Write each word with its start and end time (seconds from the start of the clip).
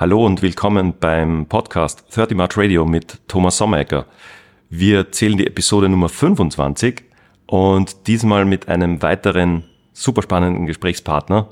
Hallo 0.00 0.24
und 0.24 0.40
willkommen 0.40 0.94
beim 0.98 1.44
Podcast 1.44 2.04
30 2.16 2.34
March 2.34 2.56
Radio 2.56 2.86
mit 2.86 3.18
Thomas 3.28 3.58
Sommerecker. 3.58 4.06
Wir 4.70 5.12
zählen 5.12 5.36
die 5.36 5.46
Episode 5.46 5.90
Nummer 5.90 6.08
25 6.08 7.02
und 7.44 8.06
diesmal 8.06 8.46
mit 8.46 8.66
einem 8.68 9.02
weiteren 9.02 9.64
super 9.92 10.22
spannenden 10.22 10.64
Gesprächspartner, 10.64 11.50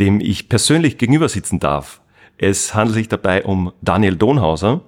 dem 0.00 0.20
ich 0.20 0.48
persönlich 0.48 0.98
gegenüber 0.98 1.28
sitzen 1.28 1.60
darf. 1.60 2.00
Es 2.36 2.74
handelt 2.74 2.96
sich 2.96 3.08
dabei 3.08 3.44
um 3.44 3.72
Daniel 3.80 4.16
Donhauser, 4.16 4.80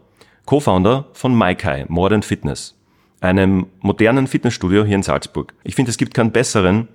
Co-Founder 0.45 1.07
von 1.12 1.38
MyKai 1.38 1.84
Modern 1.86 2.25
Fitness, 2.25 2.77
einem 3.20 3.68
modernen 3.79 4.27
Fitnessstudio 4.27 4.84
hier 4.84 4.96
in 4.96 5.04
Salzburg. 5.04 5.54
Ich 5.62 5.77
finde, 5.77 5.93
es 5.93 5.96
gibt 5.96 6.12
keinen 6.12 6.32
besseren, 6.32 6.88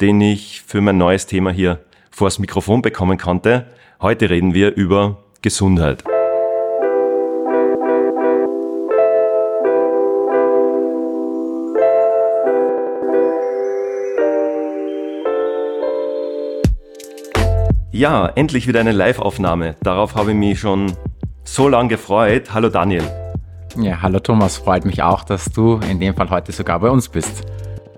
den 0.00 0.20
ich 0.20 0.62
für 0.62 0.80
mein 0.80 0.98
neues 0.98 1.28
Thema 1.28 1.52
hier 1.52 1.84
vors 2.10 2.40
Mikrofon 2.40 2.82
bekommen 2.82 3.16
konnte. 3.16 3.68
Heute 4.00 4.28
reden 4.28 4.52
wir 4.52 4.74
über 4.74 5.22
Gesundheit. 5.42 6.02
Ja, 17.92 18.26
endlich 18.34 18.68
wieder 18.68 18.80
eine 18.80 18.92
Live-Aufnahme. 18.92 19.76
Darauf 19.82 20.16
habe 20.16 20.32
ich 20.32 20.36
mich 20.36 20.60
schon 20.60 20.92
so 21.44 21.66
lange 21.66 21.88
gefreut. 21.88 22.52
Hallo 22.52 22.68
Daniel. 22.68 23.04
Ja, 23.78 24.02
hallo 24.02 24.20
Thomas, 24.20 24.58
freut 24.58 24.84
mich 24.84 25.02
auch, 25.02 25.24
dass 25.24 25.46
du 25.46 25.80
in 25.90 25.98
dem 25.98 26.14
Fall 26.14 26.28
heute 26.30 26.52
sogar 26.52 26.80
bei 26.80 26.90
uns 26.90 27.08
bist. 27.08 27.44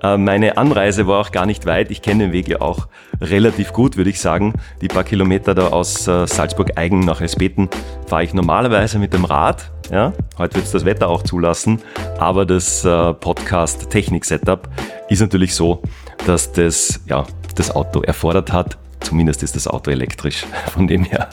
Äh, 0.03 0.17
meine 0.17 0.57
Anreise 0.57 1.07
war 1.07 1.21
auch 1.21 1.33
gar 1.33 1.47
nicht 1.47 1.67
weit. 1.67 1.91
Ich 1.91 2.03
kenne 2.03 2.25
den 2.25 2.33
Weg 2.33 2.49
ja 2.49 2.61
auch 2.61 2.89
relativ 3.21 3.73
gut, 3.73 3.97
würde 3.97 4.11
ich 4.11 4.21
sagen. 4.21 4.55
Die 4.81 4.89
paar 4.89 5.05
Kilometer 5.05 5.55
da 5.55 5.69
aus 5.69 6.07
äh, 6.07 6.27
Salzburg-Eigen 6.27 7.01
nach 7.01 7.21
Elspeten 7.21 7.69
fahre 8.07 8.25
ich 8.25 8.35
normalerweise 8.35 8.99
mit 8.99 9.13
dem 9.13 9.25
Rad. 9.25 9.71
Ja, 9.91 10.13
heute 10.37 10.57
wird 10.57 10.67
es 10.67 10.73
das 10.73 10.85
Wetter 10.85 11.09
auch 11.09 11.23
zulassen. 11.23 11.81
Aber 12.19 12.47
das 12.47 12.85
äh, 12.85 13.15
Podcast-Technik-Setup 13.15 14.69
ist 15.09 15.21
natürlich 15.21 15.55
so, 15.55 15.83
dass 16.27 16.53
das, 16.53 17.01
ja, 17.07 17.27
das 17.55 17.75
Auto 17.75 18.03
erfordert 18.03 18.53
hat. 18.53 18.79
Zumindest 19.01 19.43
ist 19.43 19.57
das 19.57 19.67
Auto 19.67 19.91
elektrisch. 19.91 20.45
Von 20.73 20.87
dem 20.87 21.05
her. 21.05 21.29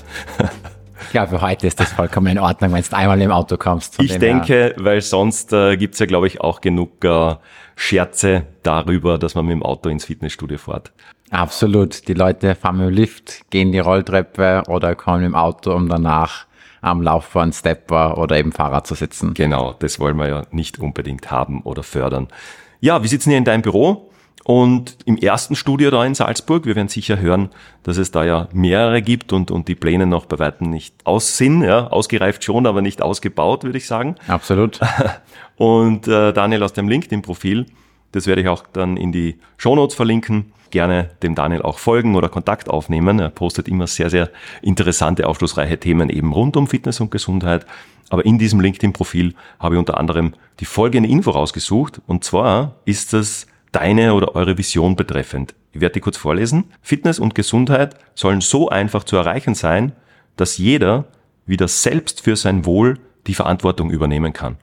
Ja, 1.13 1.27
für 1.27 1.41
heute 1.41 1.67
ist 1.67 1.79
das 1.79 1.91
vollkommen 1.91 2.27
in 2.27 2.39
Ordnung, 2.39 2.73
wenn 2.73 2.83
du 2.83 2.95
einmal 2.95 3.22
im 3.22 3.31
Auto 3.31 3.57
kommst. 3.57 4.02
Ich 4.02 4.17
denke, 4.17 4.53
her. 4.53 4.73
weil 4.77 5.02
sonst 5.02 5.53
äh, 5.53 5.77
gibt 5.77 5.94
es 5.94 6.00
ja, 6.00 6.05
glaube 6.05 6.27
ich, 6.27 6.41
auch 6.41 6.61
genug 6.61 7.03
äh, 7.03 7.35
Scherze 7.76 8.45
darüber, 8.64 9.18
dass 9.18 9.36
man 9.36 9.45
mit 9.45 9.54
dem 9.54 9.64
Auto 9.64 9.90
ins 9.90 10.06
Fitnessstudio 10.06 10.58
fährt. 10.58 10.92
Absolut. 11.30 12.08
Die 12.08 12.14
Leute 12.14 12.56
fahren 12.56 12.78
mit 12.78 12.88
dem 12.88 12.94
Lift, 12.94 13.50
gehen 13.50 13.72
die 13.72 13.80
Rolltreppe 13.80 14.64
oder 14.68 14.95
kommen 14.95 15.23
im 15.23 15.36
Auto, 15.36 15.73
um 15.73 15.90
danach 15.90 16.46
am 16.81 17.02
Laufband, 17.02 17.56
Stepper 17.56 18.18
oder 18.18 18.38
eben 18.38 18.52
Fahrrad 18.52 18.86
zu 18.86 18.96
sitzen. 18.96 19.34
Genau, 19.34 19.73
das 19.80 20.00
wollen 20.00 20.18
wir 20.18 20.28
ja 20.28 20.44
nicht 20.52 20.80
unbedingt 20.80 21.31
haben 21.31 21.62
oder 21.64 21.84
fördern. 21.84 22.28
Ja, 22.80 23.02
wir 23.02 23.09
sitzen 23.09 23.30
hier 23.30 23.40
in 23.40 23.44
deinem 23.44 23.64
Büro. 23.64 24.12
Und 24.47 24.97
im 25.05 25.17
ersten 25.17 25.55
Studio 25.55 25.89
da 25.89 26.05
in 26.05 26.13
Salzburg, 26.13 26.67
wir 26.67 26.75
werden 26.75 26.88
sicher 26.88 27.19
hören, 27.19 27.49
dass 27.81 27.97
es 27.97 28.11
da 28.11 28.23
ja 28.23 28.47
mehrere 28.53 29.01
gibt 29.01 29.33
und, 29.33 29.49
und 29.49 29.67
die 29.67 29.73
Pläne 29.73 30.05
noch 30.05 30.27
bei 30.27 30.38
weitem 30.38 30.69
nicht 30.69 30.93
aus 31.03 31.35
sind, 31.35 31.63
ja, 31.63 31.88
ausgereift 31.88 32.43
schon, 32.43 32.67
aber 32.67 32.83
nicht 32.83 33.01
ausgebaut, 33.01 33.63
würde 33.63 33.79
ich 33.79 33.88
sagen. 33.88 34.17
Absolut. 34.27 34.79
Und 35.57 36.07
äh, 36.07 36.31
Daniel 36.31 36.61
aus 36.61 36.73
dem 36.73 36.89
LinkedIn-Profil, 36.89 37.66
das 38.11 38.27
werde 38.27 38.41
ich 38.41 38.47
auch 38.47 38.66
dann 38.71 38.97
in 38.97 39.11
die 39.11 39.39
Shownotes 39.57 39.95
verlinken. 39.95 40.51
Gerne 40.69 41.09
dem 41.23 41.33
Daniel 41.33 41.63
auch 41.63 41.79
folgen 41.79 42.16
oder 42.16 42.29
Kontakt 42.29 42.69
aufnehmen. 42.69 43.17
Er 43.17 43.29
postet 43.29 43.67
immer 43.67 43.88
sehr, 43.88 44.11
sehr 44.11 44.29
interessante, 44.61 45.27
aufschlussreiche 45.27 45.79
Themen 45.79 46.09
eben 46.09 46.33
rund 46.33 46.55
um 46.55 46.67
Fitness 46.67 46.99
und 46.99 47.09
Gesundheit. 47.09 47.66
Aber 48.09 48.25
in 48.25 48.38
diesem 48.38 48.59
LinkedIn-Profil 48.59 49.33
habe 49.59 49.75
ich 49.75 49.79
unter 49.79 49.97
anderem 49.97 50.33
die 50.59 50.66
folgende 50.66 51.09
Info 51.09 51.31
rausgesucht. 51.31 52.01
Und 52.05 52.23
zwar 52.23 52.75
ist 52.85 53.13
das 53.13 53.47
deine 53.76 54.13
oder 54.13 54.36
eure 54.36 54.58
Vision 54.58 54.96
betreffend. 54.96 55.53
Ich 55.74 55.81
werde 55.81 55.94
die 55.94 56.00
kurz 56.00 56.18
vorlesen. 56.18 56.66
Fitness 56.81 57.19
und 57.19 57.36
Gesundheit 57.36 57.96
sollen 58.16 58.40
so 58.40 58.69
einfach 58.69 59.03
zu 59.03 59.18
erreichen 59.18 59.53
sein, 59.53 59.91
dass 60.38 60.58
jeder 60.58 61.06
wieder 61.46 61.68
selbst 61.68 62.22
für 62.22 62.38
sein 62.38 62.66
Wohl 62.66 62.97
die 63.28 63.34
Verantwortung 63.34 63.91
übernehmen 63.91 64.31
kann. 64.31 64.58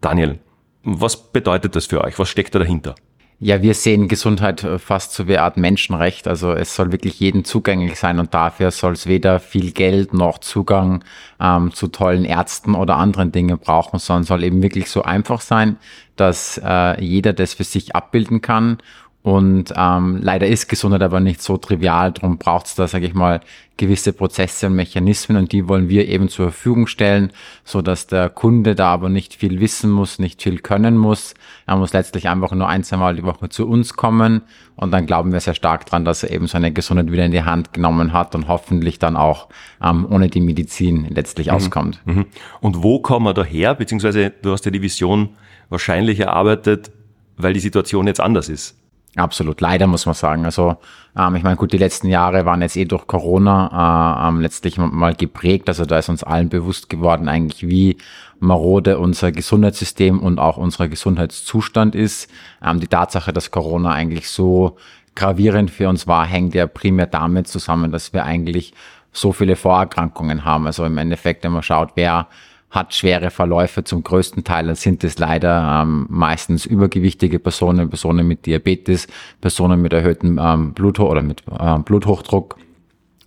Daniel, 0.00 0.40
was 0.82 1.16
bedeutet 1.16 1.76
das 1.76 1.86
für 1.86 2.02
euch? 2.02 2.18
Was 2.18 2.28
steckt 2.28 2.54
da 2.54 2.58
dahinter? 2.58 2.96
Ja, 3.38 3.60
wir 3.60 3.74
sehen 3.74 4.08
Gesundheit 4.08 4.64
äh, 4.64 4.78
fast 4.78 5.12
so 5.12 5.28
wie 5.28 5.34
eine 5.34 5.42
Art 5.42 5.58
Menschenrecht. 5.58 6.26
Also 6.26 6.52
es 6.52 6.74
soll 6.74 6.90
wirklich 6.90 7.20
jedem 7.20 7.44
zugänglich 7.44 7.98
sein 7.98 8.18
und 8.18 8.32
dafür 8.32 8.70
soll 8.70 8.94
es 8.94 9.06
weder 9.06 9.40
viel 9.40 9.72
Geld 9.72 10.14
noch 10.14 10.38
Zugang 10.38 11.04
ähm, 11.38 11.70
zu 11.74 11.88
tollen 11.88 12.24
Ärzten 12.24 12.74
oder 12.74 12.96
anderen 12.96 13.32
Dingen 13.32 13.58
brauchen, 13.58 13.98
sondern 13.98 14.24
soll 14.24 14.42
eben 14.42 14.62
wirklich 14.62 14.88
so 14.88 15.02
einfach 15.02 15.42
sein, 15.42 15.76
dass 16.16 16.58
äh, 16.64 16.98
jeder 17.04 17.34
das 17.34 17.52
für 17.52 17.64
sich 17.64 17.94
abbilden 17.94 18.40
kann 18.40 18.78
und 19.26 19.74
ähm, 19.76 20.20
leider 20.22 20.46
ist 20.46 20.68
Gesundheit 20.68 21.02
aber 21.02 21.18
nicht 21.18 21.42
so 21.42 21.56
trivial, 21.56 22.12
darum 22.12 22.38
braucht 22.38 22.66
es 22.66 22.76
da, 22.76 22.86
sage 22.86 23.06
ich 23.06 23.14
mal, 23.14 23.40
gewisse 23.76 24.12
Prozesse 24.12 24.68
und 24.68 24.76
Mechanismen 24.76 25.36
und 25.36 25.50
die 25.50 25.68
wollen 25.68 25.88
wir 25.88 26.06
eben 26.06 26.28
zur 26.28 26.52
Verfügung 26.52 26.86
stellen, 26.86 27.32
so 27.64 27.82
dass 27.82 28.06
der 28.06 28.28
Kunde 28.30 28.76
da 28.76 28.92
aber 28.92 29.08
nicht 29.08 29.34
viel 29.34 29.58
wissen 29.58 29.90
muss, 29.90 30.20
nicht 30.20 30.42
viel 30.44 30.60
können 30.60 30.96
muss. 30.96 31.34
Er 31.66 31.74
muss 31.74 31.92
letztlich 31.92 32.28
einfach 32.28 32.52
nur 32.52 32.68
ein, 32.68 32.84
zwei 32.84 32.98
Mal 32.98 33.16
die 33.16 33.24
Woche 33.24 33.48
zu 33.48 33.66
uns 33.66 33.94
kommen 33.94 34.42
und 34.76 34.92
dann 34.92 35.06
glauben 35.06 35.32
wir 35.32 35.40
sehr 35.40 35.54
stark 35.54 35.86
dran, 35.86 36.04
dass 36.04 36.22
er 36.22 36.30
eben 36.30 36.46
seine 36.46 36.72
Gesundheit 36.72 37.10
wieder 37.10 37.24
in 37.24 37.32
die 37.32 37.42
Hand 37.42 37.72
genommen 37.72 38.12
hat 38.12 38.36
und 38.36 38.46
hoffentlich 38.46 39.00
dann 39.00 39.16
auch 39.16 39.48
ähm, 39.82 40.06
ohne 40.08 40.28
die 40.28 40.40
Medizin 40.40 41.04
letztlich 41.10 41.48
mhm. 41.48 41.52
auskommt. 41.52 42.00
Mhm. 42.04 42.26
Und 42.60 42.84
wo 42.84 43.00
kommen 43.00 43.26
wir 43.26 43.34
daher? 43.34 43.74
Beziehungsweise 43.74 44.30
du 44.30 44.52
hast 44.52 44.66
ja 44.66 44.70
die 44.70 44.82
Vision 44.82 45.30
wahrscheinlich 45.68 46.20
erarbeitet, 46.20 46.92
weil 47.36 47.54
die 47.54 47.60
Situation 47.60 48.06
jetzt 48.06 48.20
anders 48.20 48.48
ist. 48.48 48.76
Absolut, 49.16 49.62
leider 49.62 49.86
muss 49.86 50.04
man 50.04 50.14
sagen. 50.14 50.44
Also 50.44 50.76
ähm, 51.16 51.36
ich 51.36 51.42
meine, 51.42 51.56
gut, 51.56 51.72
die 51.72 51.78
letzten 51.78 52.08
Jahre 52.08 52.44
waren 52.44 52.60
jetzt 52.60 52.76
eh 52.76 52.84
durch 52.84 53.06
Corona 53.06 54.24
äh, 54.24 54.28
ähm, 54.28 54.40
letztlich 54.42 54.76
mal 54.76 55.14
geprägt. 55.14 55.68
Also 55.68 55.86
da 55.86 55.98
ist 55.98 56.10
uns 56.10 56.22
allen 56.22 56.50
bewusst 56.50 56.90
geworden, 56.90 57.26
eigentlich 57.28 57.66
wie 57.66 57.96
marode 58.40 58.98
unser 58.98 59.32
Gesundheitssystem 59.32 60.20
und 60.20 60.38
auch 60.38 60.58
unser 60.58 60.88
Gesundheitszustand 60.88 61.94
ist. 61.94 62.30
Ähm, 62.62 62.78
die 62.78 62.88
Tatsache, 62.88 63.32
dass 63.32 63.50
Corona 63.50 63.92
eigentlich 63.92 64.28
so 64.28 64.76
gravierend 65.14 65.70
für 65.70 65.88
uns 65.88 66.06
war, 66.06 66.26
hängt 66.26 66.54
ja 66.54 66.66
primär 66.66 67.06
damit 67.06 67.48
zusammen, 67.48 67.90
dass 67.90 68.12
wir 68.12 68.24
eigentlich 68.24 68.74
so 69.12 69.32
viele 69.32 69.56
Vorerkrankungen 69.56 70.44
haben. 70.44 70.66
Also 70.66 70.84
im 70.84 70.98
Endeffekt, 70.98 71.42
wenn 71.42 71.52
man 71.52 71.62
schaut, 71.62 71.92
wer 71.94 72.28
hat 72.70 72.94
schwere 72.94 73.30
Verläufe. 73.30 73.84
Zum 73.84 74.02
größten 74.02 74.44
Teil 74.44 74.74
sind 74.74 75.04
es 75.04 75.18
leider 75.18 75.82
ähm, 75.82 76.06
meistens 76.08 76.66
übergewichtige 76.66 77.38
Personen, 77.38 77.88
Personen 77.88 78.26
mit 78.26 78.46
Diabetes, 78.46 79.06
Personen 79.40 79.80
mit 79.80 79.92
erhöhtem 79.92 80.38
ähm, 80.42 80.74
Blutdruck 80.74 81.10
oder 81.10 81.22
mit 81.22 81.42
ähm, 81.58 81.84
Bluthochdruck 81.84 82.56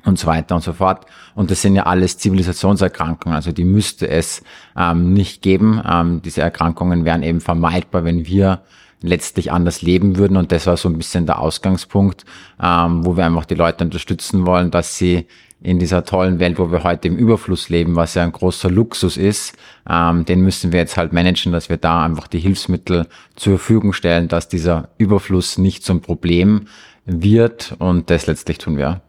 und 0.06 0.20
so 0.20 0.28
weiter 0.28 0.56
und 0.56 0.62
so 0.62 0.74
fort. 0.74 1.06
Und 1.36 1.52
das 1.52 1.62
sind 1.62 1.76
ja 1.76 1.84
alles 1.84 2.18
Zivilisationserkrankungen, 2.18 3.36
also 3.36 3.52
die 3.52 3.66
müsste 3.66 4.08
es 4.08 4.44
ähm, 4.78 5.14
nicht 5.14 5.42
geben. 5.42 5.82
Ähm, 5.90 6.22
diese 6.22 6.42
Erkrankungen 6.42 7.06
wären 7.06 7.24
eben 7.24 7.42
vermeidbar, 7.42 8.04
wenn 8.04 8.26
wir 8.26 8.62
letztlich 9.02 9.52
anders 9.52 9.82
leben 9.82 10.18
würden. 10.18 10.38
Und 10.38 10.52
das 10.52 10.68
war 10.68 10.78
so 10.78 10.90
ein 10.90 10.98
bisschen 10.98 11.26
der 11.26 11.40
Ausgangspunkt, 11.40 12.26
ähm, 12.62 13.06
wo 13.06 13.16
wir 13.16 13.26
einfach 13.26 13.46
die 13.46 13.56
Leute 13.56 13.84
unterstützen 13.84 14.46
wollen, 14.46 14.72
dass 14.72 14.98
sie 14.98 15.28
in 15.62 15.78
dieser 15.78 16.06
tollen 16.06 16.40
Welt, 16.40 16.58
wo 16.58 16.72
wir 16.72 16.84
heute 16.84 17.10
im 17.10 17.18
Überfluss 17.18 17.68
leben, 17.70 17.96
was 17.96 18.16
ja 18.16 18.24
ein 18.24 18.32
großer 18.32 18.70
Luxus 18.70 19.18
ist, 19.18 19.58
ähm, 19.90 20.24
den 20.24 20.42
müssen 20.42 20.72
wir 20.72 20.80
jetzt 20.80 20.96
halt 20.96 21.12
managen, 21.12 21.52
dass 21.52 21.68
wir 21.68 21.78
da 21.78 22.06
einfach 22.06 22.28
die 22.28 22.40
Hilfsmittel 22.40 23.08
zur 23.36 23.58
Verfügung 23.58 23.92
stellen, 23.92 24.30
dass 24.30 24.48
dieser 24.48 24.90
Überfluss 24.98 25.58
nicht 25.58 25.84
zum 25.84 26.02
Problem 26.02 26.68
wird 27.06 27.76
und 27.80 28.10
das 28.10 28.28
letztlich 28.28 28.60
tun 28.60 28.78
wir. 28.78 29.02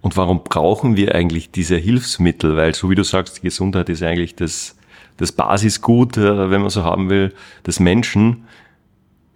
Und 0.00 0.16
warum 0.16 0.42
brauchen 0.42 0.96
wir 0.96 1.14
eigentlich 1.14 1.50
diese 1.50 1.76
Hilfsmittel? 1.76 2.56
Weil 2.56 2.74
so 2.74 2.90
wie 2.90 2.94
du 2.94 3.04
sagst, 3.04 3.38
die 3.38 3.42
Gesundheit 3.42 3.88
ist 3.90 4.02
eigentlich 4.02 4.34
das, 4.34 4.76
das 5.18 5.30
Basisgut, 5.30 6.16
äh, 6.16 6.50
wenn 6.50 6.62
man 6.62 6.70
so 6.70 6.82
haben 6.82 7.10
will, 7.10 7.32
des 7.64 7.78
Menschen. 7.78 8.44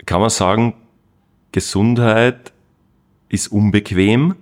Kann 0.06 0.20
man 0.20 0.30
sagen, 0.30 0.74
Gesundheit 1.52 2.52
ist 3.28 3.48
unbequem, 3.48 4.34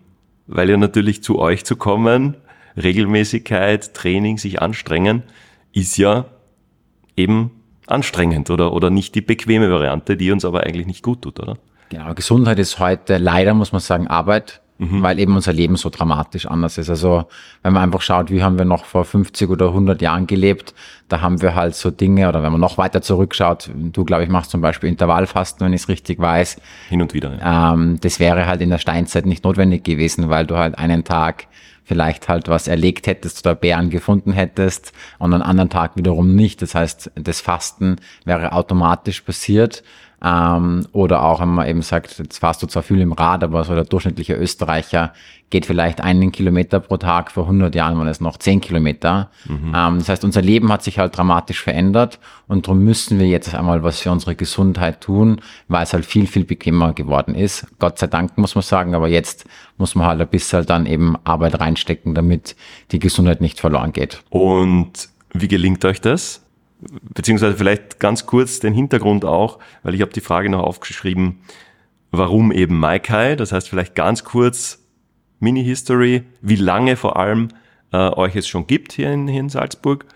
weil 0.55 0.71
ja 0.71 0.77
natürlich 0.77 1.23
zu 1.23 1.39
euch 1.39 1.65
zu 1.65 1.77
kommen, 1.77 2.37
Regelmäßigkeit, 2.77 3.95
Training, 3.95 4.39
sich 4.39 4.63
anstrengen, 4.63 5.25
ist 5.73 5.97
ja 5.97 6.27
eben 7.17 7.51
anstrengend 7.87 8.51
oder, 8.51 8.73
oder 8.73 8.91
nicht 8.91 9.15
die 9.15 9.21
bequeme 9.21 9.71
Variante, 9.71 10.17
die 10.17 10.31
uns 10.31 10.45
aber 10.45 10.63
eigentlich 10.65 10.87
nicht 10.87 11.03
gut 11.03 11.23
tut, 11.23 11.41
oder? 11.41 11.59
Genau, 11.91 12.15
Gesundheit 12.15 12.59
ist 12.59 12.79
heute 12.79 13.19
leider, 13.19 13.53
muss 13.53 13.73
man 13.73 13.81
sagen, 13.81 14.07
Arbeit 14.07 14.62
mhm. 14.83 15.03
weil 15.03 15.19
eben 15.19 15.35
unser 15.35 15.53
Leben 15.53 15.77
so 15.77 15.91
dramatisch 15.91 16.47
anders 16.47 16.79
ist. 16.79 16.91
Also 16.91 17.25
wenn 17.63 17.73
man 17.73 17.85
einfach 17.85 18.03
schaut, 18.03 18.31
wie 18.31 18.43
haben 18.43 18.59
wir 18.59 18.65
noch 18.65 18.85
vor 18.85 19.05
50 19.05 19.49
oder 19.49 19.69
100 19.69 20.03
Jahren 20.03 20.27
gelebt, 20.27 20.75
da 21.09 21.21
haben 21.21 21.41
wir 21.43 21.55
halt 21.55 21.75
so 21.75 21.91
Dinge, 21.91 22.29
oder 22.29 22.43
wenn 22.43 22.53
man 22.53 22.61
noch 22.61 22.79
weiter 22.79 23.03
zurückschaut, 23.03 23.71
du 23.75 24.05
glaube 24.05 24.25
ich 24.25 24.29
machst 24.29 24.51
zum 24.51 24.61
Beispiel 24.61 24.89
Intervallfasten, 24.89 25.65
wenn 25.65 25.73
ich 25.73 25.83
es 25.83 25.89
richtig 25.89 26.19
weiß. 26.19 26.57
Hin 26.89 27.03
und 27.03 27.15
wieder. 27.15 27.39
Ja. 27.39 27.75
Ähm, 27.75 27.99
das 28.01 28.19
wäre 28.19 28.47
halt 28.47 28.61
in 28.61 28.71
der 28.71 28.79
Steinzeit 28.79 29.27
nicht 29.27 29.45
notwendig 29.45 29.85
gewesen, 29.85 30.31
weil 30.31 30.47
du 30.47 30.57
halt 30.57 30.79
einen 30.79 31.05
Tag 31.05 31.47
vielleicht 31.85 32.29
halt 32.29 32.49
was 32.49 32.69
erlegt 32.69 33.07
hättest 33.07 33.45
oder 33.45 33.55
Bären 33.55 33.91
gefunden 33.91 34.33
hättest 34.33 34.93
und 35.19 35.35
einen 35.35 35.43
anderen 35.43 35.71
Tag 35.71 35.97
wiederum 35.97 36.35
nicht. 36.35 36.63
Das 36.63 36.75
heißt, 36.75 37.11
das 37.17 37.41
Fasten 37.41 37.97
wäre 38.25 38.53
automatisch 38.53 39.21
passiert. 39.21 39.83
Ähm, 40.25 40.87
oder 40.93 41.25
auch, 41.25 41.41
wenn 41.41 41.49
man 41.49 41.69
eben 41.69 41.83
sagt, 41.83 42.19
jetzt 42.19 42.39
fährst 42.39 42.63
du 42.63 42.67
zwar 42.69 42.85
viel 42.85 43.01
im 43.01 43.13
Rad, 43.13 43.43
aber 43.43 43.65
so 43.65 43.75
der 43.75 43.85
durchschnittliche 43.85 44.35
Österreicher 44.35 45.13
geht 45.51 45.67
vielleicht 45.67 46.01
einen 46.01 46.31
Kilometer 46.31 46.79
pro 46.79 46.97
Tag. 46.97 47.33
Vor 47.33 47.45
100 47.45 47.75
Jahren 47.75 47.99
waren 47.99 48.07
es 48.07 48.21
noch 48.21 48.37
10 48.37 48.61
Kilometer. 48.61 49.31
Mhm. 49.47 49.73
Ähm, 49.77 49.99
das 49.99 50.09
heißt, 50.09 50.25
unser 50.25 50.41
Leben 50.41 50.71
hat 50.71 50.85
sich 50.85 50.99
halt 50.99 51.17
dramatisch 51.17 51.61
verändert 51.61 52.21
und 52.47 52.67
darum 52.67 52.85
müssen 52.85 53.19
wir 53.19 53.27
jetzt 53.27 53.53
einmal 53.53 53.83
was 53.83 54.01
für 54.01 54.13
unsere 54.13 54.37
Gesundheit 54.37 55.01
tun, 55.01 55.41
weil 55.67 55.83
es 55.83 55.93
halt 55.93 56.07
viel, 56.07 56.29
viel 56.29 56.45
bequemer 56.45 56.93
geworden 56.93 57.35
ist. 57.35 57.67
Gott 57.81 57.99
sei 57.99 58.07
Dank 58.07 58.39
muss 58.39 58.55
man 58.55 58.63
sagen, 58.63 58.95
aber 58.95 59.09
jetzt 59.09 59.45
muss 59.77 59.97
man 59.97 60.07
halt 60.07 60.21
ein 60.21 60.29
bisschen 60.29 60.65
dann 60.67 60.87
eben 60.87 61.17
Arbeit 61.25 61.59
reinstecken, 61.59 62.15
damit 62.15 62.55
die 62.93 63.01
Gesundheit 63.01 63.41
nicht 63.41 63.59
verloren 63.59 63.93
geht. 63.93 64.23
Und 64.31 65.09
wie 65.35 65.49
gelingt 65.49 65.85
euch 65.85 66.01
das? 66.01 66.42
Beziehungsweise 67.15 67.57
vielleicht 67.57 68.01
ganz 68.01 68.27
kurz 68.27 68.61
den 68.61 68.75
Hintergrund 68.75 69.25
auch, 69.25 69.59
weil 69.83 69.95
ich 69.95 70.01
habe 70.01 70.13
die 70.13 70.21
Frage 70.21 70.49
noch 70.49 70.63
aufgeschrieben, 70.63 71.41
warum 72.11 72.53
eben 72.53 72.79
Maikai? 72.79 73.37
Das 73.37 73.53
heißt 73.53 73.69
vielleicht 73.69 73.95
ganz 73.95 74.25
kurz 74.25 74.81
Mini-History, 75.41 76.23
wie 76.41 76.57
lange 76.57 76.97
vor 76.97 77.17
allem 77.17 77.49
äh, 77.93 77.97
euch 77.97 78.37
es 78.37 78.49
schon 78.49 78.67
gibt 78.67 78.93
hier 78.93 79.13
in, 79.13 79.29
hier 79.29 79.41
in 79.41 79.49
Salzburg 79.49 80.07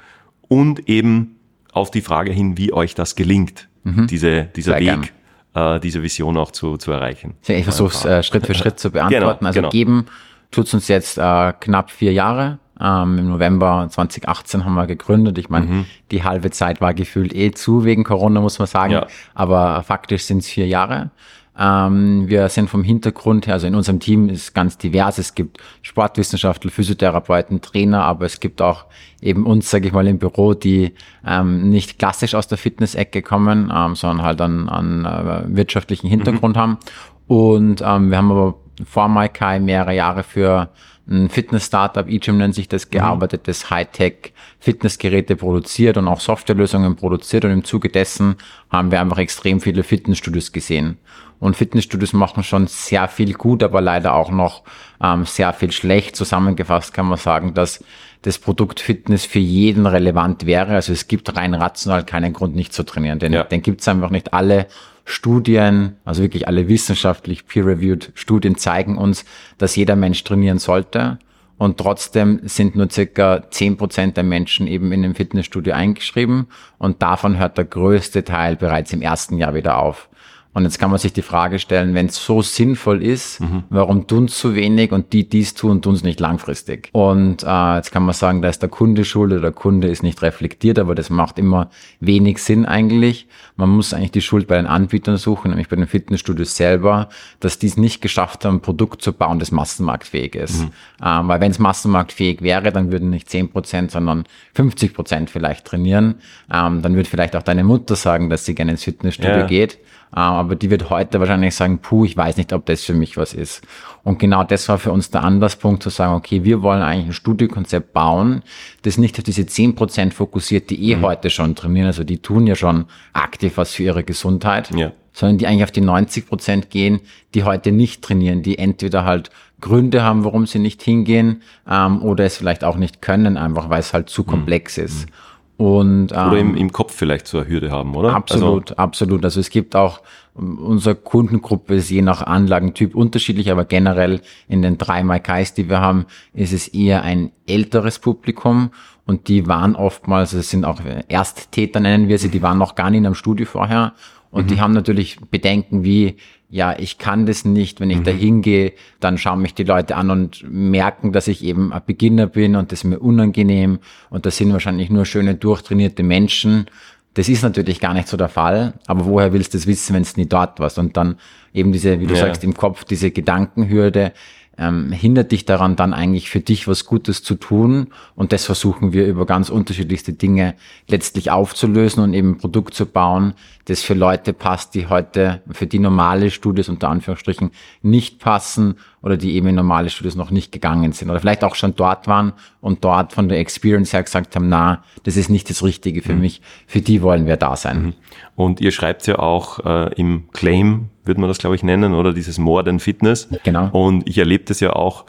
und 0.48 0.88
eben 0.88 1.36
auf 1.72 1.90
die 1.90 2.00
Frage 2.00 2.32
hin, 2.32 2.56
wie 2.56 2.72
euch 2.72 2.94
das 2.94 3.16
gelingt, 3.16 3.68
mhm. 3.84 4.06
diese, 4.06 4.44
dieser 4.44 4.78
Sehr 4.78 5.00
Weg, 5.00 5.12
äh, 5.54 5.80
diese 5.80 6.02
Vision 6.02 6.36
auch 6.36 6.52
zu, 6.52 6.76
zu 6.76 6.92
erreichen. 6.92 7.34
Ich 7.46 7.64
versuche 7.64 7.94
es 7.94 8.04
äh, 8.04 8.22
Schritt 8.22 8.46
für 8.46 8.54
Schritt 8.54 8.78
zu 8.78 8.90
beantworten. 8.92 9.38
Genau, 9.38 9.48
also 9.48 9.60
genau. 9.60 9.70
geben 9.70 10.06
tut's 10.50 10.72
uns 10.74 10.88
jetzt 10.88 11.18
äh, 11.18 11.52
knapp 11.60 11.90
vier 11.90 12.12
Jahre. 12.12 12.58
Ähm, 12.80 13.18
Im 13.18 13.28
November 13.28 13.88
2018 13.90 14.64
haben 14.64 14.74
wir 14.74 14.86
gegründet. 14.86 15.38
Ich 15.38 15.48
meine, 15.48 15.66
mhm. 15.66 15.84
die 16.10 16.24
halbe 16.24 16.50
Zeit 16.50 16.80
war 16.80 16.94
gefühlt 16.94 17.34
eh 17.34 17.50
zu 17.52 17.84
wegen 17.84 18.04
Corona, 18.04 18.40
muss 18.40 18.58
man 18.58 18.68
sagen. 18.68 18.92
Ja. 18.92 19.06
Aber 19.34 19.82
faktisch 19.82 20.24
sind 20.24 20.38
es 20.38 20.48
vier 20.48 20.66
Jahre. 20.66 21.10
Ähm, 21.58 22.28
wir 22.28 22.48
sind 22.50 22.68
vom 22.68 22.84
Hintergrund 22.84 23.46
her, 23.46 23.54
also 23.54 23.66
in 23.66 23.74
unserem 23.74 23.98
Team 23.98 24.28
ist 24.28 24.54
ganz 24.54 24.76
divers. 24.76 25.16
Es 25.16 25.34
gibt 25.34 25.58
Sportwissenschaftler, 25.80 26.70
Physiotherapeuten, 26.70 27.62
Trainer, 27.62 28.02
aber 28.02 28.26
es 28.26 28.40
gibt 28.40 28.60
auch 28.60 28.84
eben 29.22 29.46
uns, 29.46 29.70
sage 29.70 29.86
ich 29.86 29.94
mal, 29.94 30.06
im 30.06 30.18
Büro, 30.18 30.52
die 30.52 30.92
ähm, 31.26 31.70
nicht 31.70 31.98
klassisch 31.98 32.34
aus 32.34 32.46
der 32.46 32.58
Fitness-Ecke 32.58 33.22
kommen, 33.22 33.72
ähm, 33.74 33.94
sondern 33.94 34.26
halt 34.26 34.40
an, 34.42 34.68
an 34.68 35.04
äh, 35.06 35.56
wirtschaftlichen 35.56 36.08
Hintergrund 36.08 36.56
mhm. 36.56 36.60
haben. 36.60 36.78
Und 37.26 37.82
ähm, 37.82 38.10
wir 38.10 38.18
haben 38.18 38.30
aber 38.30 38.54
vor 38.84 39.08
Maikai 39.08 39.60
mehrere 39.60 39.94
Jahre 39.94 40.22
für 40.22 40.70
ein 41.08 41.28
Fitness-Startup, 41.28 42.08
eGym 42.08 42.38
nennt 42.38 42.54
sich 42.54 42.68
das, 42.68 42.86
mhm. 42.86 42.90
gearbeitet, 42.90 43.46
das 43.46 43.70
Hightech 43.70 44.32
Fitnessgeräte 44.58 45.36
produziert 45.36 45.96
und 45.96 46.08
auch 46.08 46.20
Softwarelösungen 46.20 46.96
produziert 46.96 47.44
und 47.44 47.52
im 47.52 47.64
Zuge 47.64 47.88
dessen 47.88 48.36
haben 48.70 48.90
wir 48.90 49.00
einfach 49.00 49.18
extrem 49.18 49.60
viele 49.60 49.84
Fitnessstudios 49.84 50.50
gesehen. 50.50 50.98
Und 51.38 51.56
Fitnessstudios 51.56 52.12
machen 52.12 52.42
schon 52.42 52.66
sehr 52.66 53.08
viel 53.08 53.34
gut, 53.34 53.62
aber 53.62 53.80
leider 53.80 54.14
auch 54.14 54.30
noch 54.30 54.62
ähm, 55.02 55.26
sehr 55.26 55.52
viel 55.52 55.70
schlecht. 55.70 56.16
Zusammengefasst 56.16 56.94
kann 56.94 57.06
man 57.06 57.18
sagen, 57.18 57.52
dass 57.52 57.84
das 58.22 58.38
Produkt 58.38 58.80
Fitness 58.80 59.26
für 59.26 59.38
jeden 59.38 59.86
relevant 59.86 60.46
wäre. 60.46 60.74
Also 60.74 60.92
es 60.92 61.08
gibt 61.08 61.36
rein 61.36 61.54
rational 61.54 62.04
keinen 62.04 62.32
Grund, 62.32 62.56
nicht 62.56 62.72
zu 62.72 62.84
trainieren. 62.84 63.18
Denn 63.18 63.34
ja. 63.34 63.44
den 63.44 63.62
gibt 63.62 63.82
es 63.82 63.88
einfach 63.88 64.10
nicht 64.10 64.32
alle 64.32 64.66
Studien, 65.08 65.96
also 66.04 66.20
wirklich 66.20 66.48
alle 66.48 66.66
wissenschaftlich 66.66 67.46
peer-reviewed 67.46 68.10
Studien 68.14 68.56
zeigen 68.56 68.98
uns, 68.98 69.24
dass 69.56 69.76
jeder 69.76 69.94
Mensch 69.94 70.22
trainieren 70.24 70.58
sollte. 70.58 71.18
Und 71.58 71.78
trotzdem 71.78 72.40
sind 72.42 72.74
nur 72.74 72.90
circa 72.90 73.48
zehn 73.50 73.76
Prozent 73.76 74.16
der 74.16 74.24
Menschen 74.24 74.66
eben 74.66 74.90
in 74.92 75.02
dem 75.02 75.14
Fitnessstudio 75.14 75.72
eingeschrieben. 75.74 76.48
Und 76.76 77.02
davon 77.02 77.38
hört 77.38 77.56
der 77.56 77.64
größte 77.64 78.24
Teil 78.24 78.56
bereits 78.56 78.92
im 78.92 79.00
ersten 79.00 79.38
Jahr 79.38 79.54
wieder 79.54 79.78
auf. 79.78 80.08
Und 80.56 80.62
jetzt 80.62 80.78
kann 80.78 80.88
man 80.88 80.98
sich 80.98 81.12
die 81.12 81.20
Frage 81.20 81.58
stellen, 81.58 81.92
wenn 81.92 82.06
es 82.06 82.16
so 82.16 82.40
sinnvoll 82.40 83.02
ist, 83.02 83.42
mhm. 83.42 83.64
warum 83.68 84.06
tun 84.06 84.26
zu 84.26 84.54
wenig 84.54 84.90
und 84.90 85.12
die 85.12 85.28
dies 85.28 85.52
tun, 85.52 85.82
tun 85.82 85.92
es 85.92 86.02
nicht 86.02 86.18
langfristig. 86.18 86.88
Und 86.92 87.42
äh, 87.42 87.76
jetzt 87.76 87.92
kann 87.92 88.04
man 88.04 88.14
sagen, 88.14 88.40
da 88.40 88.48
ist 88.48 88.62
der 88.62 88.70
Kunde 88.70 89.04
schuld 89.04 89.32
oder 89.32 89.42
der 89.42 89.52
Kunde 89.52 89.88
ist 89.88 90.02
nicht 90.02 90.22
reflektiert, 90.22 90.78
aber 90.78 90.94
das 90.94 91.10
macht 91.10 91.38
immer 91.38 91.68
wenig 92.00 92.38
Sinn 92.38 92.64
eigentlich. 92.64 93.28
Man 93.56 93.68
muss 93.68 93.92
eigentlich 93.92 94.12
die 94.12 94.22
Schuld 94.22 94.46
bei 94.46 94.56
den 94.56 94.64
Anbietern 94.66 95.18
suchen, 95.18 95.50
nämlich 95.50 95.68
bei 95.68 95.76
den 95.76 95.86
Fitnessstudios 95.86 96.56
selber, 96.56 97.10
dass 97.40 97.58
die 97.58 97.66
es 97.66 97.76
nicht 97.76 98.00
geschafft 98.00 98.46
haben, 98.46 98.56
ein 98.56 98.60
Produkt 98.62 99.02
zu 99.02 99.12
bauen, 99.12 99.38
das 99.38 99.52
massenmarktfähig 99.52 100.36
ist. 100.36 100.62
Mhm. 100.62 100.70
Ähm, 101.04 101.28
weil 101.28 101.40
wenn 101.42 101.50
es 101.50 101.58
massenmarktfähig 101.58 102.40
wäre, 102.40 102.72
dann 102.72 102.90
würden 102.90 103.10
nicht 103.10 103.28
10 103.28 103.50
Prozent, 103.50 103.90
sondern 103.90 104.24
50 104.54 104.94
Prozent 104.94 105.28
vielleicht 105.28 105.66
trainieren. 105.66 106.14
Ähm, 106.50 106.80
dann 106.80 106.94
würde 106.94 107.10
vielleicht 107.10 107.36
auch 107.36 107.42
deine 107.42 107.62
Mutter 107.62 107.94
sagen, 107.94 108.30
dass 108.30 108.46
sie 108.46 108.54
gerne 108.54 108.70
ins 108.70 108.84
Fitnessstudio 108.84 109.40
ja. 109.40 109.46
geht. 109.46 109.76
Ähm, 110.14 110.22
aber 110.22 110.54
die 110.54 110.70
wird 110.70 110.90
heute 110.90 111.20
wahrscheinlich 111.20 111.54
sagen, 111.54 111.78
puh, 111.78 112.04
ich 112.04 112.16
weiß 112.16 112.36
nicht, 112.36 112.52
ob 112.52 112.66
das 112.66 112.84
für 112.84 112.94
mich 112.94 113.16
was 113.16 113.34
ist. 113.34 113.62
Und 114.04 114.18
genau 114.18 114.44
das 114.44 114.68
war 114.68 114.78
für 114.78 114.92
uns 114.92 115.10
der 115.10 115.24
Anlasspunkt 115.24 115.82
zu 115.82 115.90
sagen, 115.90 116.14
okay, 116.14 116.44
wir 116.44 116.62
wollen 116.62 116.82
eigentlich 116.82 117.06
ein 117.06 117.12
Studiokonzept 117.12 117.92
bauen, 117.92 118.42
das 118.82 118.98
nicht 118.98 119.18
auf 119.18 119.24
diese 119.24 119.46
zehn 119.46 119.74
Prozent 119.74 120.14
fokussiert, 120.14 120.70
die 120.70 120.90
eh 120.90 120.96
mhm. 120.96 121.02
heute 121.02 121.28
schon 121.28 121.54
trainieren, 121.54 121.88
also 121.88 122.04
die 122.04 122.18
tun 122.18 122.46
ja 122.46 122.54
schon 122.54 122.86
aktiv 123.12 123.56
was 123.56 123.72
für 123.72 123.82
ihre 123.82 124.04
Gesundheit, 124.04 124.70
ja. 124.74 124.92
sondern 125.12 125.38
die 125.38 125.46
eigentlich 125.46 125.64
auf 125.64 125.72
die 125.72 125.80
90 125.80 126.28
Prozent 126.28 126.70
gehen, 126.70 127.00
die 127.34 127.42
heute 127.42 127.72
nicht 127.72 128.02
trainieren, 128.02 128.42
die 128.42 128.58
entweder 128.58 129.04
halt 129.04 129.30
Gründe 129.60 130.02
haben, 130.02 130.24
warum 130.24 130.46
sie 130.46 130.60
nicht 130.60 130.82
hingehen, 130.82 131.42
ähm, 131.68 132.02
oder 132.02 132.24
es 132.24 132.36
vielleicht 132.36 132.62
auch 132.62 132.76
nicht 132.76 133.02
können, 133.02 133.36
einfach 133.36 133.70
weil 133.70 133.80
es 133.80 133.92
halt 133.92 134.08
zu 134.08 134.22
mhm. 134.22 134.26
komplex 134.26 134.78
ist. 134.78 135.08
Und, 135.56 136.12
ähm, 136.12 136.28
oder 136.28 136.38
im, 136.38 136.54
im 136.54 136.70
Kopf 136.70 136.94
vielleicht 136.94 137.34
eine 137.34 137.48
Hürde 137.48 137.70
haben, 137.70 137.94
oder? 137.94 138.14
Absolut, 138.14 138.72
also, 138.72 138.82
absolut. 138.82 139.24
Also 139.24 139.40
es 139.40 139.48
gibt 139.48 139.74
auch, 139.74 140.02
unsere 140.34 140.94
Kundengruppe 140.94 141.76
ist 141.76 141.90
je 141.90 142.02
nach 142.02 142.22
Anlagentyp 142.22 142.94
unterschiedlich, 142.94 143.50
aber 143.50 143.64
generell 143.64 144.20
in 144.48 144.60
den 144.60 144.76
drei 144.76 145.02
Maikais, 145.02 145.54
die 145.54 145.70
wir 145.70 145.80
haben, 145.80 146.04
ist 146.34 146.52
es 146.52 146.68
eher 146.68 147.02
ein 147.02 147.32
älteres 147.46 147.98
Publikum 147.98 148.70
und 149.06 149.28
die 149.28 149.46
waren 149.46 149.76
oftmals, 149.76 150.34
es 150.34 150.50
sind 150.50 150.66
auch 150.66 150.80
Ersttäter 151.08 151.80
nennen 151.80 152.08
wir 152.08 152.18
sie, 152.18 152.28
die 152.28 152.42
waren 152.42 152.58
noch 152.58 152.74
gar 152.74 152.90
nicht 152.90 152.98
in 152.98 153.06
einem 153.06 153.14
Studio 153.14 153.46
vorher 153.46 153.94
und 154.30 154.44
mhm. 154.44 154.48
die 154.48 154.60
haben 154.60 154.72
natürlich 154.72 155.18
Bedenken 155.30 155.84
wie, 155.84 156.16
ja, 156.56 156.74
ich 156.78 156.96
kann 156.96 157.26
das 157.26 157.44
nicht, 157.44 157.80
wenn 157.80 157.90
ich 157.90 157.98
mhm. 157.98 158.04
da 158.04 158.10
hingehe, 158.12 158.72
dann 158.98 159.18
schauen 159.18 159.42
mich 159.42 159.52
die 159.52 159.64
Leute 159.64 159.94
an 159.94 160.10
und 160.10 160.42
merken, 160.50 161.12
dass 161.12 161.28
ich 161.28 161.44
eben 161.44 161.70
ein 161.70 161.82
Beginner 161.84 162.28
bin 162.28 162.56
und 162.56 162.72
das 162.72 162.78
ist 162.78 162.84
mir 162.84 162.98
unangenehm 162.98 163.78
und 164.08 164.24
das 164.24 164.38
sind 164.38 164.50
wahrscheinlich 164.54 164.88
nur 164.88 165.04
schöne, 165.04 165.34
durchtrainierte 165.34 166.02
Menschen. 166.02 166.64
Das 167.12 167.28
ist 167.28 167.42
natürlich 167.42 167.78
gar 167.78 167.92
nicht 167.92 168.08
so 168.08 168.16
der 168.16 168.30
Fall, 168.30 168.72
aber 168.86 169.04
woher 169.04 169.34
willst 169.34 169.52
du 169.52 169.58
das 169.58 169.66
wissen, 169.66 169.94
wenn 169.94 170.00
es 170.00 170.16
nie 170.16 170.24
dort 170.24 170.58
warst? 170.58 170.78
Und 170.78 170.96
dann 170.96 171.16
eben 171.52 171.72
diese, 171.72 172.00
wie 172.00 172.06
du 172.06 172.14
ja. 172.14 172.20
sagst, 172.20 172.42
im 172.42 172.54
Kopf 172.54 172.84
diese 172.84 173.10
Gedankenhürde, 173.10 174.14
ähm, 174.58 174.92
hindert 174.92 175.32
dich 175.32 175.44
daran, 175.44 175.76
dann 175.76 175.92
eigentlich 175.92 176.30
für 176.30 176.40
dich 176.40 176.66
was 176.66 176.86
Gutes 176.86 177.22
zu 177.22 177.34
tun. 177.34 177.88
Und 178.14 178.32
das 178.32 178.44
versuchen 178.44 178.92
wir 178.92 179.06
über 179.06 179.26
ganz 179.26 179.50
unterschiedlichste 179.50 180.12
Dinge 180.12 180.54
letztlich 180.88 181.30
aufzulösen 181.30 182.02
und 182.02 182.14
eben 182.14 182.32
ein 182.32 182.38
Produkt 182.38 182.74
zu 182.74 182.86
bauen, 182.86 183.34
das 183.66 183.82
für 183.82 183.94
Leute 183.94 184.32
passt, 184.32 184.74
die 184.74 184.86
heute 184.86 185.42
für 185.50 185.66
die 185.66 185.78
normale 185.78 186.30
Studios 186.30 186.68
unter 186.68 186.88
Anführungsstrichen 186.88 187.50
nicht 187.82 188.18
passen 188.18 188.76
oder 189.02 189.16
die 189.16 189.34
eben 189.34 189.48
in 189.48 189.56
normale 189.56 189.90
Studios 189.90 190.14
noch 190.14 190.30
nicht 190.30 190.52
gegangen 190.52 190.92
sind 190.92 191.10
oder 191.10 191.20
vielleicht 191.20 191.44
auch 191.44 191.54
schon 191.54 191.74
dort 191.74 192.06
waren 192.06 192.32
und 192.60 192.84
dort 192.84 193.12
von 193.12 193.28
der 193.28 193.38
Experience 193.38 193.92
her 193.92 194.02
gesagt 194.02 194.36
haben, 194.36 194.48
na, 194.48 194.84
das 195.02 195.16
ist 195.16 195.28
nicht 195.28 195.50
das 195.50 195.62
Richtige 195.62 196.02
für 196.02 196.14
mhm. 196.14 196.20
mich. 196.20 196.42
Für 196.66 196.80
die 196.80 197.02
wollen 197.02 197.26
wir 197.26 197.36
da 197.36 197.56
sein. 197.56 197.82
Mhm. 197.82 197.94
Und 198.36 198.60
ihr 198.60 198.70
schreibt 198.70 199.06
ja 199.06 199.18
auch 199.18 199.64
äh, 199.64 199.92
im 199.94 200.30
Claim 200.32 200.90
würde 201.06 201.20
man 201.20 201.28
das, 201.28 201.38
glaube 201.38 201.56
ich, 201.56 201.62
nennen, 201.62 201.94
oder 201.94 202.12
dieses 202.12 202.38
More 202.38 202.64
than 202.64 202.80
Fitness. 202.80 203.28
Genau. 203.44 203.68
Und 203.72 204.08
ich 204.08 204.18
erlebe 204.18 204.44
das 204.44 204.60
ja 204.60 204.72
auch, 204.72 205.04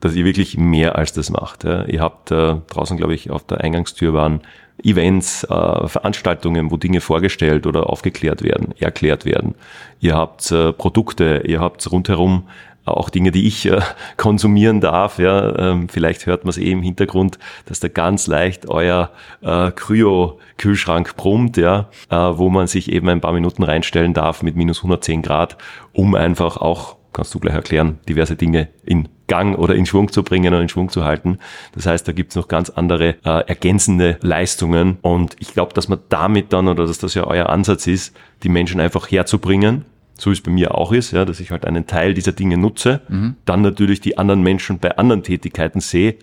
dass 0.00 0.14
ihr 0.14 0.24
wirklich 0.24 0.56
mehr 0.56 0.96
als 0.96 1.12
das 1.12 1.30
macht. 1.30 1.64
Ja. 1.64 1.84
Ihr 1.84 2.00
habt 2.00 2.30
äh, 2.30 2.56
draußen, 2.68 2.96
glaube 2.96 3.14
ich, 3.14 3.30
auf 3.30 3.44
der 3.44 3.60
Eingangstür 3.60 4.14
waren 4.14 4.40
Events, 4.82 5.44
äh, 5.44 5.88
Veranstaltungen, 5.88 6.70
wo 6.70 6.76
Dinge 6.76 7.00
vorgestellt 7.00 7.66
oder 7.66 7.90
aufgeklärt 7.90 8.42
werden, 8.42 8.74
erklärt 8.78 9.24
werden. 9.24 9.54
Ihr 10.00 10.14
habt 10.14 10.50
äh, 10.50 10.72
Produkte, 10.72 11.42
ihr 11.46 11.60
habt 11.60 11.90
rundherum 11.90 12.48
auch 12.84 13.10
Dinge, 13.10 13.30
die 13.30 13.46
ich 13.46 13.66
äh, 13.66 13.80
konsumieren 14.16 14.80
darf. 14.80 15.18
Ja, 15.18 15.56
ähm, 15.58 15.88
vielleicht 15.88 16.26
hört 16.26 16.44
man 16.44 16.50
es 16.50 16.58
eh 16.58 16.70
im 16.70 16.82
Hintergrund, 16.82 17.38
dass 17.66 17.80
da 17.80 17.88
ganz 17.88 18.26
leicht 18.26 18.68
euer 18.68 19.10
äh, 19.42 19.70
Kryo-Kühlschrank 19.70 21.16
brummt, 21.16 21.56
ja, 21.56 21.88
äh, 22.10 22.16
wo 22.16 22.48
man 22.48 22.66
sich 22.66 22.90
eben 22.90 23.08
ein 23.08 23.20
paar 23.20 23.32
Minuten 23.32 23.62
reinstellen 23.62 24.14
darf 24.14 24.42
mit 24.42 24.56
minus 24.56 24.78
110 24.78 25.22
Grad, 25.22 25.56
um 25.92 26.14
einfach 26.14 26.56
auch, 26.56 26.96
kannst 27.12 27.34
du 27.34 27.40
gleich 27.40 27.54
erklären, 27.54 27.98
diverse 28.08 28.36
Dinge 28.36 28.68
in 28.84 29.08
Gang 29.26 29.56
oder 29.56 29.76
in 29.76 29.86
Schwung 29.86 30.10
zu 30.10 30.24
bringen 30.24 30.52
und 30.54 30.62
in 30.62 30.68
Schwung 30.68 30.88
zu 30.88 31.04
halten. 31.04 31.38
Das 31.72 31.86
heißt, 31.86 32.06
da 32.06 32.10
gibt's 32.10 32.34
noch 32.34 32.48
ganz 32.48 32.68
andere 32.68 33.14
äh, 33.24 33.46
ergänzende 33.46 34.18
Leistungen. 34.22 34.98
Und 35.02 35.36
ich 35.38 35.52
glaube, 35.52 35.72
dass 35.72 35.88
man 35.88 36.00
damit 36.08 36.52
dann, 36.52 36.66
oder 36.66 36.84
dass 36.84 36.98
das 36.98 37.14
ja 37.14 37.24
euer 37.24 37.48
Ansatz 37.48 37.86
ist, 37.86 38.16
die 38.42 38.48
Menschen 38.48 38.80
einfach 38.80 39.08
herzubringen 39.08 39.84
so 40.20 40.30
wie 40.30 40.34
es 40.34 40.40
bei 40.40 40.50
mir 40.50 40.74
auch 40.74 40.92
ist, 40.92 41.12
ja, 41.12 41.24
dass 41.24 41.40
ich 41.40 41.50
halt 41.50 41.64
einen 41.64 41.86
Teil 41.86 42.14
dieser 42.14 42.32
Dinge 42.32 42.58
nutze, 42.58 43.00
mhm. 43.08 43.36
dann 43.44 43.62
natürlich 43.62 44.00
die 44.00 44.18
anderen 44.18 44.42
Menschen 44.42 44.78
bei 44.78 44.96
anderen 44.96 45.22
Tätigkeiten 45.22 45.80
sehe, 45.80 46.16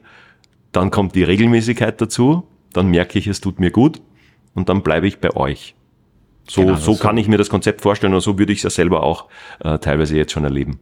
dann 0.72 0.92
kommt 0.92 1.16
die 1.16 1.24
Regelmäßigkeit 1.24 2.00
dazu, 2.00 2.48
dann 2.74 2.88
merke 2.88 3.18
ich, 3.18 3.28
es 3.28 3.42
tut 3.42 3.60
mir 3.60 3.72
gut 3.72 4.02
und 4.54 4.70
dann 4.70 4.84
bleibe 4.84 5.08
ich 5.08 5.20
bei 5.20 5.36
euch. 5.36 5.74
So, 6.48 6.62
genau, 6.62 6.76
so 6.76 6.96
kann 6.96 7.18
ich 7.18 7.28
mir 7.28 7.38
das 7.38 7.50
Konzept 7.50 7.82
vorstellen 7.82 8.14
und 8.14 8.22
so 8.22 8.38
würde 8.38 8.54
ich 8.54 8.60
es 8.60 8.64
ja 8.64 8.70
selber 8.70 9.04
auch 9.04 9.26
äh, 9.60 9.80
teilweise 9.80 10.16
jetzt 10.16 10.32
schon 10.32 10.44
erleben. 10.44 10.80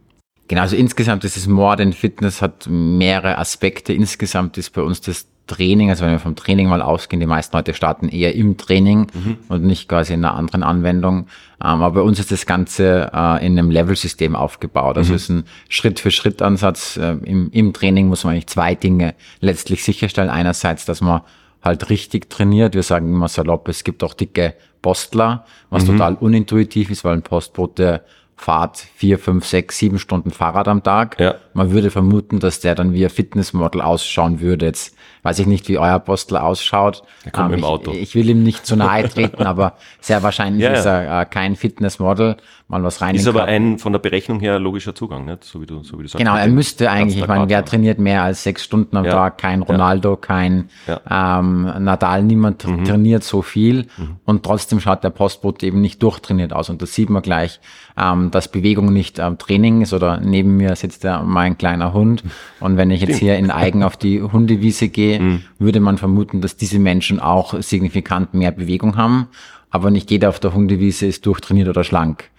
Genau, 0.48 0.60
also 0.60 0.76
insgesamt 0.76 1.24
ist 1.24 1.36
es 1.36 1.48
More 1.48 1.76
Than 1.76 1.92
Fitness, 1.92 2.40
hat 2.40 2.68
mehrere 2.68 3.38
Aspekte. 3.38 3.92
Insgesamt 3.92 4.58
ist 4.58 4.70
bei 4.70 4.82
uns 4.82 5.00
das 5.00 5.26
Training, 5.46 5.90
also 5.90 6.04
wenn 6.04 6.12
wir 6.12 6.18
vom 6.18 6.36
Training 6.36 6.68
mal 6.68 6.82
ausgehen, 6.82 7.20
die 7.20 7.26
meisten 7.26 7.56
Leute 7.56 7.74
starten 7.74 8.08
eher 8.08 8.34
im 8.34 8.56
Training 8.56 9.06
mhm. 9.12 9.38
und 9.48 9.64
nicht 9.64 9.88
quasi 9.88 10.12
in 10.12 10.24
einer 10.24 10.34
anderen 10.34 10.62
Anwendung. 10.62 11.26
Ähm, 11.60 11.82
aber 11.82 11.92
bei 11.92 12.00
uns 12.00 12.18
ist 12.18 12.32
das 12.32 12.46
Ganze 12.46 13.10
äh, 13.14 13.46
in 13.46 13.58
einem 13.58 13.70
Level-System 13.70 14.34
aufgebaut. 14.34 14.98
Also 14.98 15.10
mhm. 15.10 15.16
es 15.16 15.22
ist 15.22 15.28
ein 15.30 15.44
Schritt-für-Schritt-Ansatz. 15.68 16.96
Äh, 16.96 17.16
im, 17.24 17.50
Im 17.52 17.72
Training 17.72 18.08
muss 18.08 18.24
man 18.24 18.32
eigentlich 18.32 18.48
zwei 18.48 18.74
Dinge 18.74 19.14
letztlich 19.40 19.84
sicherstellen. 19.84 20.30
Einerseits, 20.30 20.84
dass 20.84 21.00
man 21.00 21.22
halt 21.62 21.90
richtig 21.90 22.28
trainiert. 22.30 22.74
Wir 22.74 22.82
sagen 22.82 23.12
immer 23.12 23.28
salopp, 23.28 23.68
es 23.68 23.84
gibt 23.84 24.02
auch 24.02 24.14
dicke 24.14 24.54
Postler, 24.82 25.44
was 25.70 25.84
mhm. 25.84 25.92
total 25.92 26.14
unintuitiv 26.14 26.90
ist, 26.90 27.04
weil 27.04 27.14
ein 27.14 27.22
Postbote 27.22 28.02
fahrt 28.36 28.86
vier, 28.94 29.18
fünf, 29.18 29.46
sechs, 29.46 29.78
sieben 29.78 29.98
Stunden 29.98 30.30
Fahrrad 30.30 30.68
am 30.68 30.82
Tag. 30.82 31.18
Ja. 31.18 31.36
Man 31.54 31.70
würde 31.70 31.90
vermuten, 31.90 32.38
dass 32.38 32.60
der 32.60 32.74
dann 32.74 32.92
wie 32.92 33.04
ein 33.04 33.10
Fitnessmodel 33.10 33.80
ausschauen 33.80 34.40
würde. 34.40 34.66
Jetzt 34.66 34.94
weiß 35.22 35.38
ich 35.38 35.46
nicht, 35.46 35.68
wie 35.68 35.78
euer 35.78 35.94
Apostel 35.94 36.36
ausschaut. 36.36 37.02
Der 37.24 37.32
kommt 37.32 37.52
ähm, 37.52 37.58
im 37.58 37.64
Auto. 37.64 37.92
Ich, 37.92 38.14
will 38.14 38.28
ihm 38.28 38.42
nicht 38.42 38.66
zu 38.66 38.76
nahe 38.76 39.08
treten, 39.08 39.42
aber 39.46 39.74
sehr 40.00 40.22
wahrscheinlich 40.22 40.62
ja, 40.62 40.72
ist 40.72 40.84
er 40.84 41.22
äh, 41.22 41.24
kein 41.24 41.56
Fitnessmodel. 41.56 42.36
Mal 42.68 42.82
was 42.82 43.00
rein. 43.00 43.14
Ist 43.14 43.28
aber 43.28 43.44
ein 43.44 43.78
von 43.78 43.92
der 43.92 44.00
Berechnung 44.00 44.40
her 44.40 44.58
logischer 44.58 44.94
Zugang, 44.94 45.24
nicht? 45.24 45.44
So 45.44 45.60
wie 45.60 45.66
du, 45.66 45.82
so 45.84 45.98
wie 45.98 46.02
du 46.02 46.08
sagst. 46.08 46.18
Genau, 46.18 46.36
er 46.36 46.48
müsste 46.48 46.90
eigentlich, 46.90 47.18
ich 47.18 47.26
meine, 47.26 47.48
wer 47.48 47.64
trainiert 47.64 48.00
mehr 48.00 48.22
als 48.22 48.42
sechs 48.42 48.64
Stunden 48.64 48.96
am 48.96 49.04
ja. 49.04 49.12
Tag? 49.12 49.38
Kein 49.38 49.62
Ronaldo, 49.62 50.16
kein 50.16 50.68
ähm, 51.08 51.62
Nadal, 51.78 52.24
niemand 52.24 52.66
mhm. 52.66 52.84
trainiert 52.84 53.22
so 53.22 53.42
viel 53.42 53.86
mhm. 53.96 54.16
und 54.24 54.42
trotzdem 54.42 54.80
schaut 54.80 55.04
der 55.04 55.10
Postbote 55.10 55.64
eben 55.64 55.80
nicht 55.80 56.02
durchtrainiert 56.02 56.52
aus. 56.52 56.68
Und 56.68 56.82
das 56.82 56.92
sieht 56.92 57.08
man 57.08 57.22
gleich, 57.22 57.60
ähm, 57.96 58.25
dass 58.30 58.48
Bewegung 58.48 58.92
nicht 58.92 59.18
ähm, 59.18 59.38
Training 59.38 59.82
ist 59.82 59.92
oder 59.92 60.20
neben 60.20 60.56
mir 60.56 60.74
sitzt 60.76 61.04
ja 61.04 61.22
mein 61.22 61.58
kleiner 61.58 61.92
Hund 61.92 62.24
und 62.60 62.76
wenn 62.76 62.90
ich 62.90 63.00
jetzt 63.00 63.18
hier 63.18 63.36
in 63.36 63.50
Eigen 63.50 63.82
auf 63.82 63.96
die 63.96 64.22
Hundewiese 64.22 64.88
gehe, 64.88 65.20
mhm. 65.20 65.42
würde 65.58 65.80
man 65.80 65.98
vermuten, 65.98 66.40
dass 66.40 66.56
diese 66.56 66.78
Menschen 66.78 67.20
auch 67.20 67.60
signifikant 67.60 68.34
mehr 68.34 68.52
Bewegung 68.52 68.96
haben, 68.96 69.28
aber 69.70 69.90
nicht 69.90 70.10
jeder 70.10 70.28
auf 70.28 70.40
der 70.40 70.54
Hundewiese 70.54 71.06
ist 71.06 71.26
durchtrainiert 71.26 71.68
oder 71.68 71.84
schlank. 71.84 72.30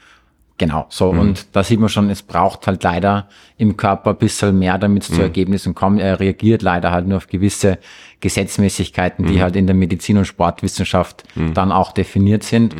Genau, 0.57 0.87
so. 0.89 1.13
Mhm. 1.13 1.19
Und 1.19 1.47
da 1.55 1.63
sieht 1.63 1.79
man 1.79 1.89
schon, 1.89 2.09
es 2.09 2.23
braucht 2.23 2.65
halt 2.65 2.83
leider 2.83 3.29
im 3.57 3.77
Körper 3.77 4.11
ein 4.11 4.17
bisschen 4.17 4.57
mehr, 4.57 4.77
damit 4.79 5.03
es 5.03 5.09
mhm. 5.11 5.15
zu 5.15 5.21
Ergebnissen 5.21 5.75
kommt. 5.75 5.99
Er 5.99 6.19
reagiert 6.19 6.63
leider 6.63 6.91
halt 6.91 7.07
nur 7.07 7.17
auf 7.17 7.27
gewisse 7.27 7.77
Gesetzmäßigkeiten, 8.21 9.25
die 9.25 9.35
mhm. 9.35 9.41
halt 9.41 9.55
in 9.55 9.67
der 9.67 9.75
Medizin 9.75 10.17
und 10.17 10.25
Sportwissenschaft 10.25 11.23
mhm. 11.35 11.53
dann 11.53 11.71
auch 11.71 11.91
definiert 11.91 12.43
sind. 12.43 12.75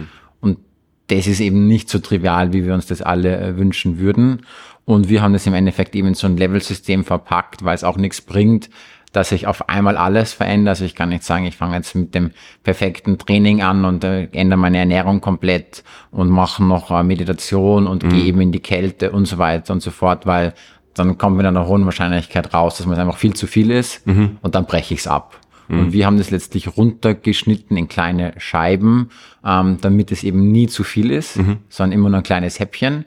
Das 1.07 1.27
ist 1.27 1.39
eben 1.39 1.67
nicht 1.67 1.89
so 1.89 1.99
trivial, 1.99 2.53
wie 2.53 2.65
wir 2.65 2.73
uns 2.73 2.85
das 2.85 3.01
alle 3.01 3.39
äh, 3.39 3.57
wünschen 3.57 3.99
würden. 3.99 4.45
Und 4.85 5.09
wir 5.09 5.21
haben 5.21 5.33
das 5.33 5.45
im 5.45 5.53
Endeffekt 5.53 5.95
eben 5.95 6.07
in 6.07 6.13
so 6.13 6.27
ein 6.27 6.37
Level-System 6.37 7.03
verpackt, 7.03 7.63
weil 7.65 7.75
es 7.75 7.83
auch 7.83 7.97
nichts 7.97 8.21
bringt, 8.21 8.69
dass 9.11 9.31
ich 9.31 9.47
auf 9.47 9.67
einmal 9.69 9.97
alles 9.97 10.33
verändere. 10.33 10.71
Also 10.71 10.85
ich 10.85 10.95
kann 10.95 11.09
nicht 11.09 11.23
sagen, 11.23 11.45
ich 11.45 11.57
fange 11.57 11.75
jetzt 11.75 11.95
mit 11.95 12.13
dem 12.13 12.31
perfekten 12.63 13.17
Training 13.17 13.61
an 13.61 13.83
und 13.85 14.03
äh, 14.03 14.29
ändere 14.31 14.59
meine 14.59 14.77
Ernährung 14.77 15.21
komplett 15.21 15.83
und 16.11 16.29
mache 16.29 16.63
noch 16.63 16.91
äh, 16.91 17.03
Meditation 17.03 17.87
und 17.87 18.03
mhm. 18.03 18.09
gehe 18.09 18.25
eben 18.25 18.41
in 18.41 18.51
die 18.51 18.59
Kälte 18.59 19.11
und 19.11 19.25
so 19.25 19.37
weiter 19.37 19.73
und 19.73 19.81
so 19.81 19.91
fort, 19.91 20.25
weil 20.25 20.53
dann 20.93 21.17
kommt 21.17 21.37
mit 21.37 21.45
einer 21.45 21.67
hohen 21.67 21.85
Wahrscheinlichkeit 21.85 22.53
raus, 22.53 22.77
dass 22.77 22.85
man 22.85 22.99
einfach 22.99 23.17
viel 23.17 23.33
zu 23.33 23.47
viel 23.47 23.71
ist 23.71 24.05
mhm. 24.07 24.37
und 24.41 24.55
dann 24.55 24.65
breche 24.65 24.93
ich 24.93 25.01
es 25.01 25.07
ab. 25.07 25.39
Mhm. 25.67 25.79
Und 25.79 25.93
wir 25.93 26.05
haben 26.05 26.17
das 26.17 26.31
letztlich 26.31 26.77
runtergeschnitten 26.77 27.77
in 27.77 27.87
kleine 27.87 28.33
Scheiben, 28.37 29.09
ähm, 29.45 29.77
damit 29.81 30.11
es 30.11 30.23
eben 30.23 30.51
nie 30.51 30.67
zu 30.67 30.83
viel 30.83 31.11
ist, 31.11 31.37
mhm. 31.37 31.57
sondern 31.69 31.93
immer 31.93 32.09
nur 32.09 32.19
ein 32.19 32.23
kleines 32.23 32.59
Häppchen. 32.59 33.05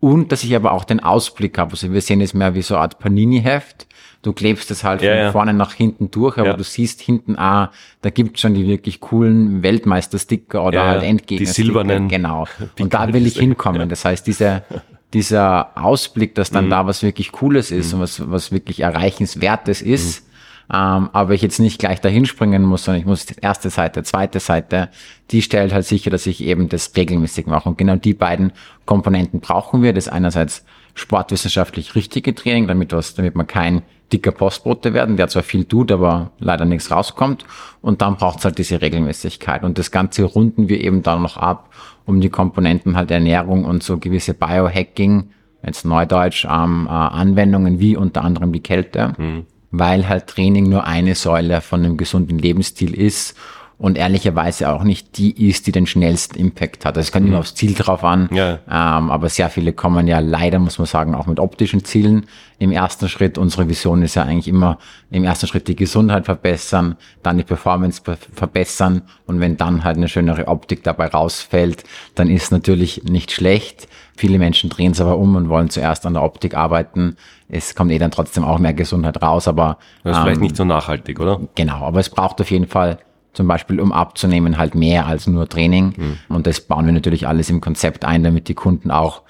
Und 0.00 0.32
dass 0.32 0.44
ich 0.44 0.54
aber 0.54 0.72
auch 0.72 0.84
den 0.84 1.00
Ausblick 1.00 1.56
habe. 1.56 1.72
Also 1.72 1.92
wir 1.92 2.00
sehen 2.00 2.20
es 2.20 2.34
mehr 2.34 2.54
wie 2.54 2.62
so 2.62 2.74
eine 2.74 2.82
Art 2.82 2.98
Panini-Heft 2.98 3.86
du 4.24 4.32
klebst 4.32 4.70
es 4.70 4.82
halt 4.82 5.02
ja, 5.02 5.10
von 5.10 5.18
ja. 5.18 5.32
vorne 5.32 5.54
nach 5.54 5.74
hinten 5.74 6.10
durch, 6.10 6.38
aber 6.38 6.48
ja. 6.48 6.56
du 6.56 6.64
siehst 6.64 7.00
hinten, 7.00 7.38
ah, 7.38 7.70
da 8.00 8.10
gibt's 8.10 8.40
schon 8.40 8.54
die 8.54 8.66
wirklich 8.66 9.00
coolen 9.00 9.62
Weltmeister-Sticker 9.62 10.64
oder 10.64 10.86
halt 10.86 11.02
Endgegner. 11.02 11.46
Die 11.46 11.52
silbernen. 11.52 12.08
Genau. 12.08 12.46
Und 12.80 12.94
da 12.94 13.12
will 13.12 13.26
ich 13.26 13.38
hinkommen. 13.38 13.88
Das 13.88 14.04
heißt, 14.04 14.26
diese, 14.26 14.64
dieser 15.12 15.76
Ausblick, 15.76 16.34
dass 16.34 16.50
dann 16.50 16.66
mhm. 16.66 16.70
da 16.70 16.86
was 16.86 17.02
wirklich 17.02 17.32
Cooles 17.32 17.70
ist 17.70 17.88
mhm. 17.88 17.94
und 17.94 18.00
was, 18.00 18.30
was 18.30 18.52
wirklich 18.52 18.80
Erreichenswertes 18.80 19.82
ist, 19.82 20.22
mhm. 20.22 20.33
Ähm, 20.72 21.10
aber 21.12 21.34
ich 21.34 21.42
jetzt 21.42 21.58
nicht 21.60 21.78
gleich 21.78 22.00
dahin 22.00 22.26
springen 22.26 22.62
muss, 22.62 22.84
sondern 22.84 23.00
ich 23.00 23.06
muss 23.06 23.26
die 23.26 23.34
erste 23.40 23.70
Seite, 23.70 24.02
zweite 24.02 24.40
Seite, 24.40 24.88
die 25.30 25.42
stellt 25.42 25.72
halt 25.72 25.84
sicher, 25.84 26.10
dass 26.10 26.26
ich 26.26 26.42
eben 26.42 26.68
das 26.68 26.92
regelmäßig 26.96 27.46
mache. 27.46 27.68
Und 27.68 27.78
genau 27.78 27.96
die 27.96 28.14
beiden 28.14 28.52
Komponenten 28.86 29.40
brauchen 29.40 29.82
wir. 29.82 29.92
Das 29.92 30.08
einerseits 30.08 30.64
sportwissenschaftlich 30.94 31.94
richtige 31.94 32.34
Training, 32.34 32.66
damit 32.66 32.92
was, 32.92 33.14
damit 33.14 33.34
man 33.34 33.46
kein 33.46 33.82
dicker 34.12 34.32
Postbote 34.32 34.94
werden, 34.94 35.16
der 35.16 35.28
zwar 35.28 35.42
viel 35.42 35.64
tut, 35.64 35.90
aber 35.90 36.30
leider 36.38 36.64
nichts 36.64 36.90
rauskommt. 36.90 37.44
Und 37.80 38.00
dann 38.00 38.16
braucht 38.16 38.38
es 38.38 38.44
halt 38.44 38.58
diese 38.58 38.80
Regelmäßigkeit. 38.80 39.64
Und 39.64 39.78
das 39.78 39.90
Ganze 39.90 40.24
runden 40.24 40.68
wir 40.68 40.80
eben 40.80 41.02
dann 41.02 41.22
noch 41.22 41.36
ab, 41.36 41.70
um 42.06 42.20
die 42.20 42.30
Komponenten 42.30 42.96
halt 42.96 43.10
Ernährung 43.10 43.64
und 43.64 43.82
so 43.82 43.98
gewisse 43.98 44.34
Biohacking, 44.34 45.30
jetzt 45.64 45.84
Neudeutsch, 45.84 46.44
ähm, 46.44 46.86
äh, 46.86 46.90
Anwendungen 46.90 47.80
wie 47.80 47.96
unter 47.96 48.22
anderem 48.22 48.52
die 48.52 48.60
Kälte, 48.60 49.14
mhm. 49.18 49.46
Weil 49.78 50.08
halt 50.08 50.26
Training 50.26 50.68
nur 50.68 50.84
eine 50.84 51.14
Säule 51.14 51.60
von 51.60 51.84
einem 51.84 51.96
gesunden 51.96 52.38
Lebensstil 52.38 52.94
ist 52.94 53.34
und 53.76 53.98
ehrlicherweise 53.98 54.72
auch 54.72 54.84
nicht 54.84 55.18
die 55.18 55.48
ist, 55.48 55.66
die 55.66 55.72
den 55.72 55.86
schnellsten 55.86 56.38
Impact 56.38 56.84
hat. 56.84 56.96
Also 56.96 57.08
es 57.08 57.12
kommt 57.12 57.24
mhm. 57.24 57.32
immer 57.32 57.40
aufs 57.40 57.54
Ziel 57.54 57.74
drauf 57.74 58.04
an, 58.04 58.28
ja. 58.32 58.60
ähm, 58.70 59.10
aber 59.10 59.28
sehr 59.28 59.50
viele 59.50 59.72
kommen 59.72 60.06
ja 60.06 60.20
leider, 60.20 60.58
muss 60.58 60.78
man 60.78 60.86
sagen, 60.86 61.14
auch 61.14 61.26
mit 61.26 61.40
optischen 61.40 61.84
Zielen 61.84 62.26
im 62.58 62.70
ersten 62.70 63.08
Schritt. 63.08 63.36
Unsere 63.36 63.68
Vision 63.68 64.02
ist 64.02 64.14
ja 64.14 64.22
eigentlich 64.22 64.48
immer 64.48 64.78
im 65.10 65.24
ersten 65.24 65.48
Schritt 65.48 65.66
die 65.66 65.76
Gesundheit 65.76 66.24
verbessern, 66.24 66.96
dann 67.22 67.36
die 67.36 67.44
Performance 67.44 68.00
verbessern 68.32 69.02
und 69.26 69.40
wenn 69.40 69.56
dann 69.56 69.82
halt 69.82 69.96
eine 69.96 70.08
schönere 70.08 70.46
Optik 70.46 70.84
dabei 70.84 71.08
rausfällt, 71.08 71.84
dann 72.14 72.30
ist 72.30 72.52
natürlich 72.52 73.02
nicht 73.04 73.32
schlecht. 73.32 73.88
Viele 74.16 74.38
Menschen 74.38 74.70
drehen 74.70 74.92
es 74.92 75.00
aber 75.00 75.18
um 75.18 75.34
und 75.34 75.48
wollen 75.48 75.70
zuerst 75.70 76.06
an 76.06 76.14
der 76.14 76.22
Optik 76.22 76.54
arbeiten. 76.54 77.16
Es 77.48 77.74
kommt 77.74 77.92
eh 77.92 77.98
dann 77.98 78.10
trotzdem 78.10 78.44
auch 78.44 78.58
mehr 78.58 78.74
Gesundheit 78.74 79.22
raus, 79.22 79.48
aber 79.48 79.78
das 80.02 80.12
ist 80.12 80.18
ähm, 80.18 80.24
vielleicht 80.24 80.40
nicht 80.40 80.56
so 80.56 80.64
nachhaltig, 80.64 81.20
oder? 81.20 81.40
Genau, 81.54 81.84
aber 81.84 82.00
es 82.00 82.10
braucht 82.10 82.40
auf 82.40 82.50
jeden 82.50 82.66
Fall 82.66 82.98
zum 83.32 83.48
Beispiel 83.48 83.80
um 83.80 83.92
abzunehmen, 83.92 84.56
halt 84.56 84.74
mehr 84.74 85.06
als 85.06 85.26
nur 85.26 85.48
Training. 85.48 85.94
Mhm. 85.96 86.18
Und 86.28 86.46
das 86.46 86.60
bauen 86.60 86.86
wir 86.86 86.92
natürlich 86.92 87.26
alles 87.26 87.50
im 87.50 87.60
Konzept 87.60 88.04
ein, 88.04 88.22
damit 88.22 88.48
die 88.48 88.54
Kunden 88.54 88.90
auch 88.90 89.22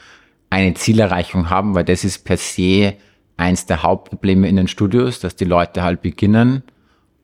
eine 0.50 0.74
Zielerreichung 0.74 1.50
haben, 1.50 1.74
weil 1.74 1.84
das 1.84 2.04
ist 2.04 2.24
per 2.24 2.36
se 2.36 2.94
eins 3.36 3.66
der 3.66 3.82
Hauptprobleme 3.82 4.48
in 4.48 4.56
den 4.56 4.68
Studios, 4.68 5.18
dass 5.20 5.34
die 5.34 5.44
Leute 5.44 5.82
halt 5.82 6.02
beginnen 6.02 6.62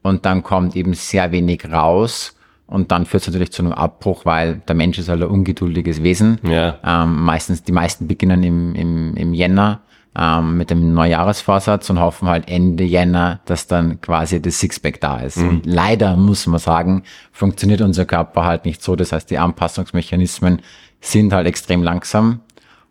und 0.03 0.27
dann 0.27 0.43
kommt 0.43 0.75
eben 0.75 0.95
sehr 0.95 1.31
wenig 1.33 1.71
raus. 1.71 2.37
Und 2.67 2.93
dann 2.93 3.05
führt 3.05 3.23
es 3.23 3.29
natürlich 3.29 3.51
zu 3.51 3.63
einem 3.63 3.73
Abbruch, 3.73 4.25
weil 4.25 4.63
der 4.69 4.77
Mensch 4.77 4.99
ist 4.99 5.09
halt 5.09 5.23
ein 5.23 5.29
ungeduldiges 5.29 6.05
Wesen. 6.05 6.39
Ja. 6.45 6.79
Ähm, 6.85 7.25
meistens, 7.25 7.65
die 7.65 7.73
meisten 7.73 8.07
beginnen 8.07 8.45
im, 8.45 8.75
im, 8.77 9.17
im 9.17 9.35
Jänner 9.35 9.81
ähm, 10.17 10.57
mit 10.57 10.71
dem 10.71 10.93
Neujahresvorsatz 10.93 11.88
und 11.90 12.00
hoffen 12.00 12.29
halt 12.29 12.49
Ende 12.49 12.85
Jänner, 12.85 13.40
dass 13.45 13.67
dann 13.67 14.00
quasi 14.00 14.43
das 14.43 14.59
Sixpack 14.59 15.00
da 15.00 15.21
ist. 15.21 15.37
Mhm. 15.37 15.49
Und 15.49 15.67
leider 15.67 16.17
muss 16.17 16.47
man 16.47 16.59
sagen, 16.59 17.05
funktioniert 17.33 17.81
unser 17.81 18.05
Körper 18.05 18.45
halt 18.45 18.64
nicht 18.64 18.83
so. 18.83 18.97
Das 18.97 19.12
heißt, 19.12 19.31
die 19.31 19.38
Anpassungsmechanismen 19.38 20.62
sind 21.00 21.33
halt 21.33 21.47
extrem 21.47 21.83
langsam. 21.83 22.40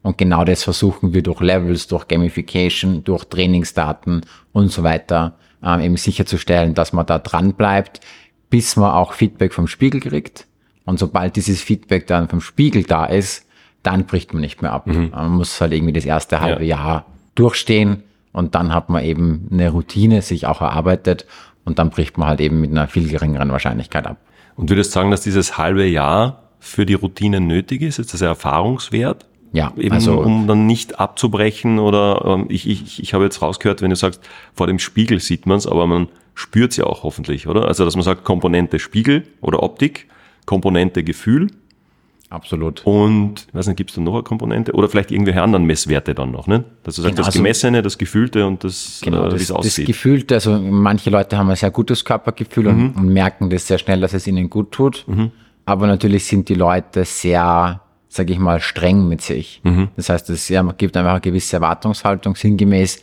Und 0.02 0.18
genau 0.18 0.46
das 0.46 0.64
versuchen 0.64 1.14
wir 1.14 1.22
durch 1.22 1.42
Levels, 1.42 1.88
durch 1.88 2.08
Gamification, 2.08 3.04
durch 3.04 3.26
Trainingsdaten 3.26 4.22
und 4.54 4.72
so 4.72 4.84
weiter 4.84 5.36
ähm, 5.62 5.82
eben 5.82 5.98
sicherzustellen, 5.98 6.74
dass 6.74 6.94
man 6.94 7.06
da 7.06 7.20
dran 7.20 7.54
bleibt, 7.54 8.00
bis 8.50 8.78
man 8.78 8.92
auch 8.92 9.12
Feedback 9.12 9.54
vom 9.54 9.68
Spiegel 9.68 10.00
kriegt. 10.00 10.48
Und 10.86 11.00
sobald 11.00 11.36
dieses 11.36 11.62
Feedback 11.62 12.08
dann 12.08 12.30
vom 12.30 12.40
Spiegel 12.40 12.84
da 12.84 13.06
ist, 13.06 13.46
dann 13.84 14.06
bricht 14.06 14.34
man 14.34 14.42
nicht 14.42 14.62
mehr 14.62 14.74
ab. 14.74 14.88
Mhm. 14.88 15.12
Man 15.12 15.32
muss 15.32 15.60
halt 15.62 15.74
irgendwie 15.74 15.94
das 15.94 16.06
erste 16.06 16.40
halbe 16.42 16.64
ja. 16.64 16.78
Jahr 16.78 17.06
durchstehen 17.36 18.04
und 18.32 18.56
dann 18.56 18.74
hat 18.74 18.90
man 18.90 19.04
eben 19.04 19.48
eine 19.52 19.70
Routine 19.70 20.22
sich 20.22 20.46
auch 20.46 20.62
erarbeitet 20.62 21.26
und 21.66 21.80
dann 21.80 21.90
bricht 21.90 22.18
man 22.18 22.28
halt 22.28 22.42
eben 22.42 22.62
mit 22.62 22.72
einer 22.72 22.88
viel 22.88 23.08
geringeren 23.08 23.52
Wahrscheinlichkeit 23.52 24.06
ab. 24.08 24.18
Und 24.56 24.70
würdest 24.70 24.92
sagen, 24.92 25.12
dass 25.12 25.22
dieses 25.22 25.58
halbe 25.58 25.86
Jahr 25.86 26.44
für 26.60 26.86
die 26.86 26.94
Routine 26.94 27.40
nötig 27.40 27.82
ist? 27.82 28.00
Ist 28.00 28.14
das 28.14 28.22
Erfahrungswert? 28.22 29.26
Ja, 29.52 29.74
eben 29.78 29.94
also, 29.94 30.20
um 30.20 30.46
dann 30.48 30.68
nicht 30.68 31.00
abzubrechen 31.00 31.80
oder 31.80 32.24
ähm, 32.26 32.46
ich, 32.50 32.70
ich, 32.70 33.02
ich 33.02 33.14
habe 33.14 33.24
jetzt 33.24 33.42
rausgehört, 33.42 33.82
wenn 33.82 33.90
du 33.90 33.96
sagst, 33.96 34.22
vor 34.54 34.68
dem 34.68 34.78
Spiegel 34.78 35.20
sieht 35.20 35.48
man 35.48 35.58
es, 35.58 35.66
aber 35.66 35.88
man 35.88 36.08
spürt 36.36 36.72
es 36.72 36.78
ja 36.78 36.86
auch 36.86 37.04
hoffentlich, 37.04 37.48
oder? 37.48 37.66
Also 37.66 37.84
dass 37.84 37.96
man 37.96 38.04
sagt, 38.04 38.24
Komponente 38.24 38.78
Spiegel 38.78 39.24
oder 39.42 39.64
Optik, 39.64 40.08
Komponente 40.46 41.04
Gefühl 41.04 41.48
Absolut. 42.32 42.86
Und, 42.86 43.48
ich 43.48 43.54
weiß 43.56 43.68
nicht, 43.68 43.78
gibt 43.78 43.90
es 43.90 43.96
da 43.96 44.02
noch 44.02 44.14
eine 44.14 44.22
Komponente? 44.24 44.74
Oder 44.74 44.88
vielleicht 44.88 45.10
irgendwelche 45.12 45.42
anderen 45.42 45.66
Messwerte 45.66 46.14
dann 46.14 46.30
noch, 46.32 46.46
ne? 46.46 46.64
Dass 46.84 46.96
du 46.96 47.02
sagst, 47.02 47.16
Genau, 47.16 47.18
das 47.26 47.26
also- 47.28 47.40
Gemessene, 47.40 47.82
das 47.82 47.98
Gefühlte 47.98 48.46
und 48.46 48.64
das, 48.64 49.02
Genau, 49.04 49.24
äh, 49.24 49.28
wie 49.28 49.32
das, 49.32 49.42
es 49.42 49.48
das 49.48 49.58
aussieht. 49.58 49.88
Gefühlte, 49.88 50.36
also 50.36 50.60
manche 50.60 51.10
Leute 51.10 51.38
haben 51.40 51.50
ein 51.50 51.56
sehr 51.56 51.72
gutes 51.72 52.06
Körpergefühl 52.06 52.68
und, 52.68 52.94
und 52.94 53.10
merken 53.10 53.50
das 53.50 53.66
sehr 53.66 53.80
schnell, 53.80 54.02
dass 54.02 54.14
es 54.14 54.28
ihnen 54.28 54.50
gut 54.50 54.72
tut. 54.72 55.06
Aber 55.66 55.88
natürlich 55.88 56.26
sind 56.26 56.50
die 56.50 56.54
Leute 56.56 57.04
sehr, 57.06 57.82
sage 58.08 58.34
ich 58.34 58.40
mal, 58.40 58.60
streng 58.60 59.08
mit 59.08 59.22
sich. 59.22 59.62
Das 59.96 60.10
heißt, 60.10 60.30
es 60.30 60.54
gibt 60.78 60.98
einfach 60.98 61.12
eine 61.14 61.22
gewisse 61.22 61.56
Erwartungshaltung, 61.56 62.36
sinngemäß, 62.36 63.02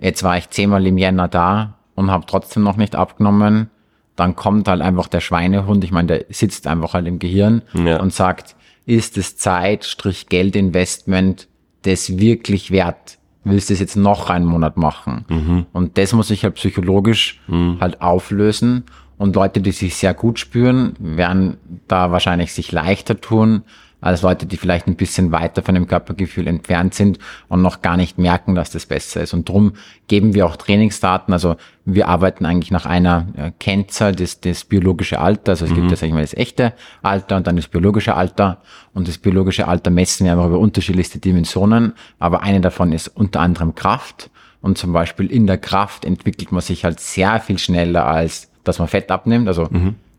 jetzt 0.00 0.22
war 0.24 0.36
ich 0.38 0.50
zehnmal 0.50 0.84
im 0.86 0.98
Jänner 0.98 1.28
da 1.28 1.74
und 1.94 2.10
habe 2.10 2.24
trotzdem 2.26 2.64
noch 2.64 2.76
nicht 2.76 2.96
abgenommen. 2.96 3.70
Dann 4.16 4.34
kommt 4.34 4.66
halt 4.68 4.80
einfach 4.82 5.08
der 5.08 5.20
Schweinehund, 5.20 5.84
ich 5.84 5.92
meine, 5.92 6.06
der 6.08 6.24
sitzt 6.30 6.66
einfach 6.66 6.94
halt 6.94 7.06
im 7.06 7.18
Gehirn 7.18 7.62
Ja. 7.74 8.00
und 8.00 8.12
sagt, 8.12 8.56
ist 8.86 9.18
es 9.18 9.36
Zeit, 9.36 9.84
Strich 9.84 10.26
Geldinvestment, 10.28 11.48
das 11.82 12.18
wirklich 12.18 12.70
wert? 12.70 13.18
Willst 13.44 13.68
du 13.70 13.74
es 13.74 13.80
jetzt 13.80 13.96
noch 13.96 14.28
einen 14.30 14.46
Monat 14.46 14.76
machen? 14.76 15.66
Und 15.72 15.98
das 15.98 16.12
muss 16.12 16.30
ich 16.30 16.42
halt 16.42 16.54
psychologisch 16.56 17.40
halt 17.80 18.00
auflösen. 18.02 18.84
Und 19.18 19.36
Leute, 19.36 19.60
die 19.60 19.70
sich 19.72 19.94
sehr 19.96 20.14
gut 20.14 20.38
spüren, 20.38 20.94
werden 20.98 21.56
da 21.88 22.10
wahrscheinlich 22.10 22.52
sich 22.52 22.72
leichter 22.72 23.20
tun, 23.20 23.62
als 24.06 24.22
Leute, 24.22 24.46
die 24.46 24.56
vielleicht 24.56 24.86
ein 24.86 24.96
bisschen 24.96 25.32
weiter 25.32 25.62
von 25.62 25.74
dem 25.74 25.86
Körpergefühl 25.86 26.46
entfernt 26.46 26.94
sind 26.94 27.18
und 27.48 27.60
noch 27.60 27.82
gar 27.82 27.96
nicht 27.96 28.18
merken, 28.18 28.54
dass 28.54 28.70
das 28.70 28.86
besser 28.86 29.22
ist. 29.22 29.34
Und 29.34 29.48
drum 29.48 29.72
geben 30.06 30.32
wir 30.32 30.46
auch 30.46 30.56
Trainingsdaten. 30.56 31.32
Also 31.32 31.56
wir 31.84 32.08
arbeiten 32.08 32.46
eigentlich 32.46 32.70
nach 32.70 32.86
einer 32.86 33.26
äh, 33.36 33.50
Kennzahl, 33.58 34.14
das, 34.14 34.40
das 34.40 34.64
biologische 34.64 35.20
Alter. 35.20 35.52
Also 35.52 35.66
es 35.66 35.74
gibt 35.74 35.90
ja, 35.90 35.96
sag 35.96 36.06
ich 36.06 36.14
mal, 36.14 36.22
das 36.22 36.34
echte 36.34 36.72
Alter 37.02 37.36
und 37.36 37.46
dann 37.46 37.56
das 37.56 37.66
biologische 37.66 38.14
Alter. 38.14 38.62
Und 38.94 39.08
das 39.08 39.18
biologische 39.18 39.66
Alter 39.66 39.90
messen 39.90 40.24
wir 40.24 40.32
einfach 40.32 40.46
über 40.46 40.58
unterschiedlichste 40.58 41.18
Dimensionen. 41.18 41.92
Aber 42.18 42.42
eine 42.42 42.60
davon 42.60 42.92
ist 42.92 43.08
unter 43.08 43.40
anderem 43.40 43.74
Kraft. 43.74 44.30
Und 44.62 44.78
zum 44.78 44.92
Beispiel 44.92 45.30
in 45.30 45.46
der 45.46 45.58
Kraft 45.58 46.04
entwickelt 46.04 46.52
man 46.52 46.60
sich 46.60 46.84
halt 46.84 47.00
sehr 47.00 47.40
viel 47.40 47.58
schneller, 47.58 48.06
als 48.06 48.50
dass 48.64 48.78
man 48.78 48.88
Fett 48.88 49.10
abnimmt. 49.10 49.48
Also 49.48 49.68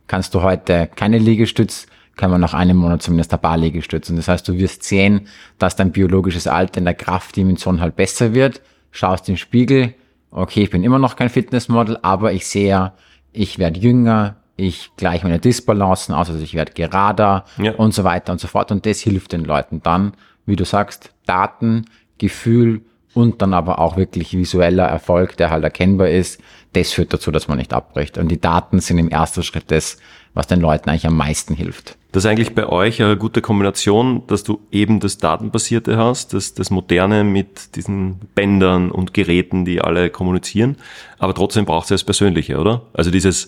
kannst 0.08 0.34
du 0.34 0.41
heute 0.41 0.89
keine 0.94 1.17
Liegestütz, 1.17 1.88
kann 2.18 2.32
man 2.32 2.42
nach 2.42 2.54
einem 2.54 2.78
Monat 2.78 3.02
zumindest 3.02 3.34
ein 3.34 3.40
paar 3.42 3.58
Liegestützen. 3.58 4.16
Das 4.16 4.28
heißt, 4.28 4.48
du 4.48 4.58
wirst 4.58 4.84
sehen, 4.84 5.28
dass 5.60 5.76
dein 5.76 5.92
biologisches 5.92 6.48
Alter 6.48 6.80
in 6.80 6.86
der 6.86 6.94
Kraftdimension 6.96 7.80
halt 7.80 7.96
besser 7.96 8.34
wird. 8.34 8.62
Schaust 8.92 9.30
im 9.30 9.38
Spiegel, 9.38 9.94
okay, 10.32 10.64
ich 10.64 10.70
bin 10.72 10.84
immer 10.84 11.00
noch 11.00 11.16
kein 11.16 11.30
Fitnessmodel, 11.30 12.00
aber 12.02 12.34
ich 12.34 12.48
sehe, 12.48 12.70
ja, 12.70 12.94
ich 13.32 13.60
werde 13.60 13.80
jünger, 13.80 14.36
ich 14.56 14.90
gleiche 14.98 15.26
meine 15.26 15.40
Disbalancen 15.40 16.16
aus, 16.16 16.30
also 16.30 16.42
ich 16.42 16.56
werde 16.56 16.74
gerader 16.74 17.46
Ja. 17.58 17.74
und 17.76 17.94
so 17.94 18.04
weiter 18.04 18.32
und 18.32 18.40
so 18.42 18.48
fort. 18.48 18.72
Und 18.72 18.86
das 18.86 19.00
hilft 19.02 19.32
den 19.34 19.46
Leuten 19.46 19.82
dann, 19.84 20.14
wie 20.46 20.56
du 20.56 20.66
sagst, 20.66 21.12
Daten, 21.28 21.86
Gefühl 22.18 22.82
und 23.14 23.42
dann 23.42 23.54
aber 23.54 23.80
auch 23.80 23.98
wirklich 23.98 24.36
visueller 24.36 24.86
Erfolg, 24.86 25.38
der 25.38 25.52
halt 25.52 25.64
erkennbar 25.64 26.10
ist, 26.10 26.42
das 26.74 26.92
führt 26.94 27.14
dazu, 27.14 27.32
dass 27.32 27.48
man 27.48 27.58
nicht 27.58 27.74
abbricht. 27.74 28.18
Und 28.18 28.30
die 28.30 28.42
Daten 28.42 28.80
sind 28.80 28.98
im 28.98 29.10
ersten 29.10 29.44
Schritt 29.44 29.72
das, 29.72 29.98
was 30.34 30.48
den 30.48 30.60
Leuten 30.60 30.90
eigentlich 30.90 31.08
am 31.08 31.18
meisten 31.18 31.54
hilft. 31.56 31.98
Das 32.18 32.26
ist 32.26 32.32
eigentlich 32.32 32.56
bei 32.56 32.66
euch 32.68 33.00
eine 33.00 33.16
gute 33.16 33.44
Kombination, 33.44 34.24
dass 34.26 34.44
du 34.44 34.60
eben 34.72 35.00
das 35.00 35.20
Datenbasierte 35.20 35.98
hast, 35.98 36.34
das, 36.34 36.56
das 36.56 36.72
Moderne 36.72 37.24
mit 37.24 37.76
diesen 37.76 38.18
Bändern 38.34 38.90
und 38.90 39.14
Geräten, 39.14 39.66
die 39.66 39.82
alle 39.82 40.10
kommunizieren, 40.10 40.78
aber 41.20 41.36
trotzdem 41.36 41.66
braucht 41.66 41.84
es 41.84 41.90
das 41.90 42.04
Persönliche, 42.04 42.58
oder? 42.58 42.82
Also 42.92 43.12
dieses 43.12 43.46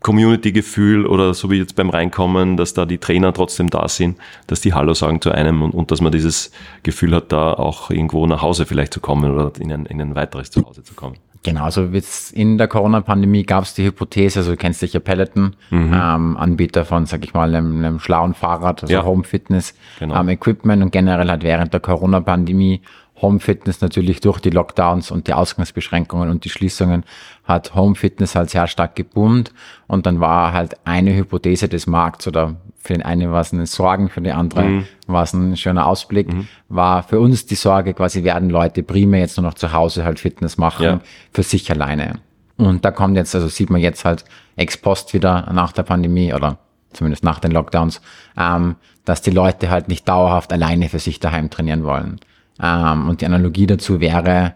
Community-Gefühl 0.00 1.06
oder 1.06 1.32
so 1.32 1.48
wie 1.52 1.58
jetzt 1.58 1.76
beim 1.76 1.90
Reinkommen, 1.90 2.56
dass 2.56 2.74
da 2.74 2.86
die 2.86 2.98
Trainer 2.98 3.32
trotzdem 3.32 3.70
da 3.70 3.86
sind, 3.86 4.18
dass 4.48 4.60
die 4.60 4.74
Hallo 4.74 4.94
sagen 4.94 5.20
zu 5.20 5.30
einem 5.30 5.62
und, 5.62 5.72
und 5.72 5.92
dass 5.92 6.00
man 6.00 6.10
dieses 6.10 6.50
Gefühl 6.82 7.14
hat, 7.14 7.30
da 7.30 7.52
auch 7.52 7.92
irgendwo 7.92 8.26
nach 8.26 8.42
Hause 8.42 8.66
vielleicht 8.66 8.94
zu 8.94 8.98
kommen 8.98 9.30
oder 9.30 9.52
in 9.60 9.70
ein, 9.70 9.86
in 9.86 10.00
ein 10.00 10.16
weiteres 10.16 10.50
Zuhause 10.50 10.82
zu 10.82 10.94
kommen. 10.94 11.18
Genau, 11.44 11.64
also 11.64 11.82
jetzt 11.86 12.32
in 12.32 12.56
der 12.56 12.68
Corona-Pandemie 12.68 13.42
gab 13.42 13.64
es 13.64 13.74
die 13.74 13.84
Hypothese, 13.84 14.38
also 14.40 14.52
du 14.52 14.56
kennst 14.56 14.78
sicher 14.78 15.00
Peloton, 15.00 15.56
ähm, 15.72 16.36
Anbieter 16.36 16.84
von, 16.84 17.04
sag 17.06 17.24
ich 17.24 17.34
mal, 17.34 17.52
einem, 17.52 17.78
einem 17.84 17.98
schlauen 17.98 18.34
Fahrrad, 18.34 18.82
also 18.82 18.94
Ja. 18.94 19.04
Home 19.04 19.24
Fitness, 19.24 19.74
Genau. 19.98 20.20
ähm, 20.20 20.28
Equipment 20.28 20.82
und 20.84 20.92
generell 20.92 21.28
halt 21.28 21.42
während 21.42 21.72
der 21.72 21.80
Corona-Pandemie 21.80 22.82
Home 23.22 23.38
Fitness 23.40 23.80
natürlich 23.80 24.20
durch 24.20 24.40
die 24.40 24.50
Lockdowns 24.50 25.10
und 25.10 25.28
die 25.28 25.32
Ausgangsbeschränkungen 25.32 26.28
und 26.28 26.44
die 26.44 26.50
Schließungen 26.50 27.04
hat 27.44 27.74
Home 27.74 27.94
Fitness 27.94 28.34
halt 28.34 28.50
sehr 28.50 28.66
stark 28.66 28.96
geboomt 28.96 29.52
und 29.86 30.04
dann 30.06 30.20
war 30.20 30.52
halt 30.52 30.74
eine 30.84 31.14
Hypothese 31.14 31.68
des 31.68 31.86
Markts 31.86 32.26
oder 32.28 32.56
für 32.78 32.94
den 32.94 33.02
einen 33.02 33.30
war 33.30 33.40
es 33.40 33.52
eine 33.52 33.66
Sorgen, 33.66 34.08
für 34.08 34.20
die 34.20 34.32
andere 34.32 34.84
war 35.06 35.22
es 35.22 35.32
ein 35.32 35.56
schöner 35.56 35.86
Ausblick, 35.86 36.28
war 36.68 37.04
für 37.04 37.20
uns 37.20 37.46
die 37.46 37.54
Sorge 37.54 37.94
quasi, 37.94 38.24
werden 38.24 38.50
Leute 38.50 38.82
primär 38.82 39.20
jetzt 39.20 39.36
nur 39.36 39.46
noch 39.46 39.54
zu 39.54 39.72
Hause 39.72 40.04
halt 40.04 40.18
Fitness 40.18 40.58
machen, 40.58 40.84
Ja. 40.84 41.00
für 41.32 41.44
sich 41.44 41.70
alleine. 41.70 42.14
Und 42.56 42.84
da 42.84 42.90
kommt 42.90 43.16
jetzt, 43.16 43.34
also 43.36 43.46
sieht 43.46 43.70
man 43.70 43.80
jetzt 43.80 44.04
halt 44.04 44.24
ex 44.56 44.76
post 44.76 45.14
wieder 45.14 45.48
nach 45.52 45.70
der 45.72 45.84
Pandemie 45.84 46.34
oder 46.34 46.58
zumindest 46.92 47.22
nach 47.24 47.38
den 47.38 47.52
Lockdowns, 47.52 48.00
ähm, 48.36 48.74
dass 49.04 49.22
die 49.22 49.30
Leute 49.30 49.70
halt 49.70 49.88
nicht 49.88 50.08
dauerhaft 50.08 50.52
alleine 50.52 50.88
für 50.88 50.98
sich 50.98 51.20
daheim 51.20 51.50
trainieren 51.50 51.84
wollen. 51.84 52.18
Ähm, 52.62 53.08
und 53.08 53.20
die 53.20 53.26
Analogie 53.26 53.66
dazu 53.66 54.00
wäre, 54.00 54.54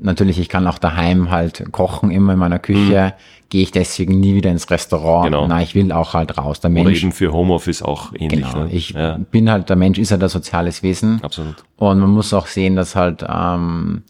natürlich, 0.00 0.38
ich 0.38 0.48
kann 0.48 0.66
auch 0.66 0.78
daheim 0.78 1.30
halt 1.30 1.70
kochen, 1.70 2.10
immer 2.10 2.32
in 2.32 2.38
meiner 2.38 2.58
Küche, 2.58 3.14
gehe 3.50 3.62
ich 3.62 3.70
deswegen 3.70 4.18
nie 4.18 4.34
wieder 4.34 4.50
ins 4.50 4.70
Restaurant. 4.70 5.26
Genau. 5.26 5.46
Na, 5.46 5.62
ich 5.62 5.74
will 5.74 5.92
auch 5.92 6.14
halt 6.14 6.38
raus. 6.38 6.60
Der 6.60 6.70
Oder 6.70 6.84
Mensch, 6.84 7.02
eben 7.02 7.12
für 7.12 7.32
Homeoffice 7.32 7.82
auch 7.82 8.12
ähnlich. 8.14 8.50
genau, 8.50 8.64
ne? 8.64 8.70
ich 8.72 8.90
ja, 8.90 9.18
bin 9.30 9.50
halt, 9.50 9.68
der 9.68 9.76
Mensch 9.76 9.98
ist 9.98 10.10
halt 10.10 10.22
ein 10.22 10.28
soziales 10.28 10.82
Wesen. 10.82 11.20
absolut. 11.22 11.56
Und 11.76 12.00
man 12.00 12.10
muss 12.10 12.32
auch 12.32 12.46
sehen, 12.46 12.76
dass 12.76 12.96
halt, 12.96 13.24
ähm, 13.28 14.02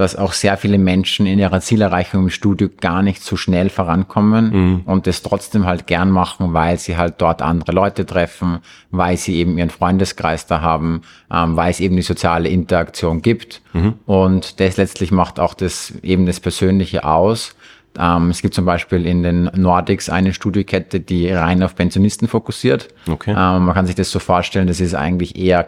dass 0.00 0.16
auch 0.16 0.32
sehr 0.32 0.56
viele 0.56 0.78
Menschen 0.78 1.26
in 1.26 1.38
ihrer 1.38 1.60
Zielerreichung 1.60 2.24
im 2.24 2.30
Studio 2.30 2.68
gar 2.80 3.02
nicht 3.02 3.22
so 3.22 3.36
schnell 3.36 3.68
vorankommen 3.68 4.50
und 4.86 5.06
das 5.06 5.22
trotzdem 5.22 5.66
halt 5.66 5.86
gern 5.86 6.10
machen, 6.10 6.54
weil 6.54 6.78
sie 6.78 6.96
halt 6.96 7.14
dort 7.18 7.42
andere 7.42 7.72
Leute 7.72 8.06
treffen, 8.06 8.60
weil 8.90 9.16
sie 9.16 9.36
eben 9.36 9.58
ihren 9.58 9.70
Freundeskreis 9.70 10.46
da 10.46 10.60
haben, 10.60 11.02
ähm, 11.32 11.56
weil 11.56 11.70
es 11.70 11.80
eben 11.80 11.96
die 11.96 12.02
soziale 12.02 12.48
Interaktion 12.48 13.22
gibt. 13.22 13.62
Und 14.06 14.58
das 14.60 14.76
letztlich 14.76 15.10
macht 15.12 15.38
auch 15.38 15.54
das 15.54 15.92
eben 16.02 16.26
das 16.26 16.40
Persönliche 16.40 17.04
aus. 17.04 17.54
Ähm, 17.98 18.30
es 18.30 18.40
gibt 18.40 18.54
zum 18.54 18.64
Beispiel 18.64 19.04
in 19.06 19.22
den 19.22 19.50
Nordics 19.54 20.08
eine 20.08 20.32
Studiokette, 20.32 21.00
die 21.00 21.30
rein 21.30 21.62
auf 21.62 21.74
Pensionisten 21.74 22.28
fokussiert. 22.28 22.88
Okay. 23.08 23.30
Ähm, 23.30 23.64
man 23.64 23.74
kann 23.74 23.86
sich 23.86 23.96
das 23.96 24.10
so 24.10 24.18
vorstellen, 24.18 24.66
das 24.66 24.80
ist 24.80 24.94
eigentlich 24.94 25.36
eher 25.36 25.58
ein 25.60 25.66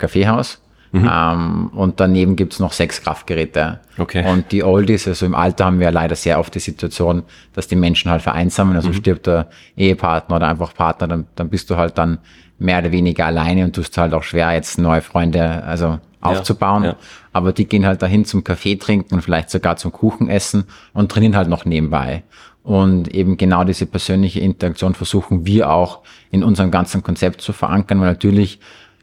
Kaffeehaus. 0.92 1.34
Ähm, 1.34 1.70
und 1.74 2.00
daneben 2.00 2.36
gibt's 2.36 2.60
noch 2.60 2.72
sechs 2.72 3.02
Kraftgeräte. 3.02 3.80
Okay. 3.98 4.24
Und 4.30 4.52
die 4.52 4.62
Oldies, 4.62 5.08
also 5.08 5.26
im 5.26 5.34
Alter 5.34 5.64
haben 5.66 5.80
wir 5.80 5.90
leider 5.90 6.14
sehr 6.16 6.38
oft 6.38 6.54
die 6.54 6.60
Situation, 6.60 7.22
dass 7.54 7.66
die 7.68 7.76
Menschen 7.76 8.10
halt 8.10 8.22
vereinsamen, 8.22 8.72
Mhm. 8.72 8.76
also 8.76 8.92
stirbt 8.92 9.26
der 9.26 9.48
Ehepartner 9.76 10.36
oder 10.36 10.48
einfach 10.48 10.74
Partner, 10.74 11.08
dann, 11.08 11.26
dann 11.34 11.48
bist 11.48 11.70
du 11.70 11.76
halt 11.76 11.98
dann 11.98 12.18
mehr 12.58 12.78
oder 12.78 12.92
weniger 12.92 13.26
alleine 13.26 13.64
und 13.64 13.74
tust 13.74 13.96
halt 13.98 14.14
auch 14.14 14.22
schwer, 14.22 14.52
jetzt 14.52 14.78
neue 14.78 15.00
Freunde 15.00 15.64
also 15.64 15.98
aufzubauen. 16.20 16.84
ja. 16.84 16.96
Aber 17.32 17.52
die 17.52 17.64
gehen 17.64 17.84
halt 17.86 18.02
dahin 18.02 18.24
zum 18.24 18.44
Kaffee 18.44 18.76
trinken 18.76 19.14
und 19.14 19.22
vielleicht 19.22 19.50
sogar 19.50 19.76
zum 19.76 19.90
Kuchen 19.90 20.28
essen 20.28 20.64
und 20.92 21.10
trainieren 21.10 21.34
halt 21.36 21.48
noch 21.48 21.64
nebenbei. 21.64 22.22
Und 22.62 23.12
eben 23.12 23.36
genau 23.36 23.64
diese 23.64 23.86
persönliche 23.86 24.38
Interaktion 24.38 24.94
versuchen 24.94 25.44
wir 25.46 25.68
auch 25.70 26.00
in 26.30 26.44
unserem 26.44 26.70
ganzen 26.70 27.02
Konzept 27.02 27.40
zu 27.40 27.52
verankern, 27.52 28.00
weil 28.00 28.06
natürlich 28.08 28.60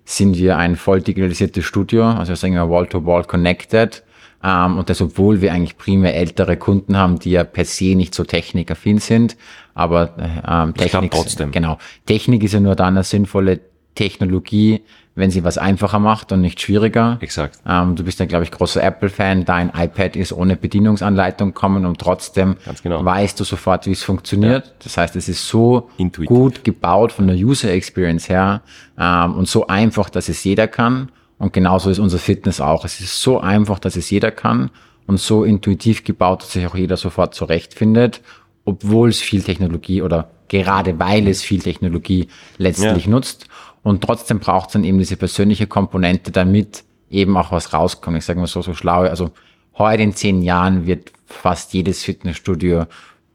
sind 0.10 0.38
wir 0.38 0.58
ein 0.58 0.76
voll 0.76 1.02
digitalisiertes 1.02 1.64
Studio, 1.64 2.06
also 2.10 2.34
sagen 2.34 2.56
wir 2.56 2.68
Wall-to-Wall 2.68 3.26
connected. 3.26 4.04
Ähm, 4.44 4.78
und 4.78 4.90
das, 4.90 5.02
obwohl 5.02 5.42
wir 5.42 5.54
eigentlich 5.54 5.78
primär 5.78 6.16
ältere 6.16 6.58
Kunden 6.58 6.98
haben, 6.98 7.20
die 7.20 7.32
ja 7.32 7.44
per 7.44 7.66
se 7.66 7.96
nicht 7.96 8.16
so 8.16 8.24
technikaffin 8.24 8.98
sind, 8.98 9.38
aber 9.76 10.16
ähm, 10.18 10.74
klappt 10.74 10.78
Technik, 10.78 11.12
trotzdem. 11.12 11.52
genau. 11.52 11.78
Technik 12.08 12.44
ist 12.44 12.54
ja 12.54 12.60
nur 12.60 12.76
dann 12.76 12.96
eine 12.96 13.04
sinnvolle 13.04 13.60
Technologie, 13.94 14.82
wenn 15.20 15.30
sie 15.32 15.44
was 15.44 15.58
einfacher 15.58 16.00
macht 16.00 16.32
und 16.32 16.42
nicht 16.42 16.60
schwieriger. 16.62 17.18
Exakt. 17.22 17.60
Ähm, 17.68 17.96
du 17.96 18.04
bist 18.04 18.20
ja, 18.20 18.26
glaube 18.26 18.46
ich, 18.46 18.52
großer 18.52 18.82
Apple-Fan. 18.82 19.46
Dein 19.46 19.70
iPad 19.76 20.16
ist 20.16 20.34
ohne 20.34 20.56
Bedienungsanleitung 20.56 21.54
kommen 21.54 21.86
und 21.86 22.00
trotzdem 22.00 22.56
genau. 22.84 23.04
weißt 23.04 23.40
du 23.40 23.44
sofort, 23.44 23.86
wie 23.86 23.92
es 23.92 24.04
funktioniert. 24.04 24.74
Das 24.84 24.98
heißt, 24.98 25.16
es 25.16 25.30
ist 25.30 25.48
so 25.48 25.90
Intuitiv. 25.98 26.28
gut 26.30 26.64
gebaut 26.64 27.12
von 27.12 27.28
der 27.28 27.36
User 27.36 27.70
Experience 27.72 28.30
her 28.30 28.62
ähm, 28.98 29.36
und 29.36 29.48
so 29.48 29.68
einfach, 29.68 30.10
dass 30.10 30.30
es 30.30 30.44
jeder 30.44 30.68
kann. 30.68 31.12
Und 31.38 31.54
genauso 31.54 31.90
ist 31.90 32.00
unser 32.00 32.18
Fitness 32.18 32.60
auch. 32.60 32.84
Es 32.84 33.00
ist 33.00 33.22
so 33.22 33.40
einfach, 33.40 33.80
dass 33.80 33.96
es 33.96 34.10
jeder 34.10 34.32
kann 34.32 34.72
und 35.08 35.20
so 35.20 35.44
intuitiv 35.44 36.04
gebaut, 36.04 36.42
dass 36.44 36.52
sich 36.54 36.66
auch 36.66 36.76
jeder 36.76 36.98
sofort 36.98 37.34
zurechtfindet, 37.36 38.22
obwohl 38.66 39.10
es 39.10 39.20
viel 39.20 39.42
Technologie 39.42 40.02
oder 40.02 40.30
gerade 40.50 41.00
weil 41.00 41.28
es 41.28 41.42
viel 41.44 41.62
Technologie 41.62 42.28
letztlich 42.58 43.06
Ja. 43.06 43.12
nutzt. 43.12 43.48
Und 43.84 44.04
trotzdem 44.04 44.40
braucht 44.40 44.68
es 44.68 44.74
dann 44.74 44.84
eben 44.84 44.98
diese 44.98 45.18
persönliche 45.18 45.68
Komponente, 45.68 46.32
damit 46.32 46.84
eben 47.10 47.38
auch 47.38 47.52
was 47.52 47.74
rauskommt. 47.74 48.18
Ich 48.18 48.26
sage 48.26 48.40
mal 48.40 48.48
so, 48.48 48.62
so 48.62 48.74
schlau. 48.74 49.02
Also 49.02 49.32
heute 49.78 50.04
in 50.04 50.14
zehn 50.14 50.42
Jahren 50.42 50.86
wird 50.86 51.12
fast 51.26 51.74
jedes 51.74 52.04
Fitnessstudio 52.04 52.86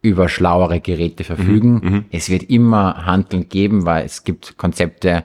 über 0.02 0.28
schlauere 0.28 0.80
Geräte 0.80 1.24
verfügen. 1.24 2.04
Es 2.10 2.28
wird 2.28 2.42
immer 2.44 3.06
Handeln 3.06 3.48
geben, 3.48 3.86
weil 3.86 4.04
es 4.04 4.22
gibt 4.24 4.58
Konzepte, 4.58 5.24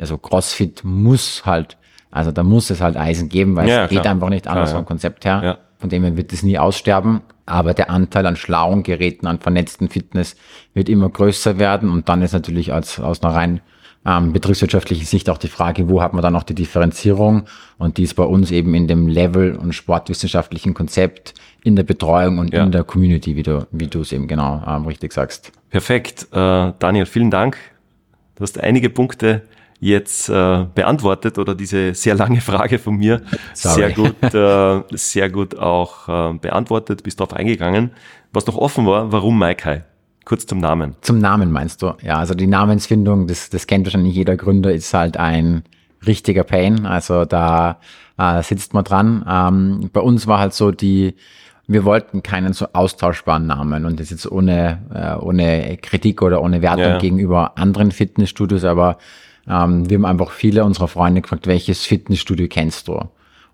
also 0.00 0.16
CrossFit 0.16 0.82
muss 0.82 1.44
halt, 1.44 1.76
also 2.10 2.30
da 2.32 2.42
muss 2.42 2.70
es 2.70 2.80
halt 2.80 2.96
Eisen 2.96 3.28
geben, 3.28 3.54
weil 3.54 3.68
Ja, 3.68 3.84
es 3.84 3.90
geht 3.90 4.00
klar. 4.00 4.14
einfach 4.14 4.30
nicht 4.30 4.46
anders 4.48 4.70
Klar, 4.70 4.76
ja. 4.76 4.78
vom 4.78 4.86
Konzept 4.86 5.24
her. 5.26 5.40
Ja. 5.44 5.58
Von 5.78 5.90
dem 5.90 6.02
her 6.04 6.16
wird 6.16 6.32
es 6.32 6.42
nie 6.42 6.58
aussterben. 6.58 7.20
Aber 7.44 7.74
der 7.74 7.90
Anteil 7.90 8.24
an 8.24 8.36
schlauen 8.36 8.82
Geräten, 8.82 9.26
an 9.26 9.38
vernetzten 9.40 9.90
Fitness 9.90 10.36
wird 10.72 10.88
immer 10.88 11.10
größer 11.10 11.58
werden. 11.58 11.90
Und 11.90 12.08
dann 12.08 12.22
ist 12.22 12.32
natürlich 12.32 12.72
als, 12.72 12.98
aus 12.98 13.22
einer 13.22 13.34
rein 13.34 13.60
ähm, 14.06 14.32
betriebswirtschaftlichen 14.32 15.06
Sicht 15.06 15.30
auch 15.30 15.38
die 15.38 15.48
Frage, 15.48 15.88
wo 15.88 16.02
hat 16.02 16.12
man 16.12 16.22
dann 16.22 16.32
noch 16.34 16.42
die 16.42 16.54
Differenzierung? 16.54 17.44
Und 17.78 17.96
die 17.96 18.02
ist 18.02 18.14
bei 18.14 18.24
uns 18.24 18.50
eben 18.50 18.74
in 18.74 18.86
dem 18.86 19.08
Level- 19.08 19.56
und 19.56 19.72
sportwissenschaftlichen 19.74 20.74
Konzept, 20.74 21.34
in 21.62 21.76
der 21.76 21.82
Betreuung 21.84 22.38
und 22.38 22.52
Ja. 22.52 22.62
in 22.64 22.72
der 22.72 22.84
Community, 22.84 23.36
wie 23.36 23.42
du, 23.42 23.66
wie 23.70 23.86
du 23.86 24.02
es 24.02 24.12
eben 24.12 24.28
genau 24.28 24.62
ähm, 24.66 24.84
richtig 24.86 25.12
sagst. 25.14 25.50
Perfekt. 25.70 26.28
Äh, 26.32 26.72
Daniel, 26.78 27.06
vielen 27.06 27.30
Dank. 27.30 27.56
Du 28.36 28.42
hast 28.42 28.60
einige 28.60 28.90
Punkte 28.90 29.42
jetzt 29.80 30.28
äh, 30.28 30.66
beantwortet 30.74 31.38
oder 31.38 31.54
diese 31.54 31.94
sehr 31.94 32.14
lange 32.14 32.40
Frage 32.40 32.78
von 32.78 32.96
mir 32.96 33.22
Sorry. 33.54 33.74
sehr 33.74 33.90
gut, 33.92 34.34
äh, 34.34 34.96
sehr 34.96 35.30
gut 35.30 35.56
auch 35.58 36.08
äh, 36.08 36.38
beantwortet, 36.38 37.02
bist 37.02 37.20
darauf 37.20 37.32
eingegangen. 37.34 37.90
Was 38.32 38.46
noch 38.46 38.56
offen 38.56 38.86
war, 38.86 39.10
warum 39.12 39.38
Maikai? 39.38 39.84
Kurz 40.24 40.46
zum 40.46 40.58
Namen. 40.58 40.94
Zum 41.02 41.18
Namen 41.18 41.52
meinst 41.52 41.82
du? 41.82 41.92
Ja, 42.02 42.18
also 42.18 42.34
die 42.34 42.46
Namensfindung, 42.46 43.26
das, 43.26 43.50
das 43.50 43.66
kennt 43.66 43.86
wahrscheinlich 43.86 44.14
jeder 44.14 44.36
Gründer, 44.36 44.72
ist 44.72 44.94
halt 44.94 45.16
ein 45.16 45.64
richtiger 46.06 46.44
Pain. 46.44 46.86
Also 46.86 47.24
da 47.24 47.78
äh, 48.18 48.42
sitzt 48.42 48.74
man 48.74 48.84
dran. 48.84 49.24
Ähm, 49.28 49.90
bei 49.92 50.00
uns 50.00 50.26
war 50.26 50.38
halt 50.38 50.54
so 50.54 50.70
die, 50.70 51.14
wir 51.66 51.84
wollten 51.84 52.22
keinen 52.22 52.52
so 52.52 52.66
austauschbaren 52.72 53.46
Namen 53.46 53.84
und 53.84 54.00
das 54.00 54.10
jetzt 54.10 54.30
ohne, 54.30 54.80
äh, 54.94 55.22
ohne 55.22 55.78
Kritik 55.80 56.22
oder 56.22 56.42
ohne 56.42 56.62
Wertung 56.62 56.84
Ja, 56.84 56.98
gegenüber 56.98 57.58
anderen 57.58 57.90
Fitnessstudios, 57.90 58.64
aber 58.64 58.98
ähm, 59.48 59.88
wir 59.88 59.96
haben 59.96 60.04
einfach 60.04 60.30
viele 60.30 60.64
unserer 60.64 60.88
Freunde 60.88 61.20
gefragt, 61.20 61.46
welches 61.46 61.84
Fitnessstudio 61.84 62.48
kennst 62.48 62.88
du? 62.88 63.00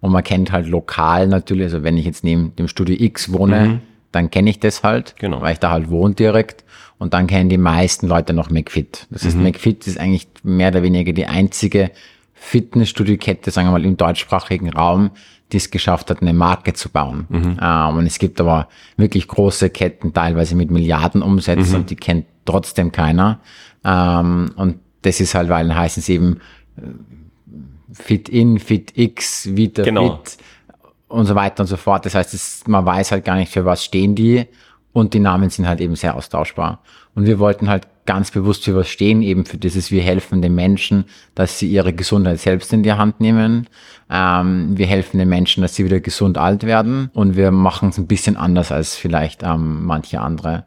Und 0.00 0.12
man 0.12 0.24
kennt 0.24 0.50
halt 0.50 0.66
lokal 0.66 1.28
natürlich, 1.28 1.64
also 1.64 1.82
wenn 1.82 1.98
ich 1.98 2.06
jetzt 2.06 2.24
neben 2.24 2.54
dem 2.56 2.68
Studio 2.68 2.96
X 2.98 3.32
wohne, 3.32 3.80
dann 4.12 4.30
kenne 4.30 4.50
ich 4.50 4.58
das 4.60 4.82
halt, 4.82 5.14
Mhm. 5.16 5.20
Genau. 5.20 5.40
weil 5.40 5.52
ich 5.54 5.58
da 5.60 5.70
halt 5.70 5.90
wohne 5.90 6.14
direkt. 6.14 6.64
Und 6.98 7.14
dann 7.14 7.26
kennen 7.26 7.48
die 7.48 7.56
meisten 7.58 8.06
Leute 8.08 8.32
noch 8.34 8.50
McFit. 8.50 9.06
Das 9.10 9.22
Mhm. 9.22 9.26
heißt, 9.28 9.36
McFit 9.38 9.86
ist 9.86 9.98
eigentlich 9.98 10.28
mehr 10.42 10.68
oder 10.68 10.82
weniger 10.82 11.12
die 11.12 11.26
einzige 11.26 11.90
Fitnessstudio-Kette, 12.34 13.50
sagen 13.50 13.68
wir 13.68 13.72
mal, 13.72 13.84
im 13.84 13.96
deutschsprachigen 13.96 14.70
Raum, 14.70 15.10
die 15.52 15.56
es 15.56 15.70
geschafft 15.70 16.10
hat, 16.10 16.20
eine 16.22 16.32
Marke 16.32 16.72
zu 16.74 16.88
bauen. 16.90 17.26
Mhm. 17.28 17.56
Ähm, 17.60 17.96
und 17.96 18.06
es 18.06 18.18
gibt 18.18 18.40
aber 18.40 18.68
wirklich 18.96 19.28
große 19.28 19.70
Ketten, 19.70 20.12
teilweise 20.12 20.54
mit 20.56 20.70
Milliarden 20.70 21.22
Umsätzen, 21.22 21.70
Mhm. 21.70 21.74
und 21.76 21.90
die 21.90 21.96
kennt 21.96 22.26
trotzdem 22.44 22.92
keiner. 22.92 23.40
Ähm, 23.84 24.52
und 24.56 24.76
das 25.02 25.20
ist 25.20 25.34
halt, 25.34 25.48
weil 25.48 25.74
heißen 25.74 26.02
sie 26.02 26.14
eben 26.14 26.40
äh, 26.76 26.82
Fit 27.92 28.28
In, 28.28 28.58
Fit 28.58 28.92
X, 28.96 29.48
Vita 29.56 29.82
Genau. 29.82 30.18
Fit 30.24 30.38
und 31.10 31.26
so 31.26 31.34
weiter 31.34 31.62
und 31.62 31.66
so 31.66 31.76
fort. 31.76 32.06
Das 32.06 32.14
heißt, 32.14 32.32
es, 32.34 32.62
man 32.66 32.86
weiß 32.86 33.12
halt 33.12 33.24
gar 33.24 33.36
nicht, 33.36 33.52
für 33.52 33.64
was 33.64 33.84
stehen 33.84 34.14
die 34.14 34.46
und 34.92 35.12
die 35.12 35.20
Namen 35.20 35.50
sind 35.50 35.68
halt 35.68 35.80
eben 35.80 35.96
sehr 35.96 36.14
austauschbar. 36.14 36.80
Und 37.14 37.26
wir 37.26 37.38
wollten 37.38 37.68
halt 37.68 37.86
ganz 38.06 38.30
bewusst 38.30 38.64
für 38.64 38.74
was 38.74 38.88
stehen, 38.88 39.22
eben 39.22 39.44
für 39.44 39.58
dieses, 39.58 39.90
wir 39.90 40.02
helfen 40.02 40.42
den 40.42 40.54
Menschen, 40.54 41.04
dass 41.34 41.58
sie 41.58 41.68
ihre 41.68 41.92
Gesundheit 41.92 42.38
selbst 42.38 42.72
in 42.72 42.82
die 42.82 42.92
Hand 42.92 43.20
nehmen. 43.20 43.68
Ähm, 44.08 44.76
wir 44.76 44.86
helfen 44.86 45.18
den 45.18 45.28
Menschen, 45.28 45.62
dass 45.62 45.74
sie 45.74 45.84
wieder 45.84 46.00
gesund 46.00 46.38
alt 46.38 46.64
werden 46.64 47.10
und 47.12 47.36
wir 47.36 47.50
machen 47.50 47.90
es 47.90 47.98
ein 47.98 48.06
bisschen 48.06 48.36
anders 48.36 48.72
als 48.72 48.96
vielleicht 48.96 49.42
ähm, 49.42 49.84
manche 49.84 50.20
andere. 50.20 50.64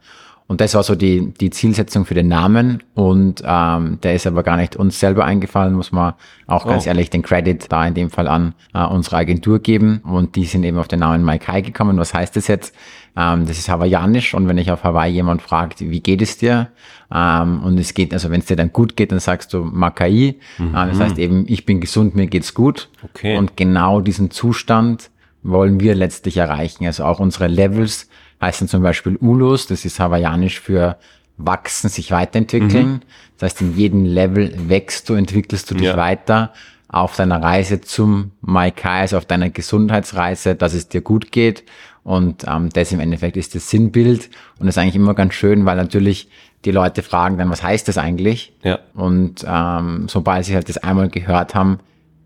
Und 0.47 0.59
das 0.61 0.75
war 0.75 0.83
so 0.83 0.95
die, 0.95 1.33
die 1.39 1.49
Zielsetzung 1.49 2.05
für 2.05 2.13
den 2.13 2.27
Namen. 2.27 2.83
Und 2.93 3.41
ähm, 3.45 3.99
der 4.03 4.13
ist 4.13 4.27
aber 4.27 4.43
gar 4.43 4.57
nicht 4.57 4.75
uns 4.75 4.99
selber 4.99 5.25
eingefallen, 5.25 5.73
muss 5.73 5.91
man 5.91 6.13
auch 6.47 6.65
ganz 6.67 6.85
Oh. 6.85 6.89
ehrlich 6.89 7.09
den 7.09 7.21
Credit 7.21 7.65
da 7.71 7.87
in 7.87 7.93
dem 7.93 8.09
Fall 8.09 8.27
an 8.27 8.53
äh, 8.73 8.83
unsere 8.83 9.15
Agentur 9.17 9.59
geben. 9.59 10.01
Und 10.03 10.35
die 10.35 10.45
sind 10.45 10.63
eben 10.63 10.77
auf 10.77 10.87
den 10.87 10.99
Namen 10.99 11.23
Maikai 11.23 11.61
gekommen. 11.61 11.97
Was 11.97 12.13
heißt 12.13 12.35
das 12.35 12.47
jetzt? 12.47 12.75
Ähm, 13.15 13.45
das 13.47 13.57
ist 13.57 13.69
hawaiianisch. 13.69 14.33
Und 14.33 14.47
wenn 14.47 14.57
ich 14.57 14.69
auf 14.71 14.83
Hawaii 14.83 15.11
jemand 15.13 15.41
fragt, 15.41 15.79
wie 15.79 16.01
geht 16.01 16.21
es 16.21 16.37
dir? 16.37 16.69
Ähm, 17.13 17.61
und 17.63 17.79
es 17.79 17.93
geht, 17.93 18.13
also 18.13 18.29
wenn 18.29 18.41
es 18.41 18.45
dir 18.47 18.55
dann 18.57 18.73
gut 18.73 18.95
geht, 18.97 19.11
dann 19.11 19.19
sagst 19.19 19.53
du 19.53 19.63
Makai. 19.63 20.35
Ähm, 20.59 20.73
das 20.73 20.99
heißt 20.99 21.17
eben, 21.19 21.45
ich 21.47 21.65
bin 21.65 21.79
gesund, 21.79 22.15
mir 22.15 22.27
geht's 22.27 22.53
gut. 22.53 22.89
Okay. 23.03 23.37
Und 23.37 23.55
genau 23.55 24.01
diesen 24.01 24.29
Zustand 24.29 25.09
wollen 25.41 25.79
wir 25.79 25.95
letztlich 25.95 26.37
erreichen. 26.37 26.85
Also 26.85 27.05
auch 27.05 27.19
unsere 27.19 27.47
Levels 27.47 28.09
heißen 28.43 28.67
zum 28.67 28.83
Beispiel 28.83 29.17
Ulus, 29.21 29.67
das 29.67 29.85
ist 29.85 29.99
hawaiianisch 29.99 30.59
für 30.59 30.97
wachsen, 31.37 31.89
sich 31.89 32.11
weiterentwickeln. 32.11 33.01
Das 33.37 33.51
heißt, 33.53 33.61
in 33.61 33.75
jedem 33.75 34.05
Level 34.05 34.53
wächst 34.69 35.09
du, 35.09 35.15
entwickelst 35.15 35.69
du 35.71 35.75
dich 35.75 35.87
Ja. 35.87 35.97
weiter 35.97 36.53
auf 36.87 37.15
deiner 37.15 37.41
Reise 37.41 37.81
zum 37.81 38.31
Maikai, 38.41 39.01
also 39.01 39.17
auf 39.17 39.25
deiner 39.25 39.49
Gesundheitsreise, 39.49 40.55
dass 40.55 40.73
es 40.75 40.89
dir 40.89 41.01
gut 41.01 41.31
geht. 41.31 41.63
Und 42.03 42.45
ähm, 42.47 42.69
das 42.69 42.91
im 42.91 42.99
Endeffekt 42.99 43.35
ist 43.37 43.55
das 43.55 43.69
Sinnbild. 43.69 44.29
Und 44.59 44.67
das 44.67 44.75
ist 44.75 44.77
eigentlich 44.77 44.95
immer 44.95 45.15
ganz 45.15 45.33
schön, 45.33 45.65
weil 45.65 45.75
natürlich 45.77 46.29
die 46.65 46.71
Leute 46.71 47.01
fragen 47.01 47.37
dann, 47.37 47.49
was 47.49 47.63
heißt 47.63 47.87
das 47.87 47.97
eigentlich? 47.97 48.53
Ja. 48.63 48.79
Und 48.93 49.43
ähm, 49.47 50.07
sobald 50.07 50.45
sie 50.45 50.53
halt 50.53 50.69
das 50.69 50.77
einmal 50.77 51.09
gehört 51.09 51.55
haben, 51.55 51.79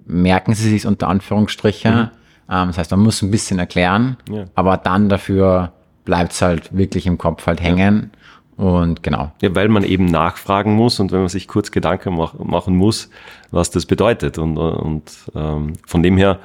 merken 0.05 0.53
sie 0.53 0.69
sich 0.69 0.85
unter 0.85 1.07
Anführungsstriche. 1.07 2.11
Ähm, 2.49 2.67
das 2.67 2.77
heißt, 2.77 2.91
man 2.91 2.99
muss 3.01 3.21
ein 3.21 3.31
bisschen 3.31 3.59
erklären, 3.59 4.17
Ja. 4.29 4.45
aber 4.55 4.77
dann 4.77 5.07
dafür 5.09 5.71
bleibt 6.07 6.31
es 6.31 6.41
halt 6.41 6.75
wirklich 6.75 7.05
im 7.05 7.17
Kopf 7.17 7.45
halt 7.47 7.61
hängen. 7.61 8.11
Und 8.55 9.03
genau. 9.03 9.33
Ja, 9.41 9.53
weil 9.53 9.67
man 9.67 9.83
eben 9.83 10.05
nachfragen 10.05 10.73
muss 10.73 11.01
und 11.01 11.11
wenn 11.11 11.19
man 11.19 11.27
sich 11.27 11.49
kurz 11.49 11.69
Gedanken 11.69 12.15
mach, 12.15 12.33
machen 12.39 12.75
muss, 12.77 13.09
was 13.51 13.71
das 13.71 13.85
bedeutet. 13.85 14.37
Und, 14.37 14.57
und 14.57 15.11
ähm, 15.35 15.73
von 15.85 16.01
dem 16.01 16.17
her 16.17 16.39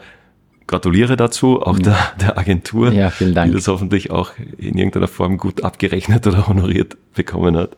gratuliere 0.66 1.16
dazu, 1.16 1.62
auch 1.62 1.78
der, 1.78 1.96
der 2.20 2.36
Agentur, 2.38 2.92
Ja, 2.92 3.10
vielen 3.10 3.34
Dank. 3.34 3.50
die 3.50 3.56
das 3.56 3.68
hoffentlich 3.68 4.10
auch 4.10 4.32
in 4.58 4.76
irgendeiner 4.76 5.08
Form 5.08 5.38
gut 5.38 5.62
abgerechnet 5.62 6.26
oder 6.26 6.48
honoriert 6.48 6.96
bekommen 7.14 7.56
hat. 7.56 7.76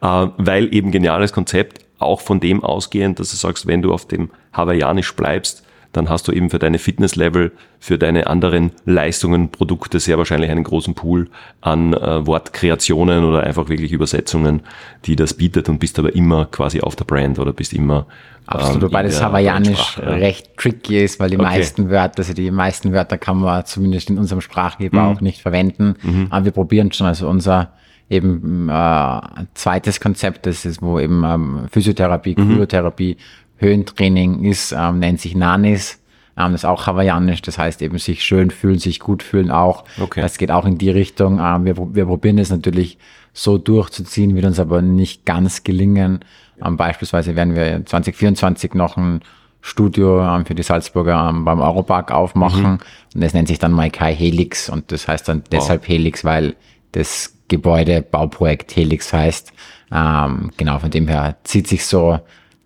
Äh, 0.00 0.32
weil 0.38 0.74
eben 0.74 0.90
geniales 0.90 1.32
Konzept, 1.34 1.84
auch 1.98 2.22
von 2.22 2.40
dem 2.40 2.64
ausgehend, 2.64 3.20
dass 3.20 3.30
du 3.30 3.36
sagst, 3.36 3.66
wenn 3.66 3.82
du 3.82 3.92
auf 3.92 4.08
dem 4.08 4.30
Hawaiianisch 4.54 5.14
bleibst, 5.14 5.66
dann 5.92 6.08
hast 6.08 6.28
du 6.28 6.32
eben 6.32 6.50
für 6.50 6.58
deine 6.58 6.78
Fitnesslevel, 6.78 7.52
für 7.78 7.98
deine 7.98 8.26
anderen 8.28 8.70
Leistungen, 8.84 9.50
Produkte 9.50 9.98
sehr 10.00 10.18
wahrscheinlich 10.18 10.50
einen 10.50 10.62
großen 10.64 10.94
Pool 10.94 11.28
an 11.60 11.92
äh, 11.94 12.26
Wortkreationen 12.26 13.24
oder 13.24 13.42
einfach 13.42 13.68
wirklich 13.68 13.92
Übersetzungen, 13.92 14.62
die 15.06 15.16
das 15.16 15.34
bietet 15.34 15.68
und 15.68 15.78
bist 15.78 15.98
aber 15.98 16.14
immer 16.14 16.46
quasi 16.46 16.80
auf 16.80 16.96
der 16.96 17.04
Brand 17.04 17.38
oder 17.38 17.52
bist 17.52 17.72
immer 17.72 18.06
Absolut, 18.46 18.82
ähm, 18.82 18.88
wobei 18.88 19.02
das 19.04 19.22
Hawaiianisch 19.22 19.98
ja. 19.98 20.04
recht 20.10 20.56
tricky 20.56 21.04
ist, 21.04 21.20
weil 21.20 21.30
die 21.30 21.36
Okay. 21.36 21.44
meisten 21.46 21.90
Wörter, 21.90 22.18
also 22.18 22.34
die 22.34 22.50
meisten 22.50 22.92
Wörter 22.92 23.16
kann 23.18 23.38
man 23.38 23.64
zumindest 23.64 24.10
in 24.10 24.18
unserem 24.18 24.40
Sprachgebrauch 24.40 25.20
Mhm. 25.20 25.24
nicht 25.24 25.40
verwenden. 25.42 25.94
Aber 26.30 26.44
wir 26.46 26.52
probieren 26.52 26.90
schon, 26.92 27.06
also 27.06 27.28
unser 27.28 27.72
eben 28.08 28.68
äh, 28.68 29.20
zweites 29.54 30.00
Konzept, 30.00 30.46
das 30.46 30.64
ist, 30.64 30.82
wo 30.82 30.98
eben 30.98 31.22
ähm, 31.24 31.66
Physiotherapie, 31.70 32.34
Mhm. 32.36 32.56
Kryotherapie, 32.56 33.16
Höhentraining 33.60 34.44
ist, 34.44 34.72
ähm, 34.72 34.98
nennt 34.98 35.20
sich 35.20 35.34
Nanis. 35.34 36.00
Ähm, 36.36 36.52
das 36.52 36.62
ist 36.62 36.64
auch 36.64 36.86
hawaiianisch, 36.86 37.42
das 37.42 37.58
heißt 37.58 37.82
eben 37.82 37.98
sich 37.98 38.24
schön 38.24 38.50
fühlen, 38.50 38.78
sich 38.78 39.00
gut 39.00 39.22
fühlen 39.22 39.50
auch. 39.50 39.84
Okay. 40.00 40.20
Das 40.20 40.38
geht 40.38 40.50
auch 40.50 40.64
in 40.64 40.78
die 40.78 40.90
Richtung. 40.90 41.38
Ähm, 41.40 41.64
wir, 41.64 41.76
wir 41.76 42.06
probieren 42.06 42.38
es 42.38 42.50
natürlich 42.50 42.98
so 43.32 43.58
durchzuziehen, 43.58 44.34
wird 44.34 44.46
uns 44.46 44.58
aber 44.58 44.82
nicht 44.82 45.24
ganz 45.24 45.62
gelingen. 45.62 46.20
Ähm, 46.64 46.76
beispielsweise 46.76 47.36
werden 47.36 47.54
wir 47.54 47.84
2024 47.84 48.74
noch 48.74 48.96
ein 48.96 49.20
Studio 49.60 50.22
ähm, 50.24 50.46
für 50.46 50.54
die 50.54 50.62
Salzburger 50.62 51.28
ähm, 51.28 51.44
beim 51.44 51.60
Europark 51.60 52.12
aufmachen. 52.12 52.78
Und 53.14 53.22
das 53.22 53.34
nennt 53.34 53.48
sich 53.48 53.58
dann 53.58 53.72
Maikai 53.72 54.14
Helix. 54.14 54.70
Und 54.70 54.90
das 54.90 55.06
heißt 55.06 55.28
dann 55.28 55.44
deshalb 55.52 55.86
Helix, 55.86 56.24
weil 56.24 56.56
das 56.92 57.36
Gebäude 57.48 58.02
Bauprojekt 58.02 58.74
Helix 58.74 59.12
heißt. 59.12 59.52
Ähm, 59.92 60.50
genau, 60.56 60.78
von 60.78 60.90
dem 60.90 61.08
her 61.08 61.36
zieht 61.44 61.66
sich 61.68 61.84
so 61.84 62.20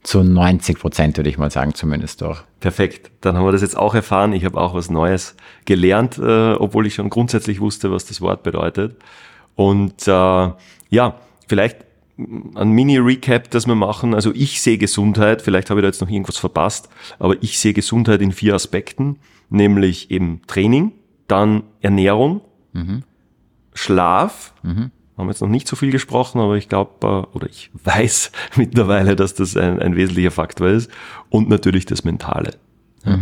zu 0.05 0.23
90 0.23 0.79
Prozent, 0.79 1.17
würde 1.17 1.31
ich 1.31 1.39
mal 1.39 1.51
sagen, 1.51 1.75
zumindest 1.75 2.21
durch. 2.21 2.43
Perfekt. 2.61 3.11
Dann 3.23 3.37
haben 3.37 3.45
wir 3.45 3.53
das 3.53 3.63
jetzt 3.63 3.77
auch 3.77 3.95
erfahren. 3.95 4.35
Ich 4.35 4.45
habe 4.45 4.61
auch 4.61 4.75
was 4.75 4.91
Neues 4.91 5.35
gelernt, 5.65 6.19
äh, 6.19 6.53
obwohl 6.53 6.87
ich 6.87 6.95
schon 6.95 7.11
grundsätzlich 7.11 7.61
wusste, 7.61 7.91
was 7.91 8.05
das 8.05 8.21
Wort 8.21 8.43
bedeutet. 8.43 8.97
Und 9.57 10.07
äh, 10.07 10.51
ja, 10.91 11.19
vielleicht 11.49 11.79
ein 12.19 12.71
Mini-Recap, 12.71 13.51
das 13.51 13.67
wir 13.67 13.75
machen. 13.75 14.15
Also 14.15 14.31
ich 14.35 14.61
sehe 14.61 14.79
Gesundheit, 14.79 15.43
vielleicht 15.43 15.71
habe 15.71 15.81
ich 15.81 15.83
da 15.83 15.89
jetzt 15.89 16.01
noch 16.01 16.11
irgendwas 16.11 16.37
verpasst, 16.37 16.89
aber 17.19 17.43
ich 17.43 17.59
sehe 17.59 17.73
Gesundheit 17.73 18.21
in 18.21 18.31
vier 18.31 18.55
Aspekten, 18.55 19.19
nämlich 19.49 20.11
eben 20.11 20.43
Training, 20.47 20.93
dann 21.27 21.65
Ernährung, 21.81 22.43
Schlaf, 23.73 24.55
haben 25.17 25.29
jetzt 25.29 25.41
noch 25.41 25.49
nicht 25.49 25.69
so 25.69 25.77
viel 25.77 25.91
gesprochen, 25.91 26.41
aber 26.41 26.57
ich 26.57 26.69
glaube, 26.69 27.29
oder 27.33 27.49
ich 27.49 27.71
weiß 27.85 28.33
mittlerweile, 28.57 29.17
dass 29.17 29.35
das 29.35 29.57
ein, 29.57 29.81
ein 29.81 29.97
wesentlicher 29.97 30.31
Faktor 30.31 30.69
ist. 30.69 30.91
Und 31.31 31.49
natürlich 31.49 31.87
das 31.87 32.05
Mentale. 32.05 32.53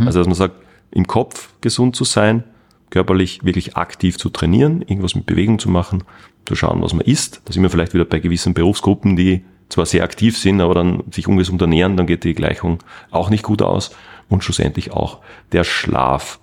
Also, 0.07 0.20
dass 0.20 0.26
man 0.26 0.37
sagt, 0.37 0.57
im 0.92 1.07
Kopf 1.07 1.55
gesund 1.61 1.96
zu 1.96 2.05
sein, 2.05 2.44
körperlich 2.90 3.44
wirklich 3.44 3.76
aktiv 3.76 4.18
zu 4.18 4.28
trainieren, 4.28 4.83
irgendwas 4.83 5.14
mit 5.14 5.26
Bewegung 5.26 5.59
zu 5.59 5.70
machen, 5.70 6.05
zu 6.44 6.55
schauen, 6.55 6.83
was 6.83 6.92
man 6.92 7.05
isst. 7.05 7.40
Da 7.46 7.52
sind 7.52 7.62
wir 7.62 7.70
vielleicht 7.70 7.94
wieder 7.94 8.05
bei 8.05 8.20
gewissen 8.20 8.55
Berufsgruppen, 8.55 9.16
die 9.16 9.44
zwar 9.68 9.87
sehr 9.87 10.05
aktiv 10.05 10.37
sind, 10.37 10.61
aber 10.61 10.74
dann 10.74 11.02
sich 11.11 11.26
ungesund 11.26 11.61
ernähren, 11.62 11.96
dann 11.96 12.07
geht 12.07 12.24
die 12.24 12.35
Gleichung 12.35 12.78
auch 13.11 13.31
nicht 13.31 13.42
gut 13.42 13.62
aus 13.62 13.96
und 14.28 14.44
schlussendlich 14.44 14.92
auch 14.92 15.20
der 15.52 15.64
Schlaf. 15.64 16.38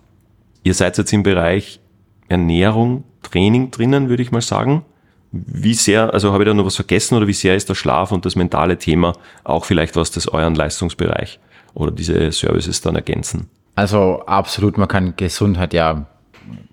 Ihr 0.63 0.73
seid 0.73 0.97
jetzt 0.97 1.13
im 1.13 1.23
Bereich 1.23 1.79
Ernährung, 2.27 3.03
Training 3.21 3.69
drinnen, 3.71 4.09
würde 4.09 4.23
ich 4.23 4.31
mal 4.31 4.41
sagen. 4.41 4.83
Wie 5.31 5.75
sehr, 5.75 6.13
also 6.13 6.33
habe 6.33 6.43
ich 6.43 6.47
da 6.47 6.53
noch 6.53 6.65
was 6.65 6.75
vergessen 6.75 7.15
oder 7.15 7.27
wie 7.27 7.33
sehr 7.33 7.55
ist 7.55 7.69
der 7.69 7.75
Schlaf 7.75 8.11
und 8.11 8.25
das 8.25 8.35
mentale 8.35 8.77
Thema 8.77 9.13
auch 9.43 9.65
vielleicht 9.65 9.95
was, 9.95 10.09
das 10.11 10.27
euren 10.27 10.55
Leistungsbereich 10.55 11.39
oder 11.75 11.91
diese 11.91 12.31
Services 12.31 12.81
dann 12.81 12.95
ergänzen? 12.95 13.47
Also 13.75 14.23
absolut, 14.25 14.77
man 14.77 14.87
kann 14.87 15.13
Gesundheit 15.15 15.73
ja 15.73 16.07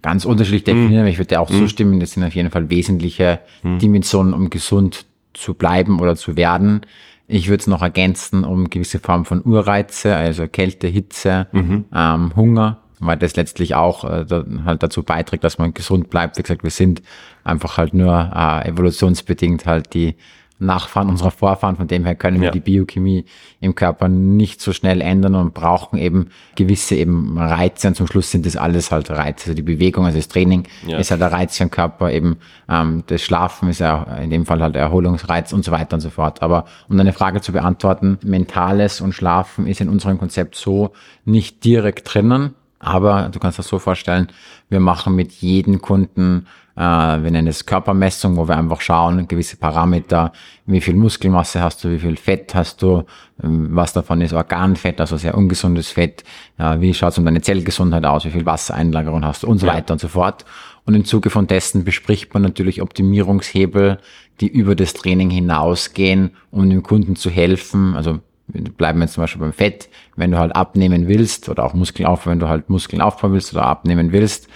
ganz 0.01 0.25
unterschiedlich 0.25 0.65
definieren, 0.65 1.05
mm. 1.05 1.09
ich 1.09 1.19
würde 1.19 1.39
auch 1.39 1.51
mm. 1.51 1.59
zustimmen, 1.59 2.01
das 2.01 2.13
sind 2.13 2.25
auf 2.25 2.35
jeden 2.35 2.51
Fall 2.51 2.71
wesentliche 2.71 3.41
mm. 3.63 3.79
Dimensionen, 3.79 4.33
um 4.33 4.49
gesund 4.49 5.05
zu 5.35 5.55
bleiben 5.55 6.01
oder 6.01 6.17
zu 6.17 6.37
werden. 6.37 6.81
Ich 7.29 7.49
würde 7.49 7.61
es 7.61 7.67
noch 7.67 7.83
ergänzen 7.83 8.45
um 8.45 8.71
gewisse 8.71 9.01
Formen 9.01 9.25
von 9.25 9.45
Urreize, 9.45 10.15
also 10.15 10.47
Kälte, 10.47 10.87
Hitze, 10.87 11.49
mhm. 11.53 11.87
ähm, 11.95 12.33
Hunger, 12.37 12.79
weil 12.99 13.17
das 13.17 13.37
letztlich 13.37 13.75
auch 13.75 14.05
äh, 14.05 14.25
da, 14.25 14.45
halt 14.65 14.83
dazu 14.83 15.03
beiträgt, 15.03 15.45
dass 15.45 15.59
man 15.59 15.75
gesund 15.75 16.11
bleibt. 16.11 16.39
Wie 16.39 16.43
gesagt, 16.43 16.63
wir 16.63 16.71
sind 16.71 17.03
einfach 17.45 17.79
halt 17.79 17.95
nur 17.95 18.33
äh, 18.35 18.69
evolutionsbedingt 18.69 19.67
halt 19.67 19.95
die 19.95 20.17
Nachfahren 20.59 21.11
unserer 21.11 21.31
Vorfahren. 21.31 21.77
Von 21.77 21.87
dem 21.87 22.05
her 22.05 22.15
können 22.15 22.41
wir 22.41 22.47
ja. 22.47 22.51
die 22.51 22.61
Biochemie 22.61 23.27
im 23.61 23.75
Körper 23.75 24.09
nicht 24.09 24.61
so 24.61 24.73
schnell 24.73 25.03
ändern 25.03 25.35
und 25.35 25.53
brauchen 25.53 25.99
eben 25.99 26.31
gewisse 26.55 26.95
eben 26.95 27.37
Reize. 27.39 27.89
Und 27.89 27.95
zum 27.95 28.07
Schluss 28.07 28.31
sind 28.31 28.47
das 28.47 28.57
alles 28.57 28.91
halt 28.91 29.11
Reize. 29.11 29.51
Also 29.51 29.55
die 29.55 29.63
Bewegung, 29.63 30.07
also 30.07 30.17
das 30.17 30.29
Training 30.29 30.65
ja. 30.87 30.99
ist 30.99 31.11
halt 31.11 31.21
der 31.21 31.33
Reiz 31.33 31.57
für 31.57 31.65
den 31.65 31.71
Körper. 31.71 32.11
Eben 32.11 32.39
ähm, 32.71 33.05
das 33.07 33.23
Schlafen 33.23 33.69
ist 33.69 33.81
ja 33.81 34.03
in 34.17 34.31
dem 34.31 34.47
Fall 34.47 34.63
halt 34.63 34.75
der 34.75 34.83
Erholungsreiz 34.83 35.53
und 35.53 35.65
so 35.65 35.73
weiter 35.73 35.95
und 35.95 36.01
so 36.01 36.11
fort. 36.11 36.43
Aber 36.43 36.65
um 36.89 36.97
deine 36.97 37.13
Frage 37.13 37.43
zu 37.43 37.53
beantworten, 37.53 38.19
Mentales 38.23 39.03
und 39.03 39.13
Schlafen 39.13 39.67
ist 39.67 39.81
in 39.83 39.89
unserem 39.91 40.19
Konzept 40.19 40.55
so 40.55 40.93
nicht 41.25 41.65
direkt 41.65 42.15
drinnen. 42.15 42.55
Aber 42.87 43.29
du 43.31 43.39
kannst 43.39 43.59
das 43.59 43.69
so 43.69 43.79
vorstellen, 43.79 44.29
wir 44.69 44.81
machen 44.81 45.15
mit 45.15 45.33
jedem 45.33 45.81
Kunden 45.83 46.47
äh, 46.77 46.81
wir 46.81 47.31
nennen 47.31 47.49
es 47.49 47.65
Körpermessung, 47.65 48.37
wo 48.37 48.47
wir 48.47 48.57
einfach 48.57 48.83
schauen, 48.83 49.27
gewisse 49.27 49.57
Parameter, 49.57 50.33
wie 50.67 50.83
viel 50.83 50.95
Muskelmasse 50.95 51.63
hast 51.63 51.83
du, 51.83 51.91
wie 51.91 51.99
viel 51.99 52.17
Fett 52.17 52.55
hast 52.55 52.83
du, 52.83 53.05
ähm, 53.43 53.69
was 53.71 53.95
davon 53.95 54.21
ist 54.21 54.35
Organfett, 54.35 55.01
also 55.01 55.17
sehr 55.17 55.37
ungesundes 55.37 55.89
Fett, 55.89 56.23
ja, 56.59 56.79
wie 56.81 56.93
schaut 56.93 57.13
es 57.13 57.19
um 57.19 57.25
deine 57.25 57.41
Zellgesundheit 57.41 58.05
aus, 58.05 58.27
wie 58.27 58.31
viel 58.31 58.45
Wassereinlagerung 58.45 59.25
hast 59.25 59.43
du 59.43 59.47
und 59.47 59.59
so 59.59 59.67
ja. 59.67 59.75
weiter 59.75 59.95
und 59.95 60.01
so 60.01 60.09
fort. 60.09 60.45
Und 60.85 60.95
im 60.95 61.05
Zuge 61.05 61.31
von 61.31 61.49
Testen 61.49 61.83
bespricht 61.83 62.35
man 62.35 62.43
natürlich 62.43 62.83
Optimierungshebel, 62.83 63.99
die 64.41 64.49
über 64.49 64.75
das 64.77 64.93
Training 64.93 65.31
hinausgehen, 65.31 66.33
um 66.51 66.69
dem 66.69 66.83
Kunden 66.83 67.17
zu 67.17 67.31
helfen. 67.31 67.97
Also 67.97 68.21
bleiben 68.49 68.99
wir 68.99 69.05
jetzt 69.05 69.15
zum 69.15 69.23
Beispiel 69.23 69.41
beim 69.41 69.53
Fett, 69.53 69.89
wenn 70.17 70.31
du 70.31 70.39
halt 70.39 70.55
abnehmen 70.55 71.09
willst 71.09 71.49
oder 71.49 71.65
auch 71.65 71.75
Muskeln 71.75 72.07
aufbauen, 72.07 72.33
wenn 72.33 72.39
du 72.41 72.49
halt 72.49 72.71
Muskeln 72.71 73.03
aufbauen 73.03 73.33
willst 73.33 73.53
oder 73.53 73.67
abnehmen 73.67 74.13
willst, 74.13 74.49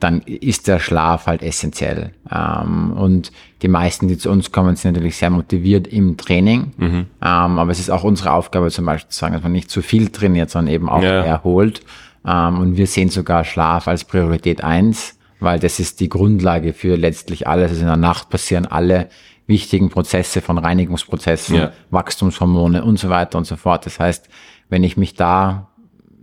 dann 0.00 0.20
ist 0.22 0.68
der 0.68 0.78
Schlaf 0.78 1.26
halt 1.26 1.42
essentiell. 1.42 2.12
Ähm, 2.30 2.92
und 2.92 3.32
die 3.62 3.68
meisten, 3.68 4.06
die 4.06 4.16
zu 4.16 4.30
uns 4.30 4.52
kommen, 4.52 4.76
sind 4.76 4.92
natürlich 4.92 5.16
sehr 5.16 5.30
motiviert 5.30 5.88
im 5.88 6.16
Training. 6.16 6.72
Mhm. 6.76 7.06
Ähm, 7.20 7.58
aber 7.58 7.70
es 7.72 7.80
ist 7.80 7.90
auch 7.90 8.04
unsere 8.04 8.32
Aufgabe 8.32 8.70
zum 8.70 8.84
Beispiel 8.84 9.10
zu 9.10 9.18
sagen, 9.18 9.34
dass 9.34 9.42
man 9.42 9.52
nicht 9.52 9.70
zu 9.70 9.82
viel 9.82 10.08
trainiert, 10.10 10.50
sondern 10.50 10.72
eben 10.72 10.88
auch 10.88 11.02
ja. 11.02 11.24
erholt. 11.24 11.82
Ähm, 12.24 12.60
und 12.60 12.76
wir 12.76 12.86
sehen 12.86 13.08
sogar 13.08 13.44
Schlaf 13.44 13.88
als 13.88 14.04
Priorität 14.04 14.62
eins, 14.62 15.18
weil 15.40 15.58
das 15.58 15.80
ist 15.80 15.98
die 15.98 16.08
Grundlage 16.08 16.74
für 16.74 16.96
letztlich 16.96 17.48
alles. 17.48 17.70
Also 17.70 17.80
in 17.80 17.88
der 17.88 17.96
Nacht 17.96 18.30
passieren 18.30 18.66
alle 18.66 19.08
wichtigen 19.48 19.88
Prozesse 19.88 20.40
von 20.40 20.58
Reinigungsprozessen, 20.58 21.56
ja. 21.56 21.72
Wachstumshormone 21.90 22.84
und 22.84 22.98
so 22.98 23.08
weiter 23.08 23.38
und 23.38 23.46
so 23.46 23.56
fort. 23.56 23.86
Das 23.86 23.98
heißt, 23.98 24.28
wenn 24.68 24.84
ich 24.84 24.96
mich 24.96 25.14
da 25.14 25.68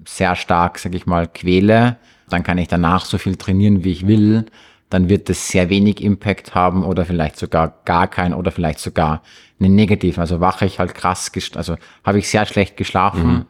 sehr 0.07 0.35
stark, 0.35 0.77
sag 0.77 0.93
ich 0.93 1.05
mal, 1.05 1.27
quäle, 1.27 1.97
dann 2.29 2.43
kann 2.43 2.57
ich 2.59 2.67
danach 2.67 3.03
so 3.03 3.17
viel 3.17 3.35
trainieren, 3.35 3.83
wie 3.83 3.91
ich 3.91 4.07
will, 4.07 4.45
dann 4.89 5.09
wird 5.09 5.29
das 5.29 5.47
sehr 5.47 5.69
wenig 5.69 6.01
Impact 6.01 6.53
haben 6.53 6.83
oder 6.83 7.03
vielleicht 7.05 7.37
sogar 7.37 7.79
gar 7.85 8.07
kein 8.07 8.33
oder 8.33 8.51
vielleicht 8.51 8.79
sogar 8.79 9.23
einen 9.59 9.75
negativen. 9.75 10.21
Also 10.21 10.39
wache 10.39 10.65
ich 10.65 10.79
halt 10.79 10.93
krass, 10.93 11.31
also 11.55 11.75
habe 12.03 12.19
ich 12.19 12.29
sehr 12.29 12.45
schlecht 12.45 12.77
geschlafen. 12.77 13.27
Mhm. 13.27 13.45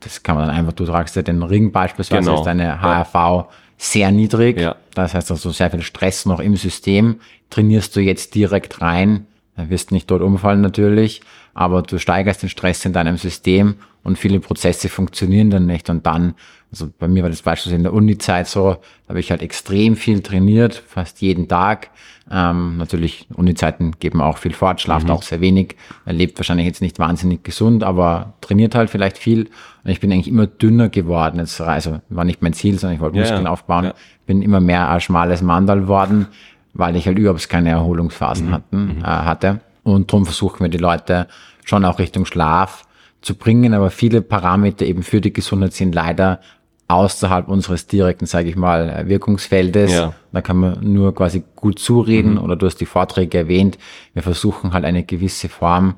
Das 0.00 0.22
kann 0.22 0.36
man 0.36 0.46
dann 0.46 0.54
einfach, 0.54 0.74
du 0.74 0.84
tragst 0.84 1.16
ja 1.16 1.22
den 1.22 1.42
Ring 1.42 1.72
beispielsweise, 1.72 2.28
genau. 2.28 2.40
ist 2.40 2.44
deine 2.44 2.82
HRV 2.82 3.14
ja. 3.14 3.48
sehr 3.78 4.10
niedrig. 4.10 4.60
Ja. 4.60 4.76
Das 4.94 5.14
heißt 5.14 5.30
also 5.30 5.50
sehr 5.50 5.70
viel 5.70 5.82
Stress 5.82 6.26
noch 6.26 6.40
im 6.40 6.56
System. 6.56 7.20
Trainierst 7.54 7.94
du 7.94 8.00
jetzt 8.00 8.34
direkt 8.34 8.80
rein, 8.80 9.26
dann 9.54 9.70
wirst 9.70 9.92
nicht 9.92 10.10
dort 10.10 10.22
umfallen 10.22 10.60
natürlich, 10.60 11.20
aber 11.54 11.82
du 11.82 11.98
steigerst 11.98 12.42
den 12.42 12.48
Stress 12.48 12.84
in 12.84 12.92
deinem 12.92 13.16
System 13.16 13.76
und 14.02 14.18
viele 14.18 14.40
Prozesse 14.40 14.88
funktionieren 14.88 15.50
dann 15.50 15.66
nicht 15.66 15.88
und 15.88 16.04
dann 16.04 16.34
also 16.74 16.92
bei 16.98 17.06
mir 17.06 17.22
war 17.22 17.30
das 17.30 17.42
beispielsweise 17.42 17.76
in 17.76 17.84
der 17.84 17.92
Uni-Zeit 17.92 18.48
so, 18.48 18.72
da 18.72 19.10
habe 19.10 19.20
ich 19.20 19.30
halt 19.30 19.42
extrem 19.42 19.94
viel 19.94 20.22
trainiert, 20.22 20.74
fast 20.74 21.20
jeden 21.20 21.46
Tag. 21.46 21.90
Ähm, 22.28 22.78
natürlich, 22.78 23.28
Uni-Zeiten 23.32 23.92
geben 24.00 24.20
auch 24.20 24.38
viel 24.38 24.54
fort, 24.54 24.80
schlaft 24.80 25.06
mhm. 25.06 25.12
auch 25.12 25.22
sehr 25.22 25.40
wenig, 25.40 25.76
er 26.04 26.14
lebt 26.14 26.36
wahrscheinlich 26.36 26.66
jetzt 26.66 26.82
nicht 26.82 26.98
wahnsinnig 26.98 27.44
gesund, 27.44 27.84
aber 27.84 28.34
trainiert 28.40 28.74
halt 28.74 28.90
vielleicht 28.90 29.18
viel. 29.18 29.50
Und 29.84 29.90
ich 29.90 30.00
bin 30.00 30.10
eigentlich 30.10 30.26
immer 30.26 30.48
dünner 30.48 30.88
geworden. 30.88 31.38
Jetzt, 31.38 31.60
also 31.60 32.00
war 32.08 32.24
nicht 32.24 32.42
mein 32.42 32.54
Ziel, 32.54 32.76
sondern 32.76 32.96
ich 32.96 33.00
wollte 33.00 33.18
ja, 33.18 33.22
Muskeln 33.22 33.46
aufbauen. 33.46 33.84
Ja. 33.84 33.94
Bin 34.26 34.42
immer 34.42 34.58
mehr 34.58 34.88
ein 34.88 35.00
schmales 35.00 35.42
Mandal 35.42 35.86
worden, 35.86 36.26
weil 36.74 36.96
ich 36.96 37.06
halt 37.06 37.18
überhaupt 37.18 37.48
keine 37.48 37.70
Erholungsphasen 37.70 38.48
mhm. 38.48 38.52
hatten, 38.52 38.84
mhm. 38.96 39.02
äh, 39.02 39.06
hatte. 39.06 39.60
Und 39.82 40.12
darum 40.12 40.24
versuchen 40.24 40.60
wir 40.60 40.68
die 40.68 40.78
Leute 40.78 41.26
schon 41.64 41.84
auch 41.84 41.98
Richtung 41.98 42.26
Schlaf 42.26 42.84
zu 43.22 43.34
bringen, 43.34 43.72
aber 43.72 43.90
viele 43.90 44.20
Parameter 44.20 44.84
eben 44.84 45.02
für 45.02 45.20
die 45.20 45.32
Gesundheit 45.32 45.72
sind 45.72 45.94
leider 45.94 46.40
außerhalb 46.88 47.48
unseres 47.48 47.86
direkten, 47.86 48.26
sage 48.26 48.50
ich 48.50 48.56
mal, 48.56 49.08
Wirkungsfeldes. 49.08 49.92
Ja. 49.92 50.14
Da 50.32 50.42
kann 50.42 50.58
man 50.58 50.92
nur 50.92 51.14
quasi 51.14 51.42
gut 51.56 51.78
zureden 51.78 52.32
mhm. 52.32 52.38
oder 52.42 52.56
du 52.56 52.66
hast 52.66 52.76
die 52.76 52.86
Vorträge 52.86 53.38
erwähnt. 53.38 53.78
Wir 54.12 54.22
versuchen 54.22 54.72
halt 54.72 54.84
eine 54.84 55.04
gewisse 55.04 55.48
Form 55.48 55.94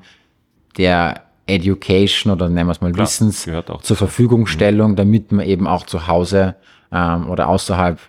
der 0.77 1.23
Education 1.45 2.31
oder 2.31 2.49
nennen 2.49 2.67
wir 2.67 2.71
es 2.71 2.81
mal 2.81 2.91
Klar, 2.91 3.05
Wissens 3.05 3.47
zur 3.81 3.97
Verfügungstellung, 3.97 4.91
mhm. 4.91 4.95
damit 4.95 5.31
man 5.31 5.45
eben 5.45 5.67
auch 5.67 5.85
zu 5.85 6.07
Hause 6.07 6.55
ähm, 6.91 7.29
oder 7.29 7.49
außerhalb, 7.49 7.99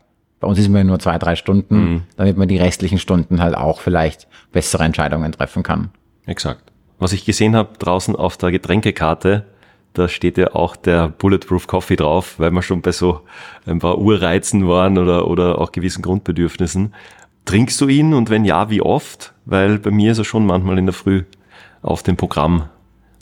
bei 0.41 0.47
uns 0.47 0.59
ist 0.59 0.69
man 0.69 0.79
ja 0.79 0.85
nur 0.85 0.99
zwei, 0.99 1.19
drei 1.19 1.37
Stunden, 1.37 1.77
mhm. 1.77 2.03
damit 2.17 2.37
man 2.37 2.49
die 2.49 2.59
restlichen 2.59 2.99
Stunden 2.99 3.41
halt 3.43 3.57
auch 3.57 3.81
vielleicht 3.81 4.29
bessere 4.53 4.85
Entscheidungen 4.85 5.33
treffen 5.33 5.63
kann. 5.63 5.91
Exakt. 6.27 6.63
Was 6.99 7.13
ich 7.13 7.25
gesehen 7.25 7.57
habe 7.57 7.71
draußen 7.79 8.15
auf 8.17 8.37
der 8.37 8.51
Getränkekarte, 8.51 9.45
da 9.95 10.09
steht 10.09 10.39
ja 10.39 10.55
auch 10.55 10.77
der 10.77 11.09
Bulletproof 11.09 11.67
Coffee 11.67 11.97
drauf, 11.97 12.35
weil 12.39 12.51
wir 12.51 12.63
schon 12.63 12.83
bei 12.83 12.93
so 12.93 13.23
ein 13.67 13.79
paar 13.79 13.99
Urreizen 13.99 14.69
waren 14.69 14.99
oder, 14.99 15.27
oder 15.27 15.59
auch 15.59 15.73
gewissen 15.73 16.03
Grundbedürfnissen. 16.03 16.95
Trinkst 17.45 17.81
du 17.81 17.89
ihn 17.89 18.15
und 18.15 18.31
wenn 18.31 18.45
ja, 18.45 18.71
wie 18.71 18.83
oft? 18.83 19.33
Weil 19.45 19.79
bei 19.79 19.91
mir 19.91 20.13
ist 20.13 20.19
er 20.19 20.25
schon 20.25 20.47
manchmal 20.47 20.79
in 20.79 20.87
der 20.87 20.93
Früh 20.93 21.25
auf 21.83 22.03
dem 22.03 22.17
Programm 22.17 22.69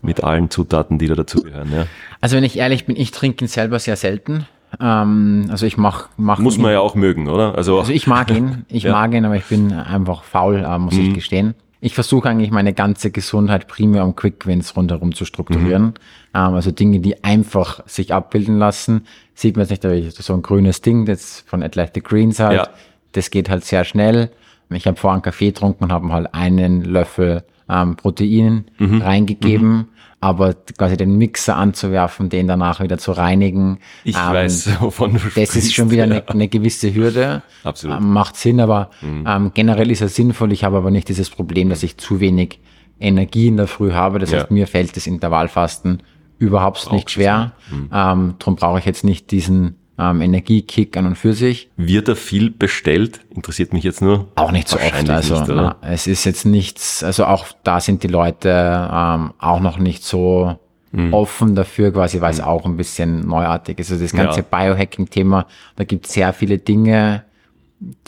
mit 0.02 0.22
allen 0.24 0.50
Zutaten, 0.50 0.98
die 0.98 1.06
da 1.06 1.14
dazugehören. 1.14 1.72
Ja. 1.72 1.86
Also 2.20 2.36
wenn 2.36 2.44
ich 2.44 2.58
ehrlich 2.58 2.86
bin, 2.86 2.96
ich 2.96 3.10
trinke 3.10 3.44
ihn 3.44 3.48
selber 3.48 3.78
sehr 3.78 3.96
selten. 3.96 4.46
Ähm, 4.80 5.46
also 5.50 5.66
ich 5.66 5.76
mach, 5.76 6.08
mach 6.16 6.38
muss 6.38 6.58
man 6.58 6.70
ihn, 6.70 6.74
ja 6.74 6.80
auch 6.80 6.94
mögen, 6.94 7.28
oder? 7.28 7.56
Also, 7.56 7.78
also 7.78 7.92
ich 7.92 8.06
mag 8.06 8.30
ihn, 8.30 8.64
ich 8.68 8.82
ja. 8.84 8.92
mag 8.92 9.14
ihn, 9.14 9.24
aber 9.24 9.36
ich 9.36 9.44
bin 9.44 9.72
einfach 9.72 10.22
faul, 10.22 10.64
äh, 10.66 10.78
muss 10.78 10.94
mhm. 10.94 11.08
ich 11.08 11.14
gestehen 11.14 11.54
ich 11.80 11.94
versuche 11.94 12.28
eigentlich 12.28 12.50
meine 12.50 12.72
ganze 12.72 13.10
Gesundheit 13.10 13.68
primär 13.68 14.04
um 14.04 14.16
Quick 14.16 14.46
Wins 14.46 14.76
rundherum 14.76 15.14
zu 15.14 15.24
strukturieren. 15.24 15.84
Mhm. 15.84 15.94
Ähm, 16.34 16.54
also 16.54 16.70
Dinge, 16.70 17.00
die 17.00 17.22
einfach 17.22 17.86
sich 17.86 18.12
abbilden 18.12 18.58
lassen. 18.58 19.06
Sieht 19.34 19.56
man 19.56 19.62
jetzt 19.62 19.70
nicht, 19.70 19.84
da 19.84 19.92
ich 19.92 20.14
so 20.14 20.32
ein 20.32 20.42
grünes 20.42 20.80
Ding, 20.80 21.04
das 21.04 21.44
von 21.46 21.62
Athletic 21.62 22.04
Greens 22.04 22.40
halt. 22.40 22.56
Ja. 22.56 22.68
Das 23.12 23.30
geht 23.30 23.48
halt 23.48 23.64
sehr 23.64 23.84
schnell. 23.84 24.30
Ich 24.70 24.86
habe 24.86 24.96
vorhin 24.96 25.22
Kaffee 25.22 25.46
getrunken 25.46 25.84
und 25.84 25.92
habe 25.92 26.12
halt 26.12 26.34
einen 26.34 26.82
Löffel 26.82 27.44
ähm, 27.68 27.94
Protein 27.96 28.64
mhm. 28.78 29.02
reingegeben. 29.02 29.88
Aber 30.20 30.54
quasi 30.54 30.96
den 30.96 31.18
Mixer 31.18 31.56
anzuwerfen, 31.56 32.30
den 32.30 32.46
danach 32.46 32.80
wieder 32.80 32.98
zu 32.98 33.12
reinigen. 33.12 33.78
Ich 34.02 34.16
ähm, 34.16 34.32
weiß, 34.32 34.80
wovon 34.80 35.12
du 35.12 35.18
sprichst. 35.18 35.56
Das 35.56 35.64
ist 35.64 35.74
schon 35.74 35.90
wieder 35.90 36.04
eine, 36.04 36.26
eine 36.28 36.48
gewisse 36.48 36.94
Hürde. 36.94 37.42
Absolut. 37.64 37.98
Ähm, 37.98 38.12
macht 38.12 38.36
Sinn, 38.36 38.60
aber 38.60 38.90
mhm. 39.02 39.24
ähm, 39.26 39.50
generell 39.54 39.90
ist 39.90 40.00
er 40.00 40.08
sinnvoll. 40.08 40.52
Ich 40.52 40.64
habe 40.64 40.78
aber 40.78 40.90
nicht 40.90 41.08
dieses 41.08 41.30
Problem, 41.30 41.68
dass 41.68 41.82
ich 41.82 41.98
zu 41.98 42.20
wenig 42.20 42.60
Energie 42.98 43.48
in 43.48 43.56
der 43.56 43.66
Früh 43.66 43.92
habe. 43.92 44.18
Das 44.18 44.30
ja. 44.30 44.40
heißt, 44.40 44.50
mir 44.50 44.66
fällt 44.66 44.96
das 44.96 45.06
Intervallfasten 45.06 46.02
überhaupt 46.38 46.92
nicht 46.92 47.10
schwer. 47.10 47.52
Mhm. 47.70 47.90
Ähm, 47.92 48.34
darum 48.38 48.56
brauche 48.56 48.78
ich 48.78 48.84
jetzt 48.84 49.04
nicht 49.04 49.30
diesen 49.30 49.76
ähm, 49.98 50.20
Energiekick 50.20 50.96
an 50.96 51.06
und 51.06 51.16
für 51.16 51.32
sich. 51.32 51.68
Wird 51.76 52.08
da 52.08 52.14
viel 52.14 52.50
bestellt? 52.50 53.20
Interessiert 53.34 53.72
mich 53.72 53.84
jetzt 53.84 54.02
nur. 54.02 54.28
Auch 54.34 54.52
nicht 54.52 54.68
so 54.68 54.76
oft. 54.76 55.10
Also 55.10 55.34
nicht, 55.34 55.48
na, 55.48 55.76
es 55.82 56.06
ist 56.06 56.24
jetzt 56.24 56.44
nichts, 56.44 57.02
also 57.02 57.24
auch 57.24 57.46
da 57.64 57.80
sind 57.80 58.02
die 58.02 58.08
Leute 58.08 58.50
ähm, 58.92 59.32
auch 59.38 59.60
noch 59.60 59.78
nicht 59.78 60.04
so 60.04 60.58
mhm. 60.92 61.12
offen 61.12 61.54
dafür, 61.54 61.92
quasi, 61.92 62.20
weil 62.20 62.32
es 62.32 62.38
mhm. 62.38 62.44
auch 62.44 62.64
ein 62.64 62.76
bisschen 62.76 63.20
neuartig 63.26 63.78
ist. 63.78 63.90
Also 63.90 64.02
das 64.02 64.12
ganze 64.12 64.40
ja. 64.40 64.46
Biohacking-Thema, 64.48 65.46
da 65.76 65.84
gibt 65.84 66.06
es 66.06 66.12
sehr 66.12 66.32
viele 66.32 66.58
Dinge, 66.58 67.24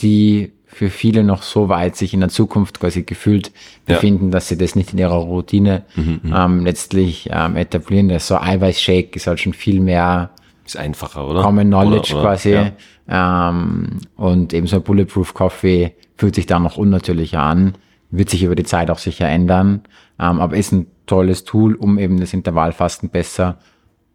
die 0.01 0.51
für 0.65 0.91
viele 0.91 1.23
noch 1.23 1.41
so 1.41 1.67
weit 1.67 1.95
sich 1.95 2.13
in 2.13 2.19
der 2.19 2.29
Zukunft 2.29 2.79
quasi 2.79 3.01
gefühlt 3.01 3.51
befinden, 3.87 4.25
ja. 4.25 4.31
dass 4.31 4.47
sie 4.49 4.57
das 4.57 4.75
nicht 4.75 4.93
in 4.93 4.99
ihrer 4.99 5.15
Routine 5.15 5.83
mhm, 5.95 6.19
mhm, 6.21 6.33
ähm, 6.35 6.65
letztlich 6.65 7.29
ähm, 7.31 7.55
etablieren. 7.55 8.07
Das 8.09 8.27
so 8.27 8.37
Eiweißshake 8.37 9.15
ist 9.15 9.25
halt 9.25 9.39
schon 9.39 9.53
viel 9.53 9.79
mehr 9.79 10.29
ist 10.69 10.77
einfacher, 10.77 11.27
oder? 11.27 11.41
Common 11.41 11.67
Knowledge 11.67 12.13
oder, 12.13 12.21
oder, 12.21 12.29
quasi. 12.29 12.51
Ja. 12.51 13.49
Ähm, 13.49 13.99
und 14.15 14.53
eben 14.53 14.67
so 14.67 14.77
ein 14.77 14.83
Bulletproof 14.83 15.33
Coffee 15.33 15.95
fühlt 16.15 16.35
sich 16.35 16.45
da 16.45 16.59
noch 16.59 16.77
unnatürlicher 16.77 17.41
an, 17.41 17.73
wird 18.11 18.29
sich 18.29 18.43
über 18.43 18.55
die 18.55 18.63
Zeit 18.63 18.89
auch 18.91 18.97
sicher 18.97 19.27
ändern, 19.27 19.81
ähm, 20.19 20.39
aber 20.39 20.55
ist 20.55 20.71
ein 20.71 20.87
tolles 21.05 21.43
Tool, 21.43 21.75
um 21.75 21.97
eben 21.97 22.19
das 22.19 22.33
Intervallfasten 22.33 23.09
besser 23.09 23.57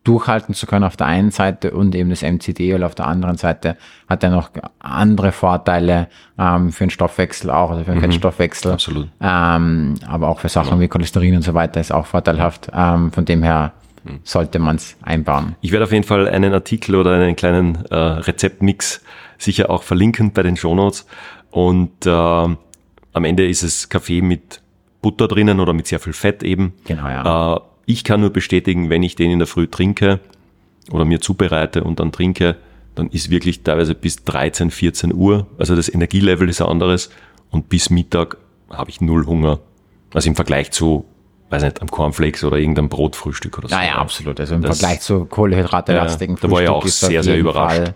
durchhalten 0.04 0.54
zu 0.54 0.66
können 0.66 0.84
auf 0.84 0.96
der 0.96 1.06
einen 1.06 1.30
Seite 1.30 1.70
und 1.70 1.94
eben 1.94 2.10
das 2.10 2.22
MCD 2.22 2.74
oder 2.74 2.86
auf 2.86 2.94
der 2.94 3.06
anderen 3.06 3.38
Seite 3.38 3.76
hat 4.06 4.22
er 4.22 4.30
noch 4.30 4.50
andere 4.78 5.32
Vorteile 5.32 6.08
ähm, 6.38 6.72
für 6.72 6.84
den 6.84 6.90
Stoffwechsel 6.90 7.50
auch, 7.50 7.70
also 7.70 7.84
für 7.84 7.92
den 7.92 7.96
mhm, 7.96 8.02
Fettstoffwechsel. 8.02 8.72
Absolut. 8.72 9.08
Ähm, 9.20 9.94
aber 10.06 10.28
auch 10.28 10.40
für 10.40 10.50
Sachen 10.50 10.76
ja. 10.76 10.80
wie 10.80 10.88
Cholesterin 10.88 11.36
und 11.36 11.42
so 11.42 11.54
weiter 11.54 11.80
ist 11.80 11.90
auch 11.90 12.04
vorteilhaft. 12.04 12.70
Ähm, 12.74 13.12
von 13.12 13.24
dem 13.24 13.42
her. 13.42 13.72
Sollte 14.22 14.58
man 14.58 14.76
es 14.76 14.96
einbauen. 15.02 15.56
Ich 15.60 15.72
werde 15.72 15.84
auf 15.84 15.92
jeden 15.92 16.04
Fall 16.04 16.28
einen 16.28 16.52
Artikel 16.52 16.94
oder 16.94 17.12
einen 17.12 17.36
kleinen 17.36 17.84
äh, 17.86 17.94
Rezeptmix 17.94 19.02
sicher 19.38 19.70
auch 19.70 19.82
verlinken 19.82 20.32
bei 20.32 20.42
den 20.42 20.56
Shownotes. 20.56 21.06
Und 21.50 22.06
äh, 22.06 22.10
am 22.10 23.24
Ende 23.24 23.46
ist 23.46 23.62
es 23.62 23.88
Kaffee 23.88 24.22
mit 24.22 24.60
Butter 25.02 25.28
drinnen 25.28 25.60
oder 25.60 25.72
mit 25.72 25.86
sehr 25.86 26.00
viel 26.00 26.12
Fett 26.12 26.42
eben. 26.42 26.74
Genau, 26.84 27.08
ja. 27.08 27.56
Äh, 27.56 27.60
ich 27.86 28.04
kann 28.04 28.20
nur 28.20 28.30
bestätigen, 28.30 28.90
wenn 28.90 29.02
ich 29.02 29.14
den 29.16 29.30
in 29.30 29.38
der 29.38 29.46
Früh 29.46 29.66
trinke 29.66 30.20
oder 30.90 31.04
mir 31.04 31.20
zubereite 31.20 31.84
und 31.84 32.00
dann 32.00 32.12
trinke, 32.12 32.56
dann 32.94 33.08
ist 33.08 33.30
wirklich 33.30 33.62
teilweise 33.62 33.94
bis 33.94 34.24
13, 34.24 34.70
14 34.70 35.12
Uhr, 35.12 35.46
also 35.58 35.74
das 35.74 35.92
Energielevel 35.92 36.48
ist 36.48 36.62
ein 36.62 36.68
anderes 36.68 37.10
und 37.50 37.68
bis 37.68 37.90
Mittag 37.90 38.36
habe 38.70 38.90
ich 38.90 39.00
null 39.00 39.26
Hunger. 39.26 39.60
Also 40.12 40.28
im 40.28 40.36
Vergleich 40.36 40.70
zu, 40.70 41.04
weiß 41.54 41.62
nicht, 41.62 41.80
am 41.80 41.88
Cornflakes 41.88 42.44
oder 42.44 42.56
irgendeinem 42.56 42.88
Brotfrühstück 42.88 43.58
oder 43.58 43.68
so. 43.68 43.74
Ja, 43.74 43.84
ja, 43.84 43.94
absolut. 43.96 44.38
Also 44.40 44.54
im 44.54 44.62
das, 44.62 44.78
Vergleich 44.78 45.00
zu 45.00 45.24
Kohlehydrate-lastigen 45.24 46.36
ja, 46.36 46.42
Da 46.42 46.50
war 46.50 46.62
ich 46.62 46.68
auch 46.68 46.86
sehr, 46.86 47.22
sehr 47.22 47.38
überrascht, 47.38 47.76
Fall, 47.76 47.94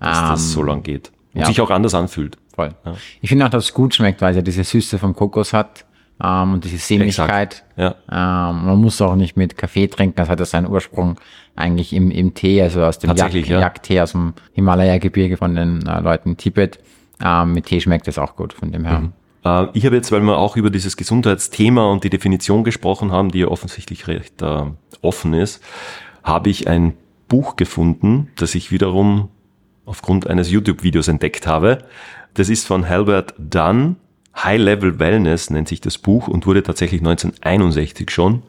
dass 0.00 0.18
ähm, 0.18 0.28
das 0.28 0.52
so 0.52 0.62
lang 0.62 0.82
geht. 0.82 1.10
Und 1.34 1.40
ja. 1.40 1.46
sich 1.46 1.60
auch 1.60 1.70
anders 1.70 1.94
anfühlt. 1.94 2.36
Voll. 2.54 2.74
Ja. 2.84 2.94
Ich 3.20 3.28
finde 3.28 3.46
auch, 3.46 3.50
dass 3.50 3.64
es 3.64 3.74
gut 3.74 3.94
schmeckt, 3.94 4.20
weil 4.20 4.30
es 4.30 4.36
ja 4.36 4.42
diese 4.42 4.64
Süße 4.64 4.98
vom 4.98 5.14
Kokos 5.14 5.52
hat 5.52 5.84
ähm, 6.22 6.54
und 6.54 6.64
diese 6.64 6.78
Sämigkeit. 6.78 7.64
Ja. 7.76 7.94
Ähm, 8.10 8.66
man 8.66 8.78
muss 8.78 9.00
auch 9.00 9.14
nicht 9.14 9.36
mit 9.36 9.56
Kaffee 9.56 9.86
trinken, 9.86 10.16
das 10.16 10.28
hat 10.28 10.40
ja 10.40 10.46
seinen 10.46 10.68
Ursprung 10.68 11.16
eigentlich 11.54 11.92
im, 11.92 12.10
im 12.10 12.34
Tee, 12.34 12.62
also 12.62 12.82
aus 12.82 12.98
dem 12.98 13.14
Yak, 13.14 13.88
ja. 13.88 14.02
Aus 14.02 14.12
dem 14.12 14.34
Himalaya-Gebirge 14.52 15.36
von 15.36 15.54
den 15.54 15.86
äh, 15.86 16.00
Leuten 16.00 16.30
in 16.30 16.36
Tibet. 16.36 16.78
Ähm, 17.24 17.52
mit 17.52 17.66
Tee 17.66 17.80
schmeckt 17.80 18.06
es 18.08 18.18
auch 18.18 18.36
gut, 18.36 18.52
von 18.52 18.70
dem 18.70 18.84
her. 18.84 19.00
Mhm. 19.00 19.12
Äh, 19.48 19.68
ich 19.72 19.86
habe 19.86 19.96
jetzt, 19.96 20.12
weil 20.12 20.20
wir 20.20 20.38
auch 20.38 20.56
über 20.56 20.70
dieses 20.70 20.96
Gesundheitsthema 20.96 21.90
und 21.90 22.04
die 22.04 22.10
Definition 22.10 22.64
gesprochen 22.64 23.12
haben, 23.12 23.30
die 23.30 23.40
ja 23.40 23.48
offensichtlich 23.48 24.06
recht 24.08 24.42
äh, 24.42 24.62
offen 25.02 25.34
ist, 25.34 25.62
habe 26.22 26.50
ich 26.50 26.68
ein 26.68 26.94
Buch 27.28 27.56
gefunden, 27.56 28.30
das 28.36 28.54
ich 28.54 28.70
wiederum 28.70 29.28
aufgrund 29.84 30.26
eines 30.26 30.50
YouTube-Videos 30.50 31.08
entdeckt 31.08 31.46
habe. 31.46 31.78
Das 32.34 32.48
ist 32.48 32.66
von 32.66 32.88
Halbert 32.88 33.34
Dunn, 33.38 33.96
High 34.36 34.60
Level 34.60 34.98
Wellness 34.98 35.50
nennt 35.50 35.68
sich 35.68 35.80
das 35.80 35.98
Buch 35.98 36.28
und 36.28 36.46
wurde 36.46 36.62
tatsächlich 36.62 37.00
1961 37.00 38.10
schon. 38.10 38.42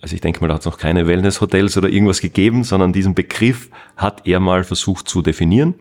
Also 0.00 0.14
ich 0.14 0.20
denke 0.20 0.40
mal, 0.40 0.48
da 0.48 0.54
hat 0.54 0.60
es 0.60 0.66
noch 0.66 0.78
keine 0.78 1.06
Wellness-Hotels 1.06 1.76
oder 1.76 1.88
irgendwas 1.88 2.20
gegeben, 2.20 2.64
sondern 2.64 2.92
diesen 2.92 3.14
Begriff 3.14 3.70
hat 3.96 4.26
er 4.26 4.40
mal 4.40 4.64
versucht 4.64 5.08
zu 5.08 5.22
definieren. 5.22 5.74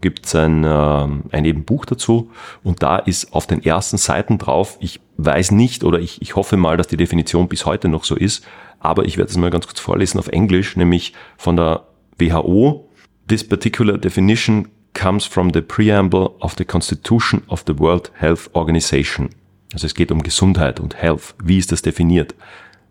Gibt 0.00 0.26
es 0.26 0.34
ein, 0.34 0.64
äh, 0.64 1.08
ein 1.32 1.44
eben 1.44 1.64
Buch 1.64 1.84
dazu 1.84 2.30
und 2.62 2.82
da 2.82 2.96
ist 2.96 3.32
auf 3.34 3.46
den 3.46 3.62
ersten 3.62 3.98
Seiten 3.98 4.38
drauf, 4.38 4.78
ich 4.80 5.00
weiß 5.18 5.50
nicht 5.50 5.84
oder 5.84 5.98
ich, 5.98 6.22
ich 6.22 6.36
hoffe 6.36 6.56
mal, 6.56 6.76
dass 6.76 6.86
die 6.86 6.96
Definition 6.96 7.48
bis 7.48 7.66
heute 7.66 7.88
noch 7.88 8.04
so 8.04 8.16
ist, 8.16 8.46
aber 8.78 9.04
ich 9.04 9.18
werde 9.18 9.30
es 9.30 9.36
mal 9.36 9.50
ganz 9.50 9.66
kurz 9.66 9.80
vorlesen 9.80 10.18
auf 10.18 10.28
Englisch, 10.28 10.76
nämlich 10.76 11.12
von 11.36 11.56
der 11.56 11.84
WHO. 12.18 12.88
This 13.28 13.46
particular 13.46 13.98
definition 13.98 14.68
comes 14.94 15.24
from 15.24 15.52
the 15.52 15.60
preamble 15.60 16.30
of 16.40 16.54
the 16.56 16.64
Constitution 16.64 17.42
of 17.48 17.64
the 17.66 17.78
World 17.78 18.10
Health 18.14 18.50
Organization. 18.54 19.30
Also 19.72 19.86
es 19.86 19.94
geht 19.94 20.10
um 20.10 20.22
Gesundheit 20.22 20.80
und 20.80 20.96
Health. 20.96 21.34
Wie 21.42 21.58
ist 21.58 21.70
das 21.70 21.82
definiert? 21.82 22.34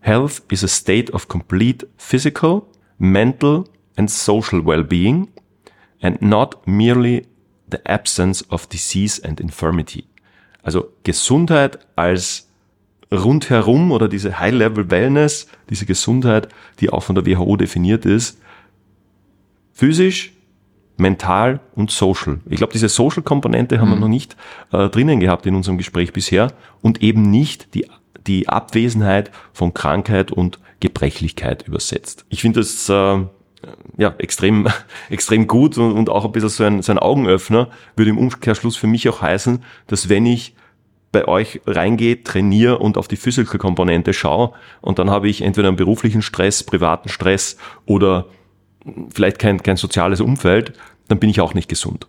Health 0.00 0.42
is 0.50 0.64
a 0.64 0.68
state 0.68 1.12
of 1.12 1.28
complete 1.28 1.86
physical, 1.98 2.62
mental 2.98 3.64
and 3.96 4.10
social 4.10 4.64
well-being 4.64 5.28
and 6.00 6.20
not 6.22 6.66
merely 6.66 7.26
the 7.70 7.78
absence 7.86 8.44
of 8.50 8.68
disease 8.68 9.20
and 9.22 9.40
infirmity. 9.40 10.04
Also 10.62 10.88
Gesundheit 11.04 11.78
als 11.96 12.48
rundherum 13.12 13.90
oder 13.90 14.08
diese 14.08 14.38
High-Level 14.38 14.90
Wellness, 14.90 15.48
diese 15.68 15.86
Gesundheit, 15.86 16.48
die 16.80 16.90
auch 16.90 17.02
von 17.02 17.14
der 17.14 17.26
WHO 17.26 17.56
definiert 17.56 18.06
ist, 18.06 18.38
physisch, 19.72 20.32
mental 20.96 21.60
und 21.74 21.90
social. 21.90 22.40
Ich 22.48 22.58
glaube, 22.58 22.72
diese 22.72 22.88
Social-Komponente 22.88 23.80
haben 23.80 23.88
mhm. 23.88 23.94
wir 23.94 24.00
noch 24.00 24.08
nicht 24.08 24.36
äh, 24.72 24.88
drinnen 24.88 25.18
gehabt 25.18 25.46
in 25.46 25.54
unserem 25.54 25.78
Gespräch 25.78 26.12
bisher 26.12 26.52
und 26.82 27.02
eben 27.02 27.22
nicht 27.22 27.74
die, 27.74 27.86
die 28.26 28.48
Abwesenheit 28.48 29.30
von 29.52 29.72
Krankheit 29.74 30.30
und 30.30 30.58
Gebrechlichkeit 30.80 31.66
übersetzt. 31.66 32.26
Ich 32.28 32.42
finde 32.42 32.60
das 32.60 32.88
äh, 32.88 33.24
ja, 33.96 34.14
extrem, 34.18 34.68
extrem 35.10 35.46
gut 35.46 35.78
und, 35.78 35.92
und 35.92 36.08
auch 36.08 36.24
ein 36.24 36.32
bisschen 36.32 36.48
so 36.48 36.64
ein, 36.64 36.82
so 36.82 36.92
ein 36.92 36.98
Augenöffner, 36.98 37.68
würde 37.96 38.10
im 38.10 38.18
Umkehrschluss 38.18 38.76
für 38.76 38.86
mich 38.86 39.08
auch 39.08 39.22
heißen, 39.22 39.62
dass 39.86 40.08
wenn 40.08 40.26
ich 40.26 40.54
bei 41.12 41.26
euch 41.26 41.60
reingehe, 41.66 42.22
trainiere 42.22 42.78
und 42.78 42.96
auf 42.96 43.08
die 43.08 43.16
Physical-Komponente 43.16 44.12
schaue 44.12 44.52
und 44.80 44.98
dann 44.98 45.10
habe 45.10 45.28
ich 45.28 45.42
entweder 45.42 45.68
einen 45.68 45.76
beruflichen 45.76 46.22
Stress, 46.22 46.62
privaten 46.62 47.08
Stress 47.08 47.56
oder 47.84 48.26
vielleicht 49.12 49.38
kein, 49.38 49.62
kein 49.62 49.76
soziales 49.76 50.20
Umfeld, 50.20 50.72
dann 51.08 51.18
bin 51.18 51.28
ich 51.28 51.40
auch 51.40 51.54
nicht 51.54 51.68
gesund. 51.68 52.06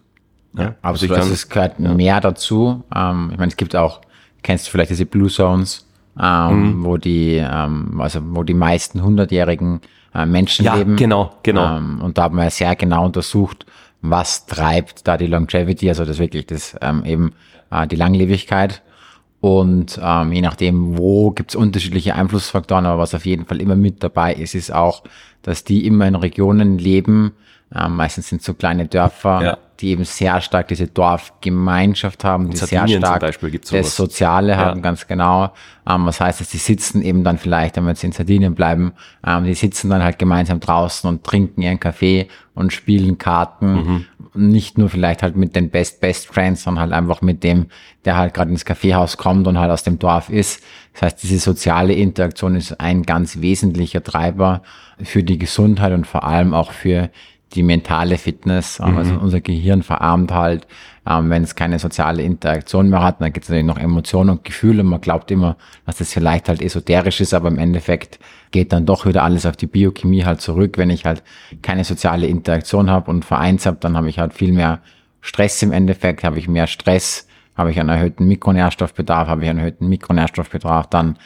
Ja, 0.53 0.75
also 0.81 1.05
absolut. 1.05 1.17
Also 1.17 1.33
es 1.33 1.49
gehört 1.49 1.79
ja. 1.79 1.93
mehr 1.93 2.21
dazu. 2.21 2.83
Ähm, 2.93 3.29
ich 3.31 3.37
meine, 3.37 3.49
es 3.49 3.57
gibt 3.57 3.75
auch, 3.75 4.01
kennst 4.43 4.67
du 4.67 4.71
vielleicht 4.71 4.91
diese 4.91 5.05
Blue 5.05 5.29
Zones, 5.29 5.87
ähm, 6.21 6.79
mhm. 6.79 6.83
wo 6.83 6.97
die, 6.97 7.37
ähm, 7.37 7.99
also 7.99 8.19
wo 8.23 8.43
die 8.43 8.53
meisten 8.53 9.01
hundertjährigen 9.01 9.81
äh, 10.13 10.26
Menschen 10.26 10.65
ja. 10.65 10.82
Genau, 10.84 11.32
genau. 11.43 11.78
Ähm, 11.78 12.02
und 12.02 12.17
da 12.17 12.24
haben 12.24 12.38
wir 12.38 12.50
sehr 12.50 12.76
genau 12.76 13.06
untersucht, 13.06 13.65
was 14.02 14.45
treibt 14.45 15.08
da 15.08 15.17
die 15.17 15.28
Longevity, 15.28 15.89
also 15.89 16.06
das 16.06 16.19
wirklich 16.19 16.47
das 16.47 16.76
ähm, 16.82 17.04
eben 17.06 17.34
äh, 17.69 17.88
die 17.88 17.95
Langlebigkeit. 17.95 18.82
Und 19.39 20.00
ähm, 20.04 20.32
je 20.32 20.41
nachdem, 20.41 20.97
wo 20.97 21.32
gibt's 21.32 21.56
unterschiedliche 21.56 22.13
Einflussfaktoren, 22.13 22.86
aber 22.86 23.02
was 23.02 23.15
auf 23.15 23.26
jeden 23.26 23.45
Fall 23.45 23.60
immer 23.60 23.76
mit 23.76 24.04
dabei 24.04 24.34
ist, 24.34 24.54
ist 24.54 24.71
auch, 24.71 25.04
dass 25.41 25.63
die 25.63 25.88
immer 25.88 26.08
in 26.08 26.13
Regionen 26.13 26.78
leben, 26.78 27.34
äh, 27.74 27.88
meistens 27.88 28.30
sind 28.30 28.43
so 28.43 28.54
kleine 28.54 28.86
Dörfer, 28.88 29.43
ja. 29.43 29.58
Die 29.81 29.89
eben 29.89 30.03
sehr 30.03 30.39
stark 30.41 30.67
diese 30.67 30.87
Dorfgemeinschaft 30.87 32.23
haben, 32.23 32.49
die 32.49 32.57
sehr 32.57 32.87
stark 32.87 33.21
das 33.71 33.95
Soziale 33.95 34.53
ja. 34.53 34.57
haben, 34.57 34.81
ganz 34.81 35.07
genau. 35.07 35.51
Ähm, 35.89 36.05
was 36.05 36.21
heißt, 36.21 36.39
dass 36.39 36.49
die 36.49 36.57
sitzen 36.57 37.01
eben 37.01 37.23
dann 37.23 37.39
vielleicht, 37.39 37.75
wenn 37.75 37.85
wir 37.85 37.89
jetzt 37.91 38.03
in 38.03 38.11
Sardinien 38.11 38.53
bleiben, 38.53 38.93
ähm, 39.25 39.45
die 39.45 39.55
sitzen 39.55 39.89
dann 39.89 40.03
halt 40.03 40.19
gemeinsam 40.19 40.59
draußen 40.59 41.09
und 41.09 41.23
trinken 41.23 41.61
ihren 41.63 41.79
Kaffee 41.79 42.27
und 42.53 42.71
spielen 42.71 43.17
Karten. 43.17 43.73
Mhm. 43.73 44.05
Nicht 44.33 44.77
nur 44.77 44.89
vielleicht 44.89 45.23
halt 45.23 45.35
mit 45.35 45.55
den 45.55 45.71
Best 45.71 45.99
Best 45.99 46.27
Friends, 46.27 46.63
sondern 46.63 46.83
halt 46.83 46.93
einfach 46.93 47.21
mit 47.21 47.43
dem, 47.43 47.65
der 48.05 48.17
halt 48.17 48.33
gerade 48.33 48.51
ins 48.51 48.63
Kaffeehaus 48.63 49.17
kommt 49.17 49.47
und 49.47 49.59
halt 49.59 49.71
aus 49.71 49.83
dem 49.83 49.97
Dorf 49.97 50.29
ist. 50.29 50.63
Das 50.93 51.01
heißt, 51.01 51.23
diese 51.23 51.39
soziale 51.39 51.93
Interaktion 51.93 52.55
ist 52.55 52.79
ein 52.79 53.03
ganz 53.03 53.41
wesentlicher 53.41 54.03
Treiber 54.03 54.61
für 55.01 55.23
die 55.23 55.39
Gesundheit 55.39 55.91
und 55.93 56.05
vor 56.05 56.23
allem 56.23 56.53
auch 56.53 56.71
für 56.71 57.09
die 57.53 57.63
mentale 57.63 58.17
Fitness. 58.17 58.79
Mhm. 58.79 58.97
Also 58.97 59.15
unser 59.15 59.41
Gehirn 59.41 59.83
verarmt 59.83 60.31
halt, 60.31 60.67
ähm, 61.07 61.29
wenn 61.29 61.43
es 61.43 61.55
keine 61.55 61.79
soziale 61.79 62.23
Interaktion 62.23 62.89
mehr 62.89 63.03
hat. 63.03 63.21
Dann 63.21 63.33
gibt 63.33 63.43
es 63.43 63.49
natürlich 63.49 63.67
noch 63.67 63.77
Emotionen 63.77 64.29
und 64.29 64.43
Gefühle. 64.43 64.83
Man 64.83 65.01
glaubt 65.01 65.31
immer, 65.31 65.57
dass 65.85 65.97
das 65.97 66.13
vielleicht 66.13 66.49
halt 66.49 66.61
esoterisch 66.61 67.21
ist, 67.21 67.33
aber 67.33 67.47
im 67.49 67.57
Endeffekt 67.57 68.19
geht 68.51 68.71
dann 68.73 68.85
doch 68.85 69.05
wieder 69.05 69.23
alles 69.23 69.45
auf 69.45 69.57
die 69.57 69.67
Biochemie 69.67 70.25
halt 70.25 70.41
zurück. 70.41 70.77
Wenn 70.77 70.89
ich 70.89 71.05
halt 71.05 71.23
keine 71.61 71.83
soziale 71.83 72.27
Interaktion 72.27 72.89
habe 72.89 73.09
und 73.09 73.25
vereins 73.25 73.65
habe, 73.65 73.77
dann 73.79 73.97
habe 73.97 74.09
ich 74.09 74.19
halt 74.19 74.33
viel 74.33 74.51
mehr 74.51 74.80
Stress 75.21 75.61
im 75.61 75.71
Endeffekt, 75.71 76.23
habe 76.23 76.39
ich 76.39 76.47
mehr 76.47 76.67
Stress, 76.67 77.28
habe 77.55 77.71
ich 77.71 77.80
einen 77.80 77.89
erhöhten 77.89 78.28
Mikronährstoffbedarf, 78.28 79.28
habe 79.28 79.43
ich 79.43 79.49
einen 79.49 79.59
erhöhten 79.59 79.88
Mikronährstoffbedarf, 79.88 80.88
dann 80.88 81.17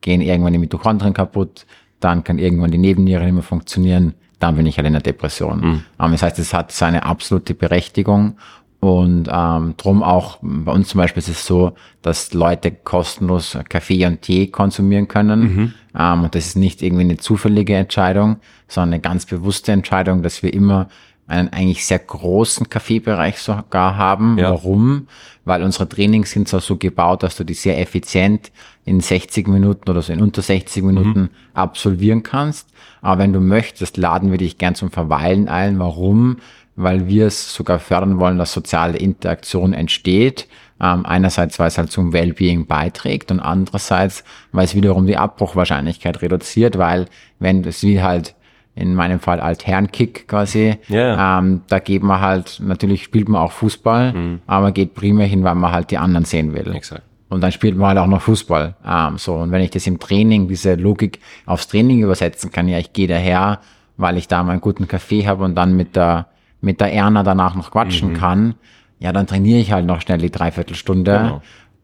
gehen 0.00 0.20
irgendwann 0.20 0.52
die 0.52 0.58
Mitochondrien 0.58 1.14
kaputt, 1.14 1.66
dann 1.98 2.24
kann 2.24 2.38
irgendwann 2.38 2.70
die 2.70 2.78
Nebenniere 2.78 3.24
nicht 3.24 3.34
mehr 3.34 3.42
funktionieren, 3.42 4.14
dann 4.40 4.56
bin 4.56 4.66
ich 4.66 4.76
halt 4.76 4.86
in 4.86 4.94
der 4.94 5.02
Depression. 5.02 5.60
Mhm. 5.60 5.84
Ähm, 6.00 6.12
das 6.12 6.22
heißt, 6.22 6.38
es 6.40 6.52
hat 6.52 6.72
seine 6.72 7.04
absolute 7.04 7.54
Berechtigung 7.54 8.36
und 8.80 9.28
ähm, 9.30 9.74
drum 9.76 10.02
auch 10.02 10.38
bei 10.40 10.72
uns 10.72 10.88
zum 10.88 10.98
Beispiel 10.98 11.20
ist 11.20 11.28
es 11.28 11.46
so, 11.46 11.72
dass 12.00 12.32
Leute 12.32 12.72
kostenlos 12.72 13.56
Kaffee 13.68 14.06
und 14.06 14.22
Tee 14.22 14.46
konsumieren 14.46 15.06
können. 15.06 15.40
Mhm. 15.40 15.74
Ähm, 15.96 16.24
und 16.24 16.34
das 16.34 16.46
ist 16.46 16.56
nicht 16.56 16.82
irgendwie 16.82 17.02
eine 17.02 17.18
zufällige 17.18 17.76
Entscheidung, 17.76 18.38
sondern 18.68 18.94
eine 18.94 19.00
ganz 19.02 19.26
bewusste 19.26 19.72
Entscheidung, 19.72 20.22
dass 20.22 20.42
wir 20.42 20.54
immer 20.54 20.88
einen 21.30 21.48
eigentlich 21.48 21.86
sehr 21.86 21.98
großen 22.00 22.68
Kaffeebereich 22.68 23.38
sogar 23.38 23.96
haben. 23.96 24.36
Ja. 24.38 24.50
Warum? 24.50 25.06
Weil 25.44 25.62
unsere 25.62 25.88
Trainings 25.88 26.30
sind 26.32 26.48
zwar 26.48 26.60
so 26.60 26.76
gebaut, 26.76 27.22
dass 27.22 27.36
du 27.36 27.44
die 27.44 27.54
sehr 27.54 27.80
effizient 27.80 28.50
in 28.84 29.00
60 29.00 29.48
Minuten 29.48 29.88
oder 29.90 30.02
so 30.02 30.12
in 30.12 30.20
unter 30.20 30.42
60 30.42 30.82
Minuten 30.82 31.20
Mhm. 31.22 31.28
absolvieren 31.54 32.22
kannst. 32.22 32.68
Aber 33.00 33.22
wenn 33.22 33.32
du 33.32 33.40
möchtest, 33.40 33.96
laden 33.96 34.30
wir 34.30 34.38
dich 34.38 34.58
gern 34.58 34.74
zum 34.74 34.90
Verweilen 34.90 35.48
ein. 35.48 35.78
Warum? 35.78 36.36
Weil 36.76 37.08
wir 37.08 37.26
es 37.26 37.54
sogar 37.54 37.78
fördern 37.78 38.18
wollen, 38.20 38.38
dass 38.38 38.52
soziale 38.52 38.98
Interaktion 38.98 39.72
entsteht. 39.72 40.48
Ähm, 40.82 41.04
einerseits, 41.04 41.58
weil 41.58 41.68
es 41.68 41.76
halt 41.76 41.92
zum 41.92 42.14
Wellbeing 42.14 42.66
beiträgt 42.66 43.30
und 43.30 43.38
andererseits, 43.40 44.24
weil 44.50 44.64
es 44.64 44.74
wiederum 44.74 45.06
die 45.06 45.18
Abbruchwahrscheinlichkeit 45.18 46.22
reduziert, 46.22 46.78
weil 46.78 47.04
wenn 47.38 47.62
das 47.62 47.82
wie 47.82 48.00
halt 48.00 48.34
in 48.74 48.94
meinem 48.94 49.20
Fall 49.20 49.40
Altherrenkick 49.40 50.26
quasi, 50.28 50.76
Ja. 50.88 51.38
ähm, 51.38 51.62
da 51.68 51.78
geht 51.80 52.02
man 52.02 52.20
halt, 52.20 52.60
natürlich 52.62 53.02
spielt 53.04 53.28
man 53.28 53.42
auch 53.42 53.52
Fußball, 53.52 54.38
aber 54.46 54.72
geht 54.72 54.94
primär 54.94 55.26
hin, 55.26 55.44
weil 55.44 55.54
man 55.54 55.72
halt 55.72 55.90
die 55.90 55.98
anderen 55.98 56.24
sehen 56.24 56.54
will. 56.54 56.74
Exakt. 56.74 57.02
Und 57.28 57.42
dann 57.42 57.52
spielt 57.52 57.76
man 57.76 57.88
halt 57.88 57.98
auch 57.98 58.06
noch 58.06 58.22
Fußball. 58.22 58.74
Ähm, 58.84 59.18
so, 59.18 59.34
und 59.36 59.52
wenn 59.52 59.60
ich 59.62 59.70
das 59.70 59.86
im 59.86 59.98
Training, 60.00 60.48
diese 60.48 60.74
Logik 60.74 61.20
aufs 61.46 61.68
Training 61.68 62.00
übersetzen 62.02 62.50
kann, 62.50 62.66
ja, 62.68 62.78
ich 62.78 62.92
gehe 62.92 63.06
daher, 63.06 63.60
weil 63.96 64.16
ich 64.16 64.26
da 64.28 64.42
meinen 64.42 64.60
guten 64.60 64.88
Kaffee 64.88 65.26
habe 65.26 65.44
und 65.44 65.54
dann 65.54 65.76
mit 65.76 65.94
der, 65.94 66.26
mit 66.60 66.80
der 66.80 66.92
Erna 66.92 67.22
danach 67.22 67.54
noch 67.54 67.70
quatschen 67.70 68.14
kann, 68.14 68.54
ja, 68.98 69.12
dann 69.12 69.26
trainiere 69.26 69.60
ich 69.60 69.72
halt 69.72 69.86
noch 69.86 70.00
schnell 70.00 70.18
die 70.18 70.30
Dreiviertelstunde. 70.30 71.12
Genau. 71.18 71.42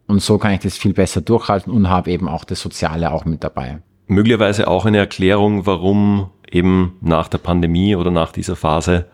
Und 0.08 0.20
so 0.22 0.38
kann 0.38 0.52
ich 0.52 0.60
das 0.60 0.76
viel 0.76 0.92
besser 0.94 1.20
durchhalten 1.20 1.72
und 1.72 1.88
habe 1.88 2.10
eben 2.10 2.28
auch 2.28 2.44
das 2.44 2.60
Soziale 2.60 3.12
auch 3.12 3.24
mit 3.24 3.42
dabei. 3.44 3.78
Möglicherweise 4.08 4.68
auch 4.68 4.84
eine 4.86 4.98
Erklärung, 4.98 5.66
warum 5.66 6.30
eben 6.50 6.96
nach 7.00 7.28
der 7.28 7.38
Pandemie 7.38 7.96
oder 7.96 8.10
nach 8.10 8.32
dieser 8.32 8.56
Phase 8.56 9.06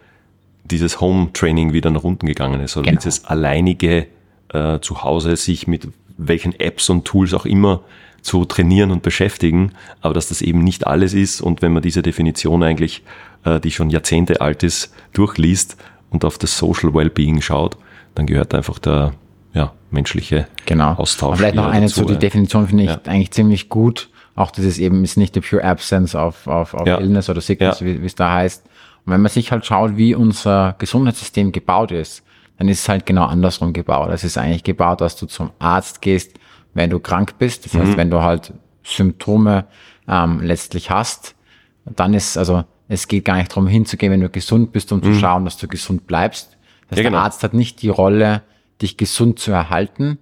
dieses 0.65 1.01
Home-Training 1.01 1.73
wieder 1.73 1.91
nach 1.91 2.05
unten 2.05 2.27
gegangen 2.27 2.61
ist. 2.61 2.77
Oder 2.77 2.91
Genau. 2.91 3.01
dieses 3.01 3.25
alleinige 3.25 4.07
äh, 4.53 4.79
zu 4.81 5.03
Hause 5.03 5.37
sich 5.37 5.67
mit 5.67 5.89
welchen 6.19 6.59
Apps 6.61 6.89
und 6.91 7.05
Tools 7.05 7.35
auch 7.35 7.47
immer 7.47 7.81
zu 8.21 8.45
trainieren 8.45 8.93
und 8.93 9.03
beschäftigen, 9.03 9.73
aber 10.01 10.15
dass 10.15 10.29
das 10.29 10.43
eben 10.43 10.63
nicht 10.63 10.87
alles 10.87 11.13
ist 11.15 11.41
und 11.41 11.61
wenn 11.63 11.73
man 11.73 11.83
diese 11.83 12.03
Definition 12.03 12.63
eigentlich, 12.63 13.03
äh, 13.45 13.59
die 13.59 13.73
schon 13.73 13.91
Jahrzehnte 13.91 14.41
alt 14.41 14.63
ist, 14.63 14.95
durchliest 15.13 15.77
und 16.11 16.25
auf 16.25 16.39
das 16.39 16.57
Social 16.57 16.95
Wellbeing 16.95 17.41
schaut, 17.41 17.77
dann 18.15 18.27
gehört 18.27 18.55
einfach 18.55 18.79
der 18.79 19.15
ja, 19.55 19.73
menschliche 19.91 20.47
Genau. 20.67 20.93
Austausch. 20.93 21.29
Aber 21.31 21.37
vielleicht 21.39 21.57
noch 21.57 21.67
eine 21.67 21.87
dazu, 21.87 22.03
zu, 22.03 22.07
die. 22.13 22.19
Definition 22.19 22.69
finde 22.69 22.85
ich 22.85 22.91
Ja. 22.91 23.01
eigentlich 23.07 23.33
ziemlich 23.33 23.69
gut. 23.69 24.09
Auch 24.35 24.51
das 24.51 24.65
ist 24.65 24.79
eben, 24.79 25.05
ist 25.05 25.17
nicht 25.17 25.35
the 25.35 25.41
pure 25.41 25.63
absence 25.65 26.15
of, 26.15 26.47
of, 26.47 26.75
of 26.75 26.87
Ja. 26.87 26.99
illness 26.99 27.29
oder 27.29 27.41
sickness, 27.41 27.81
Ja. 27.81 27.87
wie 27.87 28.05
es 28.07 28.15
da 28.15 28.33
heißt. 28.33 28.65
Und 29.05 29.13
wenn 29.13 29.21
man 29.21 29.31
sich 29.31 29.53
halt 29.53 29.67
schaut, 29.67 29.97
wie 29.97 30.15
unser 30.15 30.75
Gesundheitssystem 30.79 31.53
gebaut 31.53 31.91
ist, 31.93 32.23
dann 32.59 32.69
ist 32.69 32.81
es 32.81 32.89
halt 32.89 33.05
genau 33.07 33.25
andersrum 33.25 33.73
gebaut. 33.73 34.11
Es 34.13 34.25
ist 34.25 34.39
eigentlich 34.39 34.63
gebaut, 34.65 35.01
dass 35.01 35.17
du 35.17 35.27
zum 35.27 35.51
Arzt 35.59 36.01
gehst, 36.01 36.39
wenn 36.75 36.89
du 36.91 37.01
krank 37.01 37.35
bist. 37.39 37.65
Das 37.67 37.75
Mhm. 37.75 37.79
heißt, 37.81 37.97
wenn 37.97 38.11
du 38.11 38.23
halt 38.23 38.53
Symptome 38.85 39.65
ähm, 40.09 40.41
letztlich 40.41 40.91
hast, 40.91 41.35
dann 41.85 42.15
ist, 42.15 42.37
also 42.37 42.65
es 42.89 43.09
geht 43.09 43.25
gar 43.25 43.37
nicht 43.37 43.51
darum 43.51 43.67
hinzugehen, 43.67 44.13
wenn 44.13 44.21
du 44.21 44.29
gesund 44.29 44.73
bist, 44.73 44.93
um 44.93 45.03
zu 45.03 45.15
schauen, 45.15 45.45
dass 45.45 45.57
du 45.57 45.67
gesund 45.69 46.07
bleibst. 46.07 46.57
Das 46.89 46.91
heißt, 46.91 46.91
Mhm. 46.91 46.97
Ja, 46.97 47.03
genau. 47.05 47.19
der 47.19 47.25
Arzt 47.25 47.43
hat 47.43 47.55
nicht 47.55 47.83
die 47.83 47.89
Rolle, 47.89 48.43
dich 48.81 48.97
gesund 48.97 49.39
zu 49.39 49.51
erhalten, 49.53 50.19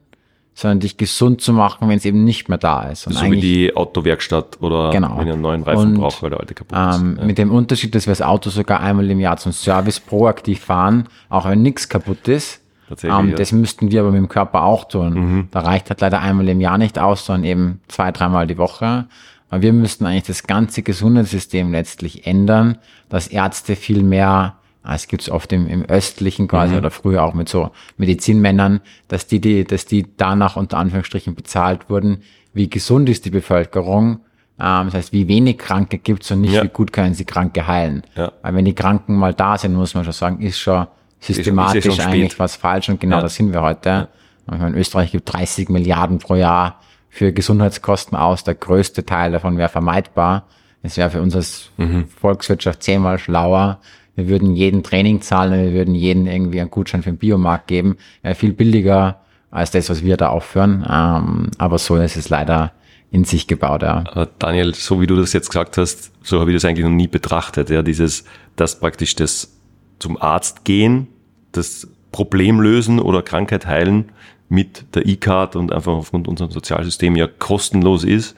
sondern 0.60 0.80
dich 0.80 0.96
gesund 0.96 1.40
zu 1.40 1.52
machen, 1.52 1.88
wenn 1.88 1.96
es 1.96 2.04
eben 2.04 2.22
nicht 2.24 2.48
mehr 2.48 2.58
da 2.58 2.82
ist. 2.84 3.06
Und 3.06 3.14
So 3.14 3.30
wie 3.30 3.40
die 3.40 3.74
Autowerkstatt 3.76 4.58
oder 4.60 4.90
Genau. 4.90 5.16
wenn 5.18 5.26
ihr 5.26 5.32
einen 5.32 5.42
neuen 5.42 5.62
Reifen 5.62 5.92
Und, 5.92 5.94
braucht, 5.94 6.22
weil 6.22 6.30
der 6.30 6.40
alte 6.40 6.54
kaputt 6.54 6.76
ist. 6.78 7.00
ähm, 7.00 7.16
Ja. 7.18 7.24
Mit 7.24 7.38
dem 7.38 7.50
Unterschied, 7.50 7.94
dass 7.94 8.06
wir 8.06 8.12
das 8.12 8.22
Auto 8.22 8.50
sogar 8.50 8.80
einmal 8.80 9.10
im 9.10 9.20
Jahr 9.20 9.36
zum 9.36 9.52
Service 9.52 9.98
proaktiv 10.00 10.60
fahren, 10.60 11.08
auch 11.28 11.48
wenn 11.48 11.62
nichts 11.62 11.88
kaputt 11.88 12.28
ist. 12.28 12.60
Tatsächlich, 12.88 13.18
Ähm, 13.20 13.30
ja. 13.30 13.36
Das 13.36 13.52
müssten 13.52 13.90
wir 13.90 14.00
aber 14.00 14.10
mit 14.10 14.18
dem 14.18 14.28
Körper 14.28 14.64
auch 14.64 14.84
tun. 14.84 15.14
Mhm. 15.14 15.48
Da 15.50 15.60
reicht 15.60 15.88
halt 15.90 16.00
leider 16.00 16.20
einmal 16.20 16.48
im 16.48 16.60
Jahr 16.60 16.76
nicht 16.78 16.98
aus, 16.98 17.24
sondern 17.24 17.44
eben 17.44 17.80
zwei, 17.88 18.10
dreimal 18.12 18.46
die 18.46 18.58
Woche. 18.58 19.06
Aber 19.48 19.62
wir 19.62 19.72
müssten 19.72 20.06
eigentlich 20.06 20.24
das 20.24 20.42
ganze 20.44 20.82
Gesundheitssystem 20.82 21.72
letztlich 21.72 22.26
ändern, 22.26 22.78
dass 23.08 23.26
Ärzte 23.28 23.76
viel 23.76 24.02
mehr, 24.02 24.54
es 24.84 25.08
gibt 25.08 25.22
es 25.22 25.30
oft 25.30 25.52
im, 25.52 25.66
im 25.68 25.84
östlichen 25.84 26.48
quasi 26.48 26.72
Mhm. 26.72 26.78
oder 26.78 26.90
früher 26.90 27.22
auch 27.22 27.34
mit 27.34 27.48
so 27.48 27.70
Medizinmännern, 27.98 28.80
dass 29.08 29.26
die, 29.26 29.40
die, 29.40 29.64
dass 29.64 29.84
die 29.86 30.06
danach 30.16 30.56
unter 30.56 30.78
Anführungsstrichen 30.78 31.34
bezahlt 31.34 31.88
wurden, 31.90 32.22
wie 32.54 32.68
gesund 32.68 33.08
ist 33.08 33.24
die 33.24 33.30
Bevölkerung, 33.30 34.20
ähm, 34.58 34.86
das 34.86 34.94
heißt, 34.94 35.12
wie 35.12 35.28
wenig 35.28 35.58
Kranke 35.58 35.98
gibt's 35.98 36.30
und 36.30 36.40
nicht, 36.40 36.54
Ja. 36.54 36.62
wie 36.64 36.68
gut 36.68 36.92
können 36.92 37.14
sie 37.14 37.24
Kranke 37.24 37.66
heilen. 37.66 38.02
Ja. 38.16 38.32
Weil 38.42 38.54
wenn 38.54 38.64
die 38.64 38.74
Kranken 38.74 39.16
mal 39.16 39.34
da 39.34 39.56
sind, 39.58 39.74
muss 39.74 39.94
man 39.94 40.04
schon 40.04 40.12
sagen, 40.12 40.40
ist 40.40 40.58
schon 40.58 40.86
systematisch 41.20 41.84
schon 41.84 41.94
spät. 41.94 42.06
eigentlich 42.06 42.38
was 42.38 42.56
falsch 42.56 42.88
und 42.88 43.00
genau 43.00 43.16
Ja. 43.16 43.22
das 43.22 43.34
sind 43.34 43.52
wir 43.52 43.62
heute. 43.62 44.08
Ich 44.52 44.58
meine, 44.58 44.76
Österreich 44.76 45.12
gibt 45.12 45.32
30 45.32 45.68
Milliarden 45.68 46.18
pro 46.18 46.34
Jahr 46.34 46.80
für 47.08 47.32
Gesundheitskosten 47.32 48.16
aus. 48.16 48.42
Der 48.44 48.54
größte 48.54 49.04
Teil 49.04 49.30
davon 49.32 49.56
wäre 49.58 49.68
vermeidbar. 49.68 50.44
Es 50.82 50.96
wäre 50.96 51.10
für 51.10 51.20
uns 51.20 51.36
als 51.36 51.70
Mhm. 51.76 52.08
Volkswirtschaft 52.08 52.82
zehnmal 52.82 53.18
schlauer. 53.18 53.80
Wir 54.20 54.28
würden 54.28 54.54
jeden 54.54 54.82
Training 54.82 55.20
zahlen, 55.20 55.64
wir 55.64 55.72
würden 55.72 55.94
jeden 55.94 56.26
irgendwie 56.26 56.60
einen 56.60 56.70
Gutschein 56.70 57.02
für 57.02 57.10
den 57.10 57.18
Biomarkt 57.18 57.66
geben. 57.66 57.96
Wäre 58.22 58.34
viel 58.34 58.52
billiger 58.52 59.20
als 59.50 59.70
das, 59.70 59.90
was 59.90 60.04
wir 60.04 60.16
da 60.16 60.28
aufführen. 60.28 60.86
Ähm, 60.88 61.50
aber 61.58 61.78
so 61.78 61.96
ist 61.96 62.16
es 62.16 62.28
leider 62.28 62.72
in 63.10 63.24
sich 63.24 63.46
gebaut, 63.46 63.82
ja. 63.82 64.04
Daniel, 64.38 64.74
so 64.74 65.00
wie 65.00 65.06
du 65.06 65.16
das 65.16 65.32
jetzt 65.32 65.48
gesagt 65.48 65.76
hast, 65.76 66.12
so 66.22 66.38
habe 66.38 66.50
ich 66.50 66.56
das 66.56 66.64
eigentlich 66.64 66.84
noch 66.84 66.92
nie 66.92 67.08
betrachtet. 67.08 67.70
Ja, 67.70 67.82
dieses, 67.82 68.24
dass 68.56 68.78
praktisch 68.78 69.16
das 69.16 69.56
zum 69.98 70.20
Arzt 70.20 70.64
gehen, 70.64 71.08
das 71.52 71.88
Problem 72.12 72.60
lösen 72.60 73.00
oder 73.00 73.22
Krankheit 73.22 73.66
heilen 73.66 74.10
mit 74.48 74.84
der 74.94 75.06
E-Card 75.06 75.56
und 75.56 75.72
einfach 75.72 75.92
aufgrund 75.92 76.28
unserem 76.28 76.50
Sozialsystem 76.50 77.16
ja 77.16 77.26
kostenlos 77.26 78.04
ist 78.04 78.36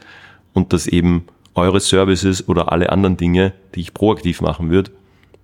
und 0.53 0.73
dass 0.73 0.87
eben 0.87 1.25
eure 1.55 1.81
Services 1.81 2.49
oder 2.49 2.73
alle 2.73 2.91
anderen 2.91 3.17
Dinge, 3.17 3.53
die 3.75 3.81
ich 3.81 3.95
proaktiv 3.95 4.41
machen 4.41 4.71
würde, 4.71 4.91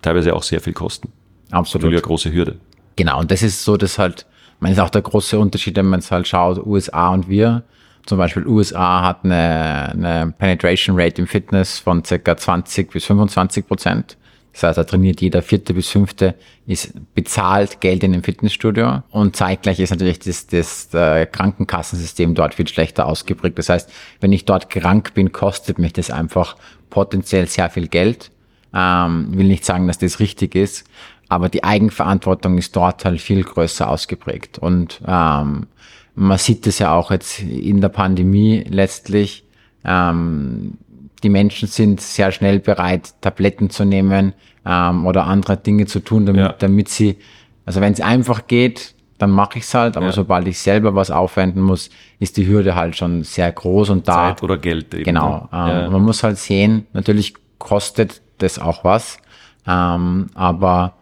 teilweise 0.03 0.35
auch 0.35 0.43
sehr 0.43 0.61
viel 0.61 0.73
kosten. 0.73 1.13
Absolut. 1.51 1.85
Natürlich 1.85 2.05
eine 2.05 2.09
große 2.09 2.33
Hürde. 2.33 2.57
Genau, 2.97 3.21
und 3.21 3.31
das 3.31 3.43
ist 3.43 3.65
so, 3.65 3.77
dass 3.77 3.99
halt, 3.99 4.27
das 4.61 4.73
ist 4.73 4.81
auch 4.81 4.91
der 4.91 5.03
große 5.03 5.39
Unterschied, 5.39 5.77
wenn 5.77 5.87
man 5.87 6.01
es 6.01 6.11
halt 6.11 6.27
schaut, 6.27 6.65
USA 6.67 7.11
und 7.11 7.29
wir. 7.29 7.63
Zum 8.07 8.19
Beispiel 8.19 8.47
USA 8.47 9.03
hat 9.03 9.25
eine, 9.25 9.91
eine 9.93 10.35
Penetration 10.37 10.99
Rate 10.99 11.21
im 11.21 11.29
Fitness 11.29 11.79
von 11.79 12.05
circa 12.05 12.37
20 12.37 12.91
bis 12.91 13.05
25 13.05 13.67
Prozent. 13.67 14.17
Das 14.53 14.63
heißt, 14.63 14.79
da 14.79 14.85
trainiert 14.85 15.21
jeder 15.21 15.43
vierte 15.43 15.73
bis 15.73 15.89
fünfte, 15.89 16.35
ist 16.67 16.93
bezahlt 17.15 17.81
Geld 17.81 18.03
in 18.03 18.13
einem 18.13 18.25
Fitnessstudio 18.25 19.05
und 19.11 19.37
zeitgleich 19.37 19.79
ist 19.79 19.91
natürlich 19.91 20.19
das, 20.19 20.49
das 20.49 20.93
äh, 20.95 21.27
Krankenkassensystem 21.27 22.35
dort 22.35 22.55
viel 22.55 22.67
schlechter 22.67 23.07
ausgeprägt. 23.07 23.57
Das 23.59 23.69
heißt, 23.69 23.89
wenn 24.21 24.33
ich 24.33 24.47
dort 24.47 24.69
krank 24.69 25.15
bin, 25.15 25.31
kostet 25.31 25.79
mich 25.79 25.93
das 25.93 26.11
einfach 26.11 26.57
potenziell 26.91 27.47
sehr 27.47 27.71
viel 27.71 27.87
Geld. 27.87 28.33
Ähm, 28.75 29.29
will 29.33 29.47
nicht 29.49 29.65
sagen, 29.65 29.87
dass 29.87 29.99
das 29.99 30.21
richtig 30.21 30.55
ist, 30.55 30.85
aber 31.29 31.49
die 31.49 31.65
Eigenverantwortung 31.65 32.59
ist 32.59 32.77
dort 32.77 33.05
halt 33.05 33.21
viel 33.21 33.43
größer 33.43 33.89
ausgeprägt. 33.89 34.59
Und 34.59 35.01
ähm, 35.07 35.67
man 36.15 36.39
sieht 36.39 36.67
es 36.67 36.79
ja 36.79 36.93
auch 36.95 37.11
jetzt 37.11 37.41
in 37.41 37.81
der 37.81 37.89
Pandemie 37.89 38.65
letztlich. 38.69 39.45
Ähm, 39.85 40.75
die 41.23 41.29
Menschen 41.31 41.67
sind 41.69 42.01
sehr 42.01 42.31
schnell 42.33 42.61
bereit, 42.61 43.15
Tabletten 43.21 43.71
zu 43.71 43.85
nehmen 43.85 44.35
ähm, 44.67 45.07
oder 45.07 45.27
andere 45.27 45.57
Dinge 45.57 45.87
zu 45.87 46.01
tun, 46.01 46.27
damit, 46.27 46.41
Ja. 46.43 46.53
damit 46.59 46.89
sie, 46.89 47.17
also 47.65 47.81
wenn 47.81 47.93
es 47.93 48.01
einfach 48.01 48.47
geht, 48.47 48.95
dann 49.19 49.31
mache 49.31 49.59
ich 49.59 49.65
es 49.65 49.75
halt, 49.75 49.97
aber 49.97 50.07
Ja. 50.07 50.13
sobald 50.13 50.47
ich 50.47 50.59
selber 50.61 50.95
was 50.95 51.11
aufwenden 51.11 51.63
muss, 51.63 51.91
ist 52.21 52.37
die 52.37 52.47
Hürde 52.47 52.75
halt 52.77 52.97
schon 52.97 53.25
sehr 53.25 53.51
groß 53.51 53.91
und 53.91 54.07
da 54.07 54.29
Zeit 54.29 54.43
oder 54.43 54.59
Geld 54.59 54.95
eben. 54.95 55.05
Genau. 55.05 55.31
ne? 55.31 55.49
Ähm, 55.53 55.69
Ja. 55.69 55.91
Man 55.91 56.03
muss 56.03 56.23
halt 56.23 56.39
sehen, 56.39 56.87
natürlich 56.93 57.35
kostet 57.59 58.21
das 58.39 58.59
auch 58.59 58.85
was, 58.85 59.19
ähm, 59.67 60.27
aber 60.35 60.95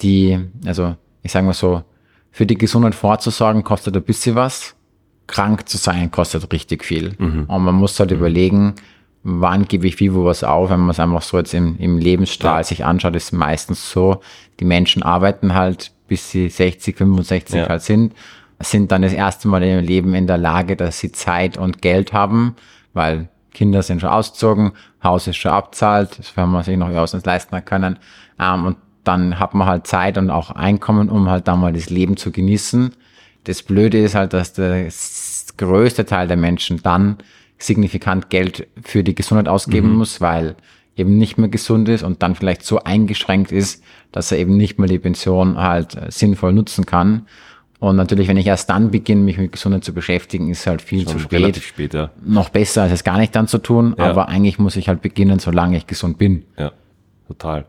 die, 0.00 0.38
also 0.66 0.96
ich 1.22 1.32
sage 1.32 1.46
mal 1.46 1.52
so, 1.52 1.82
für 2.30 2.46
die 2.46 2.58
Gesundheit 2.58 2.94
vorzusorgen 2.94 3.62
kostet 3.64 3.96
ein 3.96 4.02
bisschen 4.02 4.34
was, 4.34 4.74
krank 5.26 5.68
zu 5.68 5.78
sein 5.78 6.10
kostet 6.10 6.52
richtig 6.52 6.84
viel. 6.84 7.14
Mhm. 7.18 7.44
Und 7.44 7.64
man 7.64 7.74
muss 7.74 7.98
halt 7.98 8.10
überlegen, 8.10 8.74
wann 9.22 9.64
gebe 9.64 9.86
ich 9.86 9.98
wie 10.00 10.12
wo 10.14 10.24
was 10.26 10.44
auf, 10.44 10.68
wenn 10.70 10.80
man 10.80 10.90
es 10.90 11.00
einfach 11.00 11.22
so 11.22 11.38
jetzt 11.38 11.54
im, 11.54 11.78
im 11.78 11.96
Lebensstrahl 11.98 12.58
Ja. 12.58 12.64
sich 12.64 12.84
anschaut, 12.84 13.16
ist 13.16 13.32
meistens 13.32 13.90
so, 13.90 14.20
die 14.60 14.64
Menschen 14.66 15.02
arbeiten 15.02 15.54
halt, 15.54 15.92
bis 16.08 16.30
sie 16.30 16.48
60, 16.50 16.96
65 16.98 17.54
Ja. 17.60 17.68
halt 17.68 17.82
sind, 17.82 18.14
sind 18.60 18.92
dann 18.92 19.02
das 19.02 19.12
erste 19.14 19.48
Mal 19.48 19.62
in 19.62 19.70
ihrem 19.70 19.84
Leben 19.86 20.14
in 20.14 20.26
der 20.26 20.36
Lage, 20.38 20.76
dass 20.76 20.98
sie 20.98 21.10
Zeit 21.12 21.56
und 21.56 21.80
Geld 21.80 22.12
haben, 22.12 22.56
weil 22.92 23.28
Kinder 23.54 23.82
sind 23.82 24.00
schon 24.00 24.10
ausgezogen, 24.10 24.72
Haus 25.02 25.26
ist 25.26 25.36
schon 25.36 25.52
abzahlt, 25.52 26.18
das 26.18 26.36
werden 26.36 26.50
wir 26.50 26.62
sich 26.62 26.76
noch 26.76 26.90
ausens 26.90 27.24
leisten 27.24 27.64
können. 27.64 27.98
Ähm, 28.38 28.66
und 28.66 28.76
dann 29.04 29.38
hat 29.38 29.54
man 29.54 29.66
halt 29.66 29.86
Zeit 29.86 30.18
und 30.18 30.30
auch 30.30 30.50
Einkommen, 30.50 31.08
um 31.08 31.30
halt 31.30 31.48
dann 31.48 31.60
mal 31.60 31.72
das 31.72 31.88
Leben 31.88 32.16
zu 32.16 32.32
genießen. 32.32 32.92
Das 33.44 33.62
Blöde 33.62 33.98
ist 34.02 34.14
halt, 34.14 34.32
dass 34.32 34.54
der 34.54 34.88
größte 35.56 36.04
Teil 36.04 36.28
der 36.28 36.36
Menschen 36.36 36.82
dann 36.82 37.18
signifikant 37.58 38.30
Geld 38.30 38.66
für 38.82 39.04
die 39.04 39.14
Gesundheit 39.14 39.48
ausgeben 39.48 39.94
muss, 39.94 40.20
weil 40.20 40.56
eben 40.96 41.18
nicht 41.18 41.38
mehr 41.38 41.48
gesund 41.48 41.88
ist 41.88 42.02
und 42.02 42.22
dann 42.22 42.34
vielleicht 42.34 42.64
so 42.64 42.82
eingeschränkt 42.82 43.52
ist, 43.52 43.82
dass 44.12 44.30
er 44.32 44.38
eben 44.38 44.56
nicht 44.56 44.78
mehr 44.78 44.88
die 44.88 44.98
Pension 44.98 45.56
halt 45.56 45.96
äh, 45.96 46.10
sinnvoll 46.10 46.52
nutzen 46.52 46.86
kann. 46.86 47.26
Und 47.84 47.96
natürlich, 47.96 48.28
wenn 48.28 48.38
ich 48.38 48.46
erst 48.46 48.70
dann 48.70 48.90
beginne, 48.90 49.20
mich 49.20 49.36
mit 49.36 49.52
Gesundheit 49.52 49.84
zu 49.84 49.92
beschäftigen, 49.92 50.48
ist 50.48 50.66
halt 50.66 50.80
viel 50.80 51.04
Schon 51.04 51.12
zu 51.12 51.18
spät. 51.18 51.56
Spät 51.56 51.92
ja. 51.92 52.10
Noch 52.24 52.48
besser, 52.48 52.84
als 52.84 52.92
es 52.92 53.04
gar 53.04 53.18
nicht 53.18 53.36
dann 53.36 53.46
zu 53.46 53.58
tun. 53.58 53.94
Ja. 53.98 54.06
Aber 54.06 54.30
eigentlich 54.30 54.58
muss 54.58 54.76
ich 54.76 54.88
halt 54.88 55.02
beginnen, 55.02 55.38
solange 55.38 55.76
ich 55.76 55.86
gesund 55.86 56.16
bin. 56.16 56.46
Ja, 56.56 56.72
total. 57.28 57.66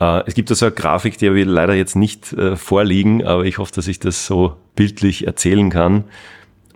Äh, 0.00 0.22
es 0.26 0.34
gibt 0.34 0.50
also 0.50 0.66
eine 0.66 0.74
Grafik, 0.74 1.16
die 1.16 1.32
wir 1.32 1.46
leider 1.46 1.72
jetzt 1.72 1.96
nicht 1.96 2.34
äh, 2.34 2.56
vorliegen, 2.56 3.24
aber 3.24 3.46
ich 3.46 3.56
hoffe, 3.56 3.72
dass 3.74 3.88
ich 3.88 3.98
das 3.98 4.26
so 4.26 4.54
bildlich 4.76 5.26
erzählen 5.26 5.70
kann. 5.70 6.04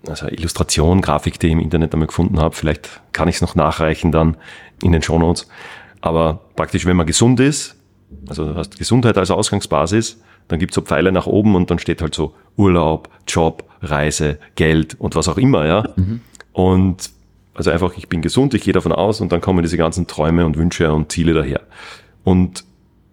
Also 0.07 0.25
eine 0.25 0.35
Illustration, 0.39 1.03
Grafik, 1.03 1.39
die 1.39 1.49
ich 1.49 1.53
im 1.53 1.61
Internet 1.61 1.93
einmal 1.93 2.07
gefunden 2.07 2.41
habe. 2.41 2.55
Vielleicht 2.55 3.03
kann 3.13 3.29
ich 3.29 3.35
es 3.35 3.43
noch 3.43 3.55
nachreichen 3.55 4.13
dann 4.13 4.39
in 4.83 4.93
den 4.93 5.03
Shownotes. 5.03 5.47
Aber 6.01 6.41
praktisch, 6.57 6.87
wenn 6.87 6.97
man 6.97 7.07
gesund 7.07 7.39
ist, 7.39 7.77
also 8.27 8.47
du 8.47 8.55
hast 8.55 8.79
Gesundheit 8.79 9.19
als 9.19 9.31
Ausgangsbasis, 9.31 10.23
dann 10.49 10.59
gibt's 10.59 10.75
so 10.75 10.83
Pfeile 10.83 11.13
nach 11.13 11.27
oben 11.27 11.55
und 11.55 11.71
dann 11.71 11.79
steht 11.79 12.03
halt 12.03 12.15
so 12.15 12.35
Urlaub, 12.57 13.09
Job, 13.27 13.65
Reise, 13.83 14.39
Geld 14.57 14.97
und 14.99 15.15
was 15.15 15.29
auch 15.29 15.39
immer, 15.39 15.67
ja. 15.67 15.85
Mhm. 15.97 16.21
Und 16.53 17.11
also 17.55 17.71
einfach, 17.71 17.97
ich 17.97 18.09
bin 18.09 18.23
gesund, 18.23 18.55
ich 18.55 18.63
gehe 18.63 18.73
davon 18.73 18.93
aus 18.93 19.21
und 19.21 19.33
dann 19.33 19.41
kommen 19.41 19.63
diese 19.63 19.77
ganzen 19.77 20.07
Träume 20.07 20.47
und 20.47 20.57
Wünsche 20.57 20.93
und 20.93 21.13
Ziele 21.13 21.35
daher. 21.35 21.63
Und 22.25 22.65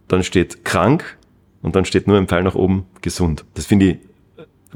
dann 0.07 0.23
steht 0.23 0.65
krank 0.65 1.17
und 1.61 1.75
dann 1.75 1.85
steht 1.85 2.07
nur 2.07 2.17
ein 2.17 2.27
Pfeil 2.27 2.43
nach 2.43 2.55
oben 2.55 2.85
gesund. 3.01 3.43
Das 3.55 3.65
finde 3.65 3.85
ich 3.87 3.97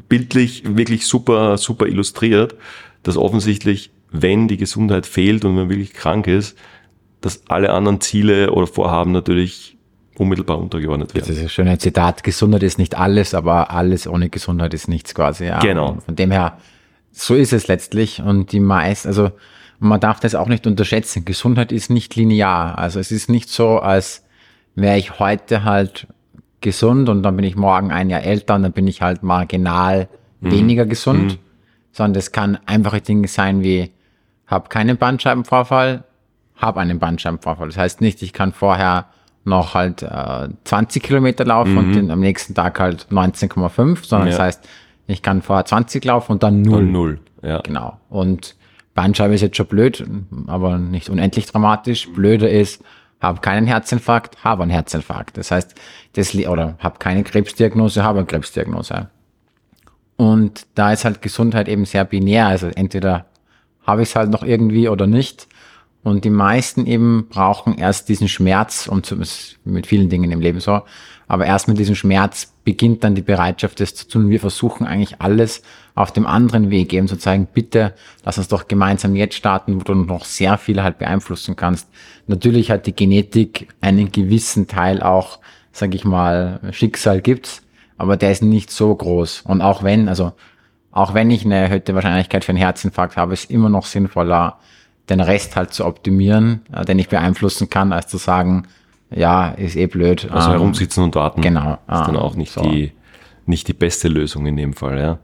bildlich 0.08 0.64
wirklich 0.76 1.06
super, 1.06 1.58
super 1.58 1.88
illustriert, 1.88 2.56
dass 3.04 3.18
offensichtlich, 3.18 3.92
wenn 4.12 4.48
die 4.48 4.58
Gesundheit 4.58 5.06
fehlt 5.06 5.46
und 5.46 5.56
man 5.56 5.70
wirklich 5.70 5.94
krank 5.94 6.28
ist, 6.28 6.58
dass 7.22 7.48
alle 7.48 7.72
anderen 7.72 8.02
Ziele 8.02 8.52
oder 8.52 8.68
Vorhaben 8.68 9.12
natürlich 9.12 9.78
unmittelbar 10.20 10.60
untergeordnet 10.60 11.16
werden. 11.16 11.26
Das 11.28 11.36
ist 11.36 11.42
ein 11.42 11.50
schönes 11.50 11.80
Zitat. 11.80 12.24
Gesundheit 12.24 12.64
ist 12.64 12.78
nicht 12.78 12.98
alles, 12.98 13.34
aber 13.34 13.72
alles 13.72 14.06
ohne 14.06 14.30
Gesundheit 14.30 14.74
ist 14.74 14.90
nichts 14.90 15.16
quasi. 15.16 15.46
Ja. 15.46 15.60
Genau. 15.60 15.98
von 16.06 16.16
dem 16.16 16.30
her, 16.32 16.58
so 17.12 17.36
ist 17.36 17.54
es 17.54 17.68
letztlich. 17.68 18.22
Und 18.22 18.52
die 18.52 18.60
meisten, 18.60 19.08
also 19.08 19.32
man 19.80 20.00
darf 20.00 20.20
das 20.20 20.36
auch 20.36 20.48
nicht 20.48 20.68
unterschätzen. 20.68 21.24
Gesundheit 21.24 21.72
ist 21.72 21.90
nicht 21.90 22.16
linear. 22.18 22.78
Also 22.78 23.00
es 23.00 23.12
ist 23.12 23.30
nicht 23.30 23.50
so, 23.50 23.80
als 23.80 24.26
wäre 24.76 24.98
ich 24.98 25.20
heute 25.20 25.64
halt 25.64 26.08
gesund 26.60 27.08
und 27.08 27.24
dann 27.24 27.38
bin 27.38 27.46
ich 27.46 27.56
morgen 27.56 27.92
ein 27.92 28.10
Jahr 28.10 28.22
älter 28.22 28.56
und 28.56 28.64
dann 28.64 28.74
bin 28.74 28.88
ich 28.88 29.02
halt 29.02 29.24
marginal 29.24 30.10
mhm. 30.42 30.52
weniger 30.52 30.86
gesund, 30.86 31.34
mhm. 31.34 31.38
sondern 31.94 32.20
es 32.20 32.34
kann 32.34 32.60
einfache 32.66 33.00
Dinge 33.00 33.30
sein 33.30 33.64
wie, 33.64 33.92
habe 34.48 34.68
keinen 34.68 34.98
Bandscheibenvorfall, 34.98 36.04
habe 36.58 36.82
einen 36.82 37.00
Bandscheibenvorfall. 37.00 37.68
Das 37.68 37.78
heißt 37.78 38.02
nicht, 38.02 38.22
ich 38.22 38.34
kann 38.34 38.52
vorher 38.52 39.06
noch 39.44 39.74
halt 39.74 40.04
äh, 40.04 40.50
20 40.64 41.02
Kilometer 41.02 41.46
laufen 41.46 41.74
mhm. 41.74 41.78
und 41.78 41.94
den, 41.94 42.12
am 42.12 42.20
nächsten 42.20 42.54
Tag 42.54 42.80
halt 42.80 43.08
19,5, 43.12 44.06
sondern 44.06 44.28
ja. 44.28 44.34
das 44.34 44.42
heißt, 44.42 44.70
ich 45.08 45.22
kann 45.22 45.42
vorher 45.42 45.66
20 45.66 46.04
laufen 46.06 46.34
und 46.34 46.44
dann 46.44 46.62
0. 46.62 46.80
Und 46.80 46.92
0, 46.92 47.20
ja. 47.42 47.62
Genau. 47.62 48.00
Und 48.10 48.56
Bandscheibe 48.94 49.34
ist 49.34 49.42
jetzt 49.42 49.58
schon 49.58 49.68
blöd, 49.68 50.06
aber 50.48 50.78
nicht 50.78 51.10
unendlich 51.10 51.46
dramatisch. 51.46 52.12
Blöder 52.14 52.50
ist, 52.50 52.84
habe 53.22 53.42
keinen 53.42 53.68
Herzinfarkt, 53.68 54.44
habe 54.44 54.64
einen 54.64 54.72
Herzinfarkt. 54.72 55.38
Das 55.38 55.52
heißt, 55.52 55.76
das, 56.14 56.36
oder 56.36 56.76
habe 56.80 57.00
keine 57.00 57.24
Krebsdiagnose, 57.24 58.04
habe 58.04 58.20
eine 58.20 58.28
Krebsdiagnose. 58.28 59.10
Und 60.16 60.68
da 60.76 60.92
ist 60.92 61.06
halt 61.06 61.22
Gesundheit 61.22 61.68
eben 61.68 61.86
sehr 61.86 62.06
binär. 62.06 62.48
Also 62.48 62.68
entweder 62.68 63.26
habe 63.84 64.04
ich 64.04 64.10
es 64.10 64.16
halt 64.16 64.30
noch 64.30 64.44
irgendwie 64.44 64.90
oder 64.90 65.08
nicht. 65.08 65.48
Und 66.02 66.24
die 66.24 66.30
meisten 66.30 66.86
eben 66.86 67.28
brauchen 67.28 67.78
erst 67.78 68.08
diesen 68.08 68.30
Schmerz, 68.30 68.88
um 68.88 69.04
zu, 69.04 69.18
mit 69.66 69.88
vielen 69.88 70.10
Dingen 70.10 70.32
im 70.32 70.40
Leben 70.40 70.60
so, 70.60 70.82
aber 71.28 71.46
erst 71.46 71.68
mit 71.68 71.78
diesem 71.78 71.96
Schmerz 71.96 72.54
beginnt 72.64 73.04
dann 73.04 73.16
die 73.16 73.22
Bereitschaft, 73.22 73.80
das 73.80 73.94
zu 73.94 74.08
tun. 74.08 74.30
Wir 74.30 74.40
versuchen 74.40 74.88
eigentlich 74.88 75.22
alles 75.22 75.62
auf 75.94 76.12
dem 76.12 76.26
anderen 76.26 76.72
Weg 76.72 76.94
eben 76.94 77.08
zu 77.08 77.18
zeigen, 77.18 77.48
bitte 77.54 77.94
lass 78.24 78.38
uns 78.38 78.48
doch 78.48 78.68
gemeinsam 78.68 79.16
jetzt 79.16 79.36
starten, 79.36 79.76
wo 79.76 79.84
du 79.84 79.94
noch 79.94 80.26
sehr 80.26 80.58
viel 80.58 80.82
halt 80.82 80.98
beeinflussen 80.98 81.56
kannst. 81.56 81.88
Natürlich 82.28 82.72
hat 82.72 82.88
die 82.88 82.96
Genetik 82.96 83.68
einen 83.82 84.12
gewissen 84.12 84.68
Teil 84.68 85.04
auch, 85.04 85.40
sage 85.72 85.96
ich 85.96 86.06
mal, 86.06 86.60
Schicksal 86.72 87.22
gibt's, 87.22 87.62
aber 87.98 88.18
der 88.18 88.32
ist 88.32 88.42
nicht 88.42 88.72
so 88.72 88.96
groß. 88.96 89.42
Und 89.42 89.62
auch 89.62 89.84
wenn, 89.84 90.08
also 90.08 90.32
auch 90.92 91.14
wenn 91.14 91.30
ich 91.30 91.46
eine 91.46 91.56
erhöhte 91.56 91.94
Wahrscheinlichkeit 91.94 92.46
für 92.46 92.50
einen 92.50 92.58
Herzinfarkt 92.58 93.18
habe, 93.18 93.34
ist 93.34 93.52
immer 93.52 93.70
noch 93.70 93.86
sinnvoller, 93.86 94.58
den 95.10 95.20
Rest 95.20 95.56
halt 95.56 95.74
zu 95.74 95.86
optimieren, 95.86 96.62
äh, 96.72 96.86
den 96.86 97.00
ich 97.00 97.10
beeinflussen 97.10 97.70
kann, 97.70 97.94
als 97.94 98.08
zu 98.08 98.18
sagen, 98.18 98.68
ja, 99.12 99.50
ist 99.50 99.76
eh 99.76 99.88
blöd. 99.88 100.30
Also 100.32 100.50
ähm, 100.50 100.58
herumsitzen 100.58 101.04
und 101.04 101.16
warten. 101.16 101.42
Genau. 101.42 101.74
Ist 101.74 101.80
dann 101.88 102.16
ah, 102.16 102.22
auch 102.22 102.36
nicht 102.36 102.54
so. 102.54 102.62
die, 102.62 102.92
nicht 103.46 103.68
die 103.68 103.74
beste 103.74 104.08
Lösung 104.08 104.46
in 104.46 104.56
dem 104.56 104.74
Fall, 104.74 105.00
ja. 105.00 105.20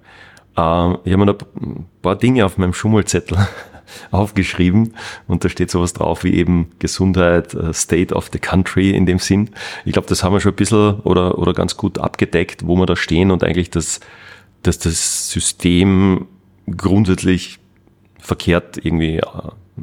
Ähm, 0.57 0.97
ich 1.03 1.13
habe 1.13 1.25
mir 1.25 1.33
da 1.33 1.45
ein 1.61 1.85
paar 2.01 2.15
Dinge 2.15 2.45
auf 2.45 2.57
meinem 2.57 2.73
Schummelzettel 2.73 3.37
aufgeschrieben 4.11 4.93
und 5.27 5.43
da 5.43 5.49
steht 5.49 5.69
sowas 5.69 5.93
drauf 5.93 6.23
wie 6.23 6.33
eben 6.33 6.71
Gesundheit, 6.79 7.53
uh, 7.53 7.71
State 7.73 8.13
of 8.15 8.29
the 8.31 8.39
Country 8.39 8.91
in 8.91 9.05
dem 9.05 9.19
Sinn. 9.19 9.51
Ich 9.83 9.93
glaube, 9.93 10.07
das 10.07 10.23
haben 10.23 10.33
wir 10.33 10.39
schon 10.39 10.53
ein 10.53 10.55
bisschen 10.55 10.99
oder, 11.01 11.37
oder 11.37 11.53
ganz 11.53 11.77
gut 11.77 11.99
abgedeckt, 11.99 12.65
wo 12.65 12.75
wir 12.75 12.85
da 12.85 12.95
stehen 12.95 13.31
und 13.31 13.43
eigentlich 13.43 13.69
das, 13.69 13.99
dass 14.63 14.79
das 14.79 15.29
System 15.29 16.27
grundsätzlich 16.65 17.59
verkehrt 18.17 18.83
irgendwie 18.83 19.17
äh, 19.17 19.21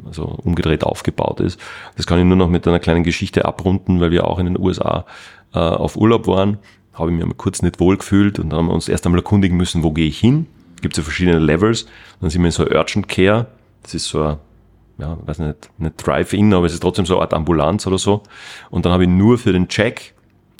also 0.05 0.23
umgedreht 0.23 0.83
aufgebaut 0.83 1.39
ist. 1.39 1.59
Das 1.95 2.07
kann 2.07 2.19
ich 2.19 2.25
nur 2.25 2.37
noch 2.37 2.49
mit 2.49 2.67
einer 2.67 2.79
kleinen 2.79 3.03
Geschichte 3.03 3.45
abrunden, 3.45 4.01
weil 4.01 4.11
wir 4.11 4.27
auch 4.27 4.39
in 4.39 4.45
den 4.45 4.59
USA 4.59 5.05
äh, 5.53 5.59
auf 5.59 5.95
Urlaub 5.95 6.27
waren. 6.27 6.57
Habe 6.93 7.11
ich 7.11 7.17
mir 7.17 7.25
mal 7.25 7.33
kurz 7.35 7.61
nicht 7.61 7.79
wohl 7.79 7.97
gefühlt 7.97 8.39
und 8.39 8.49
dann 8.49 8.59
haben 8.59 8.67
wir 8.67 8.73
uns 8.73 8.87
erst 8.87 9.05
einmal 9.05 9.19
erkundigen 9.19 9.57
müssen, 9.57 9.83
wo 9.83 9.91
gehe 9.91 10.07
ich 10.07 10.19
hin. 10.19 10.47
Gibt 10.81 10.95
es 10.95 10.97
ja 10.97 11.03
verschiedene 11.03 11.39
Levels. 11.39 11.85
Dann 12.21 12.29
sind 12.29 12.41
wir 12.41 12.47
in 12.47 12.51
so 12.51 12.67
Urgent 12.67 13.07
Care. 13.07 13.47
Das 13.81 13.93
ist 13.93 14.05
so 14.05 14.21
ein, 14.21 14.37
ja, 14.97 15.17
weiß 15.25 15.39
nicht, 15.39 15.69
nicht 15.77 16.05
Drive-In, 16.05 16.53
aber 16.53 16.65
es 16.65 16.73
ist 16.73 16.81
trotzdem 16.81 17.05
so 17.05 17.15
eine 17.15 17.23
Art 17.23 17.33
Ambulanz 17.33 17.87
oder 17.87 17.97
so. 17.97 18.21
Und 18.69 18.85
dann 18.85 18.93
habe 18.93 19.03
ich 19.03 19.09
nur 19.09 19.37
für 19.37 19.53
den 19.53 19.67
Check, 19.67 20.13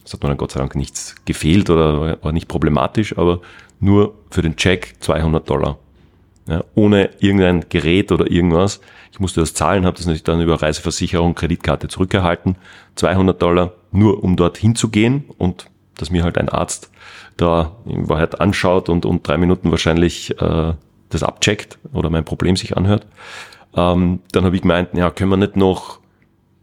das 0.03 0.13
hat 0.13 0.23
mir 0.23 0.29
dann 0.29 0.37
Gott 0.37 0.51
sei 0.51 0.59
Dank 0.59 0.75
nichts 0.75 1.15
gefehlt 1.25 1.69
oder 1.69 2.21
war 2.23 2.31
nicht 2.31 2.47
problematisch, 2.47 3.17
aber 3.17 3.41
nur 3.79 4.15
für 4.31 4.41
den 4.41 4.55
Check 4.55 4.95
200 4.99 5.49
Dollar 5.49 5.77
ja, 6.47 6.63
ohne 6.75 7.09
irgendein 7.19 7.65
Gerät 7.69 8.11
oder 8.11 8.29
irgendwas. 8.29 8.81
Ich 9.11 9.19
musste 9.19 9.39
das 9.39 9.53
zahlen, 9.53 9.85
habe 9.85 9.95
das 9.95 10.05
natürlich 10.05 10.23
dann 10.23 10.41
über 10.41 10.61
Reiseversicherung, 10.61 11.35
Kreditkarte 11.35 11.87
zurückgehalten. 11.87 12.57
200 12.95 13.41
Dollar 13.41 13.73
nur 13.91 14.23
um 14.23 14.35
dort 14.35 14.57
hinzugehen 14.57 15.25
und 15.37 15.67
dass 15.95 16.09
mir 16.09 16.23
halt 16.23 16.37
ein 16.37 16.49
Arzt 16.49 16.89
da 17.37 17.77
in 17.85 18.09
Wahrheit 18.09 18.41
anschaut 18.41 18.89
und, 18.89 19.05
und 19.05 19.27
drei 19.27 19.37
Minuten 19.37 19.71
wahrscheinlich 19.71 20.39
äh, 20.41 20.73
das 21.09 21.23
abcheckt 21.23 21.77
oder 21.93 22.09
mein 22.09 22.25
Problem 22.25 22.55
sich 22.55 22.75
anhört. 22.75 23.07
Ähm, 23.75 24.19
dann 24.31 24.45
habe 24.45 24.55
ich 24.55 24.61
gemeint, 24.61 24.89
ja, 24.93 25.09
können 25.09 25.29
wir 25.29 25.37
nicht 25.37 25.55
noch, 25.55 25.99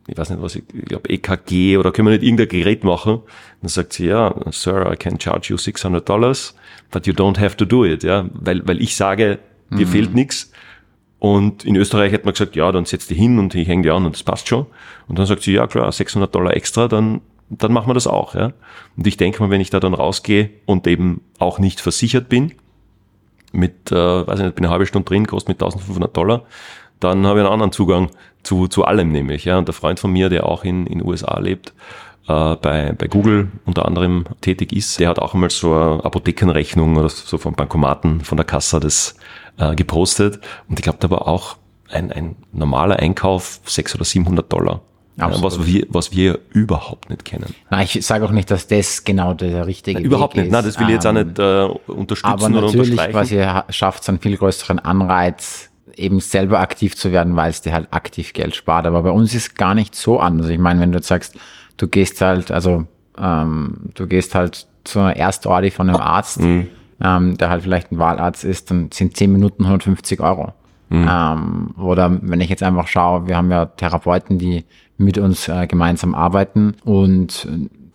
ich 0.07 0.17
weiß 0.17 0.31
nicht 0.31 0.43
was, 0.43 0.57
ich, 0.57 0.65
ich 0.73 0.85
glaube 0.85 1.09
EKG 1.09 1.77
oder 1.77 1.93
können 1.93 2.09
wir 2.09 2.13
nicht 2.13 2.25
irgendein 2.25 2.49
Gerät 2.49 2.85
machen? 2.85 3.21
Dann 3.61 3.69
sagt 3.69 3.93
sie, 3.93 4.07
ja, 4.07 4.35
Sir, 4.51 4.91
I 4.93 4.97
can 4.97 5.19
charge 5.19 5.51
you 5.51 5.57
600 5.57 6.09
Dollars, 6.09 6.55
but 6.91 7.07
you 7.07 7.13
don't 7.13 7.39
have 7.39 7.57
to 7.57 7.65
do 7.65 7.85
it, 7.85 8.03
ja, 8.03 8.29
weil, 8.33 8.67
weil 8.67 8.81
ich 8.81 8.97
sage, 8.97 9.39
dir 9.71 9.87
mhm. 9.87 9.91
fehlt 9.91 10.15
nichts. 10.15 10.53
Und 11.19 11.65
in 11.65 11.77
Österreich 11.77 12.13
hat 12.13 12.25
man 12.25 12.33
gesagt, 12.33 12.57
ja, 12.57 12.73
dann 12.73 12.87
setz 12.87 13.07
die 13.07 13.15
hin 13.15 13.39
und 13.39 13.55
ich 13.55 13.69
hänge 13.69 13.83
die 13.83 13.91
an 13.91 14.07
und 14.07 14.15
das 14.15 14.23
passt 14.23 14.49
schon. 14.49 14.67
Und 15.07 15.19
dann 15.19 15.27
sagt 15.27 15.43
sie, 15.43 15.53
ja 15.53 15.67
klar, 15.67 15.93
600 15.93 16.35
Dollar 16.35 16.57
extra, 16.57 16.89
dann, 16.89 17.21
dann 17.51 17.73
machen 17.73 17.89
wir 17.89 17.95
das 17.95 18.07
auch. 18.07 18.35
Ja. 18.35 18.53
Und 18.97 19.07
ich 19.07 19.19
denke 19.19 19.43
mal, 19.43 19.51
wenn 19.51 19.61
ich 19.61 19.71
da 19.71 19.81
dann 19.81 19.93
rausgehe 19.93 20.51
und 20.65 20.87
eben 20.87 21.21
auch 21.39 21.59
nicht 21.59 21.81
versichert 21.81 22.29
bin, 22.31 22.53
mit, 23.53 23.93
äh, 23.93 23.95
weiß 23.95 24.39
ich 24.39 24.45
nicht, 24.47 24.55
bin 24.55 24.65
eine 24.65 24.73
halbe 24.73 24.87
Stunde 24.87 25.09
drin, 25.09 25.27
kostet 25.27 25.49
mit 25.49 25.63
1500 25.63 26.17
Dollar, 26.17 26.45
dann 27.01 27.27
habe 27.27 27.41
ich 27.41 27.45
einen 27.45 27.53
anderen 27.53 27.73
Zugang 27.73 28.11
zu, 28.43 28.69
zu 28.69 28.85
allem 28.85 29.13
nämlich. 29.13 29.45
Ja. 29.45 29.59
Und 29.59 29.69
der 29.69 29.75
Freund 29.75 30.01
von 30.01 30.13
mir, 30.13 30.31
der 30.31 30.47
auch 30.47 30.65
in 30.65 30.87
in 30.87 31.05
USA 31.05 31.39
lebt, 31.39 31.75
äh, 32.31 32.57
bei, 32.57 32.93
bei 32.93 33.09
Google 33.09 33.49
unter 33.65 33.87
anderem 33.87 34.25
tätig 34.41 34.73
ist, 34.73 35.01
der 35.01 35.09
hat 35.09 35.19
auch 35.19 35.35
einmal 35.35 35.51
so 35.51 35.75
eine 35.75 36.05
Apothekenrechnung 36.05 36.97
oder 36.97 37.09
so 37.09 37.39
vom 37.39 37.55
Bankomaten, 37.55 38.21
von 38.21 38.37
der 38.37 38.45
Kassa 38.45 38.81
das 38.81 39.17
äh, 39.59 39.75
gepostet. 39.75 40.41
Und 40.69 40.79
ich 40.79 40.83
glaube, 40.83 40.99
da 41.01 41.11
war 41.11 41.27
auch 41.27 41.57
ein, 41.91 42.13
ein 42.13 42.37
normaler 42.53 42.97
Einkauf 42.97 43.61
600 43.65 43.97
oder 43.97 44.05
700 44.05 44.53
Dollar. 44.53 44.81
Absolut. 45.19 45.53
was 45.53 45.67
wir, 45.67 45.87
was 45.91 46.13
wir 46.13 46.39
überhaupt 46.51 47.11
nicht 47.11 47.27
kennen. 47.27 47.55
Nein, 47.69 47.87
ich 47.93 48.07
sage 48.07 48.25
auch 48.25 48.31
nicht, 48.31 48.51
dass 48.51 48.69
das 48.69 49.05
genau 49.05 49.35
der 49.35 49.67
richtige 49.67 49.99
Nein, 49.99 50.07
Überhaupt 50.07 50.35
Weg 50.35 50.45
nicht, 50.45 50.53
Nein, 50.53 50.65
das 50.65 50.79
will 50.79 50.87
ich 50.87 50.95
jetzt 50.95 51.07
auch 51.07 51.13
nicht 51.13 51.39
äh, 51.39 51.65
unterstützen 51.93 52.33
aber 52.33 52.59
oder 52.59 52.69
unterstreichen. 52.69 53.11
Aber 53.11 53.21
natürlich 53.21 53.77
schafft 53.77 54.03
es 54.03 54.09
einen 54.09 54.19
viel 54.21 54.39
größeren 54.39 54.79
Anreiz, 54.79 55.69
eben 55.95 56.21
selber 56.21 56.61
aktiv 56.61 56.97
zu 56.97 57.13
werden, 57.13 57.37
weil 57.37 57.51
es 57.51 57.61
dir 57.61 57.75
halt 57.75 57.89
aktiv 57.91 58.33
Geld 58.33 58.57
spart. 58.57 58.87
Aber 58.87 59.03
bei 59.03 59.11
uns 59.11 59.35
ist 59.35 59.57
gar 59.57 59.75
nicht 59.75 59.95
so 59.95 60.21
anders. 60.21 60.49
Ich 60.49 60.59
meine, 60.59 60.81
wenn 60.81 60.93
du 60.93 60.99
jetzt 60.99 61.09
sagst, 61.09 61.37
du 61.81 61.89
gehst 61.89 62.21
halt, 62.21 62.51
also 62.51 62.87
ähm, 63.19 63.91
du 63.95 64.07
gehst 64.07 64.35
halt 64.35 64.67
zu 64.85 65.01
einer 65.01 65.17
Erstordi 65.17 65.71
von 65.71 65.89
einem 65.89 66.01
Arzt, 66.01 66.41
mhm 66.41 66.69
ähm, 67.03 67.37
der 67.39 67.51
halt 67.51 67.63
vielleicht 67.63 67.93
ein 67.93 67.99
Wahlarzt 67.99 68.45
ist, 68.45 68.71
dann 68.71 68.91
sind 68.93 69.17
10 69.17 69.33
Minuten 69.33 69.65
150 69.65 70.21
Euro. 70.21 70.53
Mhm. 70.91 71.09
Ähm, 71.09 71.75
oder 71.79 72.19
wenn 72.23 72.41
ich 72.41 72.51
jetzt 72.51 72.63
einfach 72.63 72.89
schaue, 72.89 73.27
wir 73.27 73.37
haben 73.37 73.51
ja 73.51 73.67
Therapeuten, 73.67 74.39
die 74.39 74.65
mit 74.99 75.19
uns 75.19 75.49
äh, 75.49 75.67
gemeinsam 75.67 76.15
arbeiten 76.15 76.75
und 76.85 77.49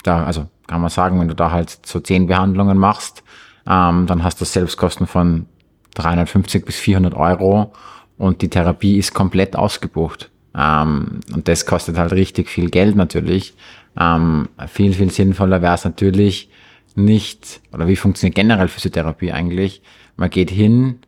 da, 0.03 0.23
also 0.23 0.47
kann 0.67 0.81
man 0.81 0.89
sagen, 0.89 1.19
wenn 1.19 1.27
du 1.27 1.35
da 1.35 1.51
halt 1.51 1.85
so 1.85 1.99
zehn 1.99 2.27
Behandlungen 2.27 2.77
machst, 2.77 3.23
ähm, 3.67 4.07
dann 4.07 4.23
hast 4.23 4.41
du 4.41 4.45
Selbstkosten 4.45 5.05
von 5.05 5.45
350 5.93 6.65
bis 6.65 6.77
400 6.77 7.13
Euro 7.13 7.73
und 8.17 8.41
die 8.41 8.49
Therapie 8.49 8.97
ist 8.97 9.13
komplett 9.13 9.55
ausgebucht. 9.55 10.31
Ähm, 10.57 11.19
und 11.33 11.47
das 11.47 11.65
kostet 11.65 11.97
halt 11.97 12.13
richtig 12.13 12.49
viel 12.49 12.69
Geld 12.69 12.95
natürlich. 12.95 13.53
Ähm, 13.99 14.49
viel, 14.67 14.93
viel 14.93 15.11
sinnvoller 15.11 15.61
wäre 15.61 15.75
es 15.75 15.85
natürlich 15.85 16.49
nicht, 16.95 17.61
oder 17.73 17.87
wie 17.87 17.95
funktioniert 17.95 18.35
generell 18.35 18.67
Physiotherapie 18.67 19.31
eigentlich? 19.31 19.81
Man 20.15 20.29
geht 20.29 20.49
hin, 20.49 20.99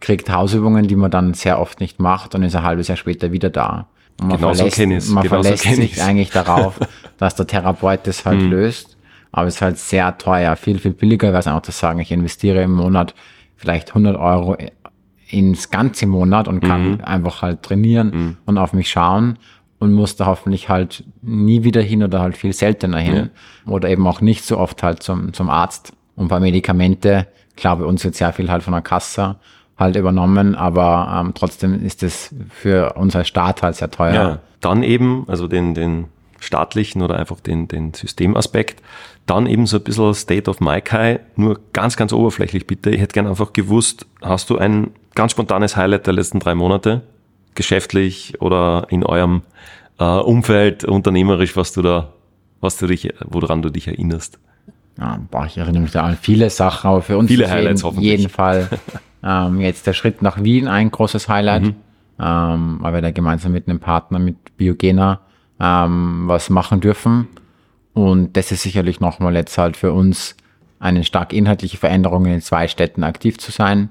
kriegt 0.00 0.30
Hausübungen, 0.30 0.86
die 0.86 0.96
man 0.96 1.10
dann 1.10 1.32
sehr 1.32 1.58
oft 1.58 1.80
nicht 1.80 1.98
macht 1.98 2.34
und 2.34 2.42
ist 2.42 2.54
ein 2.54 2.62
halbes 2.62 2.88
Jahr 2.88 2.96
später 2.98 3.32
wieder 3.32 3.48
da. 3.48 3.88
Und 4.20 4.28
man 4.28 4.36
genau 4.36 4.54
verlässt, 4.54 4.76
so 4.76 5.14
man 5.14 5.22
genau 5.22 5.42
verlässt 5.42 5.64
so 5.64 5.74
sich 5.74 6.02
eigentlich 6.02 6.30
darauf, 6.30 6.78
dass 7.18 7.34
der 7.36 7.46
Therapeut 7.46 8.06
das 8.06 8.24
halt 8.26 8.42
Mhm. 8.42 8.50
löst. 8.50 8.96
Aber 9.32 9.48
es 9.48 9.56
ist 9.56 9.62
halt 9.62 9.78
sehr 9.78 10.16
teuer. 10.18 10.54
Viel, 10.56 10.78
viel 10.78 10.92
billiger 10.92 11.28
wäre 11.28 11.38
es 11.38 11.46
einfach 11.46 11.62
zu 11.62 11.72
sagen, 11.72 11.98
ich 11.98 12.12
investiere 12.12 12.62
im 12.62 12.72
Monat 12.72 13.14
vielleicht 13.56 13.88
100 13.88 14.16
Euro 14.16 14.56
ins 15.34 15.70
ganze 15.70 16.06
Monat 16.06 16.48
und 16.48 16.60
kann 16.60 16.92
Mhm. 16.92 17.00
einfach 17.04 17.42
halt 17.42 17.62
trainieren 17.62 18.36
und 18.46 18.58
auf 18.58 18.72
mich 18.72 18.90
schauen 18.90 19.38
und 19.78 19.92
muss 19.92 20.16
da 20.16 20.26
hoffentlich 20.26 20.68
halt 20.68 21.04
nie 21.22 21.64
wieder 21.64 21.82
hin 21.82 22.02
oder 22.02 22.20
halt 22.20 22.36
viel 22.36 22.52
seltener 22.52 22.98
hin 22.98 23.30
oder 23.66 23.88
eben 23.90 24.06
auch 24.06 24.20
nicht 24.20 24.44
so 24.44 24.58
oft 24.58 24.82
halt 24.82 25.02
zum, 25.02 25.32
zum 25.32 25.50
Arzt. 25.50 25.92
Und 26.16 26.28
bei 26.28 26.40
Medikamente, 26.40 27.26
klar, 27.56 27.76
bei 27.76 27.84
uns 27.84 28.04
wird 28.04 28.14
sehr 28.14 28.32
viel 28.32 28.50
halt 28.50 28.62
von 28.62 28.72
der 28.72 28.82
Kasse 28.82 29.36
halt 29.76 29.96
übernommen, 29.96 30.54
aber 30.54 31.20
ähm, 31.20 31.32
trotzdem 31.34 31.84
ist 31.84 32.02
es 32.04 32.32
für 32.50 32.92
uns 32.94 33.16
als 33.16 33.26
Staat 33.28 33.62
halt 33.62 33.74
sehr 33.74 33.90
teuer. 33.90 34.14
Ja, 34.14 34.38
dann 34.60 34.82
eben, 34.84 35.24
also 35.26 35.48
den, 35.48 35.74
den 35.74 36.04
staatlichen 36.38 37.02
oder 37.02 37.18
einfach 37.18 37.40
den, 37.40 37.66
den 37.68 37.92
Systemaspekt. 37.94 38.80
Dann 39.26 39.46
eben 39.46 39.66
so 39.66 39.78
ein 39.78 39.82
bisschen 39.82 40.14
State 40.14 40.48
of 40.50 40.60
Maikai, 40.60 41.20
nur 41.36 41.58
ganz, 41.72 41.96
ganz 41.96 42.12
oberflächlich 42.12 42.66
bitte. 42.66 42.90
Ich 42.90 43.00
hätte 43.00 43.14
gerne 43.14 43.30
einfach 43.30 43.52
gewusst, 43.52 44.06
hast 44.22 44.50
du 44.50 44.58
ein 44.58 44.90
ganz 45.14 45.32
spontanes 45.32 45.76
Highlight 45.76 46.06
der 46.06 46.14
letzten 46.14 46.40
drei 46.40 46.54
Monate, 46.54 47.02
geschäftlich 47.54 48.40
oder 48.40 48.86
in 48.90 49.04
eurem 49.04 49.42
äh, 49.98 50.04
Umfeld, 50.04 50.84
unternehmerisch, 50.84 51.56
was 51.56 51.72
du 51.72 51.82
da, 51.82 52.12
was 52.60 52.76
du 52.78 52.86
dich, 52.86 53.12
woran 53.24 53.62
du 53.62 53.70
dich 53.70 53.86
erinnerst? 53.88 54.38
Ja, 54.98 55.18
boah, 55.30 55.46
ich 55.46 55.58
erinnere 55.58 55.82
mich 55.82 55.92
da 55.92 56.02
an 56.02 56.16
viele 56.20 56.50
Sachen, 56.50 56.88
aber 56.88 57.02
für 57.02 57.18
uns 57.18 57.28
Viele 57.28 57.44
ist 57.44 57.50
Highlights 57.50 57.82
jeden, 57.82 57.86
hoffentlich. 57.86 58.10
jeden 58.10 58.28
Fall 58.30 58.68
ähm, 59.24 59.60
jetzt 59.60 59.86
der 59.86 59.92
Schritt 59.92 60.22
nach 60.22 60.42
Wien 60.42 60.68
ein 60.68 60.90
großes 60.90 61.28
Highlight, 61.28 61.62
Mhm. 61.62 61.74
ähm, 62.20 62.76
weil 62.80 62.94
wir 62.94 63.02
da 63.02 63.10
gemeinsam 63.10 63.52
mit 63.52 63.68
einem 63.68 63.80
Partner, 63.80 64.18
mit 64.18 64.56
Biogena, 64.56 65.20
ähm, 65.60 66.24
was 66.26 66.48
machen 66.50 66.80
dürfen. 66.80 67.28
Und 67.92 68.36
das 68.36 68.50
ist 68.52 68.62
sicherlich 68.62 69.00
nochmal 69.00 69.34
jetzt 69.34 69.56
halt 69.58 69.76
für 69.76 69.92
uns 69.92 70.36
eine 70.80 71.04
stark 71.04 71.32
inhaltliche 71.32 71.76
Veränderung 71.76 72.26
in 72.26 72.40
zwei 72.40 72.66
Städten 72.68 73.04
aktiv 73.04 73.38
zu 73.38 73.50
sein. 73.52 73.90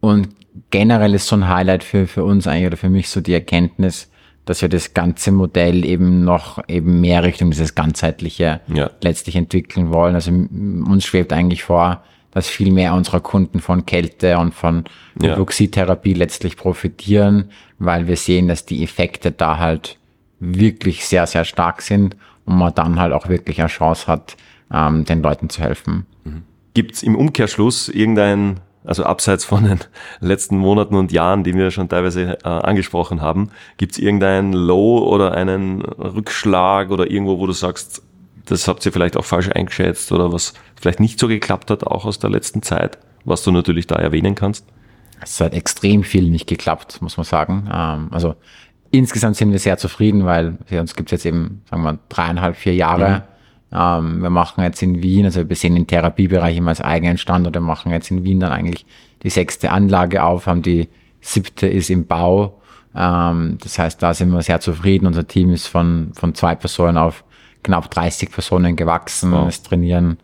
Und 0.00 0.28
generell 0.70 1.14
ist 1.14 1.26
so 1.26 1.36
ein 1.36 1.48
Highlight 1.48 1.84
für, 1.84 2.06
für 2.06 2.24
uns 2.24 2.46
eigentlich 2.46 2.66
oder 2.66 2.76
für 2.76 2.88
mich 2.90 3.08
so 3.08 3.20
die 3.20 3.32
Erkenntnis, 3.34 4.10
dass 4.44 4.62
wir 4.62 4.68
das 4.68 4.94
ganze 4.94 5.32
Modell 5.32 5.84
eben 5.84 6.24
noch 6.24 6.62
eben 6.68 7.00
mehr 7.00 7.24
Richtung 7.24 7.50
dieses 7.50 7.74
ganzheitliche 7.74 8.60
Ja. 8.68 8.90
letztlich 9.00 9.34
entwickeln 9.36 9.90
wollen. 9.92 10.14
Also 10.14 10.30
uns 10.30 11.04
schwebt 11.04 11.32
eigentlich 11.32 11.64
vor, 11.64 12.02
dass 12.30 12.48
viel 12.48 12.70
mehr 12.70 12.94
unserer 12.94 13.20
Kunden 13.20 13.60
von 13.60 13.86
Kälte 13.86 14.38
und 14.38 14.54
von 14.54 14.84
Ja. 15.20 15.32
Hypoxietherapie 15.34 16.12
letztlich 16.12 16.56
profitieren, 16.56 17.50
weil 17.78 18.06
wir 18.06 18.16
sehen, 18.16 18.46
dass 18.46 18.64
die 18.66 18.84
Effekte 18.84 19.32
da 19.32 19.58
halt 19.58 19.98
wirklich 20.38 21.06
sehr, 21.06 21.26
sehr 21.26 21.44
stark 21.44 21.80
sind 21.82 22.14
und 22.44 22.56
man 22.58 22.74
dann 22.74 23.00
halt 23.00 23.12
auch 23.12 23.28
wirklich 23.28 23.58
eine 23.60 23.68
Chance 23.68 24.06
hat, 24.06 24.36
ähm, 24.72 25.04
den 25.06 25.22
Leuten 25.22 25.48
zu 25.48 25.60
helfen. 25.62 26.06
Gibt's 26.74 27.02
im 27.02 27.16
Umkehrschluss 27.16 27.88
irgendein, 27.88 28.60
also 28.86 29.04
abseits 29.04 29.44
von 29.44 29.64
den 29.64 29.80
letzten 30.20 30.56
Monaten 30.56 30.94
und 30.94 31.12
Jahren, 31.12 31.44
die 31.44 31.54
wir 31.54 31.70
schon 31.70 31.88
teilweise 31.88 32.38
äh, 32.44 32.48
angesprochen 32.48 33.20
haben, 33.20 33.50
gibt's 33.76 33.98
irgendein 33.98 34.52
Low 34.52 34.98
oder 34.98 35.32
einen 35.32 35.82
Rückschlag 35.82 36.90
oder 36.90 37.10
irgendwo, 37.10 37.38
wo 37.38 37.46
du 37.46 37.52
sagst, 37.52 38.02
das 38.46 38.68
habt 38.68 38.86
ihr 38.86 38.92
vielleicht 38.92 39.16
auch 39.16 39.24
falsch 39.24 39.50
eingeschätzt 39.50 40.12
oder 40.12 40.32
was 40.32 40.54
vielleicht 40.76 41.00
nicht 41.00 41.18
so 41.18 41.28
geklappt 41.28 41.70
hat, 41.70 41.84
auch 41.84 42.04
aus 42.04 42.18
der 42.18 42.30
letzten 42.30 42.62
Zeit, 42.62 42.98
was 43.24 43.42
du 43.42 43.50
natürlich 43.50 43.86
da 43.86 43.96
erwähnen 43.96 44.34
kannst? 44.34 44.64
Es 45.20 45.40
hat 45.40 45.54
extrem 45.54 46.04
viel 46.04 46.28
nicht 46.28 46.46
geklappt, 46.46 47.02
muss 47.02 47.16
man 47.16 47.24
sagen. 47.24 47.68
Ähm, 47.72 48.08
also 48.12 48.36
insgesamt 48.90 49.36
sind 49.36 49.50
wir 49.50 49.58
sehr 49.58 49.78
zufrieden, 49.78 50.26
weil 50.26 50.58
für 50.66 50.80
uns 50.80 50.94
gibt 50.94 51.08
es 51.08 51.12
jetzt 51.12 51.26
eben, 51.26 51.62
sagen 51.68 51.82
wir, 51.82 51.98
dreieinhalb, 52.08 52.56
vier 52.56 52.74
Jahre. 52.74 53.24
Ähm, 53.72 54.22
wir 54.22 54.30
machen 54.30 54.62
jetzt 54.62 54.82
in 54.82 55.02
Wien, 55.02 55.24
also 55.24 55.48
wir 55.48 55.56
sehen 55.56 55.74
den 55.74 55.86
Therapiebereich 55.86 56.56
immer 56.56 56.70
als 56.70 56.80
eigenen 56.80 57.18
Standort, 57.18 57.54
wir 57.54 57.60
machen 57.60 57.92
jetzt 57.92 58.10
in 58.10 58.24
Wien 58.24 58.40
dann 58.40 58.52
eigentlich 58.52 58.86
die 59.22 59.30
sechste 59.30 59.72
Anlage 59.72 60.22
auf, 60.22 60.46
haben 60.46 60.62
die 60.62 60.88
siebte 61.20 61.66
ist 61.66 61.90
im 61.90 62.06
Bau. 62.06 62.60
Ähm, 62.94 63.58
das 63.62 63.78
heißt, 63.78 64.02
da 64.02 64.14
sind 64.14 64.30
wir 64.30 64.42
sehr 64.42 64.60
zufrieden. 64.60 65.06
Unser 65.06 65.26
Team 65.26 65.52
ist 65.52 65.66
von, 65.66 66.12
von 66.14 66.34
zwei 66.34 66.54
Personen 66.54 66.96
auf 66.96 67.24
knapp 67.62 67.90
30 67.90 68.30
Personen 68.30 68.76
gewachsen. 68.76 69.32
Wow. 69.32 69.48
Es 69.48 69.62
trainieren 69.62 70.18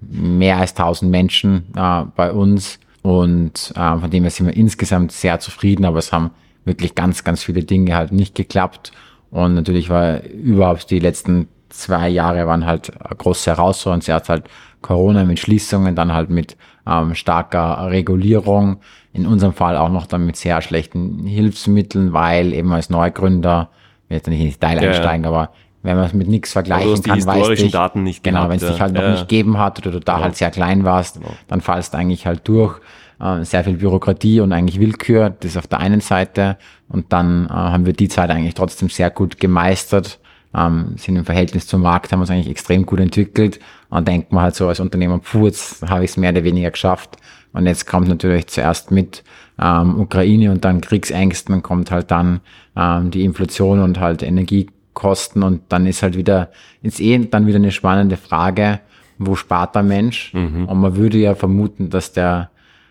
mehr 0.00 0.56
als 0.56 0.70
1000 0.70 1.10
Menschen 1.10 1.64
äh, 1.76 2.04
bei 2.16 2.32
uns 2.32 2.80
und 3.02 3.72
äh, 3.76 3.98
von 3.98 4.10
dem 4.10 4.24
her 4.24 4.30
sind 4.30 4.46
wir 4.46 4.56
insgesamt 4.56 5.12
sehr 5.12 5.40
zufrieden, 5.40 5.84
aber 5.84 5.98
es 5.98 6.12
haben 6.12 6.30
wirklich 6.64 6.94
ganz, 6.94 7.22
ganz 7.22 7.42
viele 7.42 7.64
Dinge 7.64 7.94
halt 7.94 8.12
nicht 8.12 8.34
geklappt 8.34 8.92
und 9.30 9.54
natürlich 9.54 9.90
war 9.90 10.22
überhaupt 10.24 10.90
die 10.90 10.98
letzten 10.98 11.48
zwei 11.70 12.08
Jahre 12.08 12.46
waren 12.46 12.66
halt 12.66 12.92
große 13.18 13.50
Herausforderung. 13.50 14.00
Zuerst 14.02 14.28
halt 14.28 14.44
Corona 14.82 15.24
mit 15.24 15.38
Schließungen, 15.38 15.94
dann 15.94 16.12
halt 16.12 16.30
mit 16.30 16.56
ähm, 16.86 17.14
starker 17.14 17.90
Regulierung, 17.90 18.80
in 19.12 19.26
unserem 19.26 19.52
Fall 19.52 19.76
auch 19.76 19.90
noch 19.90 20.06
dann 20.06 20.24
mit 20.26 20.36
sehr 20.36 20.62
schlechten 20.62 21.24
Hilfsmitteln, 21.26 22.12
weil 22.12 22.52
eben 22.52 22.72
als 22.72 22.90
Neugründer, 22.90 23.70
ich 24.04 24.10
will 24.10 24.16
jetzt 24.18 24.28
nicht 24.28 24.40
in 24.40 24.46
die 24.46 24.52
Detail 24.52 24.76
Ja, 24.76 24.82
ja. 24.82 24.88
einsteigen, 24.90 25.26
aber 25.26 25.50
wenn 25.82 25.96
man 25.96 26.04
es 26.06 26.12
mit 26.12 26.28
nichts 26.28 26.52
vergleichen 26.52 26.94
die 26.94 27.08
kann, 27.08 27.18
weißt 27.26 27.36
historischen 27.38 27.66
ich, 27.66 27.72
Daten 27.72 28.02
nicht 28.02 28.22
genau, 28.22 28.48
wenn 28.48 28.56
es 28.56 28.66
dich 28.66 28.76
ja. 28.76 28.80
halt 28.80 28.92
noch 28.94 29.02
Ja. 29.02 29.12
nicht 29.12 29.28
gegeben 29.28 29.58
hat 29.58 29.78
oder 29.78 29.90
du 29.92 30.00
da 30.00 30.14
Genau. 30.14 30.24
halt 30.24 30.36
sehr 30.36 30.50
klein 30.50 30.84
warst, 30.84 31.20
dann 31.48 31.60
fallst 31.60 31.94
du 31.94 31.98
eigentlich 31.98 32.26
halt 32.26 32.46
durch. 32.46 32.78
Äh, 33.18 33.44
sehr 33.44 33.64
viel 33.64 33.76
Bürokratie 33.76 34.40
und 34.40 34.52
eigentlich 34.52 34.80
Willkür, 34.80 35.28
das 35.40 35.56
auf 35.58 35.66
der 35.66 35.80
einen 35.80 36.00
Seite. 36.00 36.56
Und 36.88 37.12
dann 37.12 37.46
äh, 37.46 37.52
haben 37.52 37.84
wir 37.84 37.92
die 37.92 38.08
Zeit 38.08 38.30
eigentlich 38.30 38.54
trotzdem 38.54 38.88
sehr 38.88 39.10
gut 39.10 39.38
gemeistert, 39.38 40.19
ähm, 40.54 40.94
sind 40.96 41.16
im 41.16 41.24
Verhältnis 41.24 41.66
zum 41.66 41.82
Markt, 41.82 42.12
haben 42.12 42.20
uns 42.20 42.30
eigentlich 42.30 42.50
extrem 42.50 42.86
gut 42.86 43.00
entwickelt. 43.00 43.60
Und 43.88 44.06
denkt 44.06 44.32
man 44.32 44.44
halt 44.44 44.54
so 44.54 44.68
als 44.68 44.80
Unternehmer, 44.80 45.18
puh, 45.18 45.46
jetzt 45.46 45.88
habe 45.88 46.04
ich 46.04 46.10
es 46.10 46.16
mehr 46.16 46.30
oder 46.30 46.44
weniger 46.44 46.70
geschafft. 46.70 47.16
Und 47.52 47.66
jetzt 47.66 47.86
kommt 47.86 48.08
natürlich 48.08 48.46
zuerst 48.46 48.90
mit 48.90 49.24
ähm, 49.60 49.98
Ukraine 50.00 50.50
und 50.52 50.64
dann 50.64 50.80
Kriegsängsten 50.80 51.54
und 51.54 51.62
kommt 51.62 51.90
halt 51.90 52.10
dann 52.10 52.40
ähm, 52.76 53.10
die 53.10 53.24
Inflation 53.24 53.80
und 53.80 53.98
halt 53.98 54.22
Energiekosten 54.22 55.42
und 55.42 55.62
dann 55.68 55.86
ist 55.86 56.02
halt 56.02 56.16
wieder, 56.16 56.50
ist 56.82 57.00
eh 57.00 57.18
dann 57.18 57.46
wieder 57.46 57.56
eine 57.56 57.72
spannende 57.72 58.16
Frage, 58.16 58.80
wo 59.18 59.34
spart 59.34 59.74
der 59.74 59.82
Mensch? 59.82 60.32
Und 60.66 60.80
man 60.80 60.96
würde 60.96 61.18
ja 61.18 61.34
vermuten, 61.34 61.90
dass 61.90 62.12
der 62.12 62.50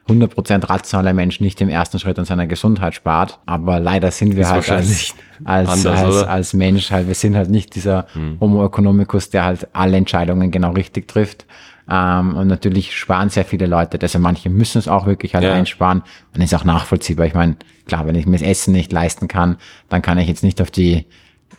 100% 0.10 0.70
rationale 0.70 1.14
Mensch 1.14 1.40
nicht 1.40 1.62
im 1.62 1.70
ersten 1.70 2.00
Schritt 2.00 2.18
an 2.20 2.26
seiner 2.26 2.48
Gesundheit 2.48 2.96
spart. 2.96 3.40
Aber 3.46 3.80
leider 3.80 4.12
sind 4.12 4.36
wir 4.36 4.44
Ist 4.44 4.52
halt 4.52 4.70
als, 4.70 5.14
als, 5.44 5.70
anders, 5.70 6.04
als, 6.04 6.24
als 6.24 6.54
Mensch 6.54 6.92
halt, 6.92 7.08
wir 7.08 7.16
sind 7.16 7.36
halt 7.36 7.50
nicht 7.50 7.76
dieser 7.76 8.08
Homo 8.40 8.66
economicus, 8.66 9.30
der 9.30 9.46
halt 9.46 9.68
alle 9.74 9.98
Entscheidungen 9.98 10.52
genau 10.52 10.72
richtig 10.72 11.08
trifft. 11.08 11.46
Ähm, 11.90 12.36
und 12.36 12.48
natürlich 12.48 12.96
sparen 12.96 13.30
sehr 13.30 13.46
viele 13.46 13.66
Leute. 13.66 13.98
Deshalb 13.98 14.24
manche 14.24 14.50
müssen 14.50 14.78
es 14.78 14.88
auch 14.88 15.06
wirklich 15.08 15.34
halt 15.34 15.44
Ja. 15.44 15.54
einsparen. 15.54 16.04
Und 16.36 16.42
ist 16.42 16.54
auch 16.54 16.64
nachvollziehbar. 16.66 17.26
Ich 17.26 17.34
meine, 17.34 17.56
klar, 17.88 18.06
wenn 18.06 18.16
ich 18.16 18.28
mir 18.28 18.38
das 18.38 18.48
Essen 18.48 18.74
nicht 18.74 18.92
leisten 18.92 19.28
kann, 19.28 19.58
dann 19.90 20.02
kann 20.02 20.18
ich 20.20 20.28
jetzt 20.28 20.44
nicht 20.44 20.62
auf 20.62 20.70
die, 20.70 21.06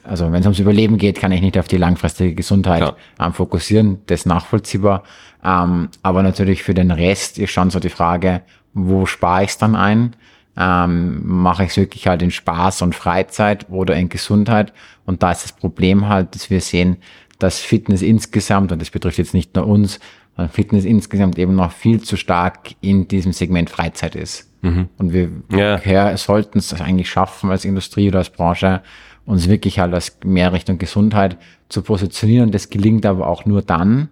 also 0.04 0.26
wenn 0.30 0.40
es 0.40 0.46
ums 0.46 0.60
Überleben 0.60 0.98
geht, 0.98 1.18
kann 1.18 1.32
ich 1.32 1.40
nicht 1.42 1.58
auf 1.58 1.66
die 1.66 1.78
langfristige 1.78 2.34
Gesundheit 2.34 2.94
ähm, 3.18 3.32
fokussieren. 3.32 3.98
Das 4.06 4.20
ist 4.20 4.26
nachvollziehbar. 4.26 5.02
Ähm, 5.44 5.88
aber 6.02 6.22
natürlich 6.22 6.62
für 6.62 6.74
den 6.74 6.90
Rest 6.90 7.38
ist 7.38 7.50
schon 7.50 7.70
so 7.70 7.80
die 7.80 7.88
Frage, 7.88 8.42
wo 8.74 9.06
spare 9.06 9.44
ich 9.44 9.50
es 9.50 9.58
dann 9.58 9.74
ein? 9.74 10.16
Ähm, 10.56 11.22
mache 11.24 11.64
ich 11.64 11.70
es 11.70 11.76
wirklich 11.76 12.06
halt 12.06 12.22
in 12.22 12.30
Spaß 12.30 12.82
und 12.82 12.94
Freizeit 12.94 13.66
oder 13.70 13.96
in 13.96 14.08
Gesundheit? 14.08 14.72
Und 15.06 15.22
da 15.22 15.32
ist 15.32 15.44
das 15.44 15.52
Problem 15.52 16.08
halt, 16.08 16.34
dass 16.34 16.50
wir 16.50 16.60
sehen, 16.60 16.98
dass 17.38 17.58
Fitness 17.58 18.02
insgesamt, 18.02 18.70
und 18.70 18.80
das 18.82 18.90
betrifft 18.90 19.18
jetzt 19.18 19.34
nicht 19.34 19.54
nur 19.56 19.66
uns, 19.66 19.98
sondern 20.36 20.52
Fitness 20.52 20.84
insgesamt 20.84 21.38
eben 21.38 21.54
noch 21.54 21.72
viel 21.72 22.00
zu 22.00 22.16
stark 22.16 22.70
in 22.80 23.08
diesem 23.08 23.32
Segment 23.32 23.70
Freizeit 23.70 24.14
ist. 24.14 24.50
Und 24.98 25.12
wir 25.12 25.30
ja, 25.50 26.16
sollten 26.16 26.58
es 26.58 26.72
eigentlich 26.80 27.08
schaffen 27.10 27.50
als 27.50 27.64
Industrie 27.64 28.08
oder 28.08 28.18
als 28.18 28.30
Branche, 28.30 28.82
uns 29.24 29.48
wirklich 29.48 29.78
halt 29.78 29.94
als 29.94 30.18
mehr 30.24 30.52
Richtung 30.52 30.78
Gesundheit 30.78 31.38
zu 31.68 31.82
positionieren. 31.82 32.50
Das 32.50 32.68
gelingt 32.68 33.06
aber 33.06 33.26
auch 33.26 33.46
nur 33.46 33.62
dann, 33.62 34.08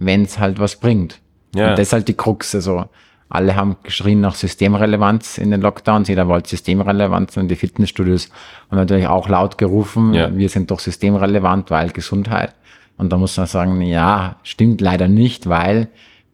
wenn 0.00 0.22
es 0.22 0.40
halt 0.40 0.58
was 0.58 0.76
bringt. 0.80 1.20
Ja. 1.54 1.70
Und 1.70 1.78
das 1.78 1.88
ist 1.88 1.92
halt 1.92 2.08
die 2.08 2.14
Krux. 2.14 2.54
Also 2.54 2.86
alle 3.28 3.54
haben 3.54 3.76
geschrien 3.84 4.20
nach 4.20 4.34
Systemrelevanz 4.34 5.38
in 5.38 5.52
den 5.52 5.60
Lockdowns. 5.60 6.08
Jeder 6.08 6.26
wollte 6.26 6.50
Systemrelevanz 6.50 7.36
und 7.36 7.46
die 7.46 7.54
Fitnessstudios 7.54 8.28
haben 8.68 8.78
natürlich 8.78 9.06
auch 9.06 9.28
laut 9.28 9.56
gerufen, 9.56 10.14
ja. 10.14 10.36
wir 10.36 10.48
sind 10.48 10.72
doch 10.72 10.80
systemrelevant, 10.80 11.70
weil 11.70 11.90
Gesundheit. 11.90 12.54
Und 12.96 13.12
da 13.12 13.16
muss 13.16 13.36
man 13.36 13.46
sagen, 13.46 13.80
ja, 13.82 14.36
stimmt 14.42 14.80
leider 14.80 15.06
nicht, 15.06 15.48
weil 15.48 15.88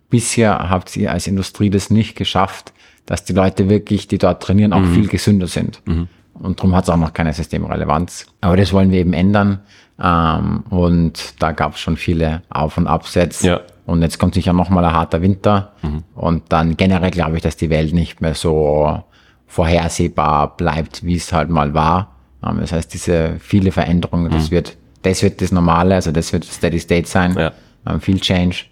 bisher 0.08 0.70
habt 0.70 0.96
ihr 0.96 1.12
als 1.12 1.26
Industrie 1.26 1.70
das 1.70 1.90
nicht 1.90 2.16
geschafft, 2.16 2.72
dass 3.04 3.24
die 3.24 3.34
Leute 3.34 3.68
wirklich, 3.68 4.08
die 4.08 4.18
dort 4.18 4.42
trainieren, 4.42 4.72
auch 4.72 4.80
mhm. 4.80 4.94
viel 4.94 5.08
gesünder 5.08 5.46
sind. 5.46 5.80
Mhm. 5.84 6.08
Und 6.34 6.58
darum 6.58 6.74
hat 6.74 6.84
es 6.84 6.90
auch 6.90 6.96
noch 6.96 7.12
keine 7.12 7.32
Systemrelevanz. 7.32 8.26
Aber 8.40 8.56
das 8.56 8.72
wollen 8.72 8.90
wir 8.90 9.00
eben 9.00 9.12
ändern. 9.12 9.60
Ähm, 10.03 10.64
und 10.70 11.42
da 11.42 11.53
gab 11.53 11.74
es 11.74 11.80
schon 11.80 11.97
viele 11.97 12.42
Auf- 12.51 12.76
und 12.76 12.86
Absätze. 12.86 13.47
Ja. 13.47 13.61
Und 13.86 14.03
jetzt 14.03 14.18
kommt 14.18 14.34
sicher 14.34 14.53
nochmal 14.53 14.84
ein 14.84 14.92
harter 14.92 15.22
Winter. 15.22 15.72
Mhm. 15.82 16.03
Und 16.14 16.44
dann 16.49 16.76
generell 16.76 17.11
glaube 17.11 17.36
ich, 17.36 17.42
dass 17.42 17.57
die 17.57 17.70
Welt 17.70 17.94
nicht 17.94 18.20
mehr 18.20 18.34
so 18.34 19.03
vorhersehbar 19.47 20.57
bleibt, 20.57 21.05
wie 21.05 21.16
es 21.16 21.32
halt 21.32 21.49
mal 21.49 21.72
war. 21.72 22.16
Ähm, 22.44 22.59
das 22.61 22.72
heißt, 22.72 22.92
diese 22.92 23.36
viele 23.38 23.72
Veränderungen, 23.72 24.30
das 24.30 24.51
mhm. 24.51 24.57
wird, 24.57 24.76
das 25.03 25.22
wird 25.22 25.40
das 25.40 25.53
Normale, 25.53 25.94
also 25.94 26.11
das 26.11 26.32
wird 26.32 26.44
Steady 26.44 26.80
State 26.80 27.09
sein. 27.09 27.36
Ja. 27.38 27.53
Ähm, 27.86 28.01
viel 28.01 28.20
Change. 28.20 28.64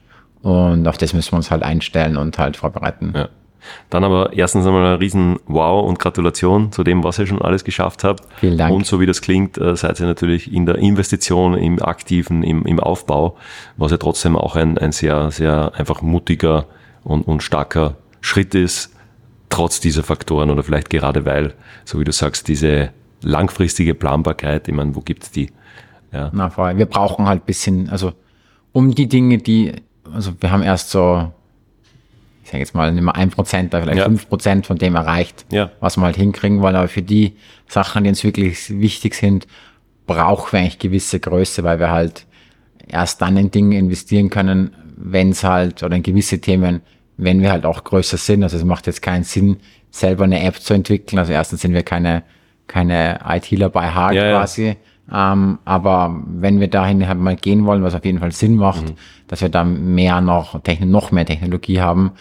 Und 0.42 0.86
auf 0.86 0.98
das 0.98 1.14
müssen 1.14 1.32
wir 1.32 1.36
uns 1.36 1.50
halt 1.50 1.62
einstellen 1.62 2.16
und 2.16 2.38
halt 2.38 2.56
vorbereiten. 2.56 3.12
Ja. 3.14 3.28
Dann 3.90 4.04
aber 4.04 4.32
erstens 4.32 4.66
einmal 4.66 4.86
ein 4.86 4.98
riesen 4.98 5.38
Wow 5.46 5.86
und 5.86 5.98
Gratulation 5.98 6.72
zu 6.72 6.84
dem, 6.84 7.04
was 7.04 7.18
ihr 7.18 7.26
schon 7.26 7.42
alles 7.42 7.64
geschafft 7.64 8.04
habt. 8.04 8.26
Vielen 8.36 8.58
Dank. 8.58 8.74
Und 8.74 8.86
so 8.86 9.00
wie 9.00 9.06
das 9.06 9.20
klingt, 9.20 9.58
äh, 9.58 9.76
seid 9.76 10.00
ihr 10.00 10.06
natürlich 10.06 10.52
in 10.52 10.66
der 10.66 10.76
Investition, 10.76 11.54
im 11.54 11.82
Aktiven, 11.82 12.42
im, 12.42 12.64
im 12.66 12.80
Aufbau, 12.80 13.36
was 13.76 13.90
ja 13.90 13.96
trotzdem 13.96 14.36
auch 14.36 14.56
ein, 14.56 14.78
ein 14.78 14.92
sehr, 14.92 15.30
sehr 15.30 15.72
einfach 15.74 16.02
mutiger 16.02 16.66
und, 17.02 17.22
und 17.26 17.42
starker 17.42 17.96
Schritt 18.20 18.54
ist, 18.54 18.94
trotz 19.50 19.80
dieser 19.80 20.02
Faktoren 20.02 20.50
oder 20.50 20.62
vielleicht 20.62 20.90
gerade 20.90 21.24
weil, 21.24 21.54
so 21.84 22.00
wie 22.00 22.04
du 22.04 22.12
sagst, 22.12 22.48
diese 22.48 22.90
langfristige 23.22 23.94
Planbarkeit, 23.94 24.68
ich 24.68 24.74
meine, 24.74 24.94
wo 24.94 25.00
gibt's 25.00 25.30
die? 25.30 25.50
Ja. 26.12 26.30
Na, 26.32 26.50
voll. 26.50 26.76
Wir 26.76 26.86
brauchen 26.86 27.26
halt 27.26 27.46
bisschen, 27.46 27.88
also 27.88 28.12
um 28.72 28.94
die 28.94 29.08
Dinge, 29.08 29.38
die, 29.38 29.72
also 30.12 30.32
wir 30.40 30.50
haben 30.50 30.62
erst 30.62 30.90
so 30.90 31.32
sage 32.54 32.60
jetzt 32.60 32.74
mal, 32.74 32.92
nicht 32.92 33.02
mehr 33.02 33.16
ein 33.16 33.30
Prozent, 33.30 33.74
da 33.74 33.80
vielleicht 33.80 34.04
fünf 34.04 34.22
ja. 34.22 34.28
Prozent 34.28 34.66
von 34.66 34.78
dem 34.78 34.94
erreicht, 34.94 35.44
ja. 35.50 35.70
was 35.80 35.96
wir 35.96 36.04
halt 36.04 36.16
hinkriegen 36.16 36.62
wollen. 36.62 36.76
Aber 36.76 36.88
für 36.88 37.02
die 37.02 37.32
Sachen, 37.66 38.04
die 38.04 38.10
uns 38.10 38.22
wirklich 38.22 38.70
wichtig 38.80 39.14
sind, 39.14 39.46
brauchen 40.06 40.52
wir 40.52 40.60
eigentlich 40.60 40.78
gewisse 40.78 41.18
Größe, 41.20 41.64
weil 41.64 41.78
wir 41.80 41.90
halt 41.90 42.26
erst 42.86 43.22
dann 43.22 43.36
in 43.36 43.50
Dinge 43.50 43.78
investieren 43.78 44.30
können, 44.30 44.74
wenn 44.96 45.30
es 45.30 45.42
halt, 45.42 45.82
oder 45.82 45.96
in 45.96 46.02
gewisse 46.02 46.40
Themen, 46.40 46.80
wenn 47.16 47.42
wir 47.42 47.50
halt 47.50 47.66
auch 47.66 47.82
größer 47.82 48.16
sind. 48.16 48.42
Also 48.42 48.56
es 48.56 48.64
macht 48.64 48.86
jetzt 48.86 49.02
keinen 49.02 49.24
Sinn, 49.24 49.58
selber 49.90 50.24
eine 50.24 50.42
App 50.42 50.60
zu 50.60 50.74
entwickeln. 50.74 51.18
Also 51.18 51.32
erstens 51.32 51.62
sind 51.62 51.74
wir 51.74 51.82
keine, 51.82 52.22
keine 52.66 53.20
ITler 53.26 53.68
bei 53.68 53.90
Hard 53.90 54.14
ja, 54.14 54.30
quasi. 54.30 54.76
Ähm, 55.12 55.58
aber 55.64 56.22
wenn 56.26 56.60
wir 56.60 56.68
dahin 56.68 57.06
halt 57.06 57.18
mal 57.18 57.36
gehen 57.36 57.66
wollen, 57.66 57.82
was 57.82 57.94
auf 57.94 58.04
jeden 58.04 58.20
Fall 58.20 58.32
Sinn 58.32 58.56
macht, 58.56 58.84
mhm. 58.84 58.94
dass 59.28 59.42
wir 59.42 59.50
da 59.50 59.64
mehr 59.64 60.20
noch, 60.20 60.60
noch 60.80 61.12
mehr 61.12 61.26
Technologie 61.26 61.80
haben, 61.80 62.12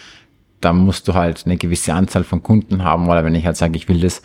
da 0.63 0.73
musst 0.73 1.07
du 1.07 1.13
halt 1.13 1.43
eine 1.45 1.57
gewisse 1.57 1.93
Anzahl 1.93 2.23
von 2.23 2.43
Kunden 2.43 2.83
haben. 2.83 3.09
Oder 3.09 3.25
wenn 3.25 3.35
ich 3.35 3.45
halt 3.45 3.57
sage, 3.57 3.77
ich 3.77 3.87
will 3.89 3.99
das 3.99 4.21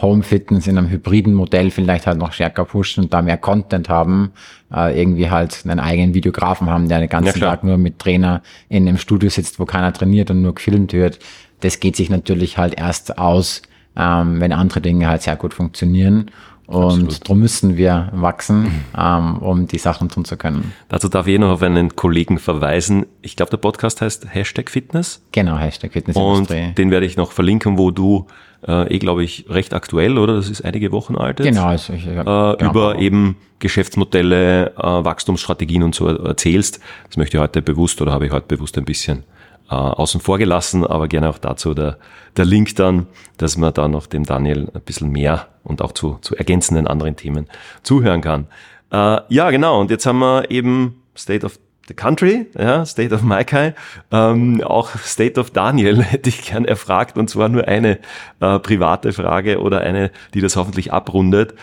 Home 0.00 0.22
Fitness 0.22 0.66
in 0.66 0.78
einem 0.78 0.88
hybriden 0.88 1.34
Modell 1.34 1.70
vielleicht 1.70 2.06
halt 2.06 2.18
noch 2.18 2.32
stärker 2.32 2.64
pushen 2.64 3.04
und 3.04 3.12
da 3.12 3.20
mehr 3.20 3.36
Content 3.36 3.88
haben, 3.88 4.32
äh, 4.74 4.98
irgendwie 4.98 5.30
halt 5.30 5.60
einen 5.64 5.80
eigenen 5.80 6.14
Videografen 6.14 6.70
haben, 6.70 6.88
der 6.88 7.00
den 7.00 7.08
ganzen 7.08 7.40
ja, 7.40 7.50
Tag 7.50 7.62
nur 7.62 7.76
mit 7.76 7.98
Trainer 7.98 8.42
in 8.68 8.88
einem 8.88 8.96
Studio 8.96 9.28
sitzt, 9.28 9.60
wo 9.60 9.66
keiner 9.66 9.92
trainiert 9.92 10.30
und 10.30 10.42
nur 10.42 10.54
gefilmt 10.54 10.92
wird. 10.92 11.18
Das 11.60 11.78
geht 11.78 11.96
sich 11.96 12.10
natürlich 12.10 12.58
halt 12.58 12.78
erst 12.78 13.18
aus, 13.18 13.62
ähm, 13.96 14.40
wenn 14.40 14.52
andere 14.52 14.80
Dinge 14.80 15.08
halt 15.08 15.22
sehr 15.22 15.36
gut 15.36 15.52
funktionieren. 15.52 16.30
Und 16.66 17.28
darum 17.28 17.40
müssen 17.40 17.76
wir 17.76 18.08
wachsen, 18.12 18.84
ähm, 18.96 19.38
um 19.38 19.66
die 19.66 19.78
Sachen 19.78 20.08
tun 20.08 20.24
zu 20.24 20.36
können. 20.36 20.72
Dazu 20.88 21.08
darf 21.08 21.26
ich 21.26 21.34
eh 21.34 21.38
noch 21.38 21.50
auf 21.50 21.62
einen 21.62 21.96
Kollegen 21.96 22.38
verweisen. 22.38 23.06
Ich 23.20 23.36
glaube, 23.36 23.50
der 23.50 23.58
Podcast 23.58 24.00
heißt 24.00 24.28
Hashtag 24.32 24.70
Fitness. 24.70 25.22
Genau, 25.32 25.58
Hashtag 25.58 25.92
Fitness. 25.92 26.16
Und 26.16 26.48
den 26.50 26.90
werde 26.90 27.04
ich 27.04 27.16
noch 27.16 27.32
verlinken, 27.32 27.78
wo 27.78 27.90
du 27.90 28.26
äh, 28.66 28.94
eh, 28.94 28.98
glaube 28.98 29.24
ich, 29.24 29.46
recht 29.48 29.74
aktuell, 29.74 30.18
oder? 30.18 30.36
Das 30.36 30.48
ist 30.48 30.64
einige 30.64 30.92
Wochen 30.92 31.16
alt 31.16 31.40
jetzt. 31.40 31.48
Genau. 31.48 31.66
Also 31.66 31.92
ich, 31.94 32.06
ja, 32.06 32.52
äh, 32.52 32.56
genau. 32.56 32.70
Über 32.70 32.98
eben 32.98 33.36
Geschäftsmodelle, 33.58 34.72
äh, 34.76 34.82
Wachstumsstrategien 34.82 35.82
und 35.82 35.94
so 35.94 36.06
erzählst. 36.06 36.80
Das 37.08 37.16
möchte 37.16 37.36
ich 37.36 37.42
heute 37.42 37.62
bewusst 37.62 38.00
oder 38.00 38.12
habe 38.12 38.26
ich 38.26 38.32
heute 38.32 38.46
bewusst 38.46 38.78
ein 38.78 38.84
bisschen 38.84 39.24
äh, 39.70 39.74
außen 39.74 40.20
vor 40.20 40.38
gelassen, 40.38 40.86
aber 40.86 41.08
gerne 41.08 41.30
auch 41.30 41.38
dazu 41.38 41.74
der, 41.74 41.98
der 42.36 42.44
Link 42.44 42.76
dann, 42.76 43.06
dass 43.36 43.56
man 43.56 43.72
da 43.72 43.88
noch 43.88 44.06
dem 44.06 44.24
Daniel 44.24 44.70
ein 44.74 44.80
bisschen 44.82 45.10
mehr 45.10 45.48
und 45.62 45.82
auch 45.82 45.92
zu, 45.92 46.18
zu 46.20 46.36
ergänzenden 46.36 46.86
anderen 46.86 47.16
Themen 47.16 47.48
zuhören 47.82 48.20
kann. 48.20 48.46
Äh, 48.90 49.20
ja, 49.28 49.50
genau. 49.50 49.80
Und 49.80 49.90
jetzt 49.90 50.06
haben 50.06 50.18
wir 50.18 50.50
eben 50.50 51.02
State 51.16 51.44
of 51.46 51.58
the 51.88 51.94
Country, 51.94 52.46
ja, 52.58 52.84
State 52.86 53.14
of 53.14 53.22
Maikai, 53.22 53.74
ähm, 54.10 54.62
auch 54.62 54.90
State 54.98 55.38
of 55.40 55.50
Daniel 55.50 56.02
hätte 56.02 56.28
ich 56.28 56.42
gern 56.42 56.64
erfragt 56.64 57.18
und 57.18 57.28
zwar 57.28 57.48
nur 57.48 57.66
eine 57.66 57.98
äh, 58.40 58.58
private 58.58 59.12
Frage 59.12 59.60
oder 59.60 59.80
eine, 59.80 60.10
die 60.34 60.40
das 60.40 60.56
hoffentlich 60.56 60.92
abrundet. 60.92 61.54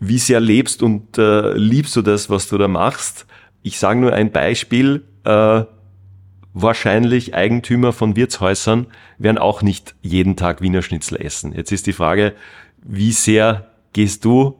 Wie 0.00 0.18
sehr 0.18 0.40
lebst 0.40 0.82
und 0.82 1.18
äh, 1.18 1.52
liebst 1.54 1.96
du 1.96 2.02
das, 2.02 2.30
was 2.30 2.48
du 2.48 2.56
da 2.56 2.68
machst? 2.68 3.26
Ich 3.62 3.78
sage 3.78 3.98
nur 3.98 4.12
ein 4.12 4.30
Beispiel. 4.30 5.04
Äh, 5.24 5.64
wahrscheinlich 6.62 7.34
Eigentümer 7.34 7.92
von 7.92 8.16
Wirtshäusern 8.16 8.86
werden 9.18 9.38
auch 9.38 9.62
nicht 9.62 9.94
jeden 10.02 10.36
Tag 10.36 10.60
Wiener 10.60 10.82
Schnitzel 10.82 11.20
essen. 11.20 11.52
Jetzt 11.52 11.72
ist 11.72 11.86
die 11.86 11.92
Frage, 11.92 12.34
wie 12.82 13.12
sehr 13.12 13.68
gehst 13.92 14.24
du 14.24 14.56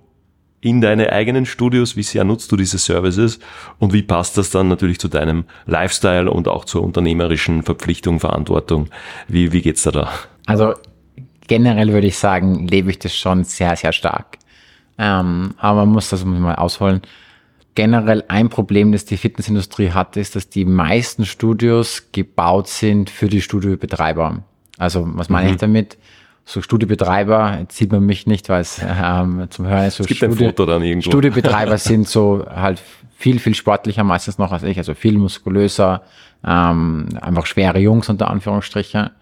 in 0.61 0.81
deine 0.81 1.13
eigenen 1.13 1.47
Studios, 1.47 1.97
wie 1.97 2.03
sehr 2.03 2.25
nutzt 2.25 2.51
du 2.51 2.57
diese 2.57 2.79
Services 2.79 3.39
und 3.79 3.93
wie 3.93 4.03
passt 4.03 4.37
das 4.39 4.51
dann 4.51 4.69
natürlich 4.69 4.99
zu 4.99 5.09
deinem 5.09 5.45
Lifestyle 5.67 6.31
und 6.31 6.49
auch 6.49 6.65
zur 6.65 6.83
unternehmerischen 6.83 7.63
Verpflichtung, 7.63 8.19
Verantwortung? 8.19 8.89
Wie, 9.29 9.53
wie 9.53 9.63
geht's 9.63 9.83
da 9.83 9.93
da? 9.93 10.11
Also 10.47 10.75
generell 11.47 11.93
würde 11.93 12.09
ich 12.09 12.19
sagen, 12.19 12.67
lebe 12.67 12.91
ich 12.91 12.99
das 12.99 13.15
schon 13.15 13.45
sehr, 13.45 13.77
sehr 13.77 13.93
stark. 13.93 14.39
Ähm, 14.99 15.55
aber 15.59 15.85
man 15.85 15.91
muss 15.91 16.09
das 16.09 16.25
mal 16.25 16.57
ausholen 16.57 17.03
generell 17.79 18.25
ein 18.27 18.49
Problem, 18.49 18.91
das 18.91 19.05
die 19.05 19.17
Fitnessindustrie 19.17 19.93
hat, 19.93 20.17
ist, 20.17 20.35
dass 20.35 20.49
die 20.49 20.65
meisten 20.65 21.25
Studios 21.25 22.09
gebaut 22.11 22.67
sind 22.67 23.09
für 23.09 23.29
die 23.29 23.41
Studiobetreiber. 23.41 24.43
Also 24.79 25.09
was 25.13 25.29
meine 25.29 25.47
mhm. 25.47 25.55
ich 25.55 25.61
damit? 25.61 25.97
So 26.45 26.61
Studiobetreiber, 26.61 27.59
jetzt 27.61 27.77
sieht 27.77 27.93
man 27.93 28.05
mich 28.05 28.27
nicht, 28.27 28.49
weil 28.49 28.63
es 28.63 28.81
ähm, 28.83 29.47
zum 29.51 29.69
Hören 29.69 29.85
ist 29.85 29.99
so 29.99 30.03
es 30.03 30.09
gibt 30.09 30.19
Studi 30.19 30.33
ein 30.33 30.49
Foto 30.49 30.67
dann 30.67 30.83
irgendwo. 30.83 31.09
Studiobetreiber 31.09 31.79
sind 31.79 32.09
so 32.09 32.45
halt 32.51 32.83
viel, 33.17 33.39
viel 33.39 33.55
sportlicher 33.55 34.03
meistens 34.03 34.39
noch 34.39 34.51
als 34.51 34.65
ich, 34.65 34.77
also 34.77 34.95
viel 34.95 35.17
muskulöser, 35.17 36.03
ähm, 36.45 37.11
einfach 37.21 37.47
schwere 37.47 37.79
Jungs 37.79 38.09
unter 38.09 38.29
Anführungsstriche. 38.29 39.13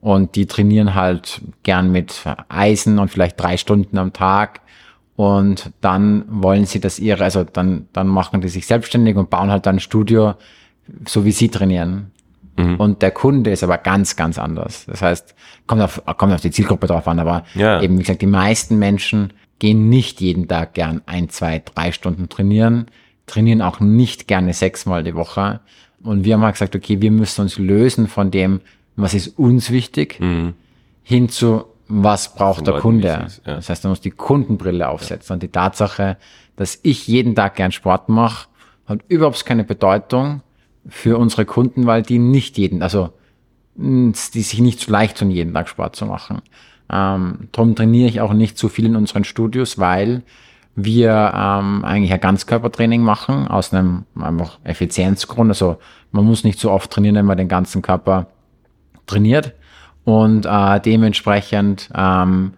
Und 0.00 0.36
die 0.36 0.46
trainieren 0.46 0.94
halt 0.94 1.40
gern 1.64 1.90
mit 1.90 2.22
Eisen 2.48 3.00
und 3.00 3.08
vielleicht 3.08 3.40
drei 3.40 3.56
Stunden 3.56 3.98
am 3.98 4.12
Tag 4.12 4.60
und 5.16 5.72
dann 5.80 6.24
wollen 6.28 6.66
sie, 6.66 6.78
dass 6.78 6.98
ihre, 6.98 7.24
also 7.24 7.44
dann, 7.44 7.88
dann 7.92 8.06
machen 8.06 8.42
die 8.42 8.48
sich 8.48 8.66
selbstständig 8.66 9.16
und 9.16 9.30
bauen 9.30 9.50
halt 9.50 9.66
dann 9.66 9.76
ein 9.76 9.80
Studio, 9.80 10.34
so 11.06 11.24
wie 11.24 11.32
sie 11.32 11.48
trainieren. 11.48 12.12
Mhm. 12.58 12.76
Und 12.76 13.02
der 13.02 13.10
Kunde 13.10 13.50
ist 13.50 13.64
aber 13.64 13.78
ganz, 13.78 14.16
ganz 14.16 14.38
anders. 14.38 14.84
Das 14.86 15.02
heißt, 15.02 15.34
kommt 15.66 15.82
auf, 15.82 16.02
kommt 16.18 16.32
auf 16.32 16.40
die 16.42 16.50
Zielgruppe 16.50 16.86
drauf 16.86 17.08
an, 17.08 17.18
aber 17.18 17.44
ja. 17.54 17.80
eben, 17.80 17.96
wie 17.96 18.02
gesagt, 18.02 18.22
die 18.22 18.26
meisten 18.26 18.78
Menschen 18.78 19.32
gehen 19.58 19.88
nicht 19.88 20.20
jeden 20.20 20.48
Tag 20.48 20.74
gern 20.74 21.00
ein, 21.06 21.30
zwei, 21.30 21.62
drei 21.64 21.92
Stunden 21.92 22.28
trainieren, 22.28 22.86
trainieren 23.26 23.62
auch 23.62 23.80
nicht 23.80 24.28
gerne 24.28 24.52
sechsmal 24.52 25.02
die 25.02 25.14
Woche. 25.14 25.60
Und 26.02 26.24
wir 26.24 26.34
haben 26.34 26.42
halt 26.42 26.54
gesagt, 26.54 26.76
okay, 26.76 27.00
wir 27.00 27.10
müssen 27.10 27.40
uns 27.40 27.58
lösen 27.58 28.06
von 28.06 28.30
dem, 28.30 28.60
was 28.96 29.14
ist 29.14 29.38
uns 29.38 29.70
wichtig, 29.70 30.20
mhm. 30.20 30.54
hin 31.02 31.28
zu, 31.30 31.64
was 31.88 32.34
braucht 32.34 32.66
der 32.66 32.80
Kunde. 32.80 33.08
Ja. 33.08 33.26
Das 33.44 33.68
heißt, 33.68 33.84
man 33.84 33.92
muss 33.92 34.00
die 34.00 34.10
Kundenbrille 34.10 34.88
aufsetzen. 34.88 35.30
Ja. 35.30 35.34
Und 35.34 35.42
die 35.42 35.48
Tatsache, 35.48 36.16
dass 36.56 36.78
ich 36.82 37.06
jeden 37.06 37.34
Tag 37.34 37.56
gern 37.56 37.72
Sport 37.72 38.08
mache, 38.08 38.48
hat 38.86 39.00
überhaupt 39.08 39.44
keine 39.46 39.64
Bedeutung 39.64 40.42
für 40.88 41.18
unsere 41.18 41.44
Kunden, 41.44 41.86
weil 41.86 42.02
die 42.02 42.18
nicht 42.18 42.58
jeden, 42.58 42.82
also 42.82 43.10
die 43.74 44.12
sich 44.14 44.60
nicht 44.60 44.80
so 44.80 44.90
leicht 44.90 45.18
tun, 45.18 45.30
jeden 45.30 45.52
Tag 45.52 45.68
Sport 45.68 45.96
zu 45.96 46.06
machen. 46.06 46.40
Ähm, 46.90 47.48
darum 47.52 47.74
trainiere 47.74 48.08
ich 48.08 48.20
auch 48.20 48.32
nicht 48.32 48.58
so 48.58 48.68
viel 48.68 48.86
in 48.86 48.96
unseren 48.96 49.24
Studios, 49.24 49.78
weil 49.78 50.22
wir 50.76 51.32
ähm, 51.34 51.84
eigentlich 51.84 52.12
ein 52.12 52.20
Ganzkörpertraining 52.20 53.02
machen, 53.02 53.48
aus 53.48 53.72
einem 53.72 54.04
einfach 54.18 54.58
Effizienzgrund. 54.62 55.50
Also 55.50 55.78
man 56.12 56.24
muss 56.24 56.44
nicht 56.44 56.60
so 56.60 56.70
oft 56.70 56.90
trainieren, 56.90 57.16
wenn 57.16 57.26
man 57.26 57.38
den 57.38 57.48
ganzen 57.48 57.82
Körper 57.82 58.28
trainiert. 59.06 59.54
Und 60.06 60.46
äh, 60.46 60.80
dementsprechend 60.80 61.90
ähm, 61.94 62.52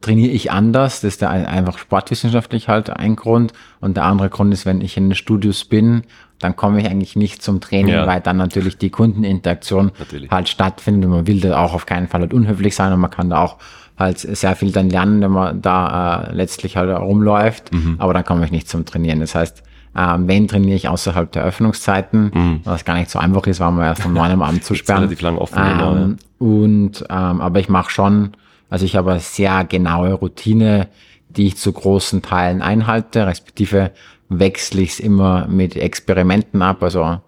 trainiere 0.00 0.30
ich 0.32 0.52
anders. 0.52 1.00
Das 1.02 1.14
ist 1.14 1.20
der, 1.20 1.30
einfach 1.30 1.76
sportwissenschaftlich 1.78 2.68
halt 2.68 2.90
ein 2.90 3.16
Grund. 3.16 3.52
Und 3.80 3.96
der 3.96 4.04
andere 4.04 4.30
Grund 4.30 4.54
ist, 4.54 4.64
wenn 4.66 4.80
ich 4.80 4.96
in 4.96 5.08
den 5.10 5.14
Studios 5.16 5.64
bin, 5.64 6.04
dann 6.38 6.54
komme 6.54 6.80
ich 6.80 6.86
eigentlich 6.86 7.16
nicht 7.16 7.42
zum 7.42 7.60
Training, 7.60 7.92
Ja. 7.94 8.06
weil 8.06 8.20
dann 8.20 8.36
natürlich 8.36 8.78
die 8.78 8.90
Kundeninteraktion 8.90 9.90
Natürlich. 9.98 10.30
halt 10.30 10.48
stattfindet 10.48 11.04
und 11.06 11.10
man 11.10 11.26
will 11.26 11.40
da 11.40 11.58
auch 11.58 11.74
auf 11.74 11.86
keinen 11.86 12.06
Fall 12.08 12.20
halt 12.20 12.32
unhöflich 12.32 12.76
sein 12.76 12.92
und 12.92 13.00
man 13.00 13.10
kann 13.10 13.30
da 13.30 13.42
auch 13.42 13.56
halt 13.98 14.18
sehr 14.18 14.54
viel 14.54 14.70
dann 14.70 14.88
lernen, 14.90 15.22
wenn 15.22 15.30
man 15.32 15.60
da 15.62 16.24
äh, 16.28 16.34
letztlich 16.34 16.76
halt 16.76 16.90
rumläuft, 16.96 17.72
Mhm. 17.72 17.96
aber 17.98 18.12
dann 18.14 18.24
komme 18.24 18.44
ich 18.44 18.50
nicht 18.52 18.68
zum 18.68 18.84
Trainieren. 18.84 19.20
Das 19.20 19.34
heißt, 19.34 19.62
ähm, 19.96 20.28
wenn 20.28 20.46
trainiere 20.48 20.76
ich 20.76 20.88
außerhalb 20.88 21.30
der 21.32 21.44
Öffnungszeiten, 21.44 22.60
was 22.64 22.84
gar 22.84 22.94
nicht 22.96 23.10
so 23.10 23.18
einfach 23.18 23.46
ist, 23.46 23.60
weil 23.60 23.70
man 23.72 23.84
erst 23.84 24.04
um 24.04 24.12
neun 24.12 24.30
am 24.30 24.42
Abend 24.42 24.62
zu 24.64 24.74
sperren. 24.74 25.00
Mhm. 25.02 25.04
relativ 25.04 25.22
lang 25.22 25.38
offen, 25.38 25.62
genau, 25.62 25.96
ähm, 25.96 26.16
Und 26.38 27.04
ähm, 27.08 27.40
aber 27.40 27.60
ich 27.60 27.68
mache 27.68 27.90
schon, 27.90 28.32
also 28.68 28.84
ich 28.84 28.96
habe 28.96 29.12
eine 29.12 29.20
sehr 29.20 29.64
genaue 29.64 30.12
Routine, 30.12 30.88
die 31.28 31.46
ich 31.46 31.56
zu 31.56 31.72
großen 31.72 32.22
Teilen 32.22 32.62
einhalte, 32.62 33.26
respektive 33.26 33.90
wechsle 34.28 34.82
ich 34.82 34.90
es 34.90 35.00
immer 35.00 35.46
mit 35.46 35.76
Experimenten 35.76 36.60
ab. 36.62 36.82
Also 36.82 37.20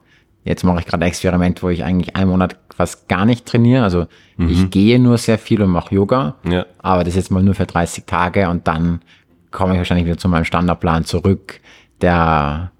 jetzt 0.44 0.64
mache 0.64 0.80
ich 0.80 0.86
gerade 0.86 1.04
ein 1.04 1.08
Experiment, 1.08 1.62
wo 1.62 1.68
ich 1.68 1.84
eigentlich 1.84 2.16
einen 2.16 2.30
Monat 2.30 2.56
fast 2.74 3.08
gar 3.08 3.24
nicht 3.24 3.46
trainiere. 3.46 3.82
Also 3.84 4.06
ich 4.38 4.70
gehe 4.70 4.98
nur 5.00 5.18
sehr 5.18 5.36
viel 5.38 5.60
und 5.62 5.70
mache 5.70 5.94
Yoga, 5.94 6.36
Ja. 6.48 6.64
aber 6.78 7.02
das 7.04 7.16
jetzt 7.16 7.30
mal 7.30 7.42
nur 7.42 7.54
für 7.54 7.66
30 7.66 8.04
Tage 8.06 8.48
und 8.48 8.68
dann 8.68 9.00
komme 9.50 9.72
ich 9.72 9.78
wahrscheinlich 9.78 10.06
wieder 10.06 10.16
zu 10.18 10.28
meinem 10.28 10.44
Standardplan 10.44 11.04
zurück, 11.04 11.60
der 12.00 12.70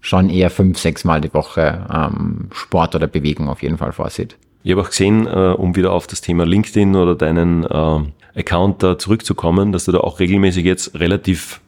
schon 0.00 0.30
eher 0.30 0.50
fünf, 0.50 0.78
sechs 0.78 1.04
Mal 1.04 1.20
die 1.20 1.32
Woche 1.34 1.86
ähm, 1.92 2.48
Sport 2.52 2.94
oder 2.94 3.06
Bewegung 3.06 3.48
auf 3.48 3.62
jeden 3.62 3.78
Fall 3.78 3.92
vorsieht. 3.92 4.36
Ich 4.62 4.72
habe 4.72 4.82
auch 4.82 4.90
gesehen, 4.90 5.26
äh, 5.26 5.54
um 5.56 5.76
wieder 5.76 5.92
auf 5.92 6.06
das 6.06 6.20
Thema 6.20 6.44
LinkedIn 6.44 6.96
oder 6.96 7.14
deinen 7.14 7.66
ähm, 7.70 8.12
Account 8.34 8.82
da 8.82 8.98
zurückzukommen, 8.98 9.72
dass 9.72 9.84
du 9.84 9.92
da 9.92 9.98
auch 9.98 10.20
regelmäßig 10.20 10.64
jetzt 10.64 10.98
relativ 10.98 11.60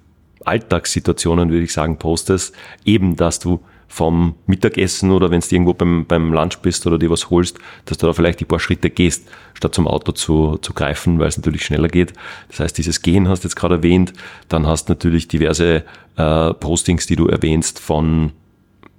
Alltagssituationen, 0.45 1.51
würde 1.51 1.65
ich 1.65 1.73
sagen, 1.73 1.99
postest. 1.99 2.55
Eben, 2.85 3.17
dass 3.17 3.39
du 3.39 3.61
vom 3.91 4.37
Mittagessen 4.47 5.11
oder 5.11 5.33
wenn 5.33 5.41
du 5.41 5.47
irgendwo 5.51 5.75
beim, 5.75 6.07
beim 6.07 6.33
Lunch 6.33 6.59
bist 6.63 6.87
oder 6.87 6.97
dir 6.97 7.11
was 7.11 7.29
holst, 7.29 7.59
dass 7.87 7.99
du 7.99 8.07
da 8.07 8.13
vielleicht 8.13 8.39
die 8.39 8.45
paar 8.45 8.61
Schritte 8.61 8.89
gehst, 8.89 9.29
statt 9.53 9.75
zum 9.75 9.89
Auto 9.89 10.13
zu, 10.13 10.59
zu 10.59 10.73
greifen, 10.73 11.19
weil 11.19 11.27
es 11.27 11.37
natürlich 11.37 11.65
schneller 11.65 11.89
geht. 11.89 12.13
Das 12.49 12.61
heißt, 12.61 12.79
dieses 12.79 13.03
Gehen 13.03 13.29
hast 13.29 13.43
du 13.43 13.49
jetzt 13.49 13.57
gerade 13.57 13.75
erwähnt. 13.75 14.13
Dann 14.49 14.65
hast 14.65 14.89
du 14.89 14.93
natürlich 14.93 15.27
diverse 15.27 15.83
äh, 16.17 16.55
Postings, 16.55 17.09
die 17.09 17.17
du 17.17 17.27
erwähnst 17.27 17.81
von 17.81 18.31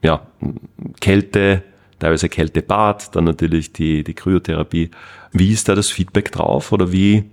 ja, 0.04 0.28
Kälte, 1.00 1.64
teilweise 2.00 2.28
Kältebad, 2.28 3.16
dann 3.16 3.24
natürlich 3.24 3.72
die, 3.72 4.04
die 4.04 4.14
Kryotherapie. 4.14 4.92
Wie 5.32 5.54
ist 5.54 5.70
da 5.70 5.76
das 5.76 5.90
Feedback 5.90 6.34
drauf 6.34 6.74
oder 6.74 6.92
wie, 6.92 7.24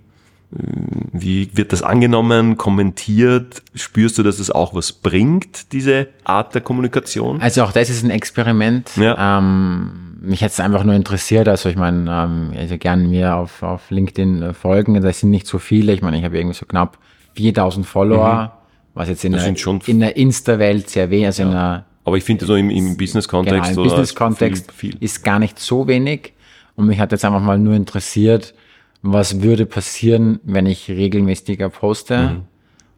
wie 0.50 1.50
wird 1.54 1.72
das 1.72 1.82
angenommen, 1.82 2.56
kommentiert? 2.56 3.62
Spürst 3.74 4.16
du, 4.16 4.22
dass 4.22 4.38
es 4.38 4.50
auch 4.50 4.74
was 4.74 4.92
bringt, 4.92 5.72
diese 5.72 6.08
Art 6.24 6.54
der 6.54 6.62
Kommunikation? 6.62 7.40
Also 7.42 7.62
auch 7.64 7.72
das 7.72 7.90
ist 7.90 8.02
ein 8.02 8.10
Experiment. 8.10 8.90
Ja. 8.96 9.38
Ähm, 9.38 10.16
mich 10.20 10.40
hätte 10.40 10.52
es 10.52 10.60
einfach 10.60 10.84
nur 10.84 10.94
interessiert. 10.94 11.48
Also 11.48 11.68
ich 11.68 11.76
meine, 11.76 12.10
ähm, 12.10 12.52
also 12.56 12.78
gern 12.78 13.10
mir 13.10 13.36
auf, 13.36 13.62
auf 13.62 13.90
LinkedIn 13.90 14.42
äh, 14.42 14.54
folgen. 14.54 15.00
Das 15.02 15.20
sind 15.20 15.30
nicht 15.30 15.46
so 15.46 15.58
viele. 15.58 15.92
Ich 15.92 16.00
meine, 16.00 16.18
ich 16.18 16.24
habe 16.24 16.38
irgendwie 16.38 16.56
so 16.56 16.64
knapp 16.64 16.98
4000 17.34 17.86
Follower, 17.86 18.58
was 18.94 19.08
jetzt 19.08 19.24
in 19.24 19.32
Das 19.32 19.44
der, 19.44 19.80
in 19.86 20.00
der 20.00 20.16
Insta-Welt 20.16 20.88
sehr 20.88 21.10
wenig, 21.10 21.26
also 21.26 21.42
in 21.42 21.50
der 21.50 21.84
Aber 22.04 22.16
ich 22.16 22.24
finde 22.24 22.46
so 22.46 22.56
im, 22.56 22.70
im 22.70 22.96
Business-Kontext 22.96 23.70
Genau, 23.70 23.82
im 23.82 23.88
Business-Kontext 23.88 24.72
ist 24.98 25.22
gar 25.22 25.38
nicht 25.38 25.58
so 25.58 25.86
wenig. 25.86 26.32
Und 26.74 26.86
mich 26.86 26.98
hat 27.00 27.12
jetzt 27.12 27.24
einfach 27.24 27.42
mal 27.42 27.58
nur 27.58 27.74
interessiert, 27.74 28.54
was 29.02 29.42
würde 29.42 29.66
passieren, 29.66 30.40
wenn 30.44 30.66
ich 30.66 30.88
regelmäßiger 30.88 31.68
poste. 31.68 32.42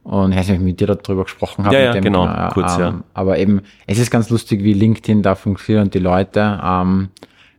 Und 0.03 0.33
ich 0.33 0.39
weiß 0.39 0.49
nicht, 0.49 0.57
ob 0.57 0.63
ich 0.63 0.67
mit 0.67 0.81
dir 0.81 0.87
darüber 0.87 1.25
gesprochen 1.25 1.65
habe. 1.65 1.77
Mhm. 1.77 1.81
Ja, 1.81 1.87
ja, 1.89 1.93
dem, 1.93 2.05
genau, 2.05 2.27
äh, 2.27 2.49
kurz, 2.53 2.75
ähm, 2.75 2.81
ja. 2.81 3.01
Aber 3.13 3.39
eben, 3.39 3.61
es 3.87 3.99
ist 3.99 4.11
ganz 4.11 4.31
lustig, 4.31 4.65
wie 4.65 4.73
LinkedIn 4.73 5.23
da 5.23 5.35
funktioniert 5.35 5.85
und 5.85 5.95
die 5.95 5.99
Leute. 5.99 6.59
Ähm, 6.63 7.11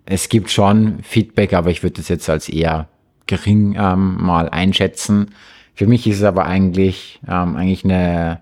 es 0.05 0.27
gibt 0.27 0.49
schon 0.49 0.99
Feedback, 1.03 1.53
aber 1.53 1.69
ich 1.69 1.83
würde 1.83 1.97
das 1.97 2.09
jetzt 2.09 2.29
als 2.29 2.49
eher 2.49 2.87
gering 3.27 3.75
ähm, 3.77 4.17
mal 4.19 4.49
einschätzen. 4.49 5.27
Für 5.75 5.87
mich 5.87 6.07
ist 6.07 6.17
es 6.17 6.23
aber 6.23 6.45
eigentlich, 6.45 7.21
ähm, 7.27 7.55
eigentlich 7.55 7.85
eine 7.85 8.41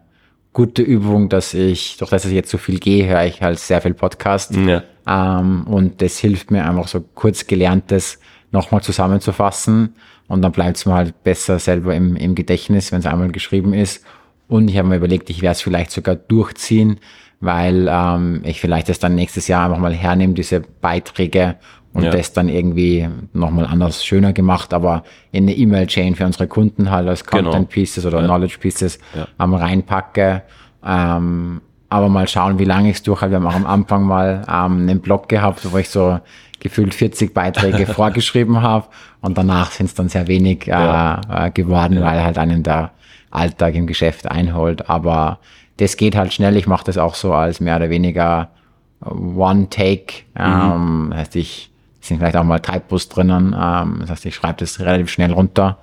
gute 0.53 0.81
Übung, 0.81 1.29
dass 1.29 1.53
ich, 1.53 1.97
durch 1.97 2.09
das 2.09 2.23
dass 2.23 2.31
ich 2.31 2.35
jetzt 2.35 2.49
so 2.49 2.57
viel 2.57 2.79
gehe, 2.79 3.05
höre 3.05 3.25
ich 3.25 3.41
halt 3.41 3.59
sehr 3.59 3.81
viel 3.81 3.93
Podcast. 3.93 4.55
Ja. 4.55 4.83
Ähm, 5.07 5.67
und 5.67 6.01
das 6.01 6.17
hilft 6.17 6.51
mir 6.51 6.65
einfach 6.65 6.87
so 6.87 7.01
kurz 7.13 7.45
gelerntes 7.45 8.19
nochmal 8.51 8.81
zusammenzufassen. 8.81 9.95
Und 10.27 10.41
dann 10.41 10.51
bleibt 10.51 10.77
es 10.77 10.85
mir 10.85 10.93
halt 10.93 11.23
besser 11.23 11.59
selber 11.59 11.95
im, 11.95 12.15
im 12.15 12.35
Gedächtnis, 12.35 12.91
wenn 12.91 12.99
es 12.99 13.05
einmal 13.05 13.31
geschrieben 13.31 13.73
ist. 13.73 14.05
Und 14.47 14.69
ich 14.69 14.77
habe 14.77 14.87
mir 14.87 14.95
überlegt, 14.97 15.29
ich 15.29 15.41
werde 15.41 15.53
es 15.53 15.61
vielleicht 15.61 15.91
sogar 15.91 16.15
durchziehen, 16.15 16.99
weil 17.39 17.87
ähm, 17.89 18.41
ich 18.43 18.59
vielleicht 18.59 18.89
das 18.89 18.99
dann 18.99 19.15
nächstes 19.15 19.47
Jahr 19.47 19.65
einfach 19.65 19.79
mal 19.79 19.93
hernehme, 19.93 20.33
diese 20.33 20.59
Beiträge 20.61 21.55
und 21.93 22.03
Ja. 22.03 22.11
das 22.11 22.33
dann 22.33 22.49
irgendwie 22.49 23.07
nochmal 23.33 23.65
anders 23.65 24.03
schöner 24.05 24.33
gemacht, 24.33 24.73
aber 24.73 25.03
in 25.31 25.43
eine 25.43 25.55
E-Mail-Chain 25.55 26.15
für 26.15 26.25
unsere 26.25 26.47
Kunden 26.47 26.91
halt 26.91 27.07
als 27.07 27.23
Genau. 27.25 27.43
Content 27.51 27.69
Pieces 27.69 28.05
oder 28.05 28.19
Ja. 28.19 28.25
Knowledge 28.25 28.57
Pieces 28.59 28.99
Ja. 29.15 29.27
ähm, 29.43 29.53
reinpacke. 29.53 30.43
Ähm, 30.85 31.61
aber 31.89 32.09
mal 32.09 32.27
schauen, 32.27 32.59
wie 32.59 32.65
lange 32.65 32.89
ich 32.91 32.97
es 32.97 33.03
durchhalte. 33.03 33.33
Wir 33.33 33.37
haben 33.37 33.47
auch 33.47 33.55
am 33.55 33.65
Anfang 33.65 34.03
mal 34.03 34.43
ähm, 34.47 34.81
einen 34.87 34.99
Blog 34.99 35.27
gehabt, 35.29 35.71
wo 35.71 35.77
ich 35.77 35.89
so 35.89 36.19
gefühlt 36.59 36.93
40 36.93 37.33
Beiträge 37.33 37.85
vorgeschrieben 37.93 38.61
habe 38.61 38.87
und 39.21 39.37
danach 39.37 39.71
sind 39.71 39.87
es 39.87 39.93
dann 39.95 40.09
sehr 40.09 40.27
wenig 40.27 40.67
äh, 40.67 40.71
Ja. 40.71 41.21
äh, 41.47 41.51
geworden, 41.51 42.01
weil 42.01 42.23
halt 42.23 42.37
einen 42.37 42.63
der 42.63 42.91
Alltag 43.31 43.75
im 43.75 43.87
Geschäft 43.87 44.29
einholt. 44.29 44.89
Aber 44.89 45.39
das 45.77 45.97
geht 45.97 46.15
halt 46.15 46.33
schnell. 46.33 46.57
Ich 46.57 46.67
mache 46.67 46.83
das 46.85 46.97
auch 46.97 47.15
so 47.15 47.33
als 47.33 47.59
mehr 47.59 47.75
oder 47.77 47.89
weniger 47.89 48.49
One-Take. 49.01 50.23
Ähm, 50.35 51.07
das 51.11 51.19
heißt, 51.19 51.35
ich 51.35 51.71
sind 52.01 52.17
vielleicht 52.19 52.37
auch 52.37 52.43
mal 52.43 52.59
Typos 52.59 53.09
drinnen. 53.09 53.55
Ähm, 53.59 53.97
das 54.01 54.09
heißt, 54.11 54.25
ich 54.25 54.35
schreibe 54.35 54.59
das 54.59 54.79
relativ 54.79 55.09
schnell 55.09 55.31
runter, 55.31 55.77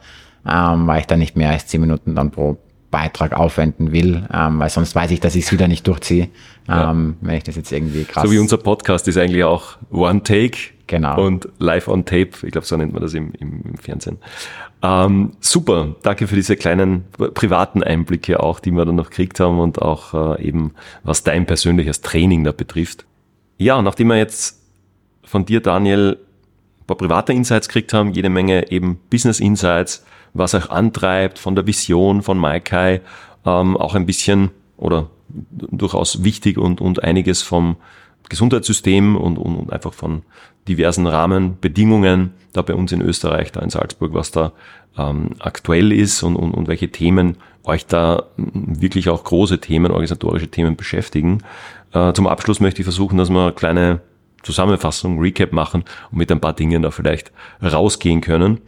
ähm, 0.48 0.86
weil 0.86 1.00
ich 1.00 1.06
dann 1.06 1.18
nicht 1.18 1.36
mehr 1.36 1.50
als 1.50 1.66
10 1.66 1.80
Minuten 1.80 2.14
dann 2.14 2.30
pro 2.30 2.58
Beitrag 2.96 3.34
aufwenden 3.34 3.92
will, 3.92 4.26
ähm, 4.32 4.58
weil 4.58 4.70
sonst 4.70 4.94
weiß 4.94 5.10
ich, 5.10 5.20
dass 5.20 5.36
ich 5.36 5.44
es 5.44 5.52
wieder 5.52 5.68
nicht 5.68 5.86
durchziehe, 5.86 6.30
ähm, 6.66 7.16
wenn 7.20 7.34
ich 7.36 7.44
das 7.44 7.54
jetzt 7.54 7.70
irgendwie 7.70 8.04
krass. 8.04 8.24
So 8.24 8.32
wie 8.32 8.38
unser 8.38 8.56
Podcast 8.56 9.06
ist 9.06 9.18
eigentlich 9.18 9.44
auch 9.44 9.76
One 9.90 10.22
Take 10.22 10.56
Genau. 10.86 11.20
und 11.20 11.46
Live 11.58 11.88
on 11.88 12.06
Tape. 12.06 12.30
Ich 12.42 12.52
glaube, 12.52 12.66
so 12.66 12.74
nennt 12.78 12.94
man 12.94 13.02
das 13.02 13.12
im, 13.12 13.32
im, 13.38 13.60
im 13.64 13.76
Fernsehen. 13.76 14.16
Ähm, 14.82 15.32
super, 15.40 15.96
danke 16.02 16.26
für 16.26 16.36
diese 16.36 16.56
kleinen 16.56 17.04
privaten 17.34 17.82
Einblicke 17.82 18.40
auch, 18.40 18.60
die 18.60 18.70
wir 18.70 18.86
dann 18.86 18.94
noch 18.94 19.10
gekriegt 19.10 19.40
haben 19.40 19.58
und 19.58 19.82
auch 19.82 20.38
äh, 20.38 20.42
eben, 20.42 20.72
was 21.02 21.22
dein 21.22 21.44
persönliches 21.44 22.00
Training 22.00 22.44
da 22.44 22.52
betrifft. 22.52 23.04
Ja, 23.58 23.82
nachdem 23.82 24.08
wir 24.08 24.16
jetzt 24.16 24.62
von 25.22 25.44
dir, 25.44 25.60
Daniel, 25.60 26.16
ein 26.80 26.86
paar 26.86 26.96
private 26.96 27.34
Insights 27.34 27.68
gekriegt 27.68 27.92
haben, 27.92 28.12
jede 28.12 28.30
Menge 28.30 28.70
eben 28.70 28.98
Business 29.10 29.38
Insights, 29.38 30.02
was 30.38 30.54
euch 30.54 30.70
antreibt 30.70 31.38
von 31.38 31.54
der 31.54 31.66
Vision 31.66 32.22
von 32.22 32.38
Maikai, 32.38 33.00
ähm, 33.44 33.76
auch 33.76 33.94
ein 33.94 34.06
bisschen 34.06 34.50
oder 34.76 35.08
durchaus 35.28 36.24
wichtig 36.24 36.58
und, 36.58 36.80
und 36.80 37.02
einiges 37.02 37.42
vom 37.42 37.76
Gesundheitssystem 38.28 39.16
und, 39.16 39.38
und, 39.38 39.56
und 39.56 39.72
einfach 39.72 39.92
von 39.92 40.22
diversen 40.68 41.06
Rahmenbedingungen 41.06 42.32
da 42.52 42.62
bei 42.62 42.74
uns 42.74 42.92
in 42.92 43.00
Österreich, 43.00 43.52
da 43.52 43.60
in 43.60 43.70
Salzburg, 43.70 44.14
was 44.14 44.30
da 44.30 44.52
ähm, 44.98 45.30
aktuell 45.38 45.92
ist 45.92 46.22
und, 46.22 46.36
und, 46.36 46.52
und 46.52 46.68
welche 46.68 46.90
Themen 46.90 47.36
euch 47.64 47.86
da 47.86 48.24
wirklich 48.36 49.08
auch 49.08 49.24
große 49.24 49.60
Themen, 49.60 49.90
organisatorische 49.90 50.48
Themen 50.48 50.76
beschäftigen. 50.76 51.42
Äh, 51.92 52.12
zum 52.12 52.26
Abschluss 52.26 52.60
möchte 52.60 52.80
ich 52.80 52.86
versuchen, 52.86 53.18
dass 53.18 53.30
wir 53.30 53.42
eine 53.42 53.52
kleine 53.52 54.00
Zusammenfassung, 54.42 55.18
Recap 55.18 55.52
machen 55.52 55.84
und 56.10 56.18
mit 56.18 56.30
ein 56.30 56.40
paar 56.40 56.52
Dingen 56.52 56.82
da 56.82 56.90
vielleicht 56.90 57.32
rausgehen 57.62 58.20
können. 58.20 58.60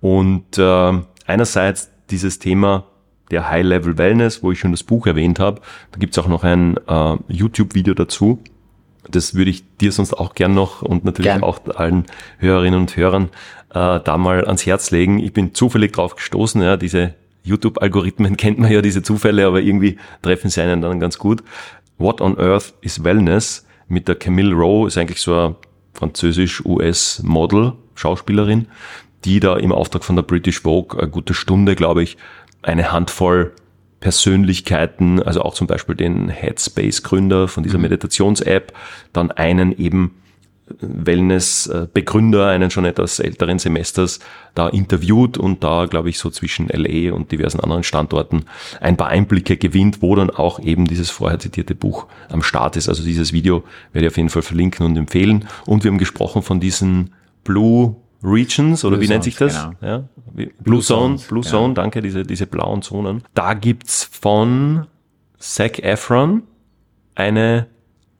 Und 0.00 0.58
äh, 0.58 0.92
einerseits 1.26 1.90
dieses 2.10 2.38
Thema 2.38 2.84
der 3.30 3.48
High-Level 3.48 3.96
Wellness, 3.98 4.42
wo 4.42 4.52
ich 4.52 4.58
schon 4.58 4.72
das 4.72 4.82
Buch 4.82 5.06
erwähnt 5.06 5.38
habe. 5.38 5.60
Da 5.92 5.98
gibt's 5.98 6.18
auch 6.18 6.28
noch 6.28 6.44
ein 6.44 6.76
äh, 6.88 7.16
YouTube-Video 7.28 7.94
dazu. 7.94 8.42
Das 9.08 9.34
würde 9.34 9.50
ich 9.50 9.64
dir 9.78 9.92
sonst 9.92 10.14
auch 10.14 10.34
gern 10.34 10.54
noch 10.54 10.82
und 10.82 11.04
natürlich 11.04 11.32
Gern. 11.32 11.42
auch 11.42 11.60
allen 11.76 12.04
Hörerinnen 12.38 12.80
und 12.80 12.96
Hörern 12.96 13.30
äh, 13.70 14.00
da 14.00 14.18
mal 14.18 14.44
ans 14.44 14.66
Herz 14.66 14.90
legen. 14.90 15.18
Ich 15.18 15.32
bin 15.32 15.54
zufällig 15.54 15.92
drauf 15.92 16.16
gestoßen, 16.16 16.60
ja, 16.60 16.76
diese 16.76 17.14
YouTube-Algorithmen 17.44 18.36
kennt 18.36 18.58
man 18.58 18.70
ja, 18.70 18.82
diese 18.82 19.02
Zufälle, 19.02 19.46
aber 19.46 19.60
irgendwie 19.60 19.98
treffen 20.22 20.50
sie 20.50 20.60
einen 20.60 20.82
dann 20.82 21.00
ganz 21.00 21.18
gut. 21.18 21.42
What 21.98 22.20
on 22.20 22.38
Earth 22.38 22.74
is 22.82 23.02
Wellness 23.04 23.66
mit 23.88 24.06
der 24.08 24.16
Camille 24.16 24.54
Rowe, 24.54 24.86
ist 24.86 24.98
eigentlich 24.98 25.20
so 25.20 25.34
eine 25.34 25.56
französisch-US-Model, 25.94 27.72
Schauspielerin, 27.94 28.66
die 29.24 29.40
da 29.40 29.56
im 29.56 29.72
Auftrag 29.72 30.04
von 30.04 30.16
der 30.16 30.22
British 30.22 30.62
Vogue 30.62 30.98
eine 30.98 31.10
gute 31.10 31.34
Stunde, 31.34 31.76
glaube 31.76 32.02
ich, 32.02 32.16
eine 32.62 32.92
Handvoll 32.92 33.52
Persönlichkeiten, 34.00 35.22
also 35.22 35.42
auch 35.42 35.54
zum 35.54 35.66
Beispiel 35.66 35.94
den 35.94 36.28
Headspace-Gründer 36.28 37.48
von 37.48 37.62
dieser 37.62 37.78
Meditations-App, 37.78 38.72
dann 39.12 39.30
einen 39.30 39.76
eben 39.78 40.16
Wellness-Begründer, 40.80 42.46
einen 42.46 42.70
schon 42.70 42.84
etwas 42.84 43.18
älteren 43.18 43.58
Semesters, 43.58 44.20
da 44.54 44.68
interviewt 44.68 45.36
und 45.36 45.64
da, 45.64 45.86
glaube 45.86 46.10
ich, 46.10 46.18
so 46.18 46.30
zwischen 46.30 46.68
LA 46.68 47.12
und 47.12 47.32
diversen 47.32 47.60
anderen 47.60 47.82
Standorten 47.82 48.44
ein 48.80 48.96
paar 48.96 49.08
Einblicke 49.08 49.56
gewinnt, 49.56 50.00
wo 50.00 50.14
dann 50.14 50.30
auch 50.30 50.60
eben 50.60 50.86
dieses 50.86 51.10
vorher 51.10 51.38
zitierte 51.38 51.74
Buch 51.74 52.06
am 52.28 52.42
Start 52.42 52.76
ist. 52.76 52.88
Also 52.88 53.02
dieses 53.02 53.32
Video 53.32 53.64
werde 53.92 54.06
ich 54.06 54.12
auf 54.12 54.16
jeden 54.16 54.30
Fall 54.30 54.42
verlinken 54.42 54.86
und 54.86 54.96
empfehlen. 54.96 55.46
Und 55.66 55.84
wir 55.84 55.90
haben 55.90 55.98
gesprochen 55.98 56.42
von 56.42 56.60
diesen 56.60 57.12
Blue 57.44 57.96
Regions 58.22 58.84
oder 58.84 58.96
Blue 58.96 59.06
wie 59.06 59.12
nennt 59.12 59.24
sich 59.24 59.36
das? 59.36 59.54
Genau. 59.54 59.72
Ja, 59.80 60.04
Blue, 60.32 60.50
Blue 60.58 60.80
Zone, 60.80 61.16
Zones, 61.16 61.22
Blue 61.24 61.42
Zone, 61.42 61.74
danke, 61.74 62.02
diese, 62.02 62.22
diese 62.24 62.46
blauen 62.46 62.82
Zonen. 62.82 63.22
Da 63.34 63.54
gibt's 63.54 64.04
von 64.04 64.86
Zac 65.38 65.78
Efron 65.78 66.42
eine 67.14 67.66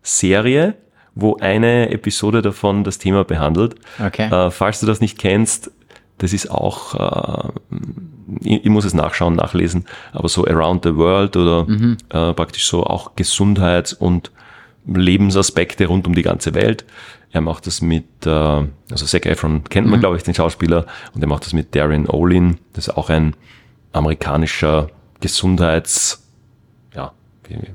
Serie, 0.02 0.74
wo 1.14 1.36
eine 1.36 1.90
Episode 1.90 2.40
davon 2.42 2.84
das 2.84 2.98
Thema 2.98 3.24
behandelt. 3.24 3.74
Okay. 4.04 4.30
Äh, 4.30 4.50
falls 4.50 4.80
du 4.80 4.86
das 4.86 5.00
nicht 5.00 5.18
kennst, 5.18 5.70
das 6.18 6.32
ist 6.32 6.50
auch, 6.50 6.94
äh, 6.94 7.48
ich, 8.42 8.64
ich, 8.64 8.70
muss 8.70 8.84
es 8.84 8.94
nachschauen, 8.94 9.34
nachlesen, 9.36 9.86
aber 10.12 10.28
so 10.28 10.46
Around 10.46 10.84
the 10.84 10.96
World 10.96 11.36
oder 11.36 11.64
mhm. 11.66 11.96
äh, 12.10 12.32
praktisch 12.32 12.66
so 12.66 12.84
auch 12.84 13.16
Gesundheits- 13.16 13.92
und 13.92 14.30
Lebensaspekte 14.86 15.86
rund 15.86 16.06
um 16.06 16.14
die 16.14 16.22
ganze 16.22 16.54
Welt. 16.54 16.84
Er 17.32 17.40
macht 17.40 17.66
das 17.66 17.80
mit, 17.80 18.26
äh, 18.26 18.30
also 18.30 19.06
Zac 19.06 19.26
Efron 19.26 19.64
kennt 19.64 19.86
man, 19.86 19.98
mhm. 19.98 20.00
glaube 20.00 20.16
ich, 20.16 20.22
den 20.22 20.34
Schauspieler, 20.34 20.86
und 21.14 21.22
er 21.22 21.28
macht 21.28 21.46
das 21.46 21.52
mit 21.52 21.74
Darren 21.74 22.08
Olin, 22.08 22.58
das 22.72 22.88
ist 22.88 22.96
auch 22.96 23.10
ein 23.10 23.34
amerikanischer 23.92 24.88
Gesundheits- 25.20 26.29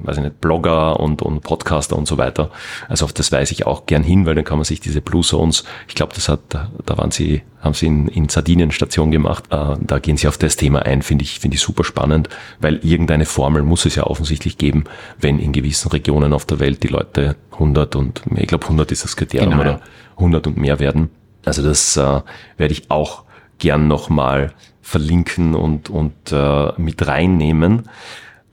weiß 0.03 0.17
ich 0.17 0.23
nicht, 0.23 0.41
Blogger 0.41 0.99
und, 0.99 1.21
und 1.21 1.41
Podcaster 1.41 1.95
und 1.95 2.07
so 2.07 2.17
weiter. 2.17 2.51
Also 2.87 3.05
auf 3.05 3.13
das 3.13 3.31
weise 3.31 3.53
ich 3.53 3.65
auch 3.65 3.85
gern 3.85 4.03
hin, 4.03 4.25
weil 4.25 4.35
dann 4.35 4.43
kann 4.43 4.57
man 4.57 4.65
sich 4.65 4.79
diese 4.79 5.01
Blue 5.01 5.23
Zones, 5.23 5.63
ich 5.87 5.95
glaube, 5.95 6.13
das 6.13 6.29
hat, 6.29 6.41
da 6.49 6.97
waren 6.97 7.11
sie, 7.11 7.43
haben 7.61 7.73
sie 7.73 7.87
in, 7.87 8.07
in 8.07 8.29
Sardinien 8.29 8.71
Station 8.71 9.11
gemacht, 9.11 9.45
äh, 9.51 9.75
da 9.79 9.99
gehen 9.99 10.17
sie 10.17 10.27
auf 10.27 10.37
das 10.37 10.55
Thema 10.55 10.83
ein, 10.83 11.01
finde 11.01 11.23
ich, 11.23 11.39
finde 11.39 11.55
ich 11.55 11.61
super 11.61 11.83
spannend, 11.83 12.29
weil 12.59 12.77
irgendeine 12.77 13.25
Formel 13.25 13.63
muss 13.63 13.85
es 13.85 13.95
ja 13.95 14.03
offensichtlich 14.03 14.57
geben, 14.57 14.85
wenn 15.19 15.39
in 15.39 15.51
gewissen 15.51 15.89
Regionen 15.89 16.33
auf 16.33 16.45
der 16.45 16.59
Welt 16.59 16.83
die 16.83 16.89
Leute 16.89 17.35
100 17.53 17.95
und, 17.95 18.21
ich 18.35 18.47
glaube 18.47 18.65
100 18.65 18.91
ist 18.91 19.03
das 19.03 19.15
Kriterium 19.15 19.51
genau, 19.51 19.61
oder 19.61 19.81
100 20.17 20.47
und 20.47 20.57
mehr 20.57 20.79
werden. 20.79 21.09
Also 21.45 21.63
das 21.63 21.95
äh, 21.97 22.21
werde 22.57 22.73
ich 22.73 22.89
auch 22.89 23.23
gern 23.57 23.87
nochmal 23.87 24.53
verlinken 24.81 25.55
und, 25.55 25.89
und 25.89 26.31
äh, 26.31 26.71
mit 26.77 27.07
reinnehmen 27.07 27.89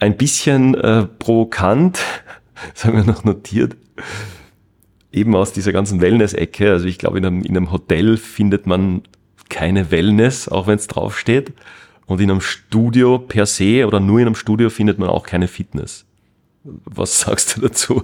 ein 0.03 0.16
bisschen 0.16 0.74
äh, 0.74 1.05
provokant, 1.05 2.00
das 2.74 2.84
haben 2.84 2.96
wir 2.96 3.05
noch 3.05 3.22
notiert, 3.22 3.76
eben 5.12 5.36
aus 5.36 5.53
dieser 5.53 5.72
ganzen 5.72 6.00
Wellness-Ecke. 6.00 6.72
Also 6.72 6.86
ich 6.86 6.98
glaube, 6.98 7.18
in 7.18 7.24
einem, 7.24 7.42
in 7.42 7.57
einem 7.57 7.70
Hotel 7.70 8.16
findet 8.16 8.66
man 8.66 9.03
keine 9.48 9.92
Wellness, 9.92 10.48
auch 10.48 10.66
wenn 10.66 10.76
es 10.76 10.88
draufsteht. 10.88 11.53
Und 12.07 12.20
in 12.20 12.30
einem 12.30 12.40
Studio 12.40 13.20
per 13.20 13.46
se 13.46 13.86
oder 13.86 14.00
nur 14.00 14.18
in 14.18 14.26
einem 14.26 14.34
Studio 14.34 14.70
findet 14.70 14.98
man 14.98 15.09
auch 15.09 15.24
keine 15.24 15.46
Fitness. 15.46 16.05
Was 16.64 17.20
sagst 17.20 17.57
du 17.57 17.61
dazu? 17.61 18.03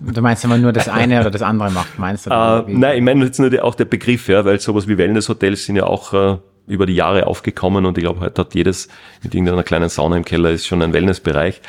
Du 0.00 0.20
meinst 0.20 0.44
immer 0.44 0.58
nur 0.58 0.72
das 0.72 0.88
eine 0.90 1.20
oder 1.20 1.30
das 1.30 1.42
andere 1.42 1.70
macht, 1.70 1.98
meinst 1.98 2.26
du? 2.26 2.30
Uh, 2.30 2.64
nein, 2.68 2.98
ich 2.98 3.02
meine 3.02 3.24
jetzt 3.24 3.40
nur 3.40 3.48
die, 3.48 3.60
auch 3.60 3.74
der 3.74 3.86
Begriff, 3.86 4.28
ja, 4.28 4.44
weil 4.44 4.60
sowas 4.60 4.86
wie 4.88 4.98
Wellness-Hotels 4.98 5.64
sind 5.64 5.76
ja 5.76 5.84
auch 5.84 6.12
äh, 6.12 6.36
über 6.72 6.86
die 6.86 6.94
Jahre 6.94 7.26
aufgekommen 7.26 7.86
und 7.86 7.98
ich 7.98 8.04
glaube, 8.04 8.20
heute 8.20 8.40
hat 8.40 8.54
jedes 8.54 8.88
mit 9.22 9.34
irgendeiner 9.34 9.62
kleinen 9.62 9.88
Sauna 9.88 10.16
im 10.16 10.24
Keller 10.24 10.50
ist 10.50 10.66
schon 10.66 10.82
ein 10.82 10.92
Wellnessbereich. 10.92 11.60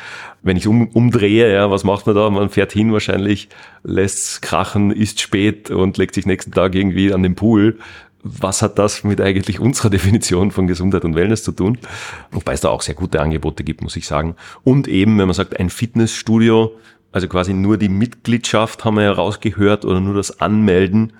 Wenn 0.42 0.56
ich 0.56 0.66
um, 0.66 0.88
umdrehe, 0.88 1.52
ja, 1.52 1.70
was 1.70 1.84
macht 1.84 2.06
man 2.06 2.16
da? 2.16 2.28
Man 2.30 2.50
fährt 2.50 2.72
hin 2.72 2.92
wahrscheinlich, 2.92 3.48
lässt 3.82 4.42
krachen, 4.42 4.90
ist 4.90 5.20
spät 5.20 5.70
und 5.70 5.96
legt 5.96 6.14
sich 6.14 6.26
nächsten 6.26 6.52
Tag 6.52 6.74
irgendwie 6.74 7.12
an 7.12 7.22
den 7.22 7.34
Pool. 7.34 7.78
Was 8.22 8.62
hat 8.62 8.78
das 8.78 9.04
mit 9.04 9.20
eigentlich 9.20 9.60
unserer 9.60 9.90
Definition 9.90 10.50
von 10.50 10.66
Gesundheit 10.66 11.04
und 11.04 11.14
Wellness 11.14 11.44
zu 11.44 11.52
tun? 11.52 11.78
Wobei 12.30 12.54
es 12.54 12.60
da 12.60 12.70
auch 12.70 12.82
sehr 12.82 12.94
gute 12.94 13.20
Angebote 13.20 13.64
gibt, 13.64 13.82
muss 13.82 13.96
ich 13.96 14.06
sagen. 14.06 14.36
Und 14.64 14.88
eben, 14.88 15.18
wenn 15.18 15.26
man 15.26 15.34
sagt, 15.34 15.58
ein 15.58 15.70
Fitnessstudio, 15.70 16.72
also 17.12 17.28
quasi 17.28 17.54
nur 17.54 17.76
die 17.76 17.88
Mitgliedschaft 17.88 18.84
haben 18.84 18.96
wir 18.96 19.04
ja 19.04 19.12
rausgehört 19.12 19.84
oder 19.84 20.00
nur 20.00 20.14
das 20.14 20.40
Anmelden, 20.40 21.12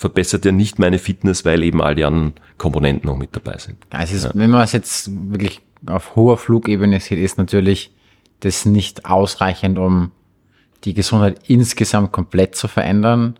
verbessert 0.00 0.46
ja 0.46 0.52
nicht 0.52 0.78
meine 0.78 0.98
Fitness, 0.98 1.44
weil 1.44 1.62
eben 1.62 1.82
all 1.82 1.94
die 1.94 2.06
anderen 2.06 2.32
Komponenten 2.56 3.06
noch 3.06 3.18
mit 3.18 3.36
dabei 3.36 3.58
sind. 3.58 3.76
Also 3.90 4.14
ist, 4.14 4.24
ja. 4.24 4.30
wenn 4.32 4.48
man 4.48 4.62
es 4.62 4.72
jetzt 4.72 5.10
wirklich 5.30 5.60
auf 5.84 6.16
hoher 6.16 6.38
Flugebene 6.38 7.00
sieht, 7.00 7.18
ist 7.18 7.36
natürlich 7.36 7.92
das 8.40 8.64
nicht 8.64 9.04
ausreichend, 9.04 9.78
um 9.78 10.10
die 10.84 10.94
Gesundheit 10.94 11.40
insgesamt 11.48 12.12
komplett 12.12 12.54
zu 12.56 12.66
verändern. 12.66 13.38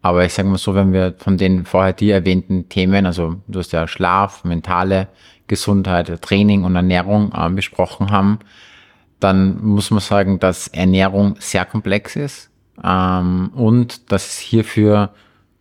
Aber 0.00 0.24
ich 0.24 0.32
sage 0.32 0.46
mal 0.46 0.58
so, 0.58 0.76
wenn 0.76 0.92
wir 0.92 1.16
von 1.18 1.38
den 1.38 1.64
vorher 1.64 1.92
die 1.92 2.10
erwähnten 2.10 2.68
Themen, 2.68 3.04
also 3.04 3.40
du 3.48 3.58
hast 3.58 3.72
ja 3.72 3.88
Schlaf, 3.88 4.44
mentale 4.44 5.08
Gesundheit, 5.48 6.22
Training 6.22 6.62
und 6.62 6.76
Ernährung 6.76 7.32
äh, 7.36 7.50
besprochen 7.50 8.12
haben, 8.12 8.38
dann 9.18 9.60
muss 9.60 9.90
man 9.90 9.98
sagen, 9.98 10.38
dass 10.38 10.68
Ernährung 10.68 11.34
sehr 11.40 11.64
komplex 11.64 12.14
ist 12.14 12.48
ähm, 12.84 13.50
und 13.56 14.12
dass 14.12 14.28
es 14.28 14.38
hierfür 14.38 15.10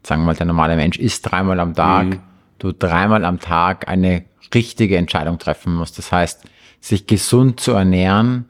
sagen 0.05 0.21
wir 0.21 0.27
mal, 0.27 0.35
der 0.35 0.45
normale 0.45 0.75
Mensch 0.75 0.97
isst 0.97 1.29
dreimal 1.29 1.59
am 1.59 1.73
Tag, 1.73 2.05
mhm. 2.05 2.19
du 2.59 2.71
dreimal 2.71 3.25
am 3.25 3.39
Tag 3.39 3.87
eine 3.87 4.25
richtige 4.53 4.97
Entscheidung 4.97 5.39
treffen 5.39 5.73
musst. 5.73 5.97
Das 5.97 6.11
heißt, 6.11 6.43
sich 6.79 7.07
gesund 7.07 7.59
zu 7.59 7.71
ernähren, 7.71 8.45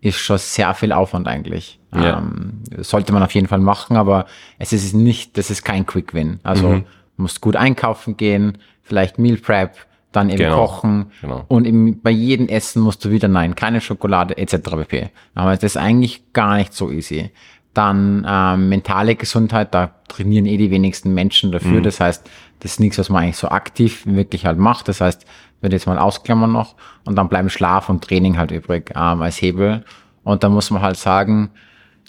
ist 0.00 0.18
schon 0.18 0.38
sehr 0.38 0.74
viel 0.74 0.92
Aufwand 0.92 1.26
eigentlich. 1.26 1.80
Ja. 1.94 2.18
Ähm, 2.18 2.62
sollte 2.78 3.12
man 3.12 3.22
auf 3.22 3.32
jeden 3.32 3.48
Fall 3.48 3.58
machen, 3.58 3.96
aber 3.96 4.26
es 4.58 4.72
ist 4.72 4.94
nicht, 4.94 5.36
das 5.38 5.50
ist 5.50 5.64
kein 5.64 5.86
Quick 5.86 6.14
Win. 6.14 6.38
Also 6.42 6.68
mhm. 6.68 6.84
musst 7.16 7.40
gut 7.40 7.56
einkaufen 7.56 8.16
gehen, 8.16 8.58
vielleicht 8.82 9.18
Meal 9.18 9.36
Prep, 9.36 9.76
dann 10.12 10.30
eben 10.30 10.38
genau. 10.38 10.66
kochen 10.66 11.12
genau. 11.20 11.44
und 11.48 11.66
eben 11.66 12.00
bei 12.00 12.10
jedem 12.10 12.48
Essen 12.48 12.80
musst 12.80 13.04
du 13.04 13.10
wieder 13.10 13.28
nein, 13.28 13.54
keine 13.54 13.80
Schokolade 13.80 14.38
etc. 14.38 14.54
pp. 14.70 15.10
Aber 15.34 15.54
das 15.54 15.64
ist 15.64 15.76
eigentlich 15.76 16.32
gar 16.32 16.56
nicht 16.56 16.72
so 16.72 16.90
easy. 16.90 17.30
Dann 17.78 18.26
ähm, 18.28 18.68
mentale 18.70 19.14
Gesundheit, 19.14 19.72
da 19.72 19.92
trainieren 20.08 20.46
eh 20.46 20.56
die 20.56 20.72
wenigsten 20.72 21.14
Menschen 21.14 21.52
dafür. 21.52 21.78
Mhm. 21.78 21.84
Das 21.84 22.00
heißt, 22.00 22.28
das 22.58 22.72
ist 22.72 22.80
nichts, 22.80 22.98
was 22.98 23.08
man 23.08 23.22
eigentlich 23.22 23.36
so 23.36 23.50
aktiv 23.50 24.04
wirklich 24.04 24.46
halt 24.46 24.58
macht. 24.58 24.88
Das 24.88 25.00
heißt, 25.00 25.24
würde 25.60 25.76
jetzt 25.76 25.86
mal 25.86 25.96
ausklammern 25.96 26.50
noch 26.50 26.74
und 27.04 27.14
dann 27.14 27.28
bleiben 27.28 27.48
Schlaf 27.48 27.88
und 27.88 28.02
Training 28.02 28.36
halt 28.36 28.50
übrig 28.50 28.90
ähm, 28.96 29.22
als 29.22 29.40
Hebel. 29.40 29.84
Und 30.24 30.42
da 30.42 30.48
muss 30.48 30.72
man 30.72 30.82
halt 30.82 30.96
sagen, 30.96 31.50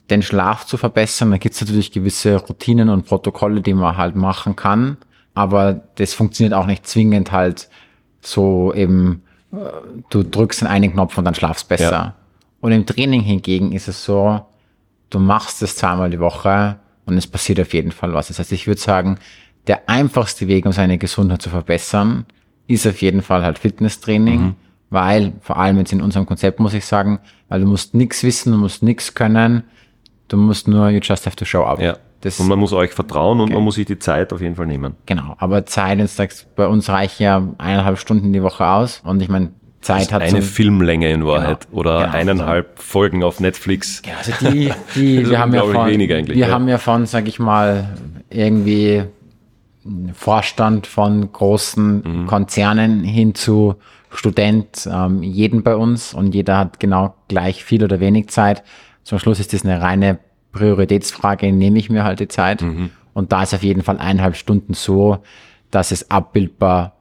den 0.10 0.24
Schlaf 0.24 0.66
zu 0.66 0.78
verbessern, 0.78 1.30
da 1.30 1.38
gibt 1.38 1.54
es 1.54 1.62
natürlich 1.62 1.92
gewisse 1.92 2.38
Routinen 2.38 2.90
und 2.90 3.06
Protokolle, 3.06 3.62
die 3.62 3.76
man 3.76 3.96
halt 3.96 4.16
machen 4.16 4.56
kann. 4.56 4.98
Aber 5.36 5.82
das 5.96 6.16
funktioniert 6.16 6.56
auch 6.56 6.66
nicht 6.66 6.88
zwingend 6.88 7.32
halt 7.32 7.70
so 8.22 8.74
eben, 8.74 9.22
äh, 9.52 9.58
du 10.10 10.24
drückst 10.24 10.62
den 10.62 10.68
einen 10.68 10.94
Knopf 10.94 11.16
und 11.16 11.26
dann 11.26 11.36
schlafst 11.36 11.70
besser. 11.70 11.92
Ja. 11.92 12.16
Und 12.60 12.72
im 12.72 12.88
Training 12.88 13.22
hingegen 13.22 13.72
ist 13.72 13.88
es 13.88 14.04
so, 14.04 14.42
du 15.10 15.20
machst 15.20 15.62
es 15.62 15.76
zweimal 15.76 16.10
die 16.10 16.20
Woche 16.20 16.80
und 17.06 17.18
es 17.18 17.28
passiert 17.28 17.60
auf 17.60 17.74
jeden 17.74 17.92
Fall 17.92 18.14
was. 18.14 18.28
Das 18.28 18.40
heißt, 18.40 18.52
ich 18.52 18.68
würde 18.68 18.80
sagen, 18.80 19.18
der 19.68 19.90
einfachste 19.90 20.48
Weg, 20.48 20.66
um 20.66 20.72
seine 20.72 20.98
Gesundheit 20.98 21.42
zu 21.42 21.50
verbessern, 21.50 22.26
ist 22.68 22.88
auf 22.88 23.02
jeden 23.02 23.22
Fall 23.22 23.44
halt 23.44 23.60
Fitnesstraining, 23.60 24.42
mhm. 24.42 24.56
weil 24.90 25.34
vor 25.42 25.58
allem 25.58 25.78
jetzt 25.78 25.92
in 25.92 26.02
unserem 26.02 26.26
Konzept 26.26 26.60
muss 26.60 26.74
ich 26.74 26.86
sagen, 26.86 27.20
weil 27.48 27.62
du 27.62 27.68
musst 27.68 27.94
nichts 27.94 28.24
wissen, 28.24 28.52
du 28.52 28.58
musst 28.60 28.84
nichts 28.84 29.16
können, 29.16 29.64
du 30.28 30.38
musst 30.38 30.68
nur, 30.68 30.90
you 30.90 31.00
just 31.02 31.26
have 31.26 31.36
to 31.36 31.46
show 31.46 31.64
up. 31.64 31.80
Ja. 31.80 31.98
Das, 32.22 32.38
und 32.38 32.50
man 32.50 32.60
muss 32.60 32.74
euch 32.74 32.92
vertrauen 32.92 33.40
und 33.40 33.46
okay. 33.46 33.54
man 33.54 33.64
muss 33.64 33.76
sich 33.76 33.86
die 33.86 33.98
Zeit 33.98 34.34
auf 34.34 34.42
jeden 34.42 34.56
Fall 34.56 34.66
nehmen. 34.66 34.96
Genau, 35.06 35.36
aber 35.38 35.66
Zeit, 35.66 36.00
jetzt 36.00 36.18
sagst, 36.18 36.54
bei 36.56 36.68
uns 36.68 36.90
reichen 36.90 37.24
ja 37.24 37.38
eineinhalb 37.58 37.98
Stunden 37.98 38.34
die 38.34 38.44
Woche 38.44 38.68
aus 38.68 39.02
und 39.06 39.22
ich 39.22 39.30
meine, 39.30 39.54
Zeit 39.82 40.12
hat. 40.12 40.22
Eine 40.22 40.42
Filmlänge 40.42 41.12
in 41.12 41.26
Wahrheit 41.26 41.68
genau, 41.68 41.80
oder 41.80 42.00
genau, 42.00 42.14
eineinhalb 42.14 42.74
so. 42.78 42.84
Folgen 42.84 43.24
auf 43.24 43.40
Netflix. 43.40 44.02
Genau, 44.02 44.18
also 44.18 44.32
die, 44.42 44.72
die 44.96 45.30
wir 45.30 45.40
haben 45.40 45.54
ja 45.54 45.64
von, 45.64 45.88
wir 45.88 46.36
ja. 46.36 46.48
haben 46.50 46.68
ja 46.68 46.78
von, 46.78 47.06
sag 47.06 47.28
ich 47.28 47.40
mal, 47.40 47.98
irgendwie 48.30 49.04
Vorstand 50.14 50.88
von 50.88 51.32
großen 51.32 52.04
mhm. 52.04 52.28
Konzernen 52.28 53.04
hin 53.04 53.36
zu 53.36 53.76
Student, 54.12 54.90
ähm, 54.92 55.24
jeden 55.24 55.64
bei 55.64 55.76
uns 55.76 56.14
und 56.14 56.34
jeder 56.34 56.58
hat 56.58 56.80
genau 56.80 57.16
gleich 57.28 57.64
viel 57.64 57.84
oder 57.84 58.00
wenig 58.00 58.30
Zeit. 58.30 58.64
Zum 59.04 59.20
Schluss 59.20 59.40
ist 59.40 59.54
das 59.54 59.64
eine 59.64 59.82
reine 59.82 60.20
Prioritätsfrage, 60.52 61.52
nehme 61.52 61.80
ich 61.80 61.90
mir 61.90 62.04
halt 62.04 62.20
die 62.20 62.28
Zeit. 62.28 62.62
Mhm. 62.62 62.90
Und 63.14 63.32
da 63.32 63.44
ist 63.44 63.54
auf 63.54 63.64
jeden 63.64 63.84
Fall 63.84 63.98
eineinhalb 63.98 64.36
Stunden 64.36 64.74
so, 64.74 65.20
dass 65.72 65.92
es 65.92 66.10
abbildbar 66.10 66.94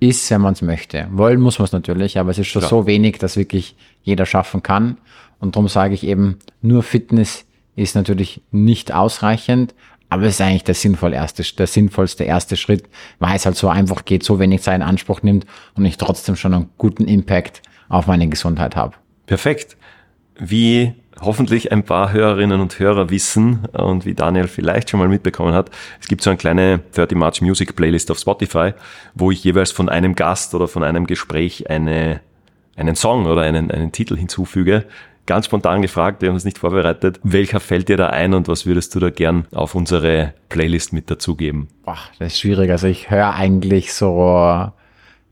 ist, 0.00 0.30
wenn 0.30 0.40
man 0.40 0.52
es 0.52 0.62
möchte. 0.62 1.08
Wollen 1.10 1.40
muss 1.40 1.58
man 1.58 1.64
es 1.64 1.72
natürlich, 1.72 2.18
aber 2.18 2.30
es 2.30 2.38
ist 2.38 2.48
schon 2.48 2.60
Klar. 2.60 2.70
so 2.70 2.86
wenig, 2.86 3.18
dass 3.18 3.36
wirklich 3.36 3.76
jeder 4.02 4.26
schaffen 4.26 4.62
kann. 4.62 4.98
Und 5.38 5.56
darum 5.56 5.68
sage 5.68 5.94
ich 5.94 6.04
eben, 6.04 6.38
nur 6.62 6.82
Fitness 6.82 7.44
ist 7.76 7.94
natürlich 7.94 8.42
nicht 8.50 8.92
ausreichend, 8.92 9.74
aber 10.08 10.24
es 10.24 10.34
ist 10.34 10.40
eigentlich 10.40 10.64
der, 10.64 10.74
sinnvoll 10.74 11.12
erste, 11.12 11.42
der 11.42 11.66
sinnvollste 11.66 12.24
erste 12.24 12.56
Schritt, 12.56 12.84
weil 13.18 13.36
es 13.36 13.44
halt 13.44 13.56
so 13.56 13.68
einfach 13.68 14.04
geht, 14.04 14.22
so 14.22 14.38
wenig 14.38 14.62
Zeit 14.62 14.76
in 14.76 14.82
Anspruch 14.82 15.22
nimmt 15.22 15.46
und 15.74 15.84
ich 15.84 15.96
trotzdem 15.96 16.36
schon 16.36 16.54
einen 16.54 16.70
guten 16.78 17.06
Impact 17.06 17.62
auf 17.88 18.06
meine 18.06 18.28
Gesundheit 18.28 18.76
habe. 18.76 18.94
Perfekt. 19.26 19.76
wie 20.38 20.94
hoffentlich 21.20 21.72
ein 21.72 21.82
paar 21.82 22.12
Hörerinnen 22.12 22.60
und 22.60 22.78
Hörer 22.78 23.10
wissen 23.10 23.66
und 23.72 24.04
wie 24.04 24.14
Daniel 24.14 24.48
vielleicht 24.48 24.90
schon 24.90 25.00
mal 25.00 25.08
mitbekommen 25.08 25.54
hat, 25.54 25.70
es 26.00 26.08
gibt 26.08 26.22
so 26.22 26.30
eine 26.30 26.36
kleine 26.36 26.80
30 26.94 27.16
March 27.16 27.40
Music 27.40 27.74
Playlist 27.76 28.10
auf 28.10 28.18
Spotify, 28.18 28.72
wo 29.14 29.30
ich 29.30 29.42
jeweils 29.42 29.72
von 29.72 29.88
einem 29.88 30.14
Gast 30.14 30.54
oder 30.54 30.68
von 30.68 30.84
einem 30.84 31.06
Gespräch 31.06 31.70
eine, 31.70 32.20
einen 32.76 32.96
Song 32.96 33.26
oder 33.26 33.42
einen, 33.42 33.70
einen 33.70 33.92
Titel 33.92 34.16
hinzufüge. 34.16 34.84
Ganz 35.26 35.46
spontan 35.46 35.82
gefragt, 35.82 36.22
wir 36.22 36.28
haben 36.28 36.36
uns 36.36 36.44
nicht 36.44 36.58
vorbereitet. 36.58 37.18
Welcher 37.24 37.58
fällt 37.58 37.88
dir 37.88 37.96
da 37.96 38.10
ein 38.10 38.32
und 38.32 38.46
was 38.46 38.64
würdest 38.64 38.94
du 38.94 39.00
da 39.00 39.10
gern 39.10 39.46
auf 39.52 39.74
unsere 39.74 40.34
Playlist 40.48 40.92
mit 40.92 41.10
dazugeben? 41.10 41.66
Boah, 41.84 41.98
das 42.20 42.34
ist 42.34 42.40
schwierig. 42.40 42.70
Also 42.70 42.86
ich 42.86 43.10
höre 43.10 43.34
eigentlich 43.34 43.92
so 43.92 44.70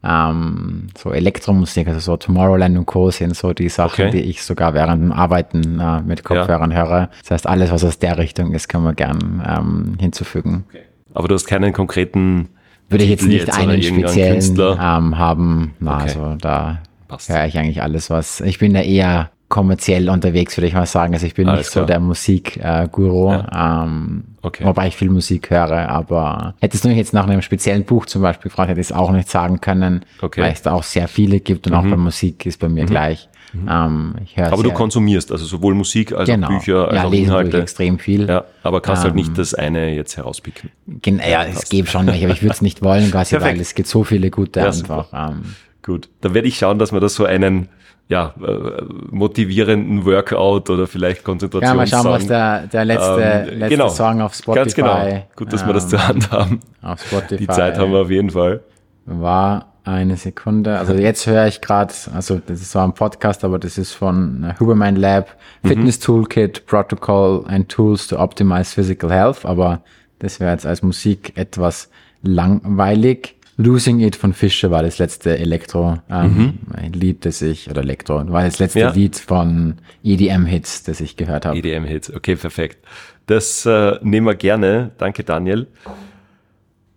ähm, 0.04 0.88
so 0.96 1.12
Elektromusik, 1.12 1.88
also 1.88 2.00
so 2.00 2.16
Tomorrowland 2.16 2.76
und 2.76 2.86
Co. 2.86 3.10
sind 3.10 3.36
so 3.36 3.52
die 3.52 3.68
Sachen, 3.68 4.08
okay. 4.08 4.10
die 4.10 4.30
ich 4.30 4.42
sogar 4.42 4.74
während 4.74 5.02
dem 5.02 5.12
Arbeiten 5.12 5.80
äh, 5.80 6.02
mit 6.02 6.24
Kopfhörern 6.24 6.70
ja. 6.70 6.76
höre. 6.86 7.08
Das 7.22 7.30
heißt, 7.30 7.46
alles, 7.46 7.70
was 7.70 7.84
aus 7.84 7.98
der 7.98 8.18
Richtung 8.18 8.52
ist, 8.52 8.68
kann 8.68 8.82
man 8.82 8.94
gern 8.94 9.42
ähm, 9.46 9.96
hinzufügen. 9.98 10.64
Okay. 10.68 10.82
Aber 11.14 11.28
du 11.28 11.34
hast 11.34 11.46
keinen 11.46 11.72
konkreten 11.72 12.48
würde 12.88 13.04
ich 13.04 13.10
jetzt 13.10 13.26
nicht 13.26 13.46
jetzt 13.46 13.58
einen 13.58 13.82
speziellen 13.82 14.56
ähm, 14.58 15.18
haben. 15.18 15.74
Na, 15.80 15.96
okay. 15.96 16.02
also 16.02 16.36
da 16.38 16.82
höre 17.26 17.46
ich 17.46 17.58
eigentlich 17.58 17.82
alles, 17.82 18.10
was. 18.10 18.40
Ich 18.40 18.58
bin 18.58 18.74
da 18.74 18.80
eher 18.80 19.30
kommerziell 19.54 20.10
unterwegs, 20.10 20.56
würde 20.56 20.66
ich 20.66 20.74
mal 20.74 20.84
sagen. 20.84 21.14
Also 21.14 21.26
ich 21.26 21.34
bin 21.34 21.48
Alles 21.48 21.66
nicht 21.66 21.72
klar. 21.72 21.84
so 21.84 21.86
der 21.86 22.00
Musikguru, 22.00 23.30
ja. 23.30 23.84
ähm, 23.84 24.24
okay. 24.42 24.64
wobei 24.64 24.88
ich 24.88 24.96
viel 24.96 25.10
Musik 25.10 25.48
höre, 25.48 25.88
aber 25.88 26.54
hättest 26.60 26.82
du 26.82 26.88
mich 26.88 26.96
jetzt 26.96 27.14
nach 27.14 27.28
einem 27.28 27.40
speziellen 27.40 27.84
Buch 27.84 28.06
zum 28.06 28.20
Beispiel 28.20 28.50
gefragt, 28.50 28.68
hätte 28.68 28.80
ich 28.80 28.88
es 28.88 28.92
auch 28.92 29.12
nicht 29.12 29.28
sagen 29.28 29.60
können, 29.60 30.04
okay. 30.20 30.42
weil 30.42 30.52
es 30.52 30.62
da 30.62 30.72
auch 30.72 30.82
sehr 30.82 31.06
viele 31.06 31.38
gibt 31.38 31.68
und 31.68 31.72
mhm. 31.72 31.78
auch 31.78 31.84
bei 31.84 31.96
Musik 31.96 32.44
ist 32.46 32.58
bei 32.58 32.68
mir 32.68 32.82
mhm. 32.82 32.88
gleich. 32.88 33.28
Mhm. 33.52 33.68
Ähm, 33.70 34.14
aber 34.38 34.64
du 34.64 34.72
konsumierst, 34.72 35.30
also 35.30 35.44
sowohl 35.44 35.74
Musik 35.74 36.10
als 36.10 36.28
genau. 36.28 36.48
auch 36.48 36.50
Bücher, 36.50 36.88
als 36.88 36.96
ja, 36.96 37.04
auch 37.04 37.10
lesen 37.12 37.24
Inhalte. 37.26 37.62
extrem 37.62 38.00
viel. 38.00 38.28
Ja, 38.28 38.44
aber 38.64 38.80
kannst 38.80 39.02
ähm, 39.02 39.04
halt 39.04 39.14
nicht 39.14 39.28
ähm, 39.28 39.34
das 39.36 39.54
eine 39.54 39.94
jetzt 39.94 40.16
herauspicken. 40.16 40.70
Gen 41.00 41.20
ja, 41.20 41.44
es 41.44 41.68
gibt 41.68 41.90
schon, 41.90 42.08
aber 42.08 42.16
ich 42.16 42.42
würde 42.42 42.54
es 42.54 42.60
nicht 42.60 42.82
wollen, 42.82 43.08
quasi, 43.12 43.40
weil 43.40 43.60
es 43.60 43.76
gibt 43.76 43.86
so 43.86 44.02
viele 44.02 44.30
gute 44.30 44.58
ja, 44.58 44.66
einfach. 44.66 45.06
Ähm, 45.12 45.54
Gut, 45.84 46.08
dann 46.22 46.32
werde 46.32 46.48
ich 46.48 46.56
schauen, 46.56 46.78
dass 46.78 46.92
wir 46.92 47.00
das 47.00 47.14
so 47.14 47.26
einen 47.26 47.68
ja, 48.08 48.34
äh, 48.40 48.82
motivierenden 49.10 50.04
Workout 50.04 50.68
oder 50.70 50.86
vielleicht 50.86 51.24
Konzentration. 51.24 51.70
Ja, 51.70 51.74
mal 51.74 51.86
schauen, 51.86 52.04
was 52.06 52.26
der, 52.26 52.66
der 52.66 52.84
letzte, 52.84 53.20
ähm, 53.20 53.58
letzte 53.58 53.76
genau, 53.76 53.88
Song 53.88 54.20
auf 54.20 54.34
Spotify. 54.34 54.60
Ganz 54.60 54.74
genau. 54.74 55.26
Gut, 55.36 55.52
dass 55.52 55.62
ähm, 55.62 55.68
wir 55.68 55.74
das 55.74 55.88
zur 55.88 56.06
Hand 56.06 56.30
haben. 56.30 56.60
Auf 56.82 57.02
Spotify. 57.02 57.36
Die 57.38 57.46
Zeit 57.46 57.78
haben 57.78 57.92
wir 57.92 58.00
auf 58.00 58.10
jeden 58.10 58.30
Fall. 58.30 58.60
War 59.06 59.74
eine 59.84 60.16
Sekunde. 60.16 60.78
Also 60.78 60.94
jetzt 60.94 61.26
höre 61.26 61.46
ich 61.46 61.60
gerade, 61.60 61.92
also 62.14 62.40
das 62.44 62.60
ist 62.60 62.72
zwar 62.72 62.86
ein 62.86 62.94
Podcast, 62.94 63.44
aber 63.44 63.58
das 63.58 63.78
ist 63.78 63.92
von 63.92 64.54
Huberman 64.58 64.96
Lab, 64.96 65.28
mhm. 65.62 65.68
Fitness 65.68 65.98
Toolkit, 65.98 66.66
Protocol 66.66 67.44
and 67.46 67.68
Tools 67.68 68.06
to 68.06 68.18
Optimize 68.18 68.74
Physical 68.74 69.10
Health, 69.10 69.44
aber 69.44 69.82
das 70.18 70.40
wäre 70.40 70.52
jetzt 70.52 70.66
als 70.66 70.82
Musik 70.82 71.32
etwas 71.36 71.90
langweilig. 72.22 73.36
Losing 73.56 74.00
It 74.00 74.16
von 74.16 74.32
Fischer 74.32 74.70
war 74.70 74.82
das 74.82 74.98
letzte 74.98 75.38
Elektro 75.38 75.98
ähm, 76.10 76.58
mhm. 76.66 76.92
Lied, 76.92 77.24
das 77.24 77.40
ich, 77.40 77.70
oder 77.70 77.82
Elektro, 77.82 78.28
war 78.30 78.42
das 78.42 78.58
letzte 78.58 78.80
ja. 78.80 78.90
Lied 78.90 79.16
von 79.16 79.76
EDM-Hits, 80.02 80.82
das 80.82 81.00
ich 81.00 81.16
gehört 81.16 81.46
habe. 81.46 81.58
EDM-Hits, 81.58 82.12
okay, 82.12 82.34
perfekt. 82.34 82.84
Das 83.26 83.64
äh, 83.64 83.98
nehmen 84.02 84.26
wir 84.26 84.34
gerne. 84.34 84.90
Danke, 84.98 85.22
Daniel. 85.22 85.68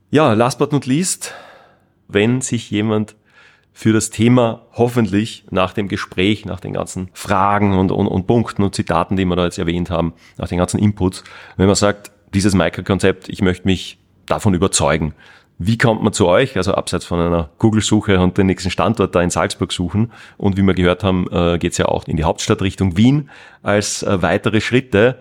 Ja, 0.10 0.34
last 0.34 0.58
but 0.58 0.72
not 0.72 0.86
least, 0.86 1.34
wenn 2.08 2.42
sich 2.42 2.72
jemand 2.72 3.16
für 3.72 3.94
das 3.94 4.10
Thema 4.10 4.66
hoffentlich 4.74 5.46
nach 5.52 5.74
dem 5.74 5.88
Gespräch, 5.88 6.46
nach 6.46 6.60
den 6.60 6.74
ganzen 6.74 7.10
Fragen 7.14 7.78
und, 7.78 7.92
und, 7.92 8.08
und 8.08 8.26
Punkten 8.26 8.64
und 8.64 8.74
Zitaten, 8.74 9.16
die 9.16 9.26
wir 9.26 9.36
da 9.36 9.46
jetzt 9.46 9.60
erwähnt 9.60 9.92
haben, 9.92 10.14
nach 10.38 10.48
den 10.48 10.58
ganzen 10.58 10.80
Inputs, 10.80 11.24
wenn 11.58 11.68
man 11.68 11.76
sagt, 11.76 12.12
dieses 12.34 12.56
Micro-Konzept, 12.56 13.30
ich 13.30 13.44
möchte 13.44 13.68
mich 13.68 14.00
davon 14.26 14.56
überzeugen, 14.56 15.14
wie 15.60 15.78
kommt 15.78 16.04
man 16.04 16.14
zu 16.14 16.28
euch? 16.28 16.56
Also 16.56 16.74
abseits 16.76 17.06
von 17.06 17.20
einer 17.20 17.50
Google-Suche 17.58 18.20
und 18.20 18.38
den 18.38 18.46
nächsten 18.46 18.70
Standort 18.70 19.16
da 19.16 19.22
in 19.22 19.32
Salzburg 19.32 19.72
suchen. 19.72 20.12
Und 20.38 20.56
wie 20.56 20.62
wir 20.62 20.76
gehört 20.76 21.04
haben, 21.04 21.28
äh, 21.32 21.58
geht 21.58 21.72
es 21.72 21.78
ja 21.80 21.86
auch 21.86 22.08
in 22.08 22.16
die 22.16 22.24
Hauptstadt 22.24 22.62
Richtung 22.62 22.96
Wien 22.96 23.30
als 23.64 24.04
äh, 24.04 24.22
weitere 24.22 24.62
Schritte. 24.62 25.18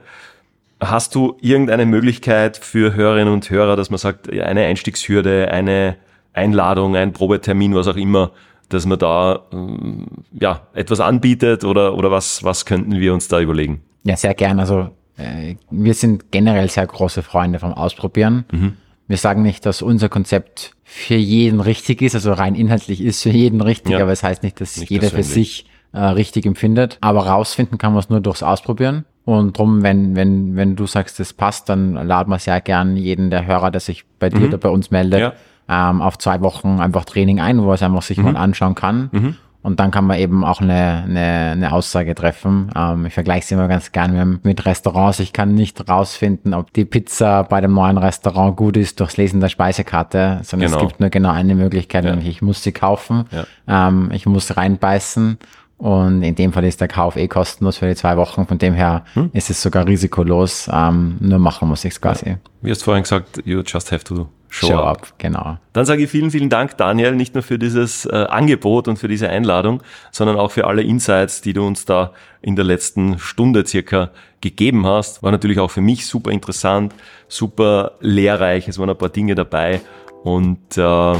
Hast 0.79 1.15
du 1.15 1.39
irgendeine 1.41 1.87
Möglichkeit 1.87 2.59
für 2.59 2.95
Hörerinnen 2.95 3.33
und 3.33 3.49
Hörer, 3.49 3.77
dass 3.77 3.89
man 3.89 3.97
sagt, 3.97 4.31
eine 4.31 4.65
Einstiegshürde, 4.67 5.51
eine 5.51 5.97
Einladung, 6.35 6.97
ein 6.97 7.15
Probetermin, 7.15 7.75
was 7.75 7.89
auch 7.89 7.97
immer, 7.97 8.33
dass 8.69 8.85
man 8.85 8.99
da 8.99 9.41
ähm, 9.53 10.07
ja 10.39 10.67
etwas 10.75 11.01
anbietet 11.01 11.65
oder 11.65 11.95
oder 11.95 12.11
was 12.11 12.45
was 12.45 12.67
könnten 12.67 12.99
wir 12.99 13.15
uns 13.15 13.29
da 13.29 13.41
überlegen? 13.41 13.81
Ja, 14.03 14.17
sehr 14.17 14.35
gern. 14.35 14.61
Also 14.61 14.91
äh, 15.17 15.55
wir 15.71 15.95
sind 15.95 16.31
generell 16.31 16.69
sehr 16.69 16.87
große 16.87 17.23
Freunde 17.23 17.59
vom 17.59 17.73
Ausprobieren. 17.73 18.45
Mhm 18.51 18.77
wir 19.09 19.17
sagen 19.17 19.43
nicht, 19.43 19.67
dass 19.67 19.83
unser 19.83 20.09
Konzept 20.09 20.73
für 20.83 21.15
jeden 21.15 21.61
richtig 21.61 22.03
ist, 22.03 22.15
also 22.15 22.33
rein 22.33 22.55
inhaltlich 22.55 23.01
ist 23.01 23.23
für 23.23 23.31
jeden 23.31 23.61
richtig, 23.61 23.93
ja. 23.93 24.03
aber 24.03 24.13
es 24.13 24.21
das 24.21 24.31
heißt 24.31 24.43
nicht, 24.43 24.61
dass 24.61 24.77
nicht 24.77 24.91
jeder 24.91 25.11
für 25.11 25.23
sich 25.23 25.67
äh, 25.93 26.01
richtig 26.01 26.47
empfindet. 26.47 26.99
Aber 27.01 27.27
rausfinden 27.27 27.79
kann 27.79 27.93
man 27.93 28.01
es 28.01 28.11
nur 28.11 28.21
durchs 28.21 28.43
Ausprobieren. 28.43 29.05
Und 29.25 29.59
drum, 29.59 29.83
wenn, 29.83 30.15
wenn, 30.15 30.55
wenn 30.55 30.77
du 30.77 30.87
sagst, 30.87 31.19
das 31.19 31.33
passt, 31.33 31.69
dann 31.69 31.95
laden 31.95 32.31
wir 32.31 32.39
sehr 32.39 32.61
gern 32.61 32.97
jeden 32.97 33.31
der 33.31 33.47
Hörer, 33.47 33.71
der 33.71 33.81
sich 33.81 34.05
bei 34.19 34.29
dir 34.29 34.41
mhm. 34.41 34.47
oder 34.47 34.59
bei 34.59 34.69
uns 34.69 34.91
meldet, 34.91 35.21
ja. 35.21 35.33
ähm, 35.69 36.01
auf 36.01 36.19
zwei 36.19 36.41
Wochen 36.43 36.81
einfach 36.81 37.05
Training 37.05 37.41
ein, 37.41 37.61
wo 37.63 37.69
er 37.71 37.75
es 37.75 37.83
einfach 37.83 38.03
sich 38.03 38.19
mhm. 38.19 38.25
mal 38.25 38.37
anschauen 38.37 38.77
kann. 38.77 39.09
Mhm. 39.11 39.37
Und 39.67 39.81
dann 39.81 39.91
kann 39.91 40.07
man 40.07 40.21
eben 40.21 40.45
auch 40.45 40.61
eine, 40.61 41.03
eine, 41.09 41.51
eine 41.51 41.73
Aussage 41.73 42.15
treffen. 42.15 42.71
Ähm, 42.77 43.07
ich 43.07 43.15
vergleiche 43.15 43.41
es 43.41 43.51
immer 43.51 43.67
ganz 43.67 43.91
gerne 43.91 44.39
mit 44.45 44.65
Restaurants. 44.65 45.19
Ich 45.19 45.33
kann 45.33 45.57
nicht 45.57 45.89
rausfinden, 45.89 46.55
ob 46.55 46.73
die 46.73 46.85
Pizza 46.85 47.43
bei 47.43 47.61
dem 47.61 47.75
neuen 47.75 47.99
Restaurant 47.99 48.57
gut 48.57 48.77
ist 48.77 49.01
durchs 49.01 49.17
Lesen 49.17 49.41
der 49.41 49.49
Speisekarte, 49.49 50.39
sondern 50.45 50.71
genau. 50.71 50.81
es 50.81 50.89
gibt 50.89 51.01
nur 51.01 51.11
genau 51.11 51.31
eine 51.31 51.57
Möglichkeit, 51.57 52.05
ja. 52.05 52.11
nämlich 52.11 52.29
ich 52.29 52.43
muss 52.43 52.63
sie 52.63 52.71
kaufen. 52.71 53.25
Ja. 53.33 53.89
Ähm, 53.89 54.11
ich 54.13 54.25
muss 54.25 54.57
reinbeißen. 54.57 55.37
Und 55.79 56.23
in 56.23 56.35
dem 56.35 56.53
Fall 56.53 56.65
ist 56.65 56.81
der 56.81 56.89
Kauf 56.89 57.17
eh 57.17 57.29
kostenlos 57.29 57.79
für 57.79 57.87
die 57.87 57.95
zwei 57.95 58.17
Wochen. 58.17 58.47
Von 58.47 58.59
dem 58.59 58.73
her 58.73 59.05
hm? 59.13 59.31
ist 59.35 59.51
es 59.51 59.61
sogar 59.61 59.87
risikolos. 59.87 60.71
Ähm, 60.73 61.17
nur 61.21 61.39
machen 61.39 61.69
muss 61.69 61.85
ich 61.85 61.93
es 61.93 62.01
quasi. 62.01 62.31
Ja. 62.31 62.37
Wie 62.63 62.71
hast 62.71 62.81
du 62.81 62.87
vorhin 62.87 63.03
gesagt, 63.03 63.43
you 63.45 63.63
just 63.65 63.93
have 63.93 64.05
to 64.05 64.29
Show, 64.49 64.69
Show 64.69 64.79
up. 64.79 64.99
up. 64.99 65.19
Genau. 65.19 65.59
Dann 65.73 65.85
sage 65.85 66.05
ich 66.05 66.11
vielen, 66.11 66.31
vielen 66.31 66.49
Dank, 66.49 66.77
Daniel, 66.77 67.15
nicht 67.15 67.35
nur 67.35 67.43
für 67.43 67.59
dieses 67.59 68.07
äh, 68.07 68.15
Angebot 68.15 68.89
und 68.89 68.97
für 68.97 69.09
diese 69.09 69.29
Einladung, 69.29 69.83
sondern 70.13 70.37
auch 70.37 70.51
für 70.51 70.67
alle 70.67 70.83
Insights, 70.83 71.41
die 71.43 71.53
du 71.53 71.67
uns 71.67 71.85
da 71.85 72.13
in 72.43 72.57
der 72.57 72.65
letzten 72.65 73.19
Stunde 73.19 73.67
circa 73.67 74.11
gegeben 74.41 74.87
hast. 74.87 75.23
War 75.23 75.33
natürlich 75.33 75.59
auch 75.59 75.71
für 75.71 75.81
mich 75.81 76.07
super 76.07 76.31
interessant, 76.31 76.95
super 77.29 77.93
lehrreich. 78.01 78.69
Es 78.69 78.79
waren 78.79 78.89
ein 78.89 78.97
paar 78.97 79.09
Dinge 79.09 79.35
dabei 79.35 79.81
und 80.23 80.79
äh, 80.79 81.15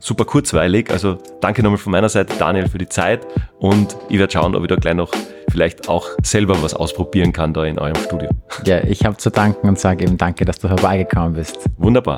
super 0.00 0.24
kurzweilig. 0.24 0.90
Also 0.90 1.18
danke 1.40 1.62
nochmal 1.62 1.78
von 1.78 1.92
meiner 1.92 2.08
Seite, 2.08 2.34
Daniel, 2.36 2.68
für 2.68 2.78
die 2.78 2.88
Zeit 2.88 3.24
und 3.60 3.96
ich 4.08 4.18
werde 4.18 4.32
schauen, 4.32 4.56
ob 4.56 4.62
ich 4.62 4.68
da 4.68 4.76
gleich 4.76 4.94
noch 4.94 5.12
vielleicht 5.48 5.88
auch 5.88 6.08
selber 6.22 6.60
was 6.62 6.74
ausprobieren 6.74 7.32
kann 7.32 7.54
da 7.54 7.64
in 7.64 7.78
eurem 7.78 8.02
Studio. 8.02 8.30
Ja, 8.64 8.82
ich 8.82 9.04
habe 9.04 9.16
zu 9.16 9.30
danken 9.30 9.68
und 9.68 9.78
sage 9.78 10.04
eben 10.04 10.16
danke, 10.16 10.44
dass 10.44 10.58
du 10.58 10.68
herbeigekommen 10.68 11.34
bist. 11.34 11.58
Wunderbar. 11.76 12.16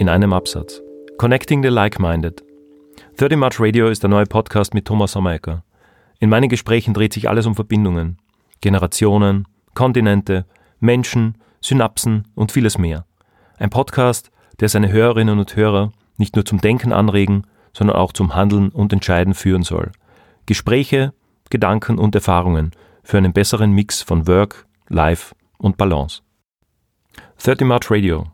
in 0.00 0.08
einem 0.08 0.32
Absatz. 0.32 0.80
Connecting 1.18 1.62
the 1.62 1.68
Like-Minded. 1.68 2.42
30 3.18 3.36
March 3.36 3.60
Radio 3.60 3.88
ist 3.88 4.02
der 4.02 4.08
neue 4.08 4.24
Podcast 4.24 4.72
mit 4.72 4.86
Thomas 4.86 5.12
Sommerecker. 5.12 5.62
In 6.20 6.30
meinen 6.30 6.48
Gesprächen 6.48 6.94
dreht 6.94 7.12
sich 7.12 7.28
alles 7.28 7.44
um 7.44 7.54
Verbindungen. 7.54 8.16
Generationen, 8.62 9.46
Kontinente, 9.74 10.46
Menschen, 10.78 11.34
Synapsen 11.62 12.28
und 12.34 12.52
vieles 12.52 12.78
mehr. 12.78 13.04
Ein 13.58 13.70
Podcast, 13.70 14.30
der 14.60 14.68
seine 14.68 14.90
Hörerinnen 14.90 15.38
und 15.38 15.56
Hörer 15.56 15.92
nicht 16.16 16.36
nur 16.36 16.44
zum 16.44 16.60
Denken 16.60 16.92
anregen, 16.92 17.46
sondern 17.72 17.96
auch 17.96 18.12
zum 18.12 18.34
Handeln 18.34 18.70
und 18.70 18.92
Entscheiden 18.92 19.34
führen 19.34 19.62
soll. 19.62 19.92
Gespräche, 20.46 21.12
Gedanken 21.50 21.98
und 21.98 22.14
Erfahrungen 22.14 22.72
für 23.02 23.18
einen 23.18 23.32
besseren 23.32 23.72
Mix 23.72 24.02
von 24.02 24.26
Work, 24.26 24.66
Life 24.88 25.34
und 25.58 25.76
Balance. 25.76 26.22
30 27.42 27.66
March 27.66 27.90
Radio 27.90 28.26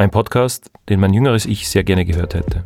ein 0.00 0.12
Podcast, 0.12 0.70
den 0.88 1.00
mein 1.00 1.12
jüngeres 1.12 1.44
Ich 1.44 1.68
sehr 1.68 1.82
gerne 1.82 2.04
gehört 2.04 2.34
hätte. 2.34 2.64